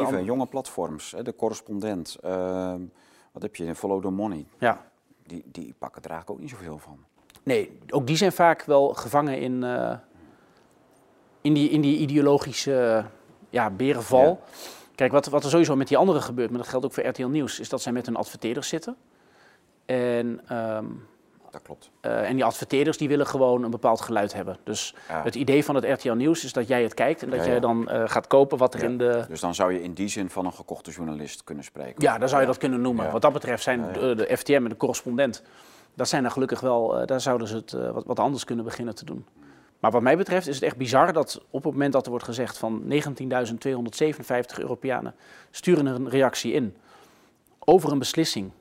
aan- 0.05 0.23
jonge 0.23 0.45
platforms, 0.45 1.13
de 1.23 1.35
correspondent, 1.35 2.17
ehm, 2.23 2.79
wat 3.31 3.41
heb 3.41 3.55
je, 3.55 3.75
Follow 3.75 4.01
the 4.01 4.09
Money, 4.09 4.45
Ja. 4.57 4.85
die, 5.27 5.43
die 5.45 5.73
pakken 5.77 6.03
er 6.03 6.09
eigenlijk 6.09 6.39
ook 6.39 6.45
niet 6.45 6.55
zoveel 6.59 6.77
van. 6.77 6.97
Nee, 7.43 7.77
ook 7.89 8.07
die 8.07 8.15
zijn 8.17 8.31
vaak 8.31 8.63
wel 8.63 8.93
gevangen 8.93 9.39
in, 9.39 9.63
eh, 9.63 9.93
in, 11.41 11.53
die, 11.53 11.69
in 11.69 11.81
die 11.81 11.97
ideologische 11.97 13.05
ja, 13.49 13.69
berenval. 13.69 14.41
Ja. 14.45 14.55
Kijk, 14.95 15.11
wat, 15.11 15.25
wat 15.25 15.43
er 15.43 15.49
sowieso 15.49 15.75
met 15.75 15.87
die 15.87 15.97
anderen 15.97 16.21
gebeurt, 16.21 16.49
maar 16.49 16.59
dat 16.59 16.67
geldt 16.67 16.85
ook 16.85 16.93
voor 16.93 17.05
RTL 17.07 17.25
Nieuws, 17.27 17.59
is 17.59 17.69
dat 17.69 17.81
zij 17.81 17.91
met 17.91 18.05
hun 18.05 18.15
adverteerders 18.15 18.67
zitten. 18.67 18.95
En, 19.85 20.41
ehm, 20.47 20.85
Dat 21.51 21.61
klopt. 21.61 21.89
eh, 22.01 22.29
en 22.29 22.35
die 22.35 22.45
adverteerders 22.45 22.97
die 22.97 23.07
willen 23.07 23.27
gewoon 23.27 23.63
een 23.63 23.69
bepaald 23.71 24.01
geluid 24.01 24.33
hebben. 24.33 24.57
Dus 24.63 24.95
Ja. 25.07 25.23
het 25.23 25.35
idee 25.35 25.65
van 25.65 25.75
het 25.75 25.85
RTL 25.85 26.11
Nieuws 26.13 26.43
is 26.43 26.53
dat 26.53 26.67
jij 26.67 26.83
het 26.83 26.93
kijkt 26.93 27.23
en 27.23 27.29
dat 27.29 27.39
Ja, 27.39 27.45
jij 27.45 27.59
dan 27.59 27.89
eh, 27.89 28.03
gaat 28.05 28.27
kopen 28.27 28.57
wat 28.57 28.73
er 28.73 28.83
in 28.83 28.97
de... 28.97 29.25
Dus 29.27 29.39
dan 29.39 29.55
zou 29.55 29.73
je 29.73 29.83
in 29.83 29.93
die 29.93 30.07
zin 30.07 30.29
van 30.29 30.45
een 30.45 30.53
gekochte 30.53 30.91
journalist 30.91 31.43
kunnen 31.43 31.63
spreken. 31.63 32.01
Ja, 32.03 32.17
daar 32.17 32.29
zou 32.29 32.41
je 32.41 32.47
dat 32.47 32.57
kunnen 32.57 32.81
noemen. 32.81 33.11
Wat 33.11 33.21
dat 33.21 33.33
betreft 33.33 33.63
zijn 33.63 33.93
de, 33.93 34.15
de 34.15 34.37
FTM 34.37 34.53
en 34.53 34.69
de 34.69 34.77
correspondent, 34.77 35.43
dat 35.93 36.07
zijn 36.09 36.25
er 36.25 36.31
gelukkig 36.31 36.59
wel, 36.59 36.97
eh, 36.99 37.07
daar 37.07 37.21
zouden 37.21 37.47
ze 37.47 37.55
het 37.55 37.71
wat, 37.71 38.05
wat 38.05 38.19
anders 38.19 38.43
kunnen 38.43 38.65
beginnen 38.65 38.95
te 38.95 39.05
doen. 39.05 39.25
Maar 39.81 39.91
wat 39.91 40.01
mij 40.01 40.17
betreft 40.17 40.47
is 40.47 40.55
het 40.55 40.63
echt 40.63 40.77
bizar 40.77 41.13
dat 41.13 41.41
op 41.49 41.63
het 41.63 41.73
moment 41.73 41.93
dat 41.93 42.03
er 42.03 42.09
wordt 42.09 42.25
gezegd 42.25 42.57
van 42.57 42.83
19.257 42.89 42.95
Europeanen 44.57 45.15
sturen 45.51 45.85
een 45.85 46.09
reactie 46.09 46.53
in 46.53 46.75
over 47.59 47.91
een 47.91 47.99
beslissing 47.99 48.51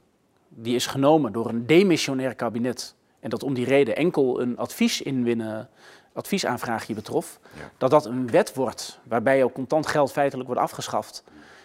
die 0.49 0.75
is 0.75 0.87
genomen 0.87 1.33
door 1.33 1.49
een 1.49 1.67
demissionair 1.67 2.35
kabinet 2.35 2.95
en 3.21 3.31
dat 3.31 3.43
om 3.43 3.55
die 3.55 3.65
reden 3.65 3.97
enkel 3.97 4.41
een 4.41 4.57
advies 4.57 5.03
inwinnen, 5.03 5.69
adviesaanvraagje 6.13 6.95
betrof, 6.95 7.39
Ja. 7.59 7.71
dat 7.79 7.91
dat 7.91 8.07
een 8.07 8.31
wet 8.31 8.55
wordt 8.55 8.99
waarbij 9.03 9.45
ook 9.45 9.53
contant 9.53 9.87
geld 9.87 10.13
feitelijk 10.13 10.49
wordt 10.49 10.63
afgeschaft. 10.63 11.25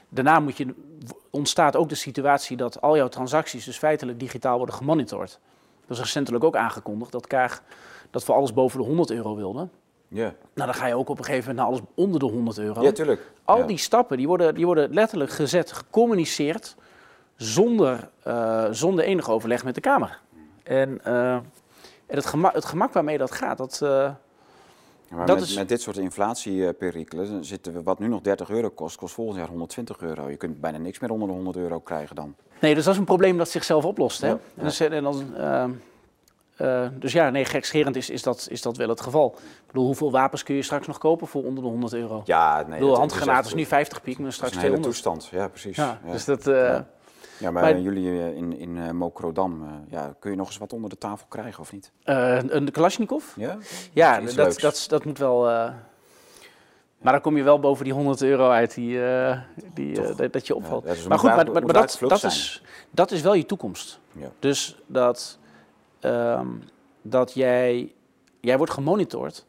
Daarna 0.09 0.39
moet 0.39 0.57
je, 0.57 0.73
ontstaat 1.29 1.75
ook 1.75 1.89
de 1.89 1.95
situatie 1.95 2.57
dat 2.57 2.81
al 2.81 2.95
jouw 2.95 3.07
transacties 3.07 3.65
dus 3.65 3.77
feitelijk 3.77 4.19
digitaal 4.19 4.57
worden 4.57 4.75
gemonitord. 4.75 5.39
Dat 5.87 5.97
is 5.97 6.03
recentelijk 6.03 6.43
ook 6.43 6.55
aangekondigd 6.55 7.11
dat 7.11 7.27
Kaag 7.27 7.61
dat 8.15 8.23
voor 8.23 8.35
alles 8.35 8.53
boven 8.53 8.79
de 8.79 8.85
100 8.85 9.11
euro 9.11 9.35
wilde. 9.35 9.67
Ja, 10.07 10.23
Nou, 10.53 10.67
dan 10.71 10.73
ga 10.73 10.87
je 10.87 10.95
ook 10.95 11.09
op 11.09 11.17
een 11.17 11.23
gegeven 11.25 11.55
moment 11.55 11.57
naar 11.57 11.67
alles 11.77 11.91
onder 11.95 12.19
de 12.19 12.25
100 12.25 12.57
euro. 12.57 12.81
ja 12.81 12.91
tuurlijk. 12.91 13.31
Al 13.43 13.57
Ja. 13.57 13.65
die 13.65 13.77
stappen 13.77 14.17
die 14.17 14.27
worden, 14.27 14.55
die 14.55 14.65
worden 14.65 14.93
letterlijk 14.93 15.31
gezet, 15.31 15.71
gecommuniceerd, 15.71 16.75
zonder, 17.35 18.09
eh, 18.23 18.65
zonder 18.71 19.05
enig 19.05 19.29
overleg 19.29 19.63
met 19.63 19.75
de 19.75 19.81
Kamer. 19.81 20.19
En, 20.63 20.99
eh, 21.03 21.33
en 21.33 21.43
het, 22.07 22.25
gemak, 22.25 22.53
het 22.53 22.65
gemak 22.65 22.93
waarmee 22.93 23.17
dat 23.17 23.31
gaat, 23.31 23.57
dat, 23.57 23.77
Ja, 25.09 25.15
maar 25.15 25.25
Dat 25.25 25.39
met, 25.39 25.45
is- 25.47 25.55
met 25.55 25.69
dit 25.69 25.81
soort 25.81 25.97
inflatieperikelen 25.97 27.45
zitten 27.45 27.73
we, 27.73 27.83
wat 27.83 27.99
nu 27.99 28.07
nog 28.07 28.21
30 28.21 28.49
euro 28.49 28.69
kost, 28.69 28.95
kost 28.97 29.13
volgend 29.13 29.37
jaar 29.37 29.47
120 29.47 29.97
euro. 30.01 30.29
Je 30.29 30.35
kunt 30.37 30.61
bijna 30.61 30.77
niks 30.77 30.99
meer 30.99 31.11
onder 31.11 31.27
de 31.27 31.33
100 31.33 31.55
euro 31.57 31.79
krijgen 31.79 32.15
dan. 32.15 32.35
Nee, 32.61 32.75
dus 32.75 32.83
dat 32.83 32.93
is 32.93 32.99
een 32.99 33.05
probleem 33.05 33.37
dat 33.37 33.49
zichzelf 33.49 33.85
oplost. 33.85 34.21
Hè? 34.21 34.27
Ja, 34.27 34.37
En 34.55 34.63
dus, 34.63 34.79
en 34.79 35.03
dan, 35.03 35.23
eh, 36.55 36.87
dus 36.99 37.11
ja, 37.11 37.29
nee, 37.29 37.45
gekscherend 37.45 37.95
is, 37.95 38.09
is, 38.09 38.23
dat, 38.23 38.47
is 38.49 38.61
dat 38.61 38.77
wel 38.77 38.89
het 38.89 39.01
geval. 39.01 39.35
Ik 39.37 39.67
bedoel, 39.67 39.85
hoeveel 39.85 40.11
wapens 40.11 40.43
kun 40.43 40.55
je 40.55 40.61
straks 40.61 40.87
nog 40.87 40.97
kopen 40.97 41.27
voor 41.27 41.43
onder 41.43 41.63
de 41.63 41.69
100 41.69 41.93
euro? 41.93 42.21
Ja, 42.25 42.55
nee. 42.55 42.73
ik 42.73 42.79
bedoel, 42.79 42.95
handgranaten 42.97 43.45
is 43.45 43.53
nu 43.53 43.65
50 43.65 44.01
piek, 44.01 44.19
maar 44.19 44.31
straks 44.31 44.51
is 44.51 44.57
een 44.57 44.63
hele 44.63 44.79
200. 44.79 45.03
toestand, 45.15 45.39
ja 45.41 45.47
precies. 45.47 45.75
Ja, 45.75 45.99
Ja. 46.05 46.11
dus 46.11 46.25
dat... 46.25 46.47
eh, 46.47 46.53
Ja. 46.55 46.87
Ja, 47.39 47.51
maar, 47.51 47.63
Maar- 47.63 47.79
jullie 47.79 48.07
eh, 48.09 48.35
in, 48.35 48.57
in 48.59 48.95
Mokrodam, 48.95 49.65
ja, 49.89 50.15
kun 50.19 50.31
je 50.31 50.37
nog 50.37 50.47
eens 50.47 50.57
wat 50.57 50.73
onder 50.73 50.89
de 50.89 50.97
tafel 50.97 51.25
krijgen 51.29 51.59
of 51.59 51.71
niet? 51.71 51.91
eh, 52.03 52.37
een 52.47 52.71
Kalashnikov? 52.71 53.23
Ja, 53.35 53.57
Ja, 53.93 54.19
dat, 54.21 54.59
dat, 54.59 54.85
dat 54.87 55.05
moet 55.05 55.17
wel. 55.17 55.41
maar 57.01 57.13
dan 57.13 57.21
kom 57.21 57.37
je 57.37 57.43
wel 57.43 57.59
boven 57.59 57.83
die 57.83 57.93
100 57.93 58.21
euro 58.21 58.49
uit 58.49 58.73
die, 58.73 58.99
die, 59.73 60.15
dat, 60.29 60.47
je 60.47 60.55
opvalt. 60.55 60.83
Ja, 60.85 60.93
maar 61.07 61.19
goed, 61.19 61.29
maar, 61.35 61.51
maar, 61.51 61.61
dat, 61.73 61.97
dat, 62.07 62.23
is, 62.23 62.63
dat 62.91 63.11
is 63.11 63.21
wel 63.21 63.33
je 63.33 63.45
toekomst. 63.45 63.99
Ja. 64.11 64.27
Dus 64.39 64.77
dat, 64.87 65.37
ehm, 66.05 66.47
dat 67.01 67.33
jij, 67.33 67.93
jij 68.39 68.57
wordt 68.57 68.73
gemonitord. 68.73 69.45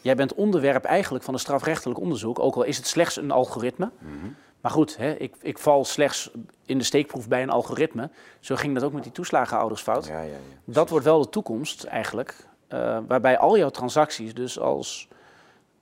Jij 0.00 0.16
bent 0.16 0.34
onderwerp 0.34 0.84
eigenlijk 0.84 1.24
van 1.24 1.34
een 1.34 1.40
strafrechtelijk 1.40 2.00
onderzoek, 2.00 2.38
ook 2.38 2.54
al 2.54 2.62
is 2.62 2.76
het 2.76 2.86
slechts 2.86 3.16
een 3.16 3.30
algoritme. 3.30 3.90
Mhm. 3.98 4.26
Maar 4.60 4.70
goed, 4.70 4.96
hè, 4.96 5.12
ik, 5.12 5.34
ik 5.40 5.58
val 5.58 5.84
slechts 5.84 6.30
in 6.66 6.78
de 6.78 6.84
steekproef 6.84 7.28
bij 7.28 7.42
een 7.42 7.50
algoritme. 7.50 8.10
Zo 8.40 8.56
ging 8.56 8.74
dat 8.74 8.82
ook 8.82 8.92
met 8.92 9.02
die 9.02 9.12
toeslagenouders 9.12 9.82
fout. 9.82 10.06
Ja, 10.06 10.20
ja, 10.20 10.32
ja. 10.32 10.36
Dat 10.64 10.88
wordt 10.88 11.04
wel 11.04 11.20
de 11.20 11.28
toekomst 11.28 11.84
eigenlijk, 11.84 12.46
eh, 12.68 12.98
waarbij 13.06 13.38
al 13.38 13.58
jouw 13.58 13.68
transacties 13.68 14.34
dus 14.34 14.58
als 14.58 15.08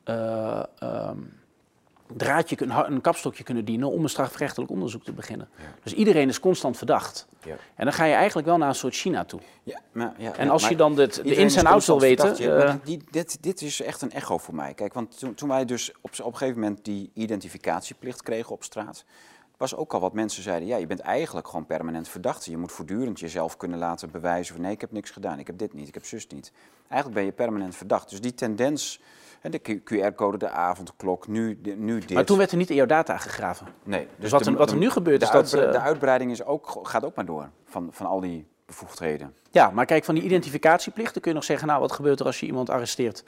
eh, 0.05 0.62
ehm, 0.79 1.18
draadje, 2.16 2.57
kun- 2.57 2.92
een 2.92 3.00
kapstokje 3.00 3.44
kunnen 3.44 3.64
dienen 3.64 3.90
om 3.90 4.02
een 4.02 4.09
strafrechtelijk 4.09 4.70
onderzoek 4.70 5.04
te 5.04 5.12
beginnen. 5.12 5.48
Ja. 5.57 5.64
Dus 5.82 5.92
iedereen 5.92 6.28
is 6.28 6.40
constant 6.40 6.76
verdacht. 6.76 7.26
Ja. 7.44 7.57
En 7.74 7.84
dan 7.84 7.92
ga 7.92 8.04
je 8.04 8.14
eigenlijk 8.14 8.46
wel 8.46 8.57
naar 8.57 8.68
een 8.68 8.74
soort 8.74 8.94
China 8.94 9.24
toe. 9.24 9.40
Ja, 9.62 9.80
maar, 9.92 10.14
ja, 10.18 10.36
En 10.36 10.48
als 10.48 10.62
maar 10.62 10.70
je 10.70 10.76
dan 10.76 10.94
dit, 10.94 11.14
de 11.14 11.34
ins 11.34 11.57
en 11.57 11.66
outs 11.66 11.86
wil 11.86 12.00
weten... 12.00 12.36
verdacht. 12.36 12.68
Eh, 12.68 12.74
die, 12.84 13.04
dit, 13.11 13.42
dit 13.42 13.62
is 13.62 13.82
echt 13.82 14.02
een 14.02 14.12
echo 14.12 14.38
voor 14.38 14.54
mij. 14.54 14.74
Kijk, 14.74 14.94
want 14.94 15.18
toen, 15.18 15.34
toen 15.34 15.48
wij 15.48 15.64
dus 15.64 15.92
op, 16.00 16.11
op 16.22 16.32
een 16.32 16.38
gegeven 16.38 16.61
moment 16.61 16.84
die 16.84 17.11
identificatieplicht 17.14 18.22
kregen 18.22 18.52
op 18.52 18.64
straat, 18.64 19.04
was 19.57 19.74
ook 19.76 19.94
al 19.94 20.00
wat 20.00 20.12
mensen 20.12 20.42
zeiden, 20.42 20.68
ja, 20.68 20.76
je 20.76 20.86
bent 20.86 21.00
eigenlijk 21.00 21.48
gewoon 21.48 21.66
permanent 21.66 22.09
verdachte. 22.09 22.50
Je 22.50 22.57
moet 22.57 22.72
voortdurend 22.72 23.20
jezelf 23.20 23.57
kunnen 23.57 23.78
laten 23.78 24.11
bewijzen 24.11 24.54
van 24.54 24.64
nee, 24.64 24.72
ik 24.72 24.80
heb 24.80 24.92
niks 24.92 25.11
gedaan, 25.11 25.38
ik 25.38 25.46
heb 25.46 25.59
dit 25.59 25.72
niet, 25.72 25.88
ik 25.88 25.94
heb 25.94 26.04
zus 26.04 26.26
niet. 26.26 26.52
Eigenlijk 26.88 27.14
ben 27.20 27.24
je 27.24 27.32
permanent 27.32 27.76
verdacht. 27.76 28.11
Dus 28.11 28.20
die 28.20 28.34
tendens, 28.34 29.00
de 29.43 29.80
QR-code, 29.84 30.37
de 30.39 30.49
avondklok, 30.49 31.26
nu, 31.28 31.61
de- 31.61 31.76
nu 31.76 31.99
dit. 31.99 32.11
maar 32.11 32.24
toen 32.24 32.39
werd 32.39 32.51
er 32.51 32.57
niet 32.57 32.70
in 32.70 32.76
jouw 32.76 32.87
data 32.87 33.16
gegraven. 33.16 33.66
Nee, 33.84 34.09
Dus 34.16 34.30
wat 34.30 34.47
er- 34.47 34.57
wat 34.57 34.70
er 34.70 34.76
nu 34.76 34.91
gebeurt 34.91 35.20
de 35.20 35.26
is 35.26 35.32
dat, 35.32 35.53
eh, 35.53 35.72
de 35.72 35.78
uitbreiding 35.80 36.30
is 36.30 36.45
ook, 36.45 36.80
gaat 36.82 37.05
ook 37.05 37.14
maar 37.14 37.24
door 37.24 37.49
van, 37.64 37.89
van 37.91 38.07
al 38.07 38.20
die 38.20 38.47
bevoegdheden. 38.66 39.34
Ja, 39.51 39.70
maar 39.70 39.87
kijk, 39.87 40.05
van 40.05 40.14
die 40.14 40.24
identificatieplichten 40.24 41.20
kun 41.20 41.30
je 41.30 41.37
nog 41.37 41.47
zeggen... 41.47 41.66
nou, 41.68 41.80
wat 41.80 41.93
gebeurt 41.93 42.20
er 42.20 42.26
als 42.26 42.41
je 42.41 42.47
iemand 42.47 42.70
arresteert? 42.70 43.24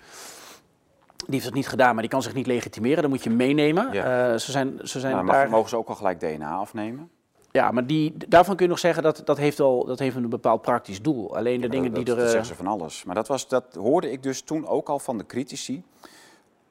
Die 1.17 1.35
heeft 1.35 1.45
het 1.45 1.55
niet 1.55 1.69
gedaan, 1.69 1.93
maar 1.93 2.03
die 2.03 2.11
kan 2.13 2.23
zich 2.23 2.35
niet 2.35 2.47
legitimeren. 2.47 3.03
Dan 3.03 3.11
moet 3.11 3.23
je 3.25 3.31
meenemen. 3.31 3.93
Ja. 3.93 4.31
Eh, 4.33 4.39
ze 4.39 4.51
zijn, 4.51 4.79
ze 4.83 5.01
zijn 5.01 5.13
Nou, 5.15 5.27
dan 5.27 5.35
daar... 5.35 5.51
mogen 5.51 5.69
ze 5.69 5.77
ook 5.77 5.89
al 5.89 5.95
gelijk 5.95 6.21
DNA 6.21 6.51
afnemen. 6.55 7.11
Ja, 7.51 7.71
maar 7.71 7.87
die, 7.87 8.15
daarvan 8.29 8.57
kun 8.57 8.65
je 8.65 8.71
nog 8.71 8.81
zeggen 8.81 9.03
dat 9.03 9.23
dat 9.25 9.37
heeft 9.39 9.59
wel 9.59 9.85
dat 9.85 9.99
heeft 9.99 10.17
een 10.17 10.29
bepaald 10.29 10.63
praktisch 10.63 11.03
doel. 11.03 11.37
Alleen 11.37 11.61
de 11.61 11.67
Ja, 11.67 11.73
dingen 11.73 11.93
dat, 11.93 11.95
die 11.95 12.05
dat 12.05 12.17
er. 12.17 12.23
eh, 12.25 12.29
zeggen 12.31 12.49
ze 12.49 12.55
van 12.55 12.67
alles. 12.67 13.05
Maar 13.05 13.15
dat, 13.15 13.29
was, 13.29 13.49
dat 13.49 13.75
hoorde 13.75 14.11
ik 14.11 14.23
dus 14.23 14.41
toen 14.41 14.67
ook 14.67 14.89
al 14.89 14.99
van 14.99 15.19
de 15.19 15.27
critici. 15.27 15.83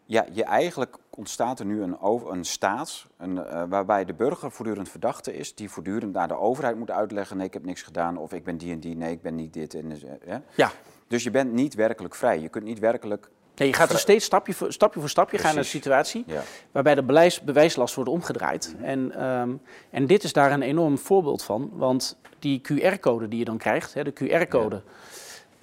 Ja, 0.05 0.25
je 0.32 0.43
eigenlijk 0.43 0.97
ontstaat 1.09 1.59
er 1.59 1.65
nu 1.65 1.82
een, 1.82 1.99
over, 1.99 2.32
een 2.32 2.45
staat 2.45 3.05
een, 3.17 3.36
uh, 3.36 3.63
waarbij 3.69 4.05
de 4.05 4.13
burger 4.13 4.51
voortdurend 4.51 4.89
verdachte 4.89 5.36
is, 5.38 5.55
die 5.55 5.69
voortdurend 5.69 6.13
naar 6.13 6.28
de 6.28 6.38
overheid 6.38 6.78
moet 6.78 6.91
uitleggen: 6.91 7.38
nee, 7.38 7.45
ik 7.45 7.53
heb 7.53 7.65
niks 7.65 7.82
gedaan, 7.82 8.17
of 8.17 8.34
ik 8.34 8.43
ben 8.43 8.57
die 8.57 8.71
en 8.71 8.80
die, 8.80 8.95
nee, 8.95 9.11
ik 9.11 9.21
ben 9.21 9.36
niet 9.36 9.53
dit. 9.53 9.73
En, 9.73 9.91
uh, 9.91 10.36
ja. 10.55 10.71
Dus 11.07 11.23
je 11.23 11.32
bent 11.32 11.53
niet 11.53 11.73
werkelijk 11.75 12.15
vrij. 12.15 12.39
Je 12.39 12.49
kunt 12.49 12.63
niet 12.65 12.80
werkelijk. 12.80 13.30
Nee, 13.57 13.67
je 13.67 13.73
gaat 13.73 13.89
dus 13.89 13.99
steeds 14.01 14.25
stapje 14.25 14.53
voor 14.53 14.71
stapje, 14.73 14.99
voor 14.99 15.09
stapje 15.09 15.37
gaan 15.37 15.49
naar 15.49 15.57
een 15.63 15.69
situatie 15.69 16.23
Ja. 16.27 16.41
waarbij 16.71 16.95
de 16.95 17.03
bewijs, 17.03 17.41
bewijslast 17.41 17.95
wordt 17.95 18.09
omgedraaid. 18.09 18.75
En, 18.81 19.11
ehm, 19.15 19.49
en 19.89 20.07
dit 20.07 20.23
is 20.23 20.33
daar 20.33 20.51
een 20.51 20.61
enorm 20.61 20.97
voorbeeld 20.97 21.43
van, 21.43 21.69
want 21.73 22.17
die 22.39 22.61
QR-code 22.61 23.27
die 23.27 23.39
je 23.39 23.45
dan 23.45 23.57
krijgt, 23.57 23.93
hè, 23.93 24.03
de 24.03 24.11
QR-code, 24.13 24.81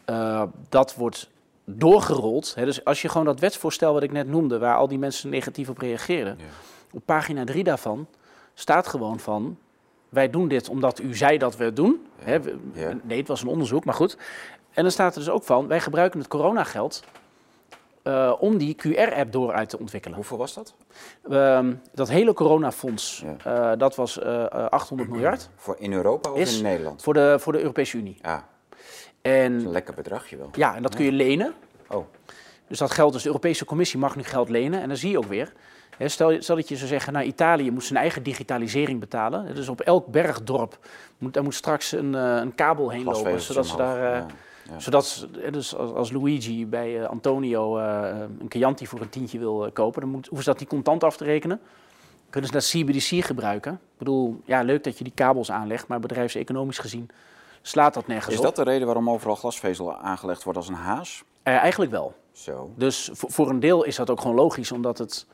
eh, 0.05 0.43
dat 0.69 0.95
wordt 0.95 1.31
doorgerold. 1.65 2.55
Hè, 2.55 2.65
dus 2.65 2.85
als 2.85 3.03
je 3.03 3.09
gewoon 3.09 3.27
dat 3.27 3.41
wetsvoorstel 3.41 3.93
wat 3.93 4.03
ik 4.03 4.13
net 4.13 4.29
noemde, 4.29 4.59
waar 4.59 4.77
al 4.77 4.89
die 4.89 4.99
mensen 4.99 5.31
negatief 5.31 5.69
op 5.69 5.79
reageerden, 5.79 6.37
Ja. 6.39 6.45
op 6.93 7.03
pagina 7.05 7.45
3 7.45 7.65
daarvan 7.65 8.07
staat 8.55 8.87
gewoon 8.87 9.19
van, 9.21 9.59
wij 10.09 10.31
doen 10.31 10.49
dit 10.49 10.69
omdat 10.69 10.99
u 11.01 11.17
zei 11.17 11.39
dat 11.39 11.57
we 11.57 11.65
het 11.65 11.77
doen. 11.77 12.07
Hè, 12.19 12.41
we- 12.41 12.57
Ja. 12.73 12.93
Nee, 13.03 13.19
het 13.19 13.29
was 13.29 13.43
een 13.43 13.49
onderzoek, 13.49 13.85
maar 13.85 13.95
goed. 13.95 14.17
En 14.73 14.83
dan 14.83 14.93
staat 14.93 15.15
er 15.15 15.21
dus 15.21 15.31
ook 15.31 15.45
van, 15.45 15.67
wij 15.67 15.81
gebruiken 15.81 16.19
het 16.19 16.29
coronageld 16.29 17.03
eh, 18.05 18.33
om 18.39 18.59
die 18.59 18.75
QR-app 18.77 19.33
door 19.33 19.53
uit 19.53 19.69
te 19.69 19.79
ontwikkelen. 19.79 20.17
Hoeveel 20.17 20.39
was 20.39 20.55
dat? 20.55 20.75
Ehm, 21.31 21.75
dat 21.95 22.09
hele 22.09 22.33
coronafonds, 22.33 23.25
Ja. 23.45 23.71
eh, 23.73 23.79
dat 23.79 23.95
was 23.95 24.19
eh, 24.19 24.45
eh, 24.45 24.51
800 24.69 25.11
miljard 25.11 25.49
Voor 25.57 25.77
in 25.79 25.93
Europa 25.93 26.31
of 26.31 26.57
in 26.57 26.63
Nederland? 26.63 27.03
voor 27.03 27.15
de, 27.15 27.37
voor 27.39 27.53
de 27.53 27.59
Europese 27.61 27.97
Unie. 27.97 28.19
Ja, 28.23 28.35
dat 28.35 28.79
is 28.93 29.11
een 29.23 29.43
En 29.43 29.71
lekker 29.71 29.95
bedragje 29.95 30.37
wel. 30.37 30.49
ja, 30.53 30.75
en 30.77 30.83
dat 30.83 30.95
kun 30.95 31.05
je 31.05 31.13
lenen. 31.13 31.55
Oh, 31.91 32.07
Dus 32.69 32.79
dat 32.79 32.91
geld, 32.91 33.13
dus 33.13 33.23
de 33.23 33.29
Europese 33.29 33.65
Commissie 33.65 33.99
mag 33.99 34.17
nu 34.17 34.23
geld 34.23 34.49
lenen. 34.49 34.81
En 34.81 34.89
dan 34.89 34.97
zie 34.97 35.11
je 35.11 35.19
ook 35.19 35.25
weer, 35.25 35.53
stel, 35.99 36.43
stel 36.43 36.57
dat 36.57 36.69
je 36.69 36.77
zou 36.77 36.89
zeggen, 36.89 37.13
nou 37.13 37.25
Italië 37.27 37.71
moet 37.71 37.85
zijn 37.85 37.99
eigen 37.99 38.23
digitalisering 38.23 39.01
betalen. 39.01 39.55
Dus 39.55 39.69
op 39.69 39.81
elk 39.81 40.07
bergdorp 40.07 40.79
moet, 41.19 41.35
daar 41.35 41.43
moet 41.43 41.55
straks 41.55 41.93
een, 41.93 42.13
een 42.15 42.55
kabel 42.55 42.91
heen 42.91 43.05
lopen, 43.05 43.41
zodat 43.41 43.67
ze 43.67 43.77
daar... 43.77 44.17
Ja, 44.17 44.27
ja. 44.71 44.81
Zodat, 44.81 45.29
dus 45.51 45.77
als, 45.77 45.93
als 45.93 46.13
Luigi 46.13 46.67
bij 46.67 47.01
eh, 47.01 47.09
Antonio 47.09 47.79
eh, 47.79 48.21
een 48.39 48.47
Chianti 48.49 48.87
voor 48.87 49.01
een 49.01 49.09
tientje 49.09 49.39
wil 49.39 49.67
eh, 49.67 49.73
kopen, 49.73 50.01
dan 50.01 50.11
moet, 50.11 50.27
hoeven 50.27 50.45
ze 50.45 50.51
dat 50.51 50.61
niet 50.61 50.69
contant 50.69 51.05
af 51.05 51.17
te 51.17 51.25
rekenen. 51.25 51.61
Kunnen 52.31 52.51
ze 52.51 52.57
dat 52.57 52.67
CBDC 52.67 53.25
gebruiken? 53.25 53.73
Ik 53.73 53.99
bedoel, 53.99 54.41
ja, 54.45 54.63
leuk 54.63 54.85
dat 54.85 54.99
je 54.99 55.05
die 55.05 55.13
kabels 55.13 55.51
aanlegt, 55.51 55.87
maar 55.87 56.01
bedrijfseconomisch 56.01 56.79
gezien 56.79 57.11
slaat 57.67 57.95
dat 57.95 58.07
nergens 58.07 58.33
Is 58.33 58.39
op. 58.39 58.45
dat 58.45 58.57
de 58.57 58.63
reden 58.63 58.87
waarom 58.87 59.11
overal 59.11 59.37
glasvezel 59.37 59.97
aangelegd 59.97 60.43
wordt 60.43 60.59
als 60.59 60.69
een 60.69 60.75
haas? 60.75 61.25
Eh, 61.43 61.57
eigenlijk 61.57 61.91
wel. 61.91 62.15
Zo. 62.33 62.71
Dus 62.77 63.11
voor, 63.13 63.31
voor 63.31 63.51
een 63.51 63.61
deel 63.61 63.85
is 63.85 63.97
dat 63.97 64.11
ook 64.11 64.21
gewoon 64.21 64.37
logisch, 64.37 64.73
omdat 64.73 64.99
het. 64.99 65.27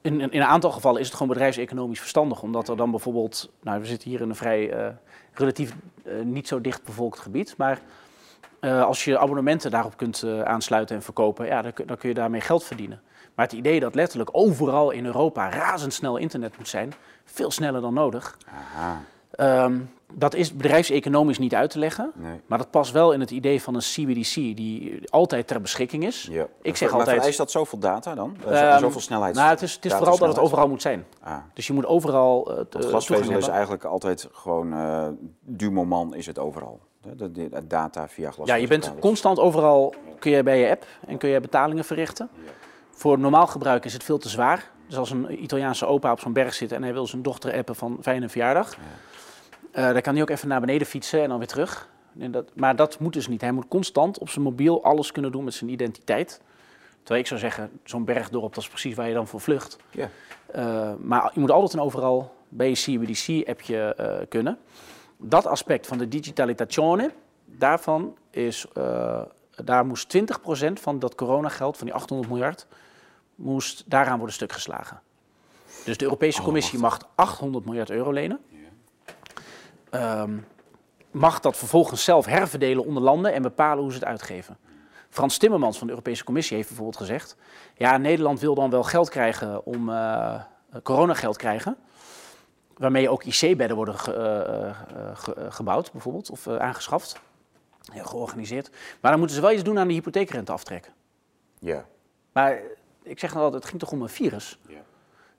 In, 0.00 0.20
in 0.20 0.40
een 0.40 0.42
aantal 0.42 0.70
gevallen 0.70 1.00
is 1.00 1.06
het 1.06 1.16
gewoon 1.16 1.32
bedrijfseconomisch 1.32 1.98
verstandig, 1.98 2.42
omdat 2.42 2.68
er 2.68 2.76
dan 2.76 2.90
bijvoorbeeld. 2.90 3.50
Nou, 3.62 3.80
we 3.80 3.86
zitten 3.86 4.10
hier 4.10 4.20
in 4.20 4.28
een 4.28 4.36
vrij 4.36 4.70
eh, 4.70 4.88
relatief 5.32 5.74
eh, 6.04 6.20
niet 6.22 6.48
zo 6.48 6.60
dicht 6.60 6.84
bevolkt 6.84 7.18
gebied. 7.18 7.54
Maar 7.56 7.80
eh, 8.62 8.82
als 8.84 9.04
je 9.04 9.18
abonnementen 9.18 9.70
daarop 9.70 9.96
kunt 9.96 10.22
eh, 10.22 10.40
aansluiten 10.42 10.96
en 10.96 11.02
verkopen, 11.02 11.46
ja, 11.46 11.62
dan, 11.62 11.72
kun- 11.72 11.86
dan 11.86 11.96
kun 11.96 12.08
je 12.08 12.14
daarmee 12.14 12.40
geld 12.40 12.64
verdienen. 12.64 13.00
Maar 13.34 13.44
het 13.46 13.54
idee 13.54 13.80
dat 13.80 13.94
letterlijk 13.94 14.30
overal 14.32 14.90
in 14.90 15.04
Europa 15.06 15.50
razendsnel 15.50 16.16
internet 16.16 16.56
moet 16.58 16.68
zijn, 16.68 16.92
veel 17.24 17.50
sneller 17.50 17.80
dan 17.80 17.94
nodig, 17.94 18.38
Aha, 18.48 19.00
ehm, 19.30 19.78
dat 20.12 20.34
is 20.34 20.56
bedrijfseconomisch 20.56 21.38
niet 21.38 21.54
uit 21.54 21.70
te 21.70 21.78
leggen. 21.78 22.12
nee. 22.14 22.40
Maar 22.46 22.58
dat 22.58 22.70
past 22.70 22.92
wel 22.92 23.12
in 23.12 23.20
het 23.20 23.30
idee 23.30 23.62
van 23.62 23.74
een 23.74 23.80
CBDC 23.80 24.34
die 24.34 25.00
altijd 25.10 25.46
ter 25.46 25.60
beschikking 25.60 26.04
is. 26.04 26.28
Ja. 26.30 26.46
Ik 26.62 26.76
zeg 26.76 26.88
maar 26.90 26.98
altijd- 26.98 27.16
vereist 27.16 27.38
dat 27.38 27.50
zoveel 27.50 27.78
data 27.78 28.14
dan? 28.14 28.36
Ehm, 28.48 28.78
zoveel 28.78 29.00
snelheid? 29.00 29.34
Nou, 29.34 29.48
het 29.50 29.62
is, 29.62 29.74
het 29.74 29.84
is 29.84 29.92
vooral 29.94 30.18
dat 30.18 30.28
het 30.28 30.38
overal 30.38 30.68
moet 30.68 30.82
zijn. 30.82 31.04
Ah. 31.22 31.36
Dus 31.54 31.66
je 31.66 31.72
moet 31.72 31.86
overal 31.86 32.52
uh, 32.58 32.64
glasvezel 32.70 33.36
is 33.36 33.48
eigenlijk 33.48 33.84
altijd 33.84 34.28
gewoon 34.32 34.72
eh 34.72 35.06
du 35.40 35.70
moment 35.70 36.14
is 36.14 36.26
het 36.26 36.38
overal. 36.38 36.80
Data 37.64 38.08
via 38.08 38.30
glasvezel. 38.30 38.46
Ja, 38.46 38.54
je 38.54 38.66
bent 38.66 38.92
constant 39.00 39.38
overal, 39.38 39.94
kun 40.18 40.30
je 40.30 40.42
bij 40.42 40.58
je 40.58 40.70
app 40.70 40.86
en 41.06 41.18
kun 41.18 41.28
je 41.28 41.40
betalingen 41.40 41.84
verrichten. 41.84 42.28
Voor 42.90 43.18
normaal 43.18 43.46
gebruik 43.46 43.84
is 43.84 43.92
het 43.92 44.04
veel 44.04 44.18
te 44.18 44.28
zwaar. 44.28 44.70
Dus 44.86 44.96
als 44.96 45.10
een 45.10 45.42
Italiaanse 45.42 45.86
opa 45.86 46.12
op 46.12 46.20
zo'n 46.20 46.32
berg 46.32 46.54
zit 46.54 46.72
en 46.72 46.82
hij 46.82 46.92
wil 46.92 47.06
zijn 47.06 47.22
dochter 47.22 47.54
appen 47.54 47.74
van 47.74 47.98
fijne 48.00 48.28
verjaardag. 48.28 48.76
eh, 49.72 49.92
dan 49.92 50.00
kan 50.00 50.12
hij 50.12 50.22
ook 50.22 50.30
even 50.30 50.48
naar 50.48 50.60
beneden 50.60 50.86
fietsen 50.86 51.22
en 51.22 51.28
dan 51.28 51.38
weer 51.38 51.46
terug. 51.46 51.88
En 52.18 52.30
dat, 52.30 52.50
maar 52.54 52.76
dat 52.76 52.98
moet 52.98 53.12
dus 53.12 53.28
niet. 53.28 53.40
Hij 53.40 53.52
moet 53.52 53.68
constant 53.68 54.18
op 54.18 54.28
zijn 54.28 54.44
mobiel 54.44 54.84
alles 54.84 55.12
kunnen 55.12 55.32
doen 55.32 55.44
met 55.44 55.54
zijn 55.54 55.70
identiteit. 55.70 56.40
Terwijl 56.98 57.20
ik 57.20 57.26
zou 57.26 57.40
zeggen, 57.40 57.70
zo'n 57.84 58.04
bergdorp, 58.04 58.54
dat 58.54 58.62
is 58.62 58.68
precies 58.68 58.94
waar 58.94 59.08
je 59.08 59.14
dan 59.14 59.26
voor 59.26 59.40
vlucht. 59.40 59.76
Ja. 59.90 60.08
Uh, 60.56 60.92
maar 60.98 61.30
je 61.34 61.40
moet 61.40 61.50
altijd 61.50 61.72
en 61.72 61.80
overal 61.80 62.34
bij 62.48 62.68
je 62.68 62.74
CBDC-appje 62.74 63.96
uh, 64.00 64.06
kunnen. 64.28 64.58
Dat 65.22 65.46
aspect 65.46 65.86
van 65.86 65.98
de 65.98 66.08
digitalitatione, 66.08 67.12
daarvan 67.44 68.16
is, 68.30 68.66
uh, 68.78 69.22
daar 69.64 69.86
moest 69.86 70.08
20% 70.08 70.80
van 70.80 70.98
dat 70.98 71.14
coronageld, 71.14 71.76
van 71.76 71.86
die 71.86 71.94
800 71.94 72.30
miljard, 72.30 72.66
moest 73.34 73.84
daaraan 73.86 74.16
worden 74.16 74.34
stuk 74.34 74.52
geslagen. 74.52 75.00
Dus 75.84 75.96
de 75.96 76.04
Europese 76.04 76.38
Oh, 76.38 76.44
Commissie 76.44 76.78
mag 76.78 76.98
800 77.14 77.64
miljard 77.64 77.90
euro 77.90 78.10
lenen. 78.10 78.40
Um, 79.94 80.46
mag 81.10 81.40
dat 81.40 81.56
vervolgens 81.56 82.04
zelf 82.04 82.26
herverdelen 82.26 82.84
onder 82.84 83.02
landen 83.02 83.32
en 83.32 83.42
bepalen 83.42 83.82
hoe 83.82 83.92
ze 83.92 83.98
het 83.98 84.08
uitgeven. 84.08 84.56
Frans 85.08 85.38
Timmermans 85.38 85.78
van 85.78 85.86
de 85.86 85.92
Europese 85.92 86.24
Commissie 86.24 86.56
heeft 86.56 86.68
bijvoorbeeld 86.68 86.98
gezegd: 86.98 87.36
ja, 87.74 87.96
Nederland 87.96 88.40
wil 88.40 88.54
dan 88.54 88.70
wel 88.70 88.82
geld 88.82 89.08
krijgen 89.08 89.66
om 89.66 89.88
uh, 89.88 90.34
coronageld 90.82 91.36
krijgen, 91.36 91.76
waarmee 92.82 93.08
ook 93.08 93.24
IC-bedden 93.24 93.76
worden 93.76 93.98
ge, 93.98 94.12
uh, 94.96 95.16
ge, 95.16 95.46
gebouwd, 95.48 95.92
bijvoorbeeld, 95.92 96.30
of 96.30 96.48
aangeschaft, 96.48 97.20
georganiseerd. 97.92 98.70
Maar 99.00 99.10
dan 99.10 99.18
moeten 99.18 99.36
ze 99.36 99.42
wel 99.42 99.52
iets 99.52 99.62
doen 99.62 99.78
aan 99.78 99.88
de 99.88 99.94
hypotheekrenteaftrek. 99.94 100.90
Ja. 101.58 101.86
Maar 102.32 102.60
ik 103.02 103.18
zeg 103.18 103.30
nou 103.30 103.44
altijd, 103.44 103.62
het 103.62 103.70
ging 103.70 103.82
toch 103.82 103.92
om 103.92 104.02
een 104.02 104.08
virus. 104.08 104.58
Ja. 104.68 104.82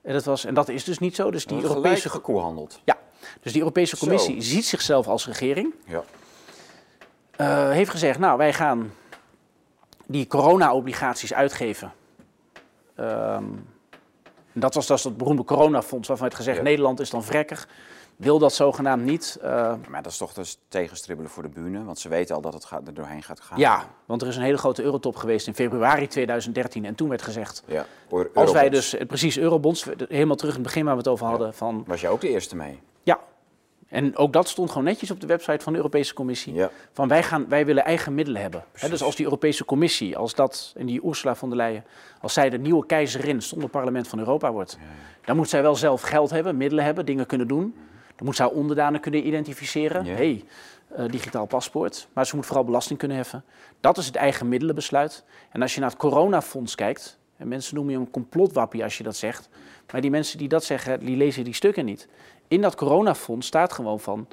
En 0.01 0.13
dat, 0.13 0.23
was, 0.23 0.45
en 0.45 0.53
dat 0.53 0.69
is 0.69 0.83
dus 0.83 0.99
niet 0.99 1.15
zo. 1.15 1.31
Dus 1.31 1.45
die 1.45 1.55
Europese 1.55 1.75
Europese 1.77 2.09
gekoehandeld. 2.09 2.81
Ja, 2.83 2.97
dus 3.41 3.51
die 3.51 3.61
Europese 3.61 3.97
Commissie 3.97 4.41
Zo. 4.41 4.49
ziet 4.49 4.65
zichzelf 4.65 5.07
als 5.07 5.25
regering. 5.27 5.73
Ja. 5.85 6.03
Uh, 7.37 7.69
heeft 7.69 7.91
gezegd, 7.91 8.19
nou, 8.19 8.37
wij 8.37 8.53
gaan 8.53 8.93
die 10.05 10.27
corona-obligaties 10.27 11.33
uitgeven. 11.33 11.93
Um, 12.99 13.72
dat 14.53 14.73
was 14.73 14.87
dat, 14.87 15.01
dat 15.01 15.17
beroemde 15.17 15.43
coronafonds 15.43 16.07
waarvan 16.07 16.27
werd 16.27 16.39
gezegd, 16.39 16.57
ja. 16.57 16.63
Nederland 16.63 16.99
is 16.99 17.09
dan 17.09 17.23
vrekkig. 17.23 17.67
Wil 18.15 18.39
dat 18.39 18.53
zogenaamd 18.53 19.03
niet. 19.03 19.37
Uh, 19.43 19.73
maar 19.89 20.01
dat 20.03 20.11
is 20.11 20.17
toch 20.17 20.33
dus 20.33 20.57
tegenstribbelen 20.67 21.31
voor 21.31 21.43
de 21.43 21.49
bühne, 21.49 21.83
want 21.83 21.99
ze 21.99 22.09
weten 22.09 22.35
al 22.35 22.41
dat 22.41 22.53
het 22.53 22.65
gaat, 22.65 22.87
er 22.87 22.93
doorheen 22.93 23.23
gaat 23.23 23.39
gaan. 23.39 23.59
Ja, 23.59 23.89
want 24.05 24.21
er 24.21 24.27
is 24.27 24.35
een 24.35 24.41
hele 24.41 24.57
grote 24.57 24.83
eurotop 24.83 25.15
geweest 25.15 25.47
in 25.47 25.55
februari 25.55 26.07
2013 26.07 26.85
en 26.85 26.95
toen 26.95 27.09
werd 27.09 27.21
gezegd, 27.21 27.63
ja, 27.65 27.85
als 28.33 28.51
wij 28.51 28.69
dus, 28.69 28.95
precies, 29.07 29.37
eurobonds, 29.37 29.85
helemaal 30.07 30.35
terug 30.35 30.55
in 30.55 30.59
het 30.59 30.67
begin 30.67 30.85
waar 30.85 30.93
we 30.93 30.99
het 30.99 31.09
over 31.09 31.25
hadden. 31.25 31.47
Ja. 31.47 31.53
Van, 31.53 31.83
Was 31.87 32.01
jij 32.01 32.09
ook 32.09 32.21
de 32.21 32.29
eerste 32.29 32.55
mee? 32.55 32.79
En 33.93 34.17
ook 34.17 34.33
dat 34.33 34.47
stond 34.49 34.69
gewoon 34.69 34.83
netjes 34.83 35.11
op 35.11 35.21
de 35.21 35.27
website 35.27 35.63
van 35.63 35.71
de 35.71 35.77
Europese 35.77 36.13
Commissie. 36.13 36.53
Ja. 36.53 36.69
Van 36.91 37.07
wij, 37.07 37.23
gaan, 37.23 37.45
wij 37.49 37.65
willen 37.65 37.83
eigen 37.85 38.13
middelen 38.13 38.41
hebben. 38.41 38.63
He, 38.71 38.89
dus 38.89 39.03
als 39.03 39.15
die 39.15 39.25
Europese 39.25 39.65
Commissie, 39.65 40.17
als 40.17 40.35
dat, 40.35 40.73
en 40.77 40.85
die 40.85 41.05
Ursula 41.05 41.35
von 41.35 41.49
der 41.49 41.57
Leyen, 41.57 41.85
als 42.21 42.33
zij 42.33 42.49
de 42.49 42.57
nieuwe 42.57 42.85
keizerin 42.85 43.41
zonder 43.41 43.69
parlement 43.69 44.07
van 44.07 44.19
Europa 44.19 44.51
wordt, 44.51 44.77
ja. 44.79 44.87
dan 45.25 45.35
moet 45.35 45.49
zij 45.49 45.61
wel 45.61 45.75
zelf 45.75 46.01
geld 46.01 46.29
hebben, 46.29 46.57
middelen 46.57 46.85
hebben, 46.85 47.05
dingen 47.05 47.25
kunnen 47.25 47.47
doen. 47.47 47.75
Dan 48.15 48.25
moet 48.25 48.35
zij 48.35 48.45
onderdanen 48.45 48.99
kunnen 48.99 49.27
identificeren. 49.27 50.05
Ja. 50.05 50.15
hey, 50.15 50.43
uh, 50.97 51.09
digitaal 51.09 51.45
paspoort. 51.45 52.07
Maar 52.13 52.25
ze 52.25 52.35
moet 52.35 52.45
vooral 52.45 52.65
belasting 52.65 52.99
kunnen 52.99 53.17
heffen. 53.17 53.43
Dat 53.79 53.97
is 53.97 54.05
het 54.05 54.15
eigen 54.15 54.49
middelenbesluit. 54.49 55.23
En 55.51 55.61
als 55.61 55.73
je 55.73 55.79
naar 55.79 55.89
het 55.89 55.99
coronafonds 55.99 56.75
kijkt, 56.75 57.19
en 57.37 57.47
mensen 57.47 57.75
noemen 57.75 57.93
je 57.93 57.99
een 57.99 58.11
complotwappie 58.11 58.83
als 58.83 58.97
je 58.97 59.03
dat 59.03 59.15
zegt, 59.15 59.49
maar 59.91 60.01
die 60.01 60.11
mensen 60.11 60.37
die 60.37 60.47
dat 60.47 60.63
zeggen, 60.63 60.99
die 60.99 61.17
lezen 61.17 61.43
die 61.43 61.53
stukken 61.53 61.85
niet. 61.85 62.07
In 62.53 62.61
dat 62.61 62.75
coronafonds 62.75 63.47
staat 63.47 63.73
gewoon 63.73 63.99
van, 63.99 64.27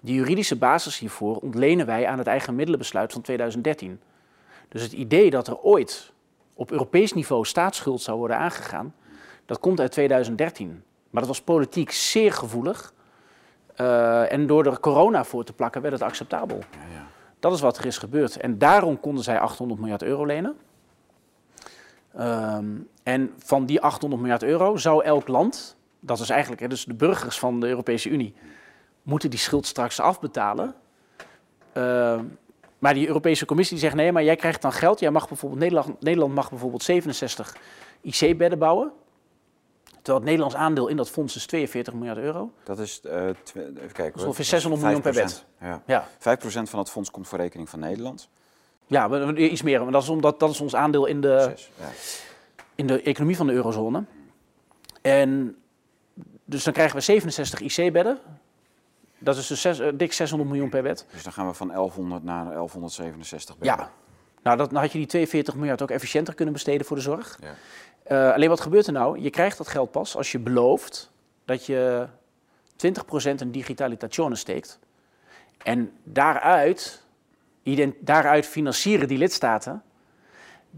de 0.00 0.12
juridische 0.12 0.56
basis 0.56 0.98
hiervoor 0.98 1.36
ontlenen 1.36 1.86
wij 1.86 2.06
aan 2.06 2.18
het 2.18 2.26
eigen 2.26 2.54
middelenbesluit 2.54 3.12
van 3.12 3.22
2013. 3.22 4.00
Dus 4.68 4.82
het 4.82 4.92
idee 4.92 5.30
dat 5.30 5.48
er 5.48 5.58
ooit 5.58 6.12
op 6.54 6.70
Europees 6.70 7.12
niveau 7.12 7.44
staatsschuld 7.44 8.02
zou 8.02 8.18
worden 8.18 8.38
aangegaan, 8.38 8.94
dat 9.46 9.58
komt 9.58 9.80
uit 9.80 9.92
2013. 9.92 10.82
Maar 11.10 11.20
dat 11.20 11.30
was 11.30 11.42
politiek 11.42 11.90
zeer 11.90 12.32
gevoelig. 12.32 12.92
Uh, 13.80 14.32
en 14.32 14.46
door 14.46 14.66
er 14.66 14.80
corona 14.80 15.24
voor 15.24 15.44
te 15.44 15.52
plakken 15.52 15.82
werd 15.82 15.94
het 15.94 16.02
acceptabel. 16.02 16.56
Ja, 16.56 16.94
ja. 16.94 17.06
Dat 17.40 17.52
is 17.52 17.60
wat 17.60 17.78
er 17.78 17.86
is 17.86 17.98
gebeurd. 17.98 18.36
En 18.36 18.58
daarom 18.58 19.00
konden 19.00 19.24
zij 19.24 19.38
800 19.38 19.80
miljard 19.80 20.02
euro 20.02 20.24
lenen. 20.24 20.56
Um, 22.18 22.88
en 23.02 23.32
van 23.38 23.66
die 23.66 23.80
800 23.80 24.22
miljard 24.22 24.42
euro 24.42 24.76
zou 24.76 25.04
elk 25.04 25.28
land, 25.28 25.75
dat 26.06 26.20
is 26.20 26.30
eigenlijk 26.30 26.60
hè, 26.60 26.68
dus 26.68 26.84
de 26.84 26.94
burgers 26.94 27.38
van 27.38 27.60
de 27.60 27.66
Europese 27.66 28.08
Unie, 28.08 28.34
moeten 29.02 29.30
die 29.30 29.38
schuld 29.38 29.66
straks 29.66 30.00
afbetalen. 30.00 30.74
Uh, 31.74 32.20
maar 32.78 32.94
die 32.94 33.06
Europese 33.06 33.44
Commissie 33.46 33.78
zegt 33.78 33.94
nee, 33.94 34.12
maar 34.12 34.24
jij 34.24 34.36
krijgt 34.36 34.62
dan 34.62 34.72
geld. 34.72 35.00
Jij 35.00 35.10
mag 35.10 35.28
bijvoorbeeld, 35.28 35.60
Nederland, 35.60 36.02
Nederland 36.02 36.34
mag 36.34 36.50
bijvoorbeeld 36.50 36.82
67 36.82 37.56
IC-bedden 38.00 38.58
bouwen. 38.58 38.92
Terwijl 39.84 40.16
het 40.16 40.24
Nederlands 40.24 40.54
aandeel 40.54 40.88
in 40.88 40.96
dat 40.96 41.10
fonds 41.10 41.36
is 41.36 41.46
42 41.46 41.94
miljard 41.94 42.18
euro. 42.18 42.52
Dat 42.64 42.78
is, 42.78 43.00
uh, 43.04 43.12
even 43.26 43.92
kijken 43.92 44.12
hoor. 44.18 44.26
ongeveer 44.26 44.44
600 44.44 44.82
miljoen 44.82 45.02
per 45.02 45.14
5%. 45.14 45.44
Ja. 45.60 45.82
Ja, 45.86 46.08
5% 46.18 46.70
van 46.70 46.78
het 46.78 46.90
fonds 46.90 47.10
komt 47.10 47.28
voor 47.28 47.38
rekening 47.38 47.68
van 47.68 47.78
Nederland. 47.78 48.28
ja 48.86 49.08
we- 49.10 49.48
iets 49.48 49.62
meer. 49.62 49.82
Maar 49.82 49.92
dat 49.92 50.02
is, 50.02 50.08
omdat, 50.08 50.40
dat 50.40 50.50
is 50.50 50.60
ons 50.60 50.74
aandeel 50.74 51.06
in 51.06 51.20
de, 51.20 51.40
Zes, 51.40 51.70
ja. 51.78 51.88
in 52.74 52.86
de 52.86 53.02
economie 53.02 53.36
van 53.36 53.46
de 53.46 53.52
eurozone. 53.52 54.04
En 55.02 55.56
dus 56.46 56.64
dan 56.64 56.72
krijgen 56.72 56.96
we 56.96 57.02
67 57.02 57.60
IC-bedden. 57.60 58.18
Dat 59.18 59.36
is 59.36 59.46
dus 59.46 59.60
zes- 59.60 59.78
eh, 59.78 59.88
dik 59.94 60.12
600 60.12 60.50
miljoen 60.50 60.68
per 60.70 60.82
bed. 60.82 61.06
Dus 61.12 61.22
dan 61.22 61.32
gaan 61.32 61.46
we 61.46 61.54
van 61.54 61.68
1100 61.68 62.24
naar 62.24 62.44
1167 62.44 63.58
bedden. 63.58 63.78
Ja. 63.78 63.90
Nou, 64.42 64.56
dat, 64.56 64.70
dan 64.70 64.80
had 64.80 64.92
je 64.92 64.98
die 64.98 65.06
42 65.06 65.54
miljard 65.54 65.82
ook 65.82 65.90
efficiënter 65.90 66.34
kunnen 66.34 66.54
besteden 66.54 66.86
voor 66.86 66.96
de 66.96 67.02
zorg. 67.02 67.38
Ja. 67.40 67.54
Eh, 68.02 68.34
alleen 68.34 68.48
wat 68.48 68.60
gebeurt 68.60 68.86
er 68.86 68.92
nou? 68.92 69.20
Je 69.20 69.30
krijgt 69.30 69.58
dat 69.58 69.68
geld 69.68 69.90
pas 69.90 70.16
als 70.16 70.32
je 70.32 70.38
belooft 70.38 71.12
dat 71.44 71.66
je 71.66 72.06
20% 72.76 73.40
in 73.40 73.50
digitalisatie 73.50 74.34
steekt. 74.34 74.78
En 75.62 75.92
daaruit, 76.04 77.02
daaruit 78.00 78.46
financieren 78.46 79.08
die 79.08 79.18
lidstaten 79.18 79.82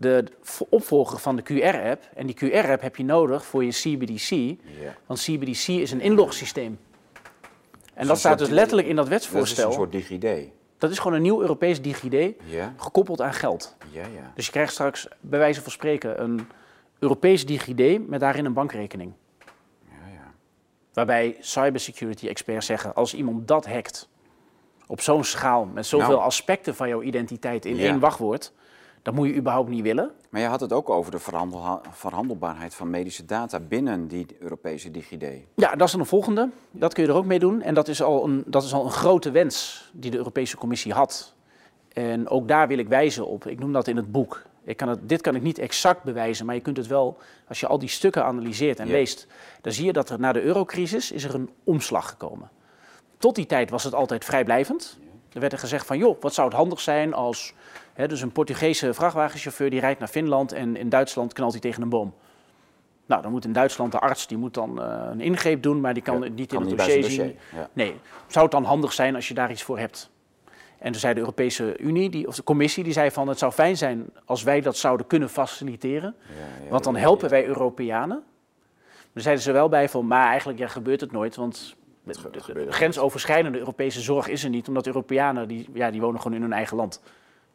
de 0.00 0.24
opvolger 0.68 1.18
van 1.18 1.36
de 1.36 1.42
QR-app. 1.42 2.08
En 2.14 2.26
die 2.26 2.36
QR-app 2.36 2.82
heb 2.82 2.96
je 2.96 3.04
nodig 3.04 3.44
voor 3.44 3.64
je 3.64 3.70
CBDC. 3.70 4.58
Want 5.06 5.20
CBDC 5.20 5.66
is 5.68 5.90
een 5.92 6.00
inlogsysteem. 6.00 6.78
En 7.94 8.06
dat 8.06 8.18
staat 8.18 8.38
dus 8.38 8.48
letterlijk 8.48 8.88
in 8.88 8.96
dat 8.96 9.04
Dat 9.10 9.14
is 9.20 9.20
wetsvoorstel. 9.30 9.66
een 9.68 9.72
soort 9.74 9.92
DigiD. 9.92 10.48
Dat 10.78 10.90
is 10.90 10.98
gewoon 10.98 11.16
een 11.16 11.22
nieuw 11.22 11.40
Europees 11.40 11.82
DigiD 11.82 12.34
gekoppeld 12.76 13.20
aan 13.20 13.32
geld. 13.34 13.76
ja, 13.90 14.00
ja. 14.02 14.32
Dus 14.34 14.46
je 14.46 14.52
krijgt 14.52 14.72
straks 14.72 15.08
bij 15.20 15.38
wijze 15.38 15.62
van 15.62 15.72
spreken 15.72 16.22
een 16.22 16.48
Europees 16.98 17.46
DigiD 17.46 18.08
met 18.08 18.20
daarin 18.20 18.44
een 18.44 18.52
bankrekening. 18.52 19.12
ja, 19.88 19.92
ja. 20.12 20.32
Waarbij 20.92 21.36
cybersecurity 21.40 22.28
experts 22.28 22.66
zeggen, 22.66 22.94
als 22.94 23.14
iemand 23.14 23.48
dat 23.48 23.66
hackt 23.66 24.08
op 24.86 25.00
zo'n 25.00 25.24
schaal 25.24 25.64
met 25.64 25.86
zoveel 25.86 26.08
Nou. 26.08 26.22
aspecten 26.22 26.74
van 26.74 26.88
jouw 26.88 27.02
identiteit 27.02 27.64
in 27.64 27.78
één 27.78 27.98
wachtwoord, 27.98 28.52
dat 29.02 29.14
moet 29.14 29.26
je 29.28 29.34
überhaupt 29.34 29.68
niet 29.68 29.82
willen. 29.82 30.10
Maar 30.30 30.40
je 30.40 30.46
had 30.46 30.60
het 30.60 30.72
ook 30.72 30.90
over 30.90 31.10
de 31.10 31.18
verhandel- 31.18 31.80
verhandelbaarheid 31.90 32.74
van 32.74 32.90
medische 32.90 33.24
data 33.24 33.60
binnen 33.60 34.08
die 34.08 34.26
Europese 34.40 34.90
DigiD. 34.90 35.24
Ja, 35.54 35.74
dat 35.74 35.86
is 35.86 35.90
dan 35.92 36.00
een 36.00 36.06
volgende. 36.06 36.48
Dat 36.70 36.94
kun 36.94 37.02
je 37.02 37.08
er 37.08 37.14
ook 37.16 37.24
mee 37.24 37.38
doen. 37.38 37.62
En 37.62 37.74
dat 37.74 37.88
is 37.88 38.02
al 38.02 38.24
een, 38.24 38.42
dat 38.46 38.62
is 38.64 38.72
al 38.72 38.84
een 38.84 38.90
grote 38.90 39.30
wens 39.30 39.88
die 39.92 40.10
de 40.10 40.16
Europese 40.16 40.56
Commissie 40.56 40.92
had. 40.92 41.34
En 41.92 42.28
ook 42.28 42.48
daar 42.48 42.68
wil 42.68 42.78
ik 42.78 42.88
wijzen 42.88 43.26
op. 43.26 43.46
Ik 43.46 43.58
noem 43.58 43.72
dat 43.72 43.86
in 43.88 43.96
het 43.96 44.12
boek. 44.12 44.42
Ik 44.64 44.76
kan 44.76 44.88
het, 44.88 45.08
dit 45.08 45.20
kan 45.20 45.34
ik 45.34 45.42
niet 45.42 45.58
exact 45.58 46.02
bewijzen, 46.02 46.46
maar 46.46 46.54
je 46.54 46.60
kunt 46.60 46.76
het 46.76 46.86
wel, 46.86 47.16
als 47.48 47.60
je 47.60 47.66
al 47.66 47.78
die 47.78 47.88
stukken 47.88 48.24
analyseert 48.24 48.78
en 48.78 48.86
Ja. 48.86 48.92
leest, 48.92 49.26
dan 49.60 49.72
zie 49.72 49.84
je 49.84 49.92
dat 49.92 50.10
er 50.10 50.20
na 50.20 50.32
de 50.32 50.42
eurocrisis 50.42 51.12
is 51.12 51.24
er 51.24 51.34
een 51.34 51.50
omslag 51.64 52.08
gekomen. 52.08 52.50
Tot 53.18 53.34
die 53.34 53.46
tijd 53.46 53.70
was 53.70 53.84
het 53.84 53.94
altijd 53.94 54.24
vrijblijvend. 54.24 54.98
Er 55.32 55.40
werd 55.40 55.52
er 55.52 55.58
gezegd 55.58 55.86
van, 55.86 55.98
joh, 55.98 56.20
wat 56.20 56.34
zou 56.34 56.48
het 56.48 56.56
handig 56.56 56.80
zijn 56.80 57.14
als 57.14 57.54
dus 58.06 58.20
een 58.20 58.32
Portugese 58.32 58.94
vrachtwagenchauffeur 58.94 59.70
die 59.70 59.80
rijdt 59.80 59.98
naar 59.98 60.08
Finland 60.08 60.52
en 60.52 60.76
in 60.76 60.88
Duitsland 60.88 61.32
knalt 61.32 61.52
hij 61.52 61.60
tegen 61.60 61.82
een 61.82 61.88
boom. 61.88 62.14
Nou, 63.06 63.22
dan 63.22 63.30
moet 63.30 63.44
in 63.44 63.52
Duitsland 63.52 63.92
de 63.92 63.98
arts 63.98 64.26
die 64.26 64.38
moet 64.38 64.54
dan 64.54 64.82
eh, 64.82 65.08
een 65.10 65.20
ingreep 65.20 65.62
doen, 65.62 65.80
maar 65.80 65.94
die 65.94 66.02
kan 66.02 66.18
Ja, 66.18 66.24
het 66.24 66.34
niet 66.34 66.48
kan 66.48 66.62
in 66.62 66.68
het 66.68 66.76
niet 66.76 66.86
dossier 66.86 67.04
zien. 67.04 67.26
dossier, 67.26 67.60
ja. 67.60 67.68
Nee, 67.72 67.94
zou 68.26 68.44
het 68.44 68.52
dan 68.54 68.64
handig 68.64 68.92
zijn 68.92 69.14
als 69.14 69.28
je 69.28 69.34
daar 69.34 69.50
iets 69.50 69.62
voor 69.62 69.78
hebt? 69.78 70.10
En 70.78 70.92
toen 70.92 71.00
zei 71.00 71.14
de 71.14 71.20
Europese 71.20 71.78
Unie, 71.78 72.10
die, 72.10 72.26
of 72.26 72.34
de 72.34 72.44
Commissie, 72.44 72.84
die 72.84 72.92
zei 72.92 73.10
van 73.10 73.28
het 73.28 73.38
zou 73.38 73.52
fijn 73.52 73.76
zijn 73.76 74.10
als 74.24 74.42
wij 74.42 74.60
dat 74.60 74.76
zouden 74.76 75.06
kunnen 75.06 75.28
faciliteren. 75.28 76.14
Ja, 76.28 76.64
ja, 76.64 76.70
Want 76.70 76.84
dan 76.84 76.96
helpen 76.96 77.28
wij 77.28 77.46
Europeanen. 77.46 78.22
Maar 79.12 79.22
zeiden 79.22 79.44
ze 79.44 79.52
wel 79.52 79.68
bij 79.68 79.88
van, 79.88 80.06
maar 80.06 80.28
eigenlijk 80.28 80.58
ja, 80.58 80.66
gebeurt 80.66 81.00
het 81.00 81.12
nooit. 81.12 81.36
Want 81.36 81.76
de, 82.04 82.66
grensoverschrijdende 82.68 83.58
Europese 83.58 84.00
zorg 84.00 84.28
is 84.28 84.44
er 84.44 84.50
niet. 84.50 84.68
Omdat 84.68 84.86
Europeanen, 84.86 85.48
die, 85.48 85.68
ja, 85.72 85.90
die 85.90 86.00
wonen 86.00 86.20
gewoon 86.20 86.36
in 86.36 86.42
hun 86.42 86.52
eigen 86.52 86.76
land. 86.76 87.02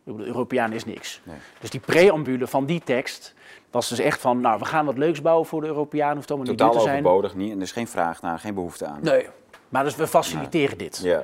Ik 0.05 0.11
bedoel, 0.11 0.25
Europeaan 0.25 0.71
is 0.71 0.85
niks. 0.85 1.21
Nee. 1.23 1.35
Dus 1.59 1.69
die 1.69 1.79
preambule 1.79 2.47
van 2.47 2.65
die 2.65 2.81
tekst 2.83 3.33
was 3.71 3.89
dus 3.89 3.99
echt 3.99 4.21
van... 4.21 4.41
nou, 4.41 4.59
we 4.59 4.65
gaan 4.65 4.85
wat 4.85 4.97
leuks 4.97 5.21
bouwen 5.21 5.45
voor 5.47 5.61
de 5.61 5.67
Europeanen. 5.67 6.15
Hoeft 6.15 6.29
allemaal 6.29 6.47
niet 6.47 6.57
Totaal 6.57 6.75
te 6.75 6.81
zijn. 6.81 7.05
overbodig, 7.05 7.35
niet, 7.35 7.51
en 7.51 7.57
er 7.57 7.63
is 7.63 7.71
geen 7.71 7.87
vraag 7.87 8.21
naar, 8.21 8.39
geen 8.39 8.53
behoefte 8.53 8.85
aan. 8.85 8.99
Nee, 9.01 9.27
maar 9.69 9.83
dus 9.83 9.95
we 9.95 10.07
faciliteren 10.07 10.77
dit. 10.77 10.99
Ja. 11.03 11.23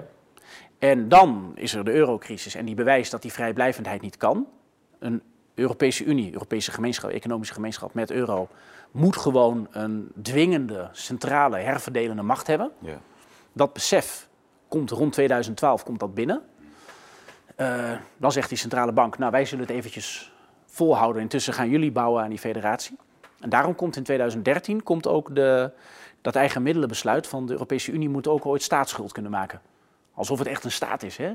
En 0.80 1.10
dan 1.10 1.51
is 1.56 1.73
er 1.73 1.85
de 1.85 1.91
eurocrisis 1.91 2.56
en 2.56 2.65
die 2.65 2.76
bewijst 2.76 3.11
dat 3.11 3.22
die 3.22 3.34
vrijblijvendheid 3.34 4.01
niet 4.01 4.18
kan. 4.18 4.47
Een 4.99 5.22
Europese 5.56 6.03
Unie, 6.03 6.34
Europese 6.34 6.72
gemeenschap, 6.72 7.10
economische 7.10 7.53
gemeenschap 7.53 7.93
met 7.93 8.11
euro, 8.11 8.47
moet 8.91 9.18
gewoon 9.18 9.68
een 9.72 10.11
dwingende, 10.22 10.89
centrale, 10.91 11.57
herverdelende 11.57 12.22
macht 12.22 12.47
hebben. 12.47 12.72
Ja. 12.80 13.01
Dat 13.53 13.73
besef 13.73 14.27
komt 14.68 14.91
rond 14.91 15.14
2012 15.14 15.84
komt 15.84 15.99
dat 15.99 16.14
binnen. 16.14 16.41
Eh, 17.60 17.91
dan 18.18 18.31
zegt 18.31 18.49
die 18.49 18.57
centrale 18.57 18.91
bank, 18.91 19.18
nou 19.18 19.31
wij 19.31 19.45
zullen 19.45 19.65
het 19.65 19.73
eventjes 19.76 20.31
volhouden. 20.65 21.22
Intussen 21.22 21.53
gaan 21.53 21.69
jullie 21.69 21.91
bouwen 21.91 22.23
aan 22.23 22.30
die 22.30 22.40
federatie. 22.40 22.98
En 23.40 23.49
daarom 23.49 23.76
komt 23.76 23.95
in 23.95 24.03
2013 24.03 24.84
komt 24.84 25.07
ook 25.07 25.36
de, 25.36 25.72
dat 26.22 26.36
eigen 26.36 26.61
middelenbesluit 26.64 27.27
van 27.27 27.45
de 27.45 27.52
Europese 27.52 27.91
Unie 27.91 28.10
moet 28.10 28.27
ook 28.27 28.45
ooit 28.45 28.61
staatsschuld 28.64 29.11
kunnen 29.11 29.31
maken. 29.31 29.61
Alsof 30.14 30.40
het 30.40 30.48
echt 30.48 30.64
een 30.64 30.72
staat 30.72 31.03
is. 31.03 31.18
Hè? 31.18 31.34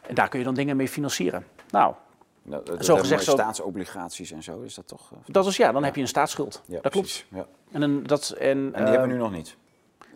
En 0.00 0.14
daar 0.14 0.28
kun 0.28 0.38
je 0.38 0.44
dan 0.44 0.54
dingen 0.54 0.76
mee 0.76 0.88
financieren. 0.88 1.46
Nou, 1.70 1.94
Nou, 2.42 2.64
dat 2.64 2.84
Zo 2.84 2.96
gezegd 2.96 3.24
zo- 3.24 3.30
staatsobligaties 3.32 4.30
en 4.32 4.42
zo, 4.42 4.60
is 4.60 4.74
dat 4.74 4.88
toch? 4.88 5.10
eh, 5.12 5.18
dat 5.26 5.46
is 5.46 5.56
ja, 5.56 5.72
dan 5.72 5.84
heb 5.84 5.94
je 5.94 6.00
een 6.00 6.08
staatsschuld. 6.08 6.62
ja, 6.66 6.80
dat 6.80 6.92
klopt. 6.92 7.06
precies. 7.06 7.26
Ja. 7.30 7.46
En, 7.72 7.82
een, 7.82 8.06
dat, 8.06 8.30
en, 8.30 8.48
En 8.48 8.72
die 8.84 8.90
hebben 8.92 9.08
we 9.08 9.14
nu 9.14 9.20
nog 9.20 9.32
niet. 9.32 9.56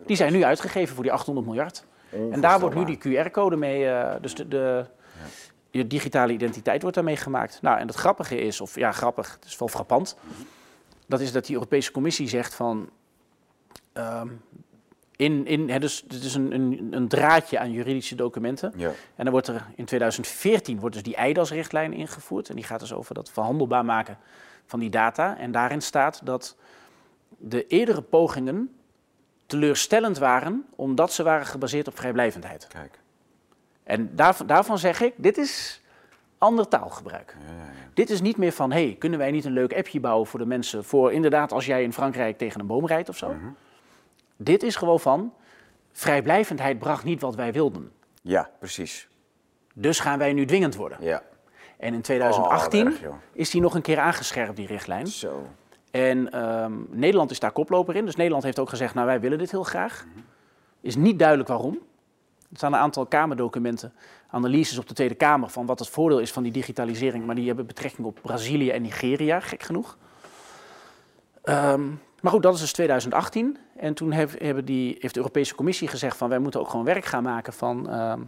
die 0.05 0.15
zijn 0.15 0.33
nu 0.33 0.43
uitgegeven 0.43 0.93
voor 0.95 1.03
die 1.03 1.13
800 1.13 1.47
miljard. 1.47 1.85
En 2.31 2.41
daar 2.41 2.59
wordt 2.59 2.75
nu 2.75 2.85
die 2.85 2.97
QR-code 2.97 3.55
mee, 3.55 3.87
eh, 3.89 4.15
dus 4.21 4.35
de, 4.35 4.47
de 4.47 4.85
je 5.69 5.87
digitale 5.87 6.33
identiteit 6.33 6.81
wordt 6.81 6.95
daarmee 6.95 7.15
gemaakt. 7.15 7.61
Nou, 7.61 7.79
en 7.79 7.87
het 7.87 7.95
grappige 7.95 8.37
is, 8.41 8.61
of 8.61 8.75
ja, 8.75 8.91
grappig, 8.91 9.33
het 9.33 9.45
is 9.45 9.57
wel 9.57 9.67
frappant, 9.67 10.17
dat 11.07 11.19
is 11.19 11.31
dat 11.31 11.45
die 11.45 11.55
Europese 11.55 11.91
Commissie 11.91 12.27
zegt 12.27 12.55
van, 12.55 12.89
ehm, 13.93 14.27
in, 15.15 15.45
in, 15.45 15.69
hè, 15.69 15.79
dus 15.79 16.03
het 16.07 16.23
is 16.23 16.35
een, 16.35 16.53
een, 16.53 16.87
een 16.91 17.07
draadje 17.07 17.59
aan 17.59 17.71
juridische 17.71 18.15
documenten. 18.15 18.73
Ja. 18.75 18.87
En 18.87 19.23
dan 19.23 19.31
wordt 19.31 19.47
er 19.47 19.65
in 19.75 19.85
2014 19.85 20.79
wordt 20.79 20.95
dus 20.95 21.03
die 21.03 21.15
EIDAS-richtlijn 21.15 21.93
ingevoerd. 21.93 22.49
En 22.49 22.55
die 22.55 22.63
gaat 22.63 22.79
dus 22.79 22.93
over 22.93 23.13
dat 23.13 23.31
verhandelbaar 23.31 23.85
maken 23.85 24.17
van 24.65 24.79
die 24.79 24.89
data. 24.89 25.37
En 25.37 25.51
daarin 25.51 25.81
staat 25.81 26.21
dat 26.23 26.55
de 27.37 27.67
eerdere 27.67 28.01
pogingen 28.01 28.75
teleurstellend 29.45 30.17
waren, 30.17 30.65
omdat 30.75 31.13
ze 31.13 31.23
waren 31.23 31.45
gebaseerd 31.45 31.87
op 31.87 31.97
vrijblijvendheid. 31.97 32.67
Kijk. 32.67 32.99
En 33.89 34.09
daarvan, 34.15 34.47
daarvan 34.47 34.77
zeg 34.77 35.01
ik, 35.01 35.13
dit 35.17 35.37
is 35.37 35.81
ander 36.37 36.67
taalgebruik. 36.67 37.35
Ja, 37.39 37.53
ja, 37.53 37.63
ja. 37.63 37.69
Dit 37.93 38.09
is 38.09 38.21
niet 38.21 38.37
meer 38.37 38.51
van, 38.51 38.71
hey, 38.71 38.95
kunnen 38.99 39.19
wij 39.19 39.31
niet 39.31 39.45
een 39.45 39.51
leuk 39.51 39.73
appje 39.77 39.99
bouwen 39.99 40.27
voor 40.27 40.39
de 40.39 40.45
mensen, 40.45 40.83
voor 40.83 41.13
inderdaad 41.13 41.51
als 41.51 41.65
jij 41.65 41.83
in 41.83 41.93
Frankrijk 41.93 42.37
tegen 42.37 42.59
een 42.59 42.67
boom 42.67 42.87
rijdt 42.87 43.09
of 43.09 43.17
zo. 43.17 43.29
Mhm. 43.33 43.45
Dit 44.37 44.63
is 44.63 44.75
gewoon 44.75 44.99
van, 44.99 45.33
vrijblijvendheid 45.91 46.79
bracht 46.79 47.03
niet 47.03 47.21
wat 47.21 47.35
wij 47.35 47.51
wilden. 47.53 47.91
ja, 48.21 48.49
precies. 48.59 49.07
Dus 49.73 49.99
gaan 49.99 50.17
wij 50.19 50.33
nu 50.33 50.45
dwingend 50.45 50.75
worden. 50.75 50.97
Ja. 51.01 51.23
En 51.77 51.93
in 51.93 52.01
2018 52.01 52.81
Oh, 52.87 52.91
erg, 52.93 53.01
joh. 53.01 53.13
is 53.33 53.49
die 53.49 53.61
nog 53.61 53.75
een 53.75 53.81
keer 53.81 53.99
aangescherpt, 53.99 54.55
die 54.55 54.67
richtlijn. 54.67 55.07
Zo. 55.07 55.47
En 55.91 56.31
ehm, 56.31 56.73
Nederland 56.89 57.31
is 57.31 57.39
daar 57.39 57.51
koploper 57.51 57.95
in. 57.95 58.05
Dus 58.05 58.15
Nederland 58.15 58.43
heeft 58.43 58.59
ook 58.59 58.69
gezegd, 58.69 58.93
nou 58.93 59.05
wij 59.07 59.19
willen 59.19 59.37
dit 59.37 59.51
heel 59.51 59.63
graag. 59.63 60.05
Is 60.81 60.95
niet 60.95 61.19
duidelijk 61.19 61.49
waarom. 61.49 61.79
Er 62.51 62.57
staan 62.57 62.73
een 62.73 62.79
aantal 62.79 63.05
Kamerdocumenten, 63.05 63.93
analyses 64.29 64.77
op 64.77 64.87
de 64.87 64.93
Tweede 64.93 65.15
Kamer 65.15 65.49
van 65.49 65.65
wat 65.65 65.79
het 65.79 65.89
voordeel 65.89 66.19
is 66.19 66.31
van 66.31 66.43
die 66.43 66.51
digitalisering. 66.51 67.25
Maar 67.25 67.35
die 67.35 67.47
hebben 67.47 67.65
betrekking 67.65 68.07
op 68.07 68.19
Brazilië 68.21 68.69
en 68.69 68.81
Nigeria, 68.81 69.39
gek 69.39 69.63
genoeg. 69.63 69.97
Ehm, 71.43 71.87
maar 72.21 72.31
goed, 72.31 72.43
dat 72.43 72.53
is 72.53 72.59
dus 72.59 72.71
2018. 72.71 73.57
En 73.75 73.93
toen 73.93 74.11
heeft, 74.11 74.39
hebben 74.39 74.65
die, 74.65 74.97
heeft 74.99 75.13
de 75.13 75.19
Europese 75.19 75.55
Commissie 75.55 75.87
gezegd 75.87 76.17
van 76.17 76.29
wij 76.29 76.39
moeten 76.39 76.59
ook 76.59 76.69
gewoon 76.69 76.85
werk 76.85 77.05
gaan 77.05 77.23
maken 77.23 77.53
van, 77.53 77.89
ehm, 77.89 78.21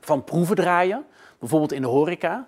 van 0.00 0.24
proeven 0.24 0.56
draaien. 0.56 1.04
Bijvoorbeeld 1.38 1.72
in 1.72 1.82
de 1.82 1.88
horeca 1.88 2.46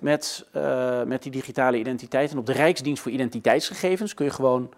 met, 0.00 0.46
eh, 0.52 1.02
met 1.02 1.22
die 1.22 1.32
digitale 1.32 1.78
identiteit. 1.78 2.30
En 2.30 2.38
op 2.38 2.46
de 2.46 2.52
Rijksdienst 2.52 3.02
voor 3.02 3.12
Identiteitsgegevens 3.12 4.14
kun 4.14 4.24
je 4.24 4.30
gewoon 4.30 4.70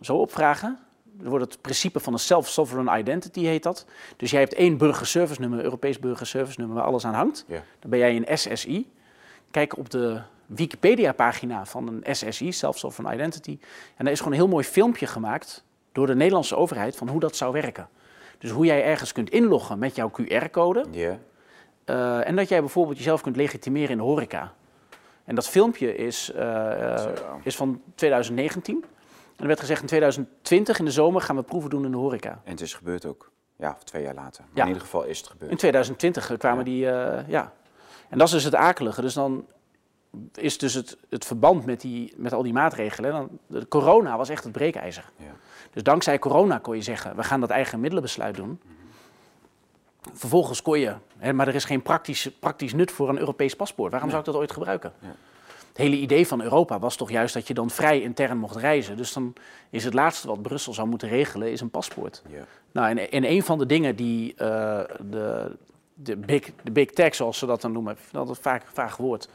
zo 0.00 0.16
opvragen. 0.16 0.78
Wordt 1.22 1.44
het 1.44 1.60
principe 1.60 2.00
van 2.00 2.12
een 2.12 2.18
self-sovereign 2.18 2.98
identity 2.98 3.44
heet 3.44 3.62
dat. 3.62 3.86
Dus 4.16 4.30
jij 4.30 4.40
hebt 4.40 4.54
één 4.54 4.76
burgerservice 4.76 5.40
nummer, 5.40 5.62
Europees 5.62 5.98
burgerservice 5.98 6.60
nummer, 6.60 6.76
waar 6.76 6.86
alles 6.86 7.04
aan 7.04 7.14
hangt. 7.14 7.44
Ja. 7.48 7.62
Dan 7.78 7.90
ben 7.90 7.98
jij 7.98 8.16
een 8.16 8.38
SSI. 8.38 8.90
Kijk 9.50 9.76
op 9.78 9.90
de 9.90 10.20
Wikipedia-pagina 10.46 11.66
van 11.66 11.88
een 11.88 12.16
SSI, 12.16 12.52
Self-Sovereign 12.52 13.20
Identity. 13.20 13.58
En 13.96 14.04
daar 14.04 14.12
is 14.12 14.18
gewoon 14.18 14.32
een 14.32 14.38
heel 14.38 14.48
mooi 14.48 14.64
filmpje 14.64 15.06
gemaakt 15.06 15.64
door 15.92 16.06
de 16.06 16.14
Nederlandse 16.14 16.56
overheid 16.56 16.96
van 16.96 17.08
hoe 17.08 17.20
dat 17.20 17.36
zou 17.36 17.52
werken. 17.52 17.88
Dus 18.38 18.50
hoe 18.50 18.64
jij 18.64 18.84
ergens 18.84 19.12
kunt 19.12 19.30
inloggen 19.30 19.78
met 19.78 19.96
jouw 19.96 20.10
QR-code. 20.10 20.84
Ja. 20.90 21.18
Eh, 21.84 22.28
en 22.28 22.36
dat 22.36 22.48
jij 22.48 22.60
bijvoorbeeld 22.60 22.96
jezelf 22.96 23.20
kunt 23.20 23.36
legitimeren 23.36 23.90
in 23.90 23.96
de 23.96 24.02
horeca. 24.02 24.52
En 25.24 25.34
dat 25.34 25.48
filmpje 25.48 25.96
is, 25.96 26.32
eh, 26.32 26.94
eh, 26.94 27.10
is 27.42 27.56
van 27.56 27.80
2019. 27.94 28.84
En 29.36 29.40
er 29.40 29.46
werd 29.46 29.60
gezegd 29.60 29.80
in 29.80 29.86
2020 29.86 30.78
in 30.78 30.84
de 30.84 30.90
zomer 30.90 31.20
gaan 31.20 31.36
we 31.36 31.42
proeven 31.42 31.70
doen 31.70 31.84
in 31.84 31.90
de 31.90 31.96
horeca. 31.96 32.30
En 32.44 32.50
het 32.50 32.60
is 32.60 32.74
gebeurd 32.74 33.04
ook. 33.06 33.30
Ja, 33.56 33.70
of 33.76 33.82
twee 33.84 34.02
jaar 34.02 34.14
later. 34.14 34.40
Maar 34.44 34.50
Ja. 34.54 34.62
in 34.62 34.66
ieder 34.68 34.82
geval 34.82 35.04
is 35.04 35.18
het 35.18 35.26
gebeurd. 35.28 35.50
In 35.50 35.56
2020 35.56 36.36
kwamen 36.36 36.58
Ja. 36.58 36.64
die, 36.64 36.90
eh, 36.90 37.28
ja. 37.28 37.52
En 38.08 38.18
dat 38.18 38.26
is 38.26 38.32
dus 38.32 38.44
het 38.44 38.54
akelige. 38.54 39.00
Dus 39.00 39.14
dan 39.14 39.46
is 40.34 40.58
dus 40.58 40.74
het, 40.74 40.96
het 41.08 41.24
verband 41.24 41.66
met, 41.66 41.80
die, 41.80 42.12
met 42.16 42.32
al 42.32 42.42
die 42.42 42.52
maatregelen. 42.52 43.10
Dan, 43.12 43.28
de 43.46 43.68
corona 43.68 44.16
was 44.16 44.28
echt 44.28 44.44
het 44.44 44.52
breekijzer. 44.52 45.10
Ja. 45.16 45.24
Dus 45.72 45.82
dankzij 45.82 46.18
corona 46.18 46.58
kon 46.58 46.76
je 46.76 46.82
zeggen, 46.82 47.16
we 47.16 47.22
gaan 47.22 47.40
dat 47.40 47.50
eigen 47.50 47.78
middelenbesluit 47.80 48.34
doen. 48.36 48.60
Vervolgens 50.12 50.62
kon 50.62 50.78
je, 50.78 50.94
hè, 51.18 51.32
maar 51.32 51.48
er 51.48 51.54
is 51.54 51.64
geen 51.64 51.82
praktisch, 51.82 52.30
praktisch 52.40 52.74
nut 52.74 52.90
voor 52.92 53.08
een 53.08 53.18
Europees 53.18 53.56
paspoort. 53.56 53.90
Waarom 53.90 54.08
zou 54.10 54.20
ik 54.20 54.26
dat 54.26 54.36
ooit 54.36 54.52
gebruiken? 54.52 54.92
Ja. 54.98 55.14
Het 55.74 55.82
hele 55.82 55.96
idee 55.96 56.26
van 56.26 56.42
Europa 56.42 56.78
was 56.78 56.96
toch 56.96 57.10
juist 57.10 57.34
dat 57.34 57.48
je 57.48 57.54
dan 57.54 57.70
vrij 57.70 58.00
intern 58.00 58.38
mocht 58.38 58.56
reizen. 58.56 58.96
Dus 58.96 59.12
dan 59.12 59.32
is 59.70 59.84
het 59.84 59.94
laatste 59.94 60.26
wat 60.26 60.42
Brussel 60.42 60.72
zou 60.74 60.88
moeten 60.88 61.08
regelen, 61.08 61.52
is 61.52 61.60
een 61.60 61.70
paspoort. 61.70 62.22
Ja. 62.28 62.44
Nou, 62.72 62.88
en, 62.88 63.10
en 63.10 63.30
een 63.30 63.42
van 63.42 63.58
de 63.58 63.66
dingen 63.66 63.96
die 63.96 64.34
eh, 64.34 64.80
de, 65.10 65.56
de, 65.94 66.16
big, 66.16 66.50
de 66.62 66.70
big 66.70 66.90
tech, 66.90 67.14
zoals 67.14 67.38
ze 67.38 67.46
dat 67.46 67.60
dan 67.60 67.72
noemen, 67.72 67.96
dat 68.10 68.28
een 68.28 68.34
vaak, 68.34 68.62
vaag 68.72 68.96
woord. 68.96 69.28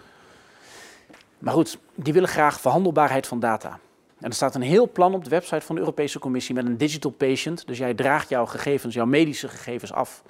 Maar 1.40 1.53
goed, 1.53 1.78
die 1.95 2.14
willen 2.14 2.30
graag 2.30 2.60
verhandelbaarheid 2.60 3.28
van 3.28 3.40
data. 3.40 3.80
En 4.20 4.30
er 4.30 4.34
staat 4.34 4.56
een 4.56 4.61
heel 4.61 4.91
plan 4.91 5.14
op 5.14 5.24
de 5.24 5.30
website 5.30 5.66
van 5.66 5.76
de 5.76 5.82
Europese 5.82 6.20
Commissie 6.20 6.56
met 6.56 6.66
een 6.66 6.78
digital 6.78 7.11
patient. 7.11 7.68
Dus 7.68 7.78
jij 7.78 7.94
draagt 7.94 8.30
jouw 8.30 8.45
gegevens, 8.45 8.94
jouw 8.94 9.06
medische 9.06 9.48
gegevens 9.48 9.94
af 9.94 10.24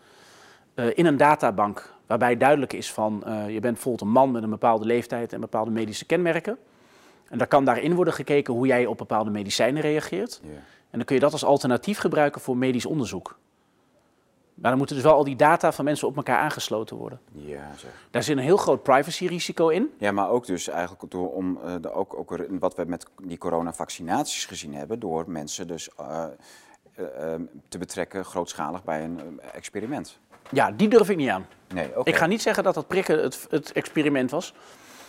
eh, 0.73 0.86
in 0.94 1.06
een 1.06 1.18
databank. 1.18 1.94
Waarbij 2.10 2.38
duidelijk 2.38 2.73
is 2.73 2.94
van, 2.94 3.23
eh, 3.23 3.49
je 3.49 3.60
bent 3.60 3.73
bijvoorbeeld 3.73 4.02
een 4.02 4.14
man 4.14 4.31
met 4.31 4.44
een 4.44 4.49
bepaalde 4.49 4.86
leeftijd 4.86 5.34
en 5.34 5.40
bepaalde 5.40 5.72
medische 5.72 6.06
kenmerken. 6.06 6.57
En 7.27 7.38
daar 7.38 7.48
kan 7.48 7.65
daarin 7.65 7.95
worden 7.95 8.14
gekeken 8.14 8.53
hoe 8.53 8.68
jij 8.68 8.86
op 8.86 8.98
bepaalde 8.98 9.30
medicijnen 9.30 9.81
reageert. 9.81 10.41
En 10.90 10.98
dan 10.98 11.03
kun 11.03 11.15
je 11.15 11.22
dat 11.22 11.31
als 11.31 11.45
alternatief 11.45 11.98
gebruiken 11.99 12.41
voor 12.41 12.57
medisch 12.57 12.86
onderzoek. 12.86 13.38
Maar 14.53 14.69
dan 14.69 14.77
moeten 14.77 14.95
dus 14.95 15.06
wel 15.06 15.14
al 15.14 15.23
die 15.23 15.36
data 15.36 15.72
van 15.72 15.86
mensen 15.86 16.07
op 16.07 16.15
elkaar 16.15 16.38
aangesloten 16.40 16.98
worden. 16.98 17.19
ja, 17.31 17.72
zeg. 17.76 18.07
Daar 18.11 18.23
zit 18.23 18.38
een 18.38 18.44
heel 18.44 18.57
groot 18.57 18.84
privacyrisico 18.84 19.68
in. 19.68 19.94
Ja, 19.98 20.11
maar 20.11 20.30
ook 20.30 20.45
dus 20.45 20.68
eigenlijk 20.68 21.11
door, 21.11 21.34
om 21.34 21.60
eh, 21.64 21.76
de, 21.81 21.91
ook, 21.91 22.18
ook 22.18 22.38
wat 22.60 22.76
we 22.76 22.86
met 22.86 23.06
die 23.23 23.38
coronavaccinaties 23.38 24.45
gezien 24.45 24.73
hebben, 24.73 24.99
door 24.99 25.30
mensen 25.30 25.68
dus 25.68 25.90
eh, 25.95 26.26
te 27.68 27.77
betrekken 27.77 28.26
grootschalig 28.26 28.84
bij 28.84 29.03
een 29.03 29.40
experiment. 29.53 30.19
Ja, 30.51 30.71
die 30.71 30.88
durf 30.88 31.09
ik 31.09 31.17
niet 31.17 31.30
aan. 31.30 31.47
Nee, 31.73 31.97
oké. 31.97 32.09
Ik 32.09 32.15
ga 32.15 32.26
niet 32.26 32.41
zeggen 32.41 32.63
dat 32.63 32.73
dat 32.73 32.88
prikken 32.88 33.23
het, 33.23 33.47
het 33.49 33.71
experiment 33.71 34.31
was. 34.31 34.53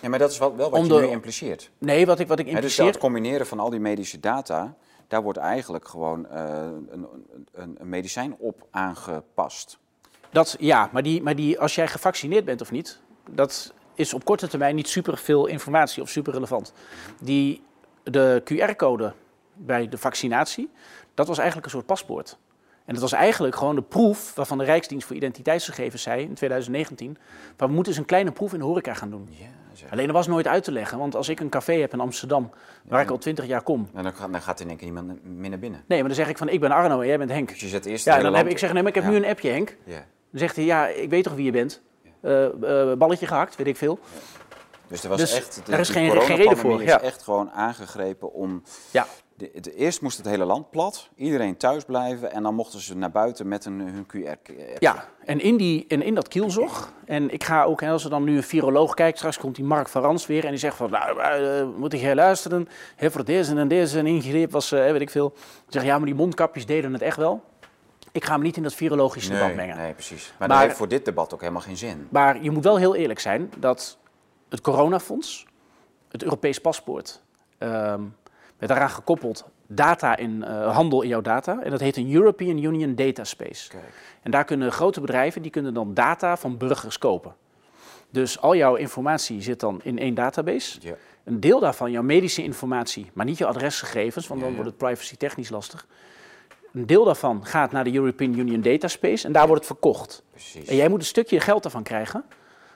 Ja, 0.01 0.09
maar 0.09 0.19
dat 0.19 0.31
is 0.31 0.39
wel, 0.39 0.57
wel 0.57 0.71
wat 0.71 0.87
je 0.87 0.93
nu 0.93 1.07
impliceert. 1.07 1.71
Nee, 1.79 2.07
wat 2.07 2.21
ik, 2.21 2.29
wat 2.29 2.39
ik 2.39 2.45
dus 2.45 2.55
impliceer... 2.55 2.87
het 2.87 2.99
combineren 2.99 3.47
van 3.47 3.61
al 3.61 3.71
die 3.71 3.81
medische 3.81 4.21
data, 4.21 4.75
daar 5.09 5.23
wordt 5.23 5.39
eigenlijk 5.39 5.89
gewoon 5.89 6.29
eh, 6.29 6.45
een, 6.91 7.07
een, 7.53 7.77
een 7.81 7.89
medicijn 7.89 8.37
op 8.39 8.67
aangepast. 8.71 9.79
Dat, 10.31 10.57
ja, 10.59 10.89
maar, 10.93 11.03
die, 11.03 11.23
maar 11.23 11.37
die, 11.37 11.61
als 11.61 11.75
jij 11.75 11.89
gevaccineerd 11.89 12.45
bent 12.45 12.61
of 12.61 12.71
niet, 12.71 13.01
dat 13.31 13.73
is 13.95 14.15
op 14.15 14.25
korte 14.25 14.49
termijn 14.49 14.75
niet 14.75 14.89
super 14.89 15.19
veel 15.19 15.47
informatie 15.47 16.03
of 16.03 16.09
super 16.09 16.33
relevant. 16.33 16.73
Die, 17.21 17.63
de 18.03 18.43
QR-code 18.45 19.13
bij 19.55 19.89
de 19.89 19.99
vaccinatie, 19.99 20.71
dat 21.15 21.27
was 21.27 21.39
eigenlijk 21.39 21.67
een 21.67 21.73
soort 21.73 21.87
paspoort. 21.87 22.39
En 22.91 22.97
dat 22.97 23.11
was 23.11 23.13
eigenlijk 23.21 23.57
gewoon 23.57 23.75
de 23.75 23.83
proef 23.83 24.35
waarvan 24.35 24.59
de 24.59 24.65
Rijksdienst 24.65 25.07
voor 25.07 25.17
Identiteitsgegevens 25.17 26.03
zei 26.03 26.23
in 26.23 26.35
2019, 26.35 27.17
maar 27.59 27.69
we 27.69 27.75
moeten 27.75 27.93
eens 27.93 28.01
een 28.01 28.07
kleine 28.07 28.33
proef 28.33 28.53
in 28.53 28.59
de 28.59 28.65
horeca 28.65 28.95
gaan 28.95 29.11
doen. 29.11 29.29
Ja. 29.31 29.47
Alleen 29.91 30.07
dat 30.07 30.15
was 30.15 30.27
nooit 30.27 30.47
uit 30.47 30.65
te 30.65 30.73
leggen, 30.73 30.99
want 30.99 31.15
als 31.17 31.29
ik 31.29 31.41
een 31.41 31.49
café 31.49 31.73
heb 31.75 31.93
in 31.93 32.01
Amsterdam, 32.01 32.51
waar 32.85 33.01
ik 33.03 33.11
al 33.11 33.19
twintig 33.19 33.47
jaar 33.47 33.63
kom, 33.63 33.89
En 33.95 34.03
dan, 34.03 34.13
gaat- 34.13 34.33
dan 34.33 34.43
gaat 34.43 34.61
in 34.61 34.69
één 34.69 34.77
keer 34.77 34.87
niemand 34.91 35.25
meer 35.25 35.51
naar 35.51 35.59
binnen. 35.59 35.85
nee, 35.87 35.99
maar 35.99 36.07
dan 36.09 36.17
zeg 36.17 36.29
ik 36.29 36.39
van 36.39 36.49
ik 36.49 36.61
ben 36.61 36.71
Arno 36.71 37.01
en 37.01 37.07
jij 37.07 37.19
bent 37.19 37.31
Henk. 37.31 37.49
Dus 37.49 37.61
je 37.61 37.69
zet 37.69 37.87
eerst 37.87 38.05
Ja, 38.05 38.19
dan 38.19 38.35
heb 38.35 38.47
ik 38.47 38.59
zeg, 38.59 38.73
nee, 38.73 38.81
maar 38.83 38.91
ik 38.91 38.97
heb 38.97 39.05
Ja. 39.05 39.11
nu 39.11 39.17
een 39.17 39.25
appje 39.31 39.51
Henk. 39.51 39.77
Ja. 39.85 39.97
Dan 40.31 40.41
zegt 40.41 40.57
hij, 40.57 40.65
ja, 40.65 40.87
ik 40.87 41.11
weet 41.11 41.25
toch 41.25 41.35
wie 41.35 41.45
je 41.45 41.51
bent. 41.51 41.83
Eh, 42.21 42.45
eh, 42.91 42.99
balletje 42.99 43.27
gehakt, 43.27 43.57
weet 43.57 43.67
ik 43.67 43.77
veel. 43.77 43.99
Dus 44.89 45.03
er 45.03 45.09
was 45.09 45.19
Dus 45.19 45.33
echt, 45.35 45.63
de, 45.67 45.73
er 45.73 45.79
is 45.79 45.89
geen- 45.89 46.11
geen 46.23 46.37
reden 46.37 46.57
voor, 46.57 46.83
is 46.83 46.93
echt 46.93 47.23
gewoon 47.23 47.51
aangegrepen 47.51 48.33
om... 48.33 48.63
Ja, 48.91 49.07
De, 49.41 49.61
de- 49.61 49.75
eerst 49.75 50.03
moest 50.03 50.17
het 50.17 50.27
hele 50.27 50.45
land 50.45 50.71
plat, 50.71 51.09
iedereen 51.17 51.57
thuis 51.57 51.85
blijven 51.85 52.33
en 52.33 52.43
dan 52.43 52.55
mochten 52.55 52.81
ze 52.81 52.97
naar 52.97 53.11
buiten 53.11 53.49
met 53.49 53.65
een, 53.65 53.81
hun 53.81 54.07
QR-app. 54.07 54.49
ja. 54.79 55.05
En, 55.25 55.41
in 55.41 55.57
die, 55.57 55.85
en 55.89 56.03
in 56.03 56.15
dat 56.15 56.29
kielzog, 56.29 56.93
en 57.05 57.31
ik 57.31 57.45
ga 57.45 57.65
ook, 57.65 57.83
als 57.83 58.05
er 58.05 58.11
dan 58.11 58.25
nu 58.25 58.37
een 58.37 58.43
viroloog 58.43 58.95
kijkt, 58.95 59.17
straks 59.19 59.39
komt 59.39 59.57
die 59.57 59.65
Mark 59.65 59.89
van 59.89 60.03
Rans 60.03 60.27
weer 60.27 60.45
en 60.45 60.51
die 60.51 60.59
zegt 60.59 60.77
van, 60.77 60.91
nou, 60.91 61.21
eh, 61.21 61.67
moet 61.79 61.93
ik 61.93 62.01
jij 62.01 62.15
luisteren? 62.15 62.69
Hè, 62.97 63.11
voor 63.11 63.25
deze 63.25 63.57
en 63.57 63.69
deze 63.69 63.99
een 63.99 64.07
ingreep 64.07 64.51
was, 64.51 64.73
eh, 64.73 64.91
weet 64.91 65.01
ik 65.01 65.11
veel. 65.11 65.33
Ik 65.37 65.73
zeg, 65.73 65.85
ja, 65.85 65.97
maar 65.97 66.07
die 66.07 66.15
mondkapjes 66.15 66.67
deden 66.67 66.93
het 66.93 67.03
echt 67.03 67.17
wel. 67.17 67.43
Ik 68.13 68.25
ga 68.25 68.37
me 68.37 68.43
niet 68.43 68.57
in 68.57 68.63
dat 68.63 68.75
virologische 68.75 69.31
debat 69.31 69.47
Nee, 69.47 69.57
mengen. 69.57 69.77
nee, 69.77 69.93
precies. 69.93 70.29
Maar, 70.39 70.49
Maar- 70.49 70.57
dat 70.57 70.67
heeft 70.67 70.77
voor 70.79 70.89
dit 70.89 71.05
debat 71.05 71.35
ook 71.35 71.41
helemaal 71.41 71.63
geen 71.63 71.77
zin. 71.77 72.07
Maar 72.11 72.43
je 72.43 72.51
moet 72.51 72.65
wel 72.65 72.77
heel 72.77 72.95
eerlijk 72.95 73.21
zijn 73.21 73.51
dat 73.59 73.99
het 74.49 74.61
coronafonds, 74.61 75.47
het 76.09 76.23
Europees 76.23 76.61
paspoort, 76.61 77.23
ehm, 77.59 78.03
met 78.61 78.69
daaraan 78.69 78.91
gekoppeld 78.91 79.45
data 79.67 80.17
in 80.17 80.45
eh, 80.45 80.75
handel 80.75 81.03
in 81.03 81.09
jouw 81.09 81.21
data. 81.21 81.63
En 81.63 81.71
dat 81.71 81.81
heet 81.81 81.97
een 81.97 82.15
European 82.15 82.59
Union 82.63 82.95
Data 82.95 83.25
Space. 83.25 83.69
Kijk. 83.69 83.83
En 84.23 84.31
daar 84.31 84.45
kunnen 84.45 84.73
grote 84.73 85.01
bedrijven 85.01 85.43
die 85.43 85.51
kunnen 85.51 85.75
dan 85.75 85.95
data 85.95 86.37
van 86.37 86.57
burgers 86.57 86.99
kopen. 86.99 87.35
Dus 88.11 88.41
al 88.41 88.57
jouw 88.57 88.75
informatie 88.75 89.43
zit 89.43 89.61
dan 89.61 89.81
in 89.83 89.99
één 89.99 90.15
database. 90.15 90.79
Ja. 90.83 90.95
Een 91.25 91.41
deel 91.41 91.61
daarvan, 91.61 91.91
jouw 91.91 92.03
medische 92.03 92.43
informatie, 92.43 93.11
maar 93.15 93.27
niet 93.27 93.39
je 93.39 93.47
adresgegevens, 93.47 94.27
want 94.27 94.41
dan 94.41 94.49
ja. 94.49 94.55
wordt 94.55 94.71
het 94.71 94.79
privacy 94.79 95.17
technisch 95.17 95.51
lastig. 95.51 95.87
Een 96.73 96.87
deel 96.87 97.05
daarvan 97.05 97.47
gaat 97.47 97.73
naar 97.73 97.85
de 97.85 97.95
European 97.95 98.39
Union 98.39 98.61
Data 98.61 98.89
Space 98.89 99.27
en 99.27 99.33
daar 99.33 99.47
wordt 99.47 99.67
het 99.67 99.73
verkocht. 99.73 100.23
Precies. 100.31 100.69
En 100.69 100.77
jij 100.77 100.89
moet 100.89 101.01
een 101.01 101.07
stukje 101.07 101.41
geld 101.41 101.63
daarvan 101.63 101.83
krijgen. 101.83 102.25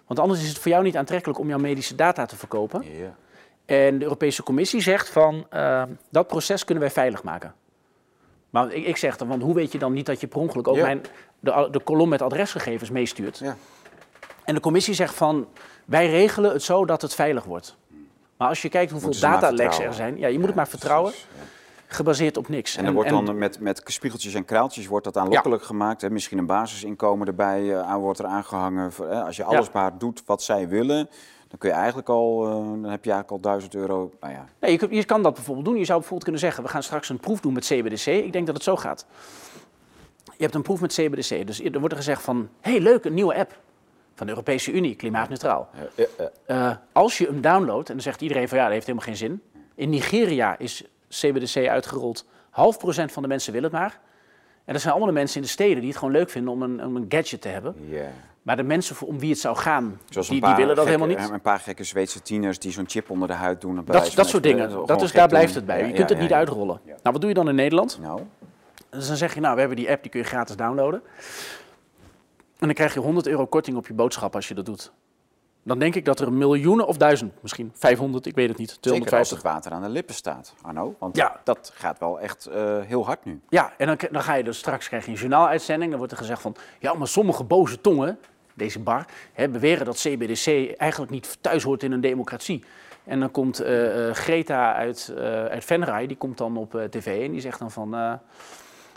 Want 0.07 0.21
anders 0.21 0.43
is 0.43 0.49
het 0.49 0.59
voor 0.59 0.71
jou 0.71 0.85
niet 0.85 0.97
aantrekkelijk 0.97 1.39
om 1.39 1.49
jouw 1.49 1.59
medische 1.59 1.95
data 1.95 2.27
te 2.27 2.37
verkopen. 2.37 2.85
Ja. 2.99 3.17
En 3.65 3.99
de 3.99 4.05
Europese 4.05 4.43
Commissie 4.43 4.81
zegt 4.81 5.09
van 5.09 5.47
eh, 5.51 5.83
dat 6.11 6.27
proces 6.27 6.65
kunnen 6.65 6.83
wij 6.85 6.93
veilig 6.93 7.23
maken. 7.23 7.55
Maar 8.51 8.73
ik, 8.73 8.87
ik 8.87 8.97
zeg 8.97 9.17
dan, 9.17 9.29
want 9.29 9.43
hoe 9.43 9.55
weet 9.55 9.73
je 9.73 9.79
dan 9.79 9.93
niet 9.93 10.07
dat 10.07 10.21
je 10.21 10.27
per 10.27 10.39
ongeluk 10.39 10.69
ook 10.69 10.77
Ja. 10.77 10.83
mijn, 10.83 11.03
de, 11.41 11.69
de 11.71 11.81
kolom 11.81 12.09
met 12.09 12.23
adresgegevens 12.23 12.91
meestuurt? 12.91 13.39
Ja. 13.39 13.57
En 14.45 14.55
de 14.55 14.61
commissie 14.61 14.95
zegt 14.95 15.15
van 15.15 15.49
wij 15.85 16.11
regelen 16.11 16.53
het 16.53 16.63
zo 16.63 16.85
dat 16.85 17.03
het 17.03 17.15
veilig 17.15 17.45
wordt. 17.45 17.77
Maar 18.37 18.49
als 18.49 18.63
je 18.63 18.69
kijkt 18.69 18.91
hoeveel 18.91 19.21
dataleks 19.21 19.79
er 19.79 19.95
zijn, 19.95 20.19
ja, 20.19 20.27
je 20.29 20.39
moet 20.39 20.47
het 20.47 20.57
maar 20.57 20.69
vertrouwen, 20.69 21.11
precies, 21.11 21.29
gebaseerd 21.87 22.37
op 22.37 22.49
niks. 22.49 22.77
En 22.77 22.85
er 22.85 22.93
wordt 22.93 23.11
dan 23.11 23.39
met, 23.39 23.61
met 23.61 23.83
spiegeltjes 23.85 24.35
en 24.35 24.45
kraaltjes 24.45 24.87
wordt 24.87 25.05
dat 25.05 25.17
aanlokkelijk 25.17 25.63
gemaakt. 25.63 26.01
Hè? 26.01 26.11
Misschien 26.11 26.39
een 26.39 26.47
basisinkomen 26.47 27.27
erbij 27.27 27.73
eh, 27.73 27.81
aan 27.81 28.01
wordt 28.01 28.19
er 28.19 28.27
aangehangen. 28.27 28.93
Voor, 28.93 29.09
hè? 29.09 29.23
Als 29.23 29.37
je 29.37 29.45
alles 29.45 29.71
maar 29.71 29.99
doet 29.99 30.23
wat 30.27 30.43
zij 30.43 30.69
willen, 30.69 31.09
dan 31.55 31.63
kun 31.63 31.73
je 31.73 31.83
eigenlijk 31.85 32.09
al, 32.09 32.45
eh, 32.45 32.51
dan 32.51 32.91
heb 32.91 33.05
je 33.05 33.11
eigenlijk 33.13 33.31
al 33.31 33.41
1000 33.41 33.75
euro. 33.75 34.13
Nou 34.21 34.33
ja, 34.33 34.47
Nee, 34.61 34.79
je, 34.91 35.05
kan 35.05 35.23
dat 35.23 35.35
bijvoorbeeld 35.35 35.67
doen. 35.67 35.77
Je 35.77 35.85
zou 35.85 35.99
bijvoorbeeld 35.99 36.23
kunnen 36.23 36.41
zeggen, 36.41 36.63
we 36.63 36.69
gaan 36.69 36.83
straks 36.83 37.09
een 37.09 37.19
proef 37.19 37.41
doen 37.41 37.53
met 37.53 37.65
CBDC. 37.65 38.07
Ik 38.07 38.33
denk 38.33 38.47
dat 38.47 38.55
het 38.55 38.65
zo 38.65 38.77
gaat. 38.77 39.07
Je 40.25 40.43
hebt 40.43 40.55
een 40.55 40.63
proef 40.63 40.81
met 40.81 40.93
CBDC. 40.93 41.47
Dus 41.47 41.63
er 41.63 41.79
wordt 41.79 41.91
er 41.91 41.97
gezegd 41.97 42.23
van, 42.23 42.49
hey, 42.61 42.81
leuk, 42.81 43.05
een 43.05 43.15
nieuwe 43.15 43.35
app 43.35 43.59
van 44.15 44.27
de 44.27 44.33
Europese 44.33 44.73
Unie, 44.73 44.95
klimaatneutraal. 44.95 45.69
Eh, 45.97 46.05
Eh, 46.47 46.77
als 46.93 47.19
je 47.19 47.27
hem 47.27 47.41
downloadt, 47.41 47.89
en 47.89 47.95
dan 47.95 48.03
zegt 48.03 48.21
iedereen 48.21 48.49
van, 48.49 48.59
ja, 48.59 48.65
dat 48.65 48.73
heeft 48.73 48.87
helemaal 48.87 49.07
geen 49.07 49.17
zin. 49.17 49.43
In 49.75 49.91
Nigeria 49.91 50.59
is 50.59 50.85
CBDC 51.09 51.69
uitgerold. 51.69 52.27
Half 52.51 52.79
procent 52.79 53.13
van 53.13 53.23
de 53.23 53.29
mensen 53.29 53.53
wil 53.53 53.63
het 53.63 53.73
maar. 53.73 54.01
En 54.65 54.73
dat 54.73 54.81
zijn 54.81 54.93
allemaal 54.93 55.13
de 55.13 55.19
mensen 55.19 55.37
in 55.37 55.43
de 55.43 55.49
steden 55.49 55.81
die 55.81 55.89
het 55.89 55.99
gewoon 55.99 56.15
leuk 56.15 56.31
vinden 56.31 56.53
om 56.53 56.63
een, 56.63 56.85
om 56.85 56.97
een 56.97 57.07
gadget 57.09 57.41
te 57.41 57.49
hebben. 57.49 57.75
Maar 58.45 58.57
de 58.57 58.63
mensen 58.63 59.07
om 59.07 59.19
wie 59.19 59.31
het 59.31 59.39
zou 59.39 59.57
gaan, 59.57 60.01
Zoals 60.09 60.29
die, 60.29 60.41
willen 60.41 60.57
dat 60.59 60.67
gekke- 60.69 60.83
helemaal 60.85 61.07
niet. 61.09 61.31
Een 61.31 61.41
paar 61.41 61.59
gekke 61.61 61.85
Zweedse 61.85 62.23
tieners 62.23 62.59
die 62.59 62.73
zo'n 62.73 62.89
chip 62.89 63.11
onder 63.11 63.29
de 63.29 63.35
huid 63.35 63.61
doen. 63.61 63.75
Dat, 63.85 63.87
dat 64.15 64.29
soort 64.29 64.43
dingen. 64.43 64.65
spreken, 64.71 64.87
Dat 64.87 65.03
is, 65.03 65.13
daar 65.13 65.29
blijft 65.29 65.55
het 65.55 65.67
bij. 65.67 65.79
Ja, 65.81 65.87
Je 65.87 65.93
kunt 65.93 66.09
ja, 66.09 66.15
het 66.15 66.23
niet 66.25 66.33
uitrollen. 66.33 66.81
Nou, 66.85 66.99
wat 67.03 67.21
doe 67.21 67.29
je 67.29 67.35
dan 67.35 67.49
in 67.49 67.55
Nederland? 67.55 67.99
Nou, 68.03 68.21
Dus 68.91 69.07
dan 69.09 69.17
zeg 69.17 69.35
je, 69.35 69.41
nou, 69.41 69.53
we 69.55 69.59
hebben 69.61 69.79
die 69.79 69.91
app, 69.91 70.03
die 70.03 70.11
kun 70.11 70.21
je 70.21 70.27
gratis 70.27 70.57
downloaden. 70.57 71.03
En 72.59 72.67
dan 72.67 72.73
krijg 72.75 72.95
je 72.95 73.01
100 73.01 73.27
euro 73.27 73.47
korting 73.47 73.77
op 73.77 73.87
je 73.87 73.95
boodschap 73.95 74.35
als 74.35 74.49
je 74.49 74.55
dat 74.55 74.67
doet. 74.67 74.93
Dan 75.63 75.79
denk 75.79 75.95
ik 75.95 76.05
dat 76.05 76.21
er 76.21 76.33
miljoenen 76.33 76.87
of 76.87 76.97
duizend, 76.97 77.33
misschien 77.43 77.73
500, 77.75 78.27
ik 78.27 78.35
weet 78.35 78.49
het 78.49 78.59
niet, 78.59 78.69
zeker 78.81 78.91
als 78.91 79.01
250. 79.01 79.37
het 79.37 79.47
water 79.53 79.73
aan 79.73 79.83
de 79.83 79.89
lippen 79.89 80.15
staat, 80.15 80.55
Arno. 80.63 80.95
Want 80.99 81.17
Ja. 81.17 81.41
dat 81.45 81.73
gaat 81.75 81.99
wel 81.99 82.21
echt 82.21 82.47
eh, 82.47 82.81
heel 82.81 83.05
hard 83.07 83.25
nu. 83.25 83.41
Ja, 83.49 83.73
en 83.79 83.87
dan, 83.87 83.97
dan 84.11 84.23
ga 84.23 84.35
je 84.35 84.45
dus 84.45 84.59
straks 84.59 84.89
krijg 84.89 85.05
je 85.05 85.11
een 85.11 85.17
journaaluitzending. 85.17 85.89
Dan 85.89 85.99
wordt 85.99 86.13
er 86.13 86.19
gezegd 86.19 86.41
van, 86.41 86.57
ja, 86.79 86.95
maar 86.95 87.09
sommige 87.09 87.45
boze 87.45 87.81
tongen, 87.81 88.19
deze 88.55 88.79
bar, 88.79 89.05
hè, 89.33 89.49
beweren 89.49 89.85
dat 89.87 89.97
CBDC 89.97 90.77
eigenlijk 90.77 91.11
niet 91.11 91.39
thuis 91.41 91.63
hoort 91.63 91.83
in 91.83 91.93
een 91.93 92.01
democratie. 92.01 92.65
En 93.05 93.21
dan 93.21 93.31
komt 93.31 93.61
eh, 93.61 94.09
eh, 94.09 94.15
Greta 94.15 94.75
uit, 94.75 95.13
uit 95.51 95.65
Venray, 95.65 96.07
die 96.07 96.17
komt 96.17 96.39
dan 96.39 96.57
op 96.57 96.87
tv 96.91 97.25
en 97.25 97.31
die 97.33 97.41
zegt 97.41 97.59
dan 97.59 97.71
van... 97.71 97.91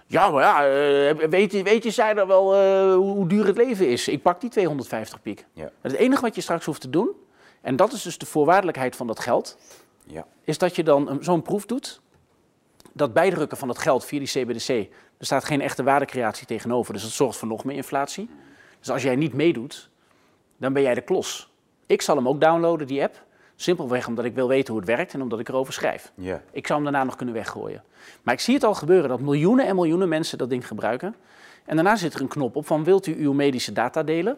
ja, 0.08 0.30
maar 0.30 0.44
ja, 0.44 1.28
weet, 1.30 1.52
je, 1.52 1.64
weet 1.64 1.84
je, 1.84 1.92
zij 1.92 2.16
er 2.16 2.28
wel 2.28 2.56
hoe, 2.96 3.28
duur 3.28 3.46
het 3.46 3.58
leven 3.58 3.88
is? 3.90 4.08
Ik 4.08 4.22
pak 4.22 4.42
die 4.42 4.50
250 4.50 5.22
piek. 5.22 5.46
Ja. 5.54 5.72
Het 5.82 5.94
enige 5.94 6.22
wat 6.22 6.36
je 6.36 6.42
straks 6.42 6.66
hoeft 6.66 6.82
te 6.82 6.90
doen, 6.90 7.10
en 7.62 7.76
dat 7.76 7.94
is 7.94 8.02
dus 8.02 8.18
de 8.18 8.26
voorwaardelijkheid 8.26 8.96
van 8.96 9.08
dat 9.08 9.20
geld, 9.20 9.58
Ja. 10.04 10.26
is 10.44 10.58
dat 10.58 10.76
je 10.76 10.84
dan 10.84 11.10
een- 11.10 11.24
zo'n 11.24 11.42
proef 11.42 11.66
doet. 11.66 12.02
dat 12.94 13.14
bijdrukken 13.14 13.58
van 13.58 13.68
het 13.70 13.78
geld 13.78 14.06
via 14.06 14.20
die 14.20 14.28
CBDC, 14.28 14.70
er 15.18 15.26
staat 15.26 15.46
geen 15.46 15.62
echte 15.62 15.84
waardecreatie 15.84 16.48
tegenover. 16.48 16.94
Dus 16.94 17.02
dat 17.02 17.12
zorgt 17.12 17.38
voor 17.38 17.48
nog 17.48 17.64
meer 17.64 17.76
inflatie. 17.76 18.30
Dus 18.88 18.96
als 18.96 19.06
jij 19.06 19.16
niet 19.16 19.34
meedoet, 19.34 19.90
dan 20.58 20.74
ben 20.74 20.82
jij 20.82 20.94
de 20.94 21.02
klos. 21.02 21.52
Ik 21.86 22.02
zal 22.02 22.16
hem 22.16 22.28
ook 22.28 22.42
downloaden, 22.42 22.88
die 22.88 23.04
app. 23.04 23.24
Simpelweg 23.56 24.08
omdat 24.08 24.26
ik 24.26 24.36
wil 24.36 24.48
weten 24.48 24.74
hoe 24.74 24.82
het 24.82 24.90
werkt 24.96 25.14
en 25.14 25.22
omdat 25.22 25.40
ik 25.40 25.50
erover 25.50 25.74
schrijf. 25.74 26.12
Ik 26.52 26.68
zou 26.68 26.82
hem 26.82 26.84
daarna 26.92 27.04
nog 27.04 27.16
kunnen 27.16 27.36
weggooien. 27.36 27.84
Maar 28.24 28.34
ik 28.34 28.40
zie 28.40 28.54
het 28.54 28.64
al 28.64 28.74
gebeuren 28.74 29.10
dat 29.10 29.20
miljoenen 29.20 29.66
en 29.66 29.76
miljoenen 29.76 30.10
mensen 30.10 30.38
dat 30.38 30.50
ding 30.50 30.68
gebruiken. 30.68 31.16
En 31.66 31.76
daarna 31.76 31.96
zit 31.96 32.14
er 32.14 32.22
een 32.22 32.28
knop 32.28 32.56
op 32.56 32.66
van 32.68 32.84
wilt 32.84 33.08
u 33.08 33.16
uw 33.18 33.34
medische 33.34 33.72
data 33.72 34.04
delen? 34.04 34.38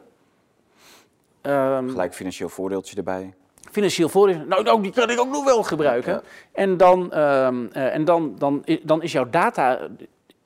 Ehm, 1.41 1.89
Gelijk 1.89 2.13
financieel 2.13 2.49
voordeeltje 2.49 2.95
erbij. 2.95 3.33
financieel 3.71 4.09
voordeel. 4.09 4.45
Nou, 4.47 4.63
nou, 4.63 4.81
die 4.81 4.91
kan 4.91 5.09
ik 5.09 5.19
ook 5.19 5.29
nog 5.29 5.43
wel 5.43 5.63
gebruiken. 5.63 6.13
Ja. 6.13 6.21
En, 6.51 6.77
dan, 6.77 7.11
ehm, 7.11 7.65
eh, 7.71 7.93
en 7.95 8.05
dan, 8.05 8.35
dan, 8.37 8.65
dan 8.83 9.01
is 9.01 9.11
jouw 9.11 9.29
data, 9.29 9.87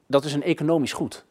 dat 0.07 0.23
is 0.25 0.33
een 0.33 0.43
economisch 0.43 0.93
goed. 0.93 1.25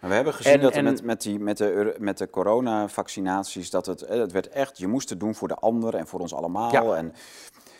Maar 0.00 0.10
we 0.10 0.16
hebben 0.16 0.34
gezien 0.34 0.52
En- 0.52 0.60
dat 0.60 0.72
en- 0.72 0.84
met, 0.84 1.02
met, 1.02 1.22
die, 1.22 1.38
met, 1.38 1.56
de, 1.56 1.94
met 1.98 2.18
de 2.18 2.30
coronavaccinaties, 2.30 3.70
dat 3.70 3.86
het, 3.86 4.02
eh, 4.02 4.18
het 4.18 4.32
werd 4.32 4.48
echt, 4.48 4.78
je 4.78 4.86
moest 4.86 5.08
het 5.08 5.20
doen 5.20 5.34
voor 5.34 5.48
de 5.48 5.54
ander 5.54 5.94
en 5.94 6.06
voor 6.06 6.20
ons 6.20 6.34
allemaal. 6.34 6.72
Ja. 6.72 6.94
En 6.94 7.14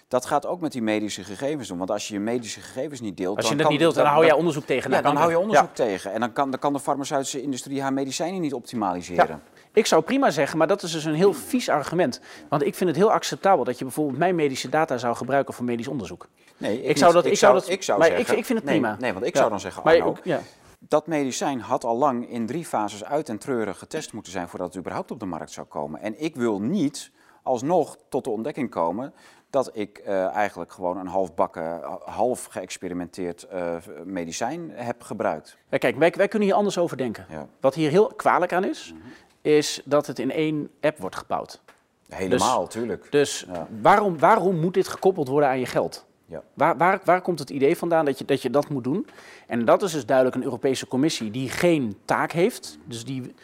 dat 0.08 0.26
gaat 0.26 0.46
ook 0.46 0.60
met 0.60 0.72
die 0.72 0.82
medische 0.82 1.24
gegevens 1.24 1.68
doen. 1.68 1.78
Want 1.78 1.90
als 1.90 2.08
je 2.08 2.14
je 2.14 2.20
medische 2.20 2.60
gegevens 2.60 3.00
niet 3.00 3.16
deelt... 3.16 3.36
Als 3.36 3.44
je 3.44 3.48
dan 3.48 3.56
dat 3.58 3.66
kan- 3.66 3.74
niet 3.76 3.82
deelt, 3.84 3.94
dan, 3.94 4.06
hou 4.06 4.24
jij 4.24 4.34
onderzoek 4.34 4.64
tegen. 4.64 4.90
Ja, 4.90 5.00
Nou, 5.00 5.02
dan 5.02 5.16
hou 5.16 5.30
je 5.30 5.38
onderzoek 5.38 5.66
Ja. 5.76 5.84
tegen. 5.84 6.12
En 6.12 6.20
dan 6.20 6.32
kan, 6.32 6.50
dan 6.50 6.60
kan 6.60 6.72
de 6.72 6.80
farmaceutische 6.80 7.42
industrie 7.42 7.82
haar 7.82 7.92
medicijnen 7.92 8.40
niet 8.40 8.54
optimaliseren. 8.54 9.42
Ik 9.72 9.86
zou 9.86 10.02
prima 10.02 10.30
zeggen, 10.30 10.58
maar 10.58 10.66
dat 10.66 10.82
is 10.82 10.92
dus 10.92 11.04
een 11.04 11.14
heel 11.14 11.32
vies 11.34 11.68
argument. 11.68 12.20
Want 12.48 12.62
ik 12.64 12.74
vind 12.74 12.90
het 12.90 12.98
heel 12.98 13.12
acceptabel 13.12 13.64
dat 13.64 13.78
je 13.78 13.84
bijvoorbeeld 13.84 14.18
mijn 14.18 14.34
medische 14.34 14.68
data 14.68 14.98
zou 14.98 15.16
gebruiken 15.16 15.54
voor 15.54 15.64
medisch 15.64 15.88
onderzoek. 15.88 16.28
Nee, 16.56 16.82
Ik 16.82 16.96
zou 16.96 17.12
dat- 17.12 17.24
ik 17.26 17.36
zou 17.38 17.54
dat- 17.54 17.68
ik 17.68 17.82
zou 17.82 17.98
maar 17.98 18.08
zeggen, 18.08 18.32
ik- 18.32 18.38
ik 18.38 18.44
vind 18.44 18.58
het 18.58 18.68
nee, 18.68 18.78
prima. 18.80 18.96
Nee, 19.00 19.12
want 19.12 19.24
ik 19.24 19.36
zou 19.36 19.50
dan 19.50 19.60
zeggen, 19.60 19.82
Maar 19.84 19.94
Arno, 19.94 20.06
ook- 20.06 20.20
ja. 20.24 20.40
Dat 20.78 21.06
medicijn 21.06 21.60
had 21.60 21.84
al 21.84 21.96
lang 21.96 22.28
in 22.30 22.46
drie 22.46 22.64
fases 22.64 23.04
uit 23.04 23.28
en 23.28 23.38
treurig 23.38 23.78
getest 23.78 24.12
moeten 24.12 24.32
zijn 24.32 24.48
voordat 24.48 24.68
het 24.68 24.76
überhaupt 24.78 25.10
op 25.10 25.20
de 25.20 25.26
markt 25.26 25.50
zou 25.50 25.66
komen. 25.66 26.00
En 26.00 26.22
ik 26.22 26.36
wil 26.36 26.60
niet 26.60 27.10
alsnog 27.42 27.98
tot 28.08 28.24
de 28.24 28.30
ontdekking 28.30 28.70
komen 28.70 29.14
dat 29.50 29.70
ik 29.72 29.98
eh, 29.98 30.26
eigenlijk 30.26 30.72
gewoon 30.72 30.98
een 30.98 31.06
halfbakken, 31.06 31.80
half 32.04 32.44
geëxperimenteerd 32.44 33.42
eh, 33.42 33.76
medicijn 34.04 34.70
heb 34.70 35.02
gebruikt. 35.02 35.56
Ja, 35.68 35.78
kijk, 35.78 35.96
wij, 35.96 36.12
wij 36.16 36.28
kunnen 36.28 36.48
hier 36.48 36.56
anders 36.56 36.78
over 36.78 36.96
denken. 36.96 37.26
Ja. 37.28 37.46
Wat 37.60 37.74
hier 37.74 37.90
heel 37.90 38.06
kwalijk 38.16 38.52
aan 38.52 38.64
is, 38.64 38.94
is 39.42 39.82
dat 39.84 40.06
het 40.06 40.18
in 40.18 40.30
één 40.30 40.70
app 40.80 40.98
wordt 40.98 41.16
gebouwd. 41.16 41.60
Helemaal, 42.08 42.66
tuurlijk. 42.66 43.06
Dus 43.10 43.46
Ja. 43.52 43.66
waarom, 43.82 44.18
waarom 44.18 44.60
moet 44.60 44.74
dit 44.74 44.88
gekoppeld 44.88 45.28
worden 45.28 45.48
aan 45.48 45.58
je 45.58 45.66
geld? 45.66 46.06
Ja. 46.30 46.42
Waar, 46.54 46.76
waar, 46.76 47.00
waar 47.04 47.20
komt 47.22 47.38
het 47.38 47.50
idee 47.50 47.76
vandaan 47.76 48.04
dat 48.04 48.18
je, 48.18 48.24
dat 48.24 48.42
je 48.42 48.50
dat 48.50 48.68
moet 48.68 48.84
doen? 48.84 49.06
En 49.46 49.64
dat 49.64 49.82
is 49.82 49.92
dus 49.92 50.06
duidelijk 50.06 50.36
een 50.36 50.42
Europese 50.42 50.86
Commissie 50.86 51.30
die 51.30 51.48
geen 51.50 51.96
taak 52.04 52.32
heeft. 52.32 52.78
Dus 52.84 53.04
die 53.04 53.34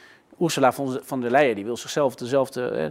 Ursula 0.41 0.73
von, 0.73 0.99
von 1.03 1.21
der 1.21 1.31
Leyen 1.31 1.55
die 1.55 1.65
wil 1.65 1.77
zichzelf 1.77 2.15
dezelfde, 2.15 2.69
eh, 2.69 2.85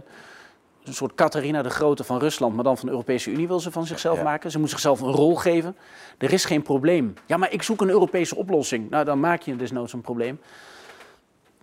een 0.84 0.94
soort 0.94 1.14
Catharina 1.14 1.62
de 1.62 1.70
Grote 1.70 2.04
van 2.04 2.18
Rusland, 2.18 2.54
maar 2.54 2.64
dan 2.64 2.76
van 2.76 2.86
de 2.86 2.92
Europese 2.92 3.30
Unie 3.30 3.46
wil 3.46 3.60
ze 3.60 3.70
van 3.70 3.86
zichzelf 3.86 4.16
Ja. 4.16 4.22
maken. 4.22 4.50
Ze 4.50 4.58
moet 4.58 4.70
zichzelf 4.70 5.00
een 5.00 5.12
rol 5.12 5.34
geven. 5.34 5.76
Er 6.18 6.32
is 6.32 6.44
geen 6.44 6.62
probleem. 6.62 7.14
Ja, 7.26 7.36
maar 7.36 7.52
ik 7.52 7.62
zoek 7.62 7.80
een 7.80 7.88
Europese 7.90 8.36
oplossing. 8.36 8.90
Nou, 8.90 9.04
dan 9.04 9.20
maak 9.20 9.42
je 9.42 9.56
desnoods 9.56 9.92
een 9.92 10.00
probleem. 10.00 10.40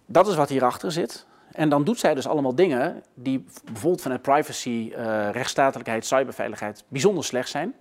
Dat 0.06 0.28
is 0.28 0.36
wat 0.36 0.50
hierachter 0.50 0.92
zit. 0.92 1.26
En 1.52 1.70
dan 1.70 1.84
doet 1.84 2.00
zij 2.00 2.14
dus 2.14 2.28
allemaal 2.28 2.56
dingen 2.56 3.04
die 3.14 3.46
bijvoorbeeld 3.66 4.02
vanuit 4.02 4.22
privacy, 4.22 4.92
eh, 4.96 5.30
rechtsstatelijkheid, 5.32 6.06
cyberveiligheid 6.06 6.84
bijzonder 6.88 7.24
slecht 7.24 7.50
zijn. 7.50 7.76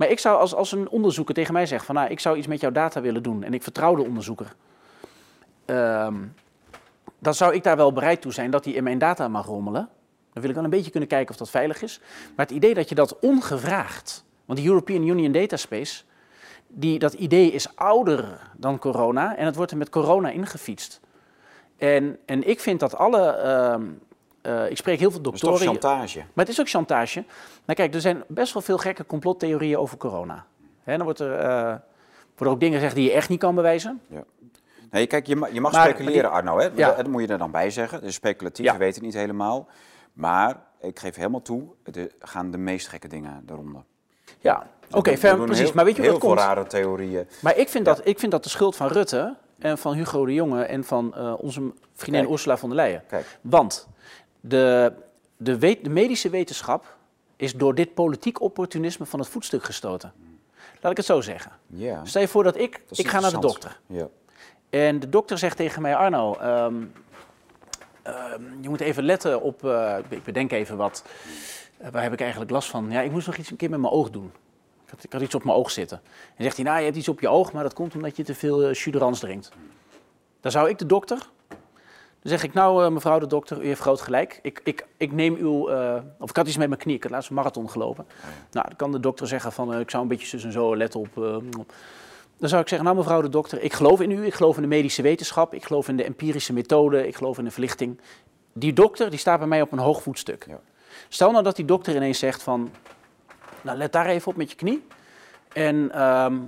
Maar 0.00 0.10
ik 0.10 0.18
zou 0.18 0.38
als, 0.38 0.54
als 0.54 0.72
een 0.72 0.88
onderzoeker 0.88 1.34
tegen 1.34 1.52
mij 1.52 1.66
zegt 1.66 1.84
van 1.84 1.94
nou, 1.94 2.10
ik 2.10 2.20
zou 2.20 2.36
iets 2.36 2.46
met 2.46 2.60
jouw 2.60 2.70
data 2.70 3.00
willen 3.00 3.22
doen 3.22 3.42
en 3.42 3.54
ik 3.54 3.62
vertrouw 3.62 3.94
de 3.94 4.02
onderzoeker. 4.02 4.54
Ehm, 5.64 6.14
dan 7.18 7.34
zou 7.34 7.54
ik 7.54 7.62
daar 7.62 7.76
wel 7.76 7.92
bereid 7.92 8.20
toe 8.20 8.32
zijn 8.32 8.50
dat 8.50 8.64
hij 8.64 8.74
in 8.74 8.84
mijn 8.84 8.98
data 8.98 9.28
mag 9.28 9.46
rommelen. 9.46 9.88
Dan 10.32 10.42
wil 10.42 10.48
ik 10.48 10.54
wel 10.54 10.64
een 10.64 10.70
beetje 10.70 10.90
kunnen 10.90 11.08
kijken 11.08 11.30
of 11.30 11.36
dat 11.36 11.50
veilig 11.50 11.82
is. 11.82 12.00
Maar 12.36 12.46
het 12.46 12.54
idee 12.54 12.74
dat 12.74 12.88
je 12.88 12.94
dat 12.94 13.18
ongevraagd, 13.18 14.24
want 14.44 14.58
de 14.58 14.66
European 14.66 15.06
Union 15.06 15.32
Dataspace, 15.32 16.02
die, 16.66 16.98
dat 16.98 17.12
idee 17.12 17.52
is 17.52 17.76
ouder 17.76 18.50
dan 18.56 18.78
corona 18.78 19.36
en 19.36 19.46
het 19.46 19.56
wordt 19.56 19.70
er 19.70 19.76
met 19.78 19.90
corona 19.90 20.30
ingefietst. 20.30 21.00
En, 21.76 22.18
en 22.26 22.48
ik 22.48 22.60
vind 22.60 22.80
dat 22.80 22.96
alle, 22.96 23.26
ehm, 23.26 23.84
eh, 24.42 24.70
ik 24.70 24.76
spreek 24.76 24.98
heel 24.98 25.10
veel 25.10 25.20
Dat 25.22 25.34
is 25.34 25.40
toch 25.40 25.50
doktoren. 25.50 25.80
chantage? 25.80 26.18
Maar 26.18 26.44
het 26.44 26.48
is 26.48 26.60
ook 26.60 26.68
chantage. 26.68 27.24
Maar 27.64 27.76
kijk, 27.76 27.94
er 27.94 28.00
zijn 28.00 28.22
best 28.28 28.52
wel 28.52 28.62
veel 28.62 28.78
gekke 28.78 29.06
complottheorieën 29.06 29.76
over 29.78 29.96
corona. 29.96 30.44
Hè, 30.82 30.94
dan 30.96 31.04
wordt 31.04 31.20
er, 31.20 31.38
eh, 31.38 31.74
worden 32.36 32.54
ook 32.54 32.60
dingen 32.60 32.74
gezegd 32.78 32.94
die 32.94 33.04
je 33.04 33.12
echt 33.12 33.28
niet 33.28 33.38
kan 33.40 33.54
bewijzen. 33.54 34.00
Nee, 34.90 35.06
kijk, 35.06 35.26
je, 35.26 35.36
ma- 35.36 35.46
je 35.52 35.60
mag 35.60 35.72
Maar- 35.72 35.88
speculeren, 35.88 36.22
maar 36.22 36.30
Arno. 36.30 36.58
Hè? 36.58 36.68
Ja. 36.74 36.92
Dat 36.94 37.06
moet 37.06 37.22
je 37.22 37.28
er 37.28 37.38
dan 37.38 37.50
bij 37.50 37.70
zeggen. 37.70 37.98
Het 37.98 38.06
is 38.06 38.14
speculatief, 38.14 38.64
Ja. 38.64 38.72
we 38.72 38.78
weten 38.78 38.94
het 38.94 39.04
niet 39.04 39.14
helemaal. 39.20 39.68
Maar 40.12 40.56
ik 40.80 40.98
geef 40.98 41.14
helemaal 41.14 41.42
toe, 41.42 41.62
er 41.92 42.10
gaan 42.20 42.50
de 42.50 42.58
meest 42.58 42.88
gekke 42.88 43.08
dingen 43.08 43.44
eronder. 43.50 43.82
Ja, 44.38 44.66
oké, 44.90 45.16
fair, 45.16 45.36
doen 45.36 45.44
precies. 45.46 45.64
heel- 45.64 45.74
maar 45.74 45.84
weet 45.84 45.96
je 45.96 46.02
Heel 46.02 46.10
veel 46.10 46.20
komt? 46.20 46.38
rare 46.40 46.66
theorieën. 46.66 47.28
Maar 47.40 47.56
ik 47.56 47.68
vind, 47.68 47.84
dat, 47.84 48.00
ik 48.04 48.18
vind 48.18 48.32
dat 48.32 48.42
de 48.42 48.48
schuld 48.48 48.76
van 48.76 48.88
Rutte 48.88 49.36
en 49.58 49.78
van 49.78 49.94
Hugo 49.94 50.24
de 50.26 50.34
Jonge 50.34 50.62
en 50.62 50.84
van 50.84 51.14
eh, 51.14 51.34
onze 51.38 51.72
vriendin 51.94 52.20
Kijk. 52.22 52.32
Ursula 52.34 52.56
von 52.56 52.68
der 52.68 52.78
Leyen. 52.78 53.02
Kijk, 53.08 53.38
Want 53.40 53.88
de, 54.40 54.92
de, 55.36 55.58
weet- 55.58 55.84
de 55.84 55.90
medische 55.90 56.30
wetenschap 56.30 56.96
is 57.36 57.54
door 57.54 57.74
dit 57.74 57.94
politiek 57.94 58.40
opportunisme 58.40 59.06
van 59.06 59.18
het 59.18 59.28
voetstuk 59.28 59.64
gestoten. 59.64 60.12
Laat 60.80 60.90
ik 60.90 60.96
het 60.96 61.06
zo 61.06 61.20
zeggen. 61.20 61.52
Stel 62.04 62.20
je 62.20 62.28
voor 62.28 62.44
dat 62.44 62.56
ik, 62.56 62.82
dat 62.88 62.98
ik 62.98 63.08
ga 63.08 63.20
naar 63.20 63.30
de 63.30 63.38
dokter. 63.38 63.80
Ja. 63.86 64.08
En 64.70 65.00
de 65.00 65.08
dokter 65.08 65.38
zegt 65.38 65.56
tegen 65.56 65.82
mij, 65.82 65.96
Arno, 65.96 66.34
ehm, 66.34 66.74
ehm, 68.02 68.42
je 68.60 68.68
moet 68.68 68.80
even 68.80 69.02
letten 69.02 69.42
op, 69.42 69.64
eh, 69.64 69.96
ik 70.08 70.24
bedenk 70.24 70.52
even 70.52 70.76
wat, 70.76 71.04
Eh, 71.80 71.90
waar 71.90 72.02
heb 72.02 72.12
ik 72.12 72.20
eigenlijk 72.20 72.50
last 72.50 72.68
van? 72.68 72.90
Ja, 72.90 73.00
ik 73.00 73.10
moest 73.10 73.26
nog 73.26 73.36
iets 73.36 73.50
een 73.50 73.56
keer 73.56 73.70
met 73.70 73.80
mijn 73.80 73.92
oog 73.92 74.10
doen. 74.10 74.32
Ik 74.84 74.90
had, 74.90 75.04
ik 75.04 75.12
had 75.12 75.22
iets 75.22 75.34
op 75.34 75.44
mijn 75.44 75.56
oog 75.56 75.70
zitten. 75.70 76.00
En 76.36 76.42
zegt 76.44 76.56
hij, 76.56 76.64
nou, 76.64 76.78
je 76.78 76.84
hebt 76.84 76.96
iets 76.96 77.08
op 77.08 77.20
je 77.20 77.28
oog, 77.28 77.52
maar 77.52 77.62
dat 77.62 77.72
komt 77.74 77.94
omdat 77.94 78.16
je 78.16 78.22
te 78.22 78.34
veel 78.34 78.70
uh, 78.70 79.12
drinkt. 79.12 79.50
Dan 80.40 80.50
zou 80.50 80.68
ik 80.68 80.78
de 80.78 80.86
dokter, 80.86 81.30
dan 82.22 82.30
zeg 82.30 82.42
ik, 82.42 82.52
nou 82.52 82.84
eh, 82.84 82.90
mevrouw 82.90 83.18
de 83.18 83.26
dokter, 83.26 83.62
u 83.62 83.66
heeft 83.66 83.80
groot 83.80 84.00
gelijk. 84.00 84.38
Ik, 84.42 84.60
ik, 84.64 84.86
ik 84.96 85.12
neem 85.12 85.36
uw, 85.36 85.68
eh, 85.68 86.02
of 86.18 86.30
ik 86.30 86.36
had 86.36 86.46
iets 86.46 86.56
met 86.56 86.68
mijn 86.68 86.80
knie, 86.80 86.96
ik 86.96 87.02
had 87.02 87.12
laatst 87.12 87.28
een 87.28 87.34
marathon 87.34 87.70
gelopen. 87.70 88.06
Nou, 88.50 88.66
dan 88.66 88.76
kan 88.76 88.92
de 88.92 89.00
dokter 89.00 89.26
zeggen 89.26 89.52
van, 89.52 89.74
eh, 89.74 89.80
ik 89.80 89.90
zou 89.90 90.02
een 90.02 90.08
beetje 90.08 90.26
zus 90.26 90.44
en 90.44 90.52
zo 90.52 90.76
letten 90.76 91.00
op... 91.00 91.18
eh, 91.18 91.36
dan 92.36 92.48
zou 92.48 92.62
ik 92.62 92.68
zeggen, 92.68 92.86
nou 92.86 92.98
mevrouw 92.98 93.20
de 93.20 93.28
dokter, 93.28 93.62
ik 93.62 93.72
geloof 93.72 94.00
in 94.00 94.10
u, 94.10 94.26
ik 94.26 94.34
geloof 94.34 94.56
in 94.56 94.62
de 94.62 94.68
medische 94.68 95.02
wetenschap, 95.02 95.54
ik 95.54 95.64
geloof 95.64 95.88
in 95.88 95.96
de 95.96 96.04
empirische 96.04 96.52
methode, 96.52 97.06
ik 97.06 97.16
geloof 97.16 97.38
in 97.38 97.44
de 97.44 97.50
verlichting. 97.50 98.00
Die 98.52 98.72
dokter, 98.72 99.10
die 99.10 99.18
staat 99.18 99.38
bij 99.38 99.48
mij 99.48 99.62
op 99.62 99.72
een 99.72 99.78
hoog 99.78 100.02
voetstuk. 100.02 100.46
Ja. 100.48 100.60
Stel 101.08 101.30
nou 101.30 101.44
dat 101.44 101.56
die 101.56 101.64
dokter 101.64 101.96
ineens 101.96 102.18
zegt 102.18 102.42
van, 102.42 102.70
nou 103.62 103.78
let 103.78 103.92
daar 103.92 104.06
even 104.06 104.30
op 104.30 104.36
met 104.36 104.50
je 104.50 104.56
knie. 104.56 104.86
En 105.52 105.92
ehm, 105.92 106.38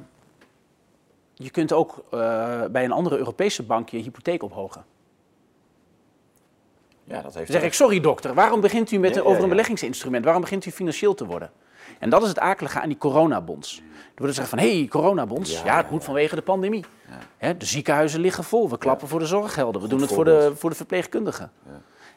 je 1.35 1.51
kunt 1.51 1.73
ook 1.73 2.05
bij 2.71 2.85
een 2.85 2.93
andere 2.93 3.19
Europese 3.19 3.63
bank 3.63 3.89
je 3.89 3.99
hypotheek 3.99 4.43
ophogen. 4.43 4.85
Ja, 7.05 7.23
dat 7.23 7.35
heeft 7.35 7.53
Dan 7.53 7.61
zeg 7.61 7.63
ik, 7.63 7.75
sorry 7.75 8.01
dokter, 8.01 8.35
waarom 8.35 8.61
begint 8.61 8.91
u 8.91 8.99
met 8.99 9.15
Ja, 9.15 9.21
over 9.21 9.43
een 9.43 9.49
beleggingsinstrument? 9.49 10.25
Waarom 10.25 10.43
begint 10.43 10.67
u 10.67 10.71
financieel 10.71 11.15
te 11.15 11.27
worden? 11.27 11.51
En 11.99 12.11
dat 12.11 12.23
is 12.23 12.29
het 12.29 12.39
akelige 12.39 12.81
aan 12.81 12.89
die 12.89 12.99
coronabonds. 12.99 13.77
Er 13.77 14.29
wordt 14.29 14.33
gezegd 14.33 14.49
van, 14.49 14.59
hé, 14.59 14.79
hey, 14.79 14.89
coronabonds, 14.89 15.51
ja, 15.51 15.65
Ja, 15.65 15.77
het 15.77 15.85
ja, 15.87 15.93
moet 15.93 16.05
vanwege 16.05 16.35
de 16.35 16.43
pandemie. 16.43 16.85
Hè, 17.37 17.57
de 17.57 17.65
ziekenhuizen 17.65 18.21
liggen 18.21 18.45
vol, 18.45 18.71
we 18.71 18.79
klappen 18.79 19.09
voor 19.09 19.19
de 19.19 19.27
zorggelden, 19.27 19.75
we 19.75 19.81
Goed 19.81 19.91
doen 19.91 20.01
het 20.01 20.13
voor 20.13 20.25
de, 20.25 20.53
voor 20.57 20.71
de 20.71 20.77
verpleegkundigen. 20.77 21.53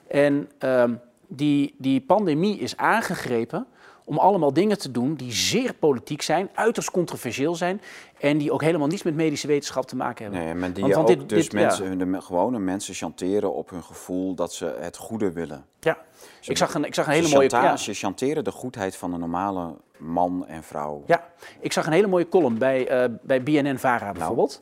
En 0.08 0.50
ehm, 0.58 0.94
die, 1.28 1.76
die 1.78 2.02
pandemie 2.02 2.60
is 2.60 2.78
aangegrepen 2.78 3.68
om 4.08 4.18
allemaal 4.18 4.54
dingen 4.54 4.78
te 4.78 4.92
doen 4.92 5.16
die 5.16 5.32
zeer 5.34 5.74
politiek 5.74 6.22
zijn, 6.22 6.50
uiterst 6.54 6.92
controversieel 6.92 7.56
zijn 7.56 7.82
en 8.20 8.38
die 8.38 8.52
ook 8.52 8.62
helemaal 8.62 8.88
niets 8.88 9.04
met 9.04 9.16
medische 9.16 9.48
wetenschap 9.48 9.86
te 9.88 9.96
maken 9.96 10.24
hebben. 10.24 10.44
Nee, 10.44 10.54
maar 10.56 10.74
die 10.74 10.82
Want- 10.84 10.96
want 10.96 11.10
ook 11.10 11.20
dit- 11.20 11.30
dus 11.30 11.50
dit- 11.50 11.52
ja. 11.60 11.60
mensen, 11.68 11.98
de 11.98 12.22
gewone 12.22 12.60
mensen 12.60 12.94
chanteren 12.94 13.54
op 13.54 13.70
hun 13.70 13.84
gevoel 13.84 14.34
dat 14.36 14.54
ze 14.54 14.76
het 14.80 14.98
goede 14.98 15.32
willen. 15.32 15.66
Ja, 15.80 15.98
ik 16.42 16.58
zag 16.58 16.74
een, 16.74 16.86
ik 16.86 16.94
zag 16.94 17.06
een 17.08 17.14
hele 17.14 17.28
mooie... 17.30 17.50
chanta- 17.50 17.66
ja. 17.68 17.78
Ze 17.78 17.94
chanteren 17.94 18.44
de 18.44 18.52
goedheid 18.52 18.96
van 18.96 19.12
de 19.12 19.18
normale 19.18 19.76
man 19.98 20.46
en 20.48 20.64
vrouw. 20.64 21.04
Ja, 21.08 21.28
ik 21.60 21.74
zag 21.74 21.86
een 21.86 21.94
hele 21.94 22.08
mooie 22.08 22.30
column 22.30 22.58
bij, 22.58 22.88
eh, 22.88 23.10
bij 23.22 23.44
BNN-Vara 23.44 24.12
bijvoorbeeld. 24.12 24.62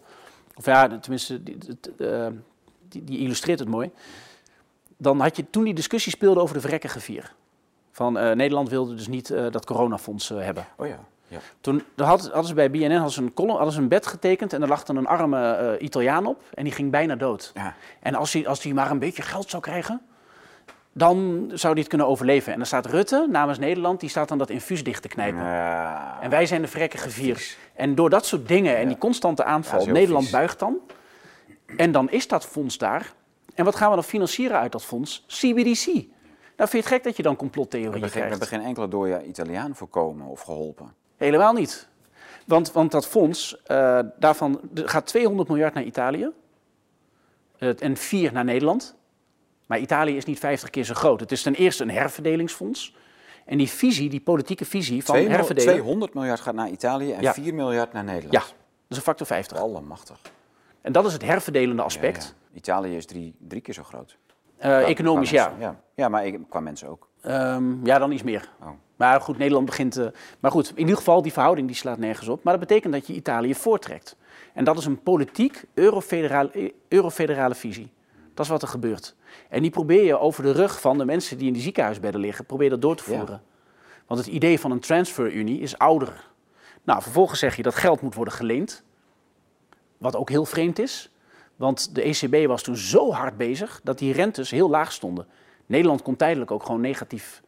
Of 0.56 0.66
ja, 0.66 1.00
tenminste, 1.00 1.44
die, 1.44 1.58
die, 1.58 2.08
eh, 2.10 2.28
die, 2.90 3.04
die 3.04 3.20
illustreert 3.20 3.60
het 3.60 3.68
mooi. 3.68 3.92
Dan 4.98 5.20
had 5.20 5.36
je 5.36 5.50
toen 5.50 5.64
die 5.64 5.74
discussie 5.74 6.12
speelde 6.12 6.40
over 6.40 6.56
de 6.56 6.62
vrekkige 6.62 7.00
vier. 7.00 7.34
Van 7.94 8.18
eh, 8.18 8.32
Nederland 8.32 8.70
wilde 8.70 8.96
dus 8.96 9.08
niet 9.08 9.30
eh, 9.30 9.46
dat 9.52 9.66
coronafonds 9.66 10.32
eh, 10.32 10.38
hebben. 10.38 10.66
Oh 10.78 10.88
ja. 10.88 11.00
ja. 11.28 11.40
Toen 11.62 11.84
dan 11.96 12.08
hadden, 12.08 12.46
ze 12.46 12.54
bij 12.54 12.72
BNN 12.72 12.92
hadden 12.92 13.12
ze 13.12 13.22
een, 13.22 13.34
column, 13.34 13.56
hadden 13.56 13.74
ze 13.74 13.80
een 13.80 13.88
bed 13.88 14.08
getekend 14.08 14.54
en 14.54 14.62
er 14.62 14.68
lag 14.68 14.84
dan 14.84 14.96
een 14.96 15.08
arme 15.08 15.78
Italiaan 15.80 16.26
op 16.26 16.44
en 16.54 16.64
die 16.64 16.74
ging 16.74 16.92
bijna 16.92 17.16
dood. 17.16 17.52
ja. 17.54 17.74
En 18.00 18.16
als 18.16 18.34
hij, 18.34 18.48
als 18.48 18.64
hij 18.64 18.74
maar 18.74 18.92
een 18.92 19.00
beetje 19.00 19.22
geld 19.22 19.50
zou 19.50 19.62
krijgen, 19.62 20.02
dan 20.94 21.50
zou 21.54 21.74
die 21.74 21.82
het 21.82 21.88
kunnen 21.90 22.08
overleven. 22.08 22.52
En 22.52 22.58
dan 22.58 22.68
staat 22.68 22.86
Rutte 22.86 23.28
namens 23.30 23.60
Nederland, 23.60 24.00
die 24.00 24.10
staat 24.10 24.28
dan 24.28 24.38
dat 24.38 24.50
infuus 24.50 24.84
dicht 24.84 25.02
te 25.02 25.08
knijpen. 25.08 25.44
Ja. 25.44 26.18
En 26.22 26.30
wij 26.30 26.46
zijn 26.46 26.62
de 26.62 26.68
vrekkige 26.68 27.10
vier. 27.10 27.56
En 27.76 27.96
door 27.96 28.10
dat 28.10 28.26
soort 28.26 28.48
dingen 28.48 28.78
en 28.78 28.88
die 28.88 28.98
constante 28.98 29.44
aanval, 29.44 29.86
Nederland 29.86 30.24
vies. 30.24 30.34
buigt 30.34 30.60
dan. 30.60 30.78
En 31.78 31.92
dan 31.92 32.10
is 32.10 32.28
dat 32.28 32.46
fonds 32.46 32.78
daar. 32.78 33.14
En 33.56 33.66
wat 33.66 33.76
gaan 33.76 33.90
we 33.90 33.96
dan 33.96 34.04
financieren 34.04 34.60
uit 34.60 34.72
dat 34.72 34.84
fonds? 34.84 35.26
CBDC. 35.28 36.13
Nou, 36.64 36.76
vind 36.76 36.84
je 36.84 36.90
het 36.90 37.02
gek 37.02 37.04
dat 37.04 37.18
je 37.18 37.24
dan 37.24 37.36
complottheorieën 37.36 37.92
geen, 37.94 38.02
we 38.02 38.10
krijgt? 38.10 38.30
hebben 38.30 38.48
geen 38.48 38.62
enkele 38.62 38.88
dode 38.88 39.26
Italiaan 39.26 39.76
voorkomen 39.76 40.28
of 40.28 40.42
geholpen. 40.42 40.94
Helemaal 41.18 41.54
niet. 41.54 41.88
Want, 42.46 42.72
want 42.72 42.92
dat 42.92 43.08
fonds, 43.08 43.62
eh, 43.64 44.00
daarvan 44.20 44.60
gaat 44.74 45.06
200 45.06 45.50
miljard 45.50 45.74
naar 45.74 45.84
Italië. 45.84 46.30
En 47.58 47.98
4 47.98 48.34
naar 48.34 48.44
Nederland. 48.44 48.96
Maar 49.68 49.80
Italië 49.80 50.16
is 50.18 50.26
niet 50.26 50.40
50 50.40 50.70
keer 50.70 50.84
zo 50.84 50.94
groot. 50.94 51.20
Het 51.20 51.32
is 51.32 51.42
ten 51.42 51.56
eerste 51.56 51.84
een 51.84 51.90
herverdelingsfonds. 51.92 52.96
En 53.46 53.58
die 53.58 53.70
visie, 53.70 54.10
die 54.10 54.22
politieke 54.22 54.66
visie 54.66 55.04
van 55.04 55.16
200 55.16 55.38
herverdelen... 55.38 55.74
200 55.74 56.14
miljard 56.14 56.40
gaat 56.40 56.54
naar 56.56 56.70
Italië 56.70 57.12
en 57.12 57.22
Ja. 57.22 57.34
4 57.34 57.54
miljard 57.54 57.94
naar 57.94 58.04
Nederland. 58.04 58.34
Ja, 58.34 58.40
dat 58.40 58.50
is 58.90 58.98
een 58.98 59.04
factor 59.04 59.28
50. 59.28 59.58
Allemachtig. 59.58 60.20
En 60.82 60.92
dat 60.92 61.06
is 61.06 61.14
het 61.14 61.22
herverdelende 61.22 61.76
Ja, 61.82 61.84
aspect. 61.84 62.36
ja. 62.52 62.58
Italië 62.58 62.96
is 62.96 63.06
drie, 63.06 63.36
drie 63.40 63.62
keer 63.62 63.74
zo 63.74 63.84
groot. 63.84 64.18
Eh, 64.64 64.90
economisch, 64.90 65.30
ja. 65.30 65.44
mensen. 65.44 65.62
ja. 65.62 65.82
Ja, 65.96 66.10
maar 66.10 66.32
qua 66.50 66.60
mensen 66.60 66.88
ook. 66.90 67.10
Ehm, 67.22 67.86
ja, 67.86 67.98
dan 68.00 68.12
iets 68.12 68.24
meer. 68.24 68.50
Oh. 68.62 68.68
Maar 68.96 69.22
goed, 69.22 69.38
Nederland 69.38 69.66
begint. 69.66 69.98
eh, 69.98 70.08
maar 70.40 70.52
goed, 70.52 70.70
in 70.70 70.78
ieder 70.80 70.96
geval, 70.98 71.22
die 71.22 71.32
verhouding 71.34 71.68
die 71.68 71.76
slaat 71.76 71.98
nergens 71.98 72.28
op. 72.28 72.44
Maar 72.44 72.58
dat 72.58 72.68
betekent 72.68 72.94
dat 72.94 73.08
je 73.08 73.14
Italië 73.14 73.56
voortrekt. 73.56 74.16
En 74.54 74.64
dat 74.64 74.78
is 74.78 74.86
een 74.86 75.02
politiek 75.04 75.64
eurofederale, 75.74 76.52
eh, 76.52 76.72
eurofederale 76.88 77.56
visie. 77.56 77.92
Dat 78.34 78.46
is 78.46 78.52
wat 78.52 78.62
er 78.62 78.68
gebeurt. 78.68 79.16
En 79.50 79.62
die 79.62 79.72
probeer 79.72 80.04
je 80.04 80.20
over 80.20 80.44
de 80.44 80.52
rug 80.52 80.82
van 80.82 80.98
de 80.98 81.06
mensen 81.06 81.38
die 81.38 81.48
in 81.48 81.54
die 81.54 81.62
ziekenhuisbedden 81.62 82.22
liggen, 82.22 82.46
probeer 82.46 82.70
dat 82.70 82.82
door 82.82 82.96
te 82.96 83.12
Ja. 83.12 83.18
voeren. 83.18 83.42
Want 84.08 84.20
het 84.20 84.30
idee 84.30 84.60
van 84.60 84.72
een 84.72 84.80
transferunie 84.80 85.60
is 85.60 85.78
ouder. 85.78 86.28
Nou, 86.84 87.02
vervolgens 87.02 87.40
zeg 87.40 87.56
je 87.56 87.64
dat 87.64 87.76
geld 87.76 88.02
moet 88.02 88.16
worden 88.16 88.34
geleend. 88.34 88.84
Wat 89.98 90.16
ook 90.16 90.30
heel 90.30 90.46
vreemd 90.46 90.80
is. 90.80 91.13
Want 91.64 91.96
de 91.96 92.02
ECB 92.02 92.48
was 92.48 92.62
toen 92.62 92.78
zo 92.78 93.12
hard 93.12 93.38
bezig 93.38 93.80
dat 93.84 93.98
die 93.98 94.14
rentes 94.14 94.52
heel 94.52 94.70
laag 94.70 94.92
stonden. 94.92 95.28
Nederland 95.66 96.02
kon 96.02 96.16
tijdelijk 96.16 96.52
ook 96.52 96.64
gewoon 96.64 96.82
negatief 96.82 97.42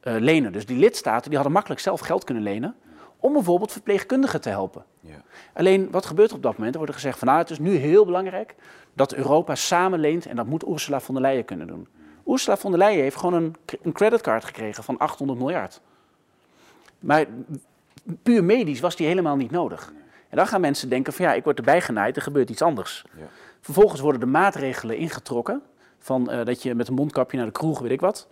eh, 0.00 0.14
lenen. 0.18 0.52
Dus 0.52 0.66
die 0.66 0.78
lidstaten 0.78 1.24
die 1.24 1.34
hadden 1.34 1.52
makkelijk 1.52 1.80
zelf 1.80 2.00
geld 2.00 2.24
kunnen 2.24 2.42
lenen 2.42 2.74
om 3.16 3.32
bijvoorbeeld 3.32 3.72
verpleegkundigen 3.72 4.40
te 4.40 4.48
helpen. 4.48 4.84
Ja. 5.00 5.22
Alleen 5.54 5.90
wat 5.90 6.06
gebeurt 6.06 6.30
er 6.30 6.36
op 6.36 6.42
dat 6.42 6.52
moment? 6.52 6.72
Er 6.72 6.78
wordt 6.78 6.94
gezegd 6.94 7.18
van 7.18 7.28
nou, 7.28 7.40
het 7.40 7.50
is 7.50 7.58
nu 7.58 7.76
heel 7.76 8.04
belangrijk 8.04 8.54
dat 8.92 9.14
Europa 9.14 9.54
samen 9.54 10.00
leent 10.00 10.26
en 10.26 10.36
dat 10.36 10.46
moet 10.46 10.68
Ursula 10.68 11.00
von 11.00 11.14
der 11.14 11.22
Leyen 11.22 11.44
kunnen 11.44 11.66
doen. 11.66 11.88
Ursula 12.26 12.56
von 12.56 12.70
der 12.70 12.80
Leyen 12.80 13.02
heeft 13.02 13.16
gewoon 13.16 13.34
een, 13.34 13.56
een 13.82 13.92
creditcard 13.92 14.44
gekregen 14.44 14.84
van 14.84 14.98
800 14.98 15.38
miljard. 15.38 15.80
Maar 16.98 17.26
puur 18.22 18.44
medisch 18.44 18.80
was 18.80 18.96
die 18.96 19.06
helemaal 19.06 19.36
niet 19.36 19.50
nodig. 19.50 19.92
En 20.28 20.36
dan 20.36 20.46
gaan 20.46 20.60
mensen 20.60 20.88
denken 20.88 21.12
van 21.12 21.24
ja, 21.24 21.32
ik 21.32 21.44
word 21.44 21.58
erbij 21.58 21.80
genaaid, 21.80 22.16
er 22.16 22.22
gebeurt 22.22 22.50
iets 22.50 22.62
anders. 22.62 23.04
Ja. 23.16 23.26
Vervolgens 23.66 24.00
worden 24.00 24.20
de 24.20 24.26
maatregelen 24.26 24.96
ingetrokken. 24.96 25.62
Van 25.98 26.30
eh, 26.30 26.44
dat 26.44 26.62
je 26.62 26.74
met 26.74 26.88
een 26.88 26.94
mondkapje 26.94 27.36
naar 27.36 27.46
de 27.46 27.52
kroeg, 27.52 27.78
weet 27.78 27.90
ik 27.90 28.00
wat. 28.00 28.26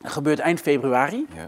Dat 0.00 0.12
gebeurt 0.12 0.38
eind 0.38 0.60
februari. 0.60 1.26
ja, 1.34 1.44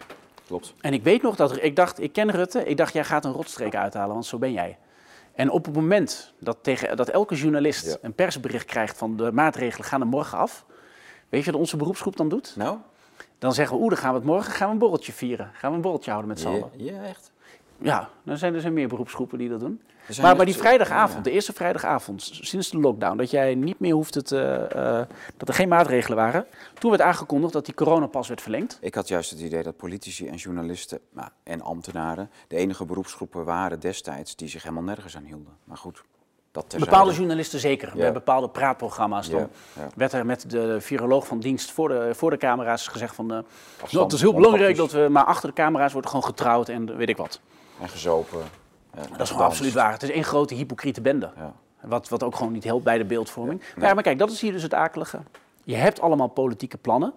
klopt. 0.47 0.75
En 0.81 0.93
ik 0.93 1.03
weet 1.03 1.23
nog 1.23 1.37
dat 1.37 1.63
ik 1.63 1.77
dacht, 1.77 2.01
ik 2.01 2.13
ken 2.13 2.31
Rutte, 2.31 2.65
ik 2.65 2.77
dacht 2.77 2.93
jij 2.93 3.05
gaat 3.05 3.25
een 3.25 3.33
rotstreek 3.33 3.75
uithalen, 3.75 4.13
want 4.13 4.27
zo 4.27 4.39
ben 4.39 4.53
jij. 4.53 4.79
En 5.35 5.51
op 5.51 5.65
het 5.65 5.75
moment 5.75 6.33
dat, 6.39 6.59
tegen, 6.63 6.97
dat 6.97 7.09
elke 7.09 7.35
journalist 7.35 7.87
Ja. 7.87 7.97
een 8.01 8.15
persbericht 8.15 8.65
krijgt 8.67 8.99
van 8.99 9.17
de 9.17 9.33
maatregelen 9.33 9.87
gaan 9.87 10.01
er 10.01 10.07
morgen 10.07 10.39
af. 10.39 10.65
Weet 11.29 11.45
je 11.45 11.51
wat 11.51 11.61
onze 11.61 11.77
beroepsgroep 11.77 12.17
dan 12.17 12.29
doet? 12.29 12.55
Nou? 12.57 12.79
Dan 13.39 13.53
zeggen 13.55 13.77
we, 13.77 13.83
oeh, 13.83 13.91
dan 13.93 13.99
gaan 14.03 14.11
we 14.13 14.17
het 14.19 14.27
morgen 14.27 14.53
gaan 14.53 14.67
we 14.67 14.73
een 14.73 14.79
borreltje 14.79 15.13
vieren. 15.13 15.51
Gaan 15.55 15.71
we 15.71 15.77
een 15.77 15.83
borreltje 15.83 16.11
houden 16.11 16.31
met 16.31 16.41
z'n 16.41 16.49
Ja, 16.49 16.55
allen. 16.55 16.71
ja, 16.77 17.03
echt. 17.03 17.31
Ja, 17.79 18.09
dan 18.23 18.39
zijn 18.39 18.55
er 18.55 18.61
zijn 18.61 18.73
meer 18.73 18.89
beroepsgroepen 18.89 19.39
die 19.39 19.49
dat 19.49 19.61
doen. 19.61 19.83
Maar, 20.23 20.37
maar 20.37 20.45
die 20.47 20.57
vrijdagavond, 20.57 21.25
de 21.25 21.31
eerste 21.31 21.53
vrijdagavond 21.53 22.29
sinds 22.33 22.71
de 22.71 22.79
lockdown, 22.79 23.17
dat 23.17 23.31
jij 23.31 23.55
niet 23.55 23.81
meer 23.81 23.93
hoeft 23.95 24.15
het, 24.15 24.33
eh, 24.33 25.01
dat 25.37 25.49
er 25.49 25.55
geen 25.55 25.69
maatregelen 25.69 26.17
waren. 26.17 26.47
Toen 26.79 26.91
werd 26.91 27.03
aangekondigd 27.03 27.53
dat 27.53 27.65
die 27.65 27.75
coronapas 27.75 28.29
werd 28.29 28.41
verlengd. 28.43 28.79
Ik 28.81 28.95
had 28.95 29.09
juist 29.09 29.31
het 29.31 29.41
idee 29.41 29.63
dat 29.63 29.77
politici 29.77 30.27
en 30.29 30.35
journalisten 30.37 30.99
nou, 31.11 31.29
en 31.43 31.61
ambtenaren 31.63 32.31
de 32.49 32.57
enige 32.57 32.85
beroepsgroepen 32.85 33.45
waren 33.45 33.81
destijds 33.81 34.37
die 34.37 34.49
zich 34.49 34.63
helemaal 34.63 34.85
nergens 34.85 35.17
aan 35.17 35.25
hielden. 35.25 35.53
Maar 35.65 35.77
goed, 35.77 36.03
dat. 36.53 36.77
Bepaalde 36.79 37.13
journalisten 37.13 37.61
zeker. 37.61 37.89
Ja. 37.89 37.95
Bij 38.01 38.13
bepaalde 38.13 38.49
praatprogramma's 38.49 39.31
dan 39.31 39.41
Ja, 39.41 39.49
ja. 39.83 39.89
werd 39.97 40.13
er 40.13 40.27
met 40.27 40.51
de 40.51 40.81
viroloog 40.81 41.27
van 41.27 41.41
dienst 41.41 41.71
voor 41.71 41.89
de, 41.89 42.11
voor 42.15 42.31
de 42.31 42.37
camera's 42.37 42.87
gezegd 42.89 43.15
van... 43.15 43.31
eh, 43.31 43.37
Afstand, 43.37 43.93
nou, 43.93 44.05
het 44.05 44.13
is 44.13 44.21
heel 44.21 44.35
belangrijk 44.35 44.77
dat 44.77 44.93
we... 44.93 45.07
Maar 45.11 45.25
achter 45.25 45.49
de 45.49 45.55
camera's 45.55 45.93
wordt 45.93 46.09
gewoon 46.09 46.25
getrouwd 46.25 46.69
en 46.69 46.97
weet 46.97 47.09
ik 47.09 47.17
wat. 47.17 47.41
En 47.81 47.89
gezopen. 47.89 48.41
Dat 49.11 49.21
is 49.21 49.31
gewoon 49.31 49.47
absoluut 49.47 49.73
waar. 49.73 49.93
Het 49.93 50.03
is 50.03 50.11
één 50.11 50.25
grote 50.25 50.55
hypocriete 50.55 51.01
bende. 51.01 51.31
Ja. 51.37 51.55
Wat, 51.81 52.09
wat 52.09 52.23
ook 52.23 52.37
gewoon 52.37 52.53
niet 52.53 52.65
helpt 52.65 52.85
bij 52.85 52.99
de 52.99 53.05
beeldvorming. 53.05 53.63
Ja, 53.81 53.95
maar 53.95 54.03
kijk, 54.03 54.19
dat 54.19 54.31
is 54.31 54.41
hier 54.41 54.53
dus 54.53 54.63
het 54.63 54.75
akelige. 54.75 55.21
Je 55.65 55.75
hebt 55.75 56.01
allemaal 56.01 56.29
politieke 56.29 56.77
plannen 56.77 57.13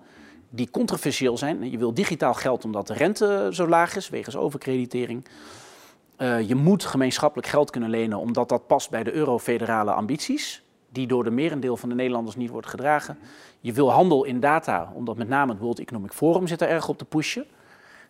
die 0.50 0.70
controversieel 0.72 1.38
zijn. 1.38 1.72
Je 1.72 1.78
wil 1.78 1.94
digitaal 1.94 2.34
geld 2.34 2.66
omdat 2.66 2.88
de 2.88 2.94
rente 2.94 3.50
zo 3.52 3.68
laag 3.68 3.96
is, 3.96 4.10
wegens 4.10 4.36
overkreditering. 4.36 5.26
Eh, 6.16 6.48
je 6.48 6.56
moet 6.56 6.86
gemeenschappelijk 6.86 7.48
geld 7.48 7.70
kunnen 7.70 7.90
lenen 7.90 8.18
omdat 8.18 8.50
dat 8.50 8.68
past 8.68 8.90
bij 8.90 9.04
de 9.04 9.12
eurofederale 9.12 9.92
ambities, 9.92 10.64
die 10.90 11.08
door 11.08 11.24
de 11.24 11.32
merendeel 11.32 11.78
van 11.78 11.90
de 11.90 11.96
Nederlanders 11.96 12.36
niet 12.36 12.50
wordt 12.50 12.68
gedragen. 12.68 13.18
Je 13.60 13.74
wil 13.74 13.92
handel 13.92 14.24
in 14.24 14.40
data, 14.40 14.92
omdat 14.94 15.18
met 15.18 15.28
name 15.28 15.52
het 15.52 15.62
World 15.62 15.80
Economic 15.80 16.12
Forum 16.12 16.48
zit 16.48 16.62
er 16.62 16.70
erg 16.70 16.88
op 16.90 16.98
te 16.98 17.06
pushen. 17.06 17.46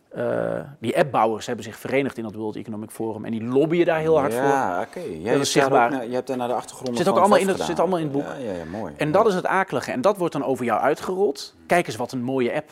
Eh, 0.10 0.60
die 0.80 0.98
appbouwers 0.98 1.46
hebben 1.46 1.66
zich 1.66 1.78
verenigd 1.78 2.18
in 2.18 2.24
dat 2.24 2.34
World 2.36 2.56
Economic 2.56 2.90
Forum 2.92 3.26
en 3.26 3.32
die 3.32 3.44
lobbyen 3.44 3.86
daar 3.86 4.00
heel 4.00 4.18
hard 4.18 4.34
voor. 4.34 4.44
Ja, 4.44 4.82
oké. 4.82 5.00
Jij 5.00 5.38
is 5.40 5.52
zichtbaar. 5.52 5.92
naar- 5.92 6.08
Je 6.08 6.14
hebt 6.14 6.28
daar 6.28 6.38
naar 6.38 6.48
de 6.48 6.54
achtergrond 6.54 6.98
Zit 6.98 7.08
ook 7.08 7.18
allemaal 7.18 7.38
in 7.38 7.48
het- 7.48 7.60
zit 7.62 7.80
allemaal 7.80 7.98
in 7.98 8.04
het 8.04 8.14
boek. 8.14 8.24
Ja, 8.26 8.34
ja, 8.36 8.52
ja 8.52 8.66
mooi. 8.66 8.94
En 8.98 9.12
dat 9.12 9.28
is 9.28 9.34
het 9.34 9.46
akelige. 9.46 9.92
En 9.92 10.02
dat 10.02 10.18
wordt 10.18 10.34
dan 10.34 10.44
over 10.44 10.66
jou 10.66 10.82
uitgerold. 10.82 11.56
Kijk 11.68 11.88
eens 11.88 11.96
wat 11.96 12.12
een 12.12 12.22
mooie 12.24 12.54
app. 12.54 12.70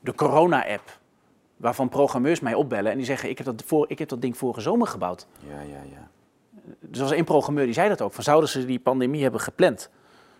De 0.00 0.14
corona-app. 0.14 0.98
Waarvan 1.56 1.88
programmeurs 1.88 2.40
mij 2.40 2.54
opbellen 2.54 2.90
en 2.90 2.96
die 2.96 3.06
zeggen: 3.06 3.28
ik 3.28 3.38
heb, 3.38 3.46
dat 3.46 3.62
voor, 3.66 3.84
ik 3.88 3.98
heb 3.98 4.08
dat 4.08 4.20
ding 4.20 4.36
vorige 4.36 4.60
zomer 4.60 4.86
gebouwd. 4.86 5.26
Ja, 5.48 5.60
ja, 5.60 5.80
ja. 5.90 6.08
Dus 6.80 6.98
er 6.98 7.04
was 7.04 7.12
één 7.12 7.24
programmeur 7.24 7.64
die 7.64 7.74
zei 7.74 7.88
dat 7.88 8.02
ook. 8.02 8.12
Van 8.12 8.24
zouden 8.24 8.48
ze 8.48 8.64
die 8.64 8.78
pandemie 8.78 9.22
hebben 9.22 9.40
gepland? 9.40 9.90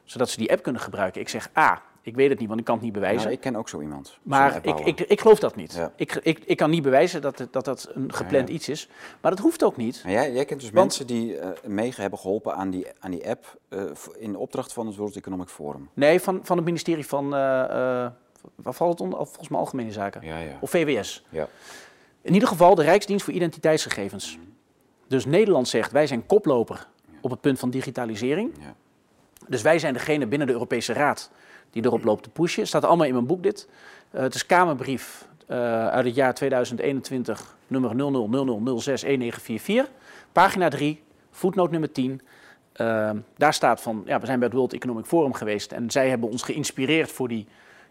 Zodat 0.04 0.28
ze 0.28 0.38
die 0.38 0.50
app 0.52 0.62
kunnen 0.62 0.80
gebruiken. 0.82 1.20
Ik 1.20 1.28
zeg: 1.28 1.50
A, 1.58 1.82
ik 2.08 2.14
weet 2.16 2.28
het 2.30 2.38
niet, 2.38 2.48
want 2.48 2.60
ik 2.60 2.66
kan 2.66 2.74
het 2.74 2.84
niet 2.84 2.92
bewijzen. 2.92 3.20
Nou, 3.22 3.32
ik 3.32 3.40
ken 3.40 3.56
ook 3.56 3.68
zo 3.68 3.80
iemand. 3.80 4.18
maar 4.22 4.58
ik, 4.66 4.78
ik, 4.80 5.00
ik 5.00 5.20
geloof 5.20 5.38
dat 5.38 5.56
niet. 5.56 5.72
Ja. 5.74 5.92
Ik, 5.96 6.14
ik, 6.14 6.38
ik 6.44 6.56
kan 6.56 6.70
niet 6.70 6.82
bewijzen 6.82 7.20
dat 7.20 7.46
dat, 7.50 7.64
dat 7.64 7.90
een 7.94 8.12
gepland 8.14 8.48
Ja, 8.48 8.54
iets 8.54 8.68
is. 8.68 8.88
Maar 9.20 9.30
dat 9.30 9.40
hoeft 9.40 9.64
ook 9.64 9.76
niet. 9.76 10.00
Maar 10.04 10.12
jij, 10.12 10.32
jij 10.32 10.44
kent 10.44 10.60
dus 10.60 10.70
Want- 10.70 10.84
mensen 10.84 11.06
die 11.06 11.38
eh 11.38 11.48
mee 11.68 11.92
hebben 11.96 12.18
geholpen 12.18 12.54
aan 12.54 12.70
die, 12.70 12.86
aan 12.98 13.10
die 13.10 13.28
app 13.28 13.58
eh, 13.68 13.82
in 14.18 14.36
opdracht 14.36 14.72
van 14.72 14.86
het 14.86 14.96
World 14.96 15.16
Economic 15.16 15.48
Forum. 15.48 15.88
Nee, 15.94 16.20
van, 16.20 16.40
van 16.42 16.56
het 16.56 16.66
ministerie 16.66 17.06
van. 17.06 17.34
eh 17.34 17.64
eh, 18.04 18.10
waar 18.54 18.72
valt 18.74 18.90
het 18.90 19.00
onder? 19.00 19.18
Volgens 19.18 19.48
mij 19.48 19.58
Algemene 19.58 19.92
Zaken. 19.92 20.20
Ja, 20.26 20.38
ja. 20.38 20.56
Of 20.60 20.70
VWS. 20.70 21.24
ja. 21.28 21.48
In 22.22 22.34
ieder 22.34 22.48
geval 22.48 22.74
de 22.74 22.82
Rijksdienst 22.82 23.24
voor 23.24 23.34
Identiteitsgegevens. 23.34 24.38
Dus 25.08 25.24
Nederland 25.24 25.68
zegt, 25.68 25.92
wij 25.92 26.06
zijn 26.06 26.26
koploper 26.26 26.86
op 27.20 27.30
het 27.30 27.40
punt 27.40 27.58
van 27.58 27.70
digitalisering. 27.70 28.50
Ja. 28.60 28.74
Dus 29.48 29.62
wij 29.62 29.78
zijn 29.78 29.92
degene 29.92 30.26
binnen 30.26 30.46
de 30.46 30.52
Europese 30.52 30.92
Raad 30.92 31.30
die 31.82 31.90
erop 31.90 32.04
loopt 32.04 32.22
te 32.22 32.30
pushen. 32.30 32.66
Staat 32.66 32.84
allemaal 32.84 33.06
in 33.06 33.12
mijn 33.12 33.26
boek 33.26 33.42
dit. 33.42 33.68
Eh, 34.10 34.20
het 34.20 34.34
is 34.34 34.46
Kamerbrief 34.46 35.26
eh, 35.46 35.88
uit 35.88 36.04
het 36.04 36.14
jaar 36.14 36.34
2021, 36.34 37.56
nummer 37.66 37.90
0000061944. 39.86 39.90
Pagina 40.32 40.68
3, 40.68 41.02
voetnoot 41.30 41.70
nummer 41.70 41.92
10. 41.92 42.20
Eh, 42.72 43.10
daar 43.36 43.54
staat 43.54 43.80
van, 43.80 44.02
ja, 44.06 44.20
we 44.20 44.26
zijn 44.26 44.38
bij 44.38 44.48
het 44.48 44.56
World 44.56 44.72
Economic 44.72 45.04
Forum 45.06 45.32
geweest 45.32 45.72
en 45.72 45.90
zij 45.90 46.08
hebben 46.08 46.28
ons 46.30 46.42
geïnspireerd 46.42 47.12
voor 47.12 47.28
die 47.28 47.46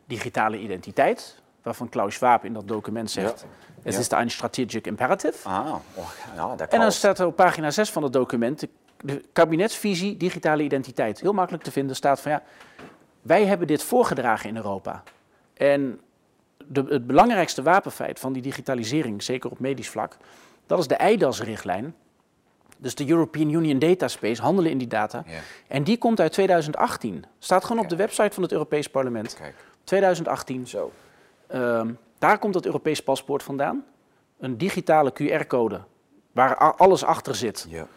digitale 0.05 0.59
identiteit. 0.59 1.41
Waarvan 1.61 1.89
Klaus 1.89 2.14
Schwab 2.15 2.45
in 2.45 2.53
dat 2.53 2.68
document 2.68 3.11
zegt, 3.11 3.45
het 3.84 3.93
Ja. 3.93 3.99
is 3.99 4.11
een 4.11 4.31
strategic 4.31 4.88
imperative. 4.88 5.47
Ah, 5.49 5.73
oh, 5.93 6.09
ja, 6.35 6.55
En 6.69 6.80
dan 6.80 6.91
staat 6.91 7.19
er 7.19 7.26
op 7.26 7.35
pagina 7.35 7.72
6 7.72 7.89
van 7.89 8.03
het 8.03 8.14
document 8.14 8.59
de, 8.59 8.69
de 8.97 9.23
kabinetsvisie 9.34 10.18
digitale 10.18 10.64
identiteit. 10.64 11.19
Heel 11.19 11.34
makkelijk 11.34 11.64
te 11.64 11.72
vinden 11.72 11.95
staat 11.95 12.22
van 12.22 12.31
ja, 12.31 12.43
wij 13.28 13.45
hebben 13.45 13.68
dit 13.68 13.84
voorgedragen 13.84 14.49
in 14.49 14.56
Europa. 14.56 15.04
En 15.54 15.99
de, 16.66 16.86
het 16.90 17.08
belangrijkste 17.08 17.62
wapenfeit 17.62 18.20
van 18.20 18.34
die 18.34 18.41
digitalisering, 18.41 19.24
zeker 19.24 19.52
op 19.52 19.60
medisch 19.60 19.90
vlak, 19.90 20.18
dat 20.66 20.80
is 20.80 20.88
de 20.88 20.95
EIDAS-richtlijn. 20.95 21.95
Dus 22.78 22.95
de 22.95 23.10
European 23.10 23.49
Union 23.49 23.80
Data 23.80 24.08
Space, 24.08 24.41
handelen 24.41 24.72
in 24.72 24.78
die 24.78 24.88
data. 24.88 25.24
En 25.68 25.84
die 25.84 25.98
komt 25.98 26.20
uit 26.20 26.32
2018. 26.32 27.26
Staat 27.40 27.66
gewoon 27.66 27.84
op 27.84 27.90
de 27.90 27.95
website 27.95 28.34
van 28.34 28.44
het 28.44 28.52
Europees 28.52 28.90
Parlement. 28.90 29.36
Kijk, 29.36 29.56
2018. 29.84 30.68
zo. 30.68 30.91
Ehm, 31.48 31.94
daar 32.18 32.40
komt 32.40 32.54
dat 32.54 32.66
Europees 32.66 33.04
paspoort 33.04 33.44
vandaan. 33.44 33.86
Een 34.40 34.58
digitale 34.58 35.14
QR-code 35.14 35.82
waar 36.32 36.56
alles 36.56 37.04
achter 37.04 37.36
zit. 37.36 37.66
Ja. 37.70 37.88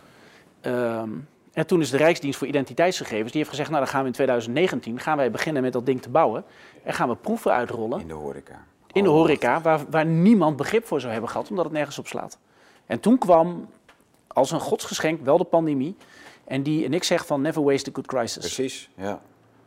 Ehm, 0.60 1.10
En 1.52 1.66
toen 1.66 1.80
is 1.80 1.90
de 1.90 1.96
Rijksdienst 1.96 2.38
voor 2.38 2.46
Identiteitsgegevens, 2.46 3.28
die 3.30 3.36
heeft 3.38 3.50
gezegd, 3.50 3.70
nou 3.70 3.82
dan 3.82 3.90
gaan 3.92 4.00
we 4.00 4.06
in 4.06 4.12
2019, 4.12 5.00
gaan 5.00 5.16
wij 5.16 5.30
beginnen 5.30 5.62
met 5.62 5.72
dat 5.72 5.86
ding 5.86 6.02
te 6.02 6.08
bouwen. 6.08 6.44
En 6.82 6.94
gaan 6.94 7.08
we 7.08 7.16
proeven 7.16 7.52
uitrollen 7.52 8.00
In 8.00 8.06
de 8.08 8.14
horeca. 8.14 8.64
in 8.92 9.02
de 9.02 9.08
horeca, 9.08 9.60
waar, 9.60 9.80
waar 9.90 10.06
niemand 10.06 10.56
begrip 10.56 10.86
voor 10.86 11.00
zou 11.00 11.12
hebben 11.12 11.30
gehad, 11.30 11.50
omdat 11.50 11.64
het 11.64 11.74
nergens 11.74 11.98
op 11.98 12.06
slaat. 12.06 12.38
En 12.86 13.00
toen 13.00 13.18
kwam 13.18 13.68
als 14.26 14.50
een 14.50 14.60
godsgeschenk 14.60 15.24
wel 15.24 15.38
de 15.38 15.44
pandemie. 15.44 15.96
En, 16.44 16.62
die, 16.62 16.84
en 16.84 16.92
ik 16.94 17.04
zeg 17.04 17.26
van 17.26 17.40
never 17.40 17.62
waste 17.62 17.90
a 17.90 17.92
good 17.94 18.06
crisis. 18.06 18.36
Precies, 18.54 18.90
ja. 18.96 19.20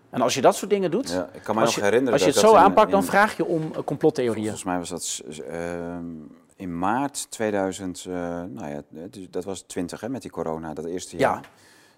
En 0.09 0.21
als 0.21 0.33
je 0.33 0.41
dat 0.41 0.55
soort 0.55 0.69
dingen 0.71 0.91
doet, 0.91 1.09
ja. 1.09 1.29
Ik 1.33 1.41
kan 1.43 1.55
me 1.55 1.61
als 1.61 1.69
nog 1.69 1.79
je, 1.79 1.83
herinneren 1.83 2.13
als 2.13 2.21
je 2.21 2.27
dat 2.27 2.35
het 2.35 2.45
zo 2.45 2.51
dat 2.51 2.61
in- 2.61 2.67
aanpakt, 2.69 2.91
dan 2.91 3.03
vraag 3.03 3.37
je 3.37 3.45
om 3.45 3.61
eh, 3.73 3.79
complottheorieën. 3.85 4.43
Volgens 4.43 4.63
mij 4.63 4.77
was 4.77 4.89
dat 4.89 5.21
ehm, 5.49 6.05
in 6.55 6.77
maart 6.79 7.31
2000, 7.31 8.05
eh, 8.07 8.13
nou 8.47 8.67
ja, 8.69 8.81
dat 9.29 9.43
was 9.43 9.61
20 9.61 10.01
hè, 10.01 10.09
met 10.09 10.21
die 10.21 10.31
corona, 10.31 10.73
dat 10.73 10.85
eerste 10.85 11.17
Ja. 11.17 11.41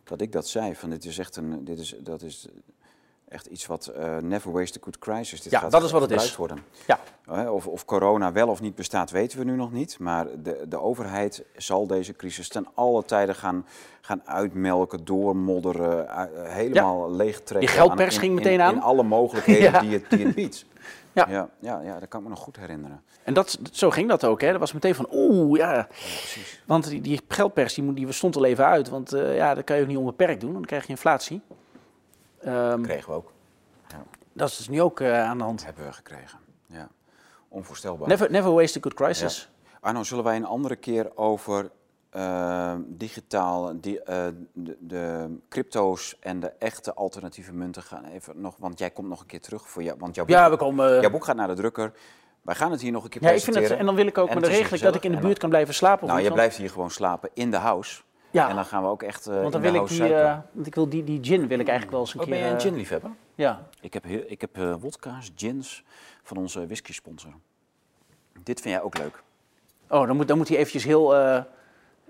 Dat 0.06 0.22
ik 0.22 0.32
dat 0.32 0.48
zei, 0.48 0.76
van 0.76 0.90
dit 0.90 1.06
is 1.06 1.18
echt 1.18 1.36
een, 1.36 1.66
dit 1.66 1.80
is, 1.80 1.96
dat 2.00 2.22
is 2.22 2.48
echt 3.28 3.46
iets 3.46 3.66
wat 3.66 3.88
eh, 3.88 4.18
never 4.18 4.52
waste 4.52 4.80
a 4.80 4.84
good 4.84 4.98
crisis. 5.00 5.42
Dit 5.42 5.52
Ja, 5.52 5.60
gaat 5.60 5.72
dat 5.72 5.84
is 5.84 5.92
wat 5.92 6.02
het 6.02 6.12
is. 6.12 6.36
Worden. 6.36 6.64
Ja. 6.88 7.00
Hè, 7.26 7.50
Of, 7.50 7.68
of 7.68 7.86
corona 7.86 8.32
wel 8.32 8.48
of 8.48 8.62
niet 8.62 8.76
bestaat, 8.76 9.12
weten 9.12 9.38
we 9.40 9.44
nu 9.46 9.56
nog 9.56 9.72
niet. 9.72 10.00
Maar 10.00 10.28
de, 10.44 10.66
de 10.68 10.80
overheid 10.82 11.44
zal 11.58 11.88
deze 11.88 12.14
crisis 12.16 12.48
ten 12.48 12.68
alle 12.74 13.04
tijden 13.06 13.36
gaan, 13.36 13.66
gaan 14.02 14.22
uitmelken, 14.28 15.06
doormodderen, 15.06 16.10
eh, 16.10 16.24
helemaal 16.54 17.12
leegtrekken. 17.12 17.60
Die 17.60 17.68
geldpers 17.78 18.14
aan- 18.16 18.20
ging 18.22 18.32
in- 18.32 18.38
meteen 18.38 18.54
in, 18.54 18.62
aan. 18.62 18.74
In 18.76 18.82
alle 18.82 19.04
mogelijkheden 19.04 19.72
Ja. 19.72 19.80
die, 19.80 19.92
het, 19.94 20.10
die 20.10 20.26
het 20.26 20.36
biedt. 20.36 20.66
Ja. 21.12 21.30
Ja, 21.30 21.50
ja, 21.60 21.82
ja, 21.82 22.00
dat 22.00 22.10
kan 22.10 22.20
ik 22.20 22.26
me 22.26 22.32
nog 22.32 22.44
goed 22.44 22.58
herinneren. 22.58 23.02
En 23.26 23.34
dat, 23.34 23.60
zo 23.72 23.90
ging 23.90 24.10
dat 24.10 24.24
ook. 24.24 24.42
Hè. 24.42 24.52
Dat 24.52 24.60
was 24.60 24.74
meteen 24.74 24.96
van, 24.96 25.08
oeh, 25.12 25.58
ja. 25.58 25.88
precies. 25.90 26.62
Want 26.66 26.90
die, 26.90 27.02
die 27.02 27.22
geldpers 27.28 27.74
die, 27.74 27.94
die 27.94 28.12
stond 28.12 28.36
al 28.36 28.46
even 28.46 28.66
uit. 28.66 28.90
Want 28.90 29.14
eh, 29.14 29.36
ja, 29.36 29.54
dat 29.54 29.64
kan 29.64 29.76
je 29.76 29.82
ook 29.82 29.88
niet 29.88 29.98
onbeperkt 29.98 30.42
doen. 30.42 30.54
Dan 30.54 30.66
krijg 30.66 30.84
je 30.84 30.90
inflatie. 30.90 31.42
Ehm, 32.42 32.82
Kregen 32.82 33.10
we 33.10 33.16
ook. 33.16 33.32
dat 34.34 34.50
is 34.50 34.58
dus 34.58 34.70
nu 34.70 34.82
ook 34.82 35.00
eh, 35.00 35.24
aan 35.24 35.38
de 35.38 35.44
hand. 35.44 35.66
Hebben 35.66 35.86
we 35.86 35.94
gekregen. 35.94 36.40
Ja. 36.68 36.88
Onvoorstelbaar. 37.48 38.08
Never, 38.08 38.32
never 38.32 38.52
waste 38.54 38.78
a 38.78 38.82
good 38.82 38.94
crisis. 38.94 39.50
Arno, 39.80 40.04
zullen 40.04 40.24
wij 40.24 40.36
een 40.36 40.46
andere 40.46 40.76
keer 40.76 41.12
over 41.16 41.72
eh, 42.10 42.76
digitaal, 42.86 43.82
die, 43.82 44.04
eh, 44.04 44.28
de, 44.54 44.78
de 44.80 45.36
crypto's 45.50 46.18
en 46.20 46.40
de 46.40 46.52
echte 46.60 46.94
alternatieve 46.94 47.54
munten 47.54 47.84
gaan 47.84 48.06
even 48.06 48.42
nog, 48.42 48.56
want 48.58 48.80
jij 48.80 48.90
komt 48.90 49.08
nog 49.08 49.20
een 49.20 49.26
keer 49.26 49.42
terug 49.42 49.70
voor 49.70 49.84
jou, 49.84 49.98
want 50.00 50.16
jouw 50.16 50.26
boek, 50.26 50.36
Ja, 50.36 50.50
we 50.50 50.58
komen... 50.58 51.02
jouw 51.02 51.10
boek 51.10 51.26
gaat 51.26 51.36
naar 51.36 51.48
de 51.48 51.54
drukker. 51.54 51.92
Wij 52.46 52.56
gaan 52.56 52.72
het 52.72 52.82
hier 52.82 52.92
nog 52.92 53.04
een 53.04 53.10
keer 53.10 53.22
ja, 53.22 53.28
ik 53.28 53.34
vind 53.34 53.46
presenteren. 53.46 53.78
het, 53.78 53.80
en 53.80 53.86
dan 53.86 53.96
wil 53.96 54.06
ik 54.08 54.18
ook, 54.18 54.28
En 54.28 54.34
maar 54.34 54.44
het 54.44 54.52
dan 54.52 54.54
is 54.54 54.60
regel 54.70 54.78
ik 54.78 54.84
dat 54.84 54.96
ik 54.96 55.04
in 55.04 55.12
de 55.12 55.18
buurt 55.28 55.38
kan 55.38 55.50
blijven 55.50 55.74
slapen. 55.74 56.08
Nou, 56.08 56.22
je 56.22 56.32
blijft 56.32 56.58
hier 56.58 56.70
gewoon 56.70 56.92
slapen 56.92 57.30
in 57.34 57.52
de 57.52 57.58
house. 57.58 58.02
Ja, 58.32 58.50
En 58.50 58.56
dan 58.56 58.66
gaan 58.66 58.84
we 58.84 58.90
ook 58.90 59.04
echt 59.04 59.28
eh 59.28 59.40
want 59.40 59.52
dan 59.52 59.62
wil 59.62 59.74
ik 59.74 59.88
die, 59.88 60.16
eh, 60.16 60.38
want 60.52 60.68
ik 60.68 60.76
wil 60.76 60.90
die, 60.90 61.04
die 61.04 61.24
gin 61.24 61.48
wil 61.48 61.60
ik 61.60 61.68
eigenlijk 61.68 61.92
wel 61.92 62.00
eens 62.00 62.14
een 62.14 62.20
Oh, 62.20 62.26
keer... 62.26 62.34
ben 62.34 62.44
jij 62.44 62.52
een 62.52 62.58
eh, 62.58 62.64
ginliefhebber? 62.64 63.12
Ja. 63.36 63.68
Ik 63.82 63.94
heb, 63.94 64.06
ik 64.06 64.42
heb 64.42 64.58
wodka's, 64.80 65.32
gins 65.36 65.84
van 66.24 66.38
onze 66.38 66.66
whisky 66.66 66.94
sponsor. 66.94 67.32
Dit 68.44 68.62
vind 68.62 68.74
jij 68.74 68.84
ook 68.84 68.98
leuk. 68.98 69.24
Oh, 69.90 70.08
dan 70.08 70.16
moet, 70.16 70.28
dan 70.28 70.38
moet 70.38 70.48
hij 70.48 70.58
eventjes 70.58 70.84
heel... 70.84 71.14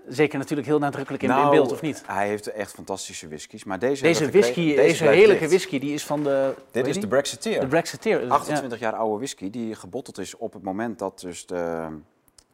zeker 0.08 0.38
natuurlijk 0.38 0.68
heel 0.68 0.78
nadrukkelijk 0.78 1.22
in, 1.22 1.28
in 1.30 1.34
Nou, 1.36 1.50
beeld, 1.50 1.72
of 1.72 1.80
niet? 1.80 2.02
Hij 2.06 2.28
heeft 2.28 2.46
echt 2.46 2.70
fantastische 2.72 3.28
whiskies. 3.28 3.64
Maar 3.64 3.78
deze, 3.78 4.02
Deze 4.02 4.30
whisky, 4.30 4.52
gekregen. 4.68 4.82
deze, 4.82 5.04
heerlijke 5.06 5.48
whisky, 5.48 5.78
die 5.78 5.92
is 5.94 6.04
van 6.06 6.22
de... 6.22 6.54
Dit 6.70 6.86
is 6.86 7.00
de? 7.00 7.06
Brexiteer. 7.08 7.60
De 7.60 7.66
Brexiteer. 7.66 8.18
Dus, 8.18 8.28
ja. 8.28 8.34
28 8.34 8.78
jaar 8.78 8.92
oude 8.92 9.16
whisky 9.16 9.50
die 9.50 9.74
gebotteld 9.74 10.18
is 10.18 10.36
op 10.36 10.52
het 10.52 10.62
moment 10.62 10.98
dat 10.98 11.20
dus 11.20 11.46
de... 11.46 11.86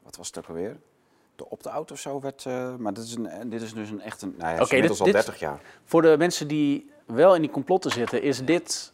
Wat 0.03 0.16
was 0.16 0.27
het 0.27 0.39
ook 0.39 0.47
alweer? 0.49 0.77
De 1.37 1.51
opt-out 1.51 1.91
of 1.93 1.99
zo 1.99 2.20
werd... 2.20 2.45
eh, 2.47 2.74
maar 2.77 2.95
dit 2.95 3.05
is, 3.05 3.15
een, 3.15 3.51
dit 3.51 3.62
is 3.62 3.74
dus 3.74 3.91
een 3.91 4.01
echt 4.01 4.23
een... 4.23 4.35
Nou, 4.39 4.61
Oké, 4.61 4.74
inmiddels 4.74 4.99
dit- 4.99 5.01
al 5.01 5.05
dit- 5.12 5.15
30 5.24 5.39
jaar. 5.39 5.61
Voor 5.85 6.03
de 6.03 6.15
mensen 6.19 6.49
die 6.49 6.91
wel 7.07 7.35
in 7.35 7.41
die 7.41 7.51
complotten 7.51 7.91
zitten, 7.91 8.23
is 8.23 8.45
dit... 8.45 8.93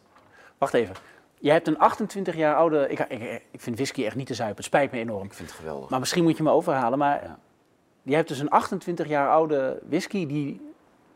Wacht 0.57 0.73
even. 0.73 0.95
Jij 1.39 1.53
hebt 1.53 1.67
een 1.67 1.77
28 1.79 2.35
jaar 2.35 2.55
oude... 2.55 2.87
Ik, 2.89 2.99
ik, 2.99 3.41
ik 3.51 3.61
vind 3.61 3.75
whisky 3.75 4.05
echt 4.05 4.15
niet 4.15 4.27
te 4.27 4.33
zuipen. 4.33 4.57
Het 4.57 4.65
spijt 4.65 4.91
me 4.91 4.97
enorm. 4.99 5.23
Ik 5.25 5.33
vind 5.33 5.49
het 5.49 5.57
geweldig. 5.57 5.89
Maar 5.89 5.99
misschien 5.99 6.23
moet 6.23 6.37
je 6.37 6.43
me 6.43 6.49
overhalen. 6.51 6.97
Maar 6.97 7.23
Ja. 7.23 7.39
Jij 8.03 8.15
hebt 8.15 8.27
dus 8.27 8.39
een 8.39 8.49
28 8.49 9.07
jaar 9.07 9.29
oude 9.29 9.79
whisky 9.89 10.25
die 10.25 10.61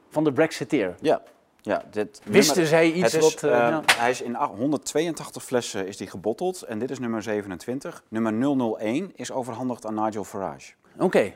van 0.10 0.24
de 0.24 0.32
Brexiteer. 0.34 0.96
Ja. 1.02 1.22
Ja, 1.62 1.84
dit 1.92 2.22
Wisten 2.26 2.56
nummer- 2.56 2.68
zij 2.78 2.92
iets 2.92 3.14
het 3.14 3.24
is, 3.24 3.34
wat... 3.34 3.44
eh, 3.52 3.68
eh. 3.68 3.78
Hij 3.98 4.10
is 4.10 4.22
in 4.22 4.36
ach- 4.36 4.50
182 4.50 5.44
flessen 5.44 5.88
is 5.88 5.98
die 5.98 6.08
gebotteld 6.08 6.62
en 6.62 6.80
dit 6.80 6.92
is 6.92 7.00
nummer 7.00 7.22
27. 7.24 8.04
Nummer 8.08 8.34
001 8.80 9.12
is 9.16 9.32
overhandigd 9.32 9.86
aan 9.86 9.94
Nigel 9.96 10.24
Farage. 10.24 10.74
Oké. 10.98 11.34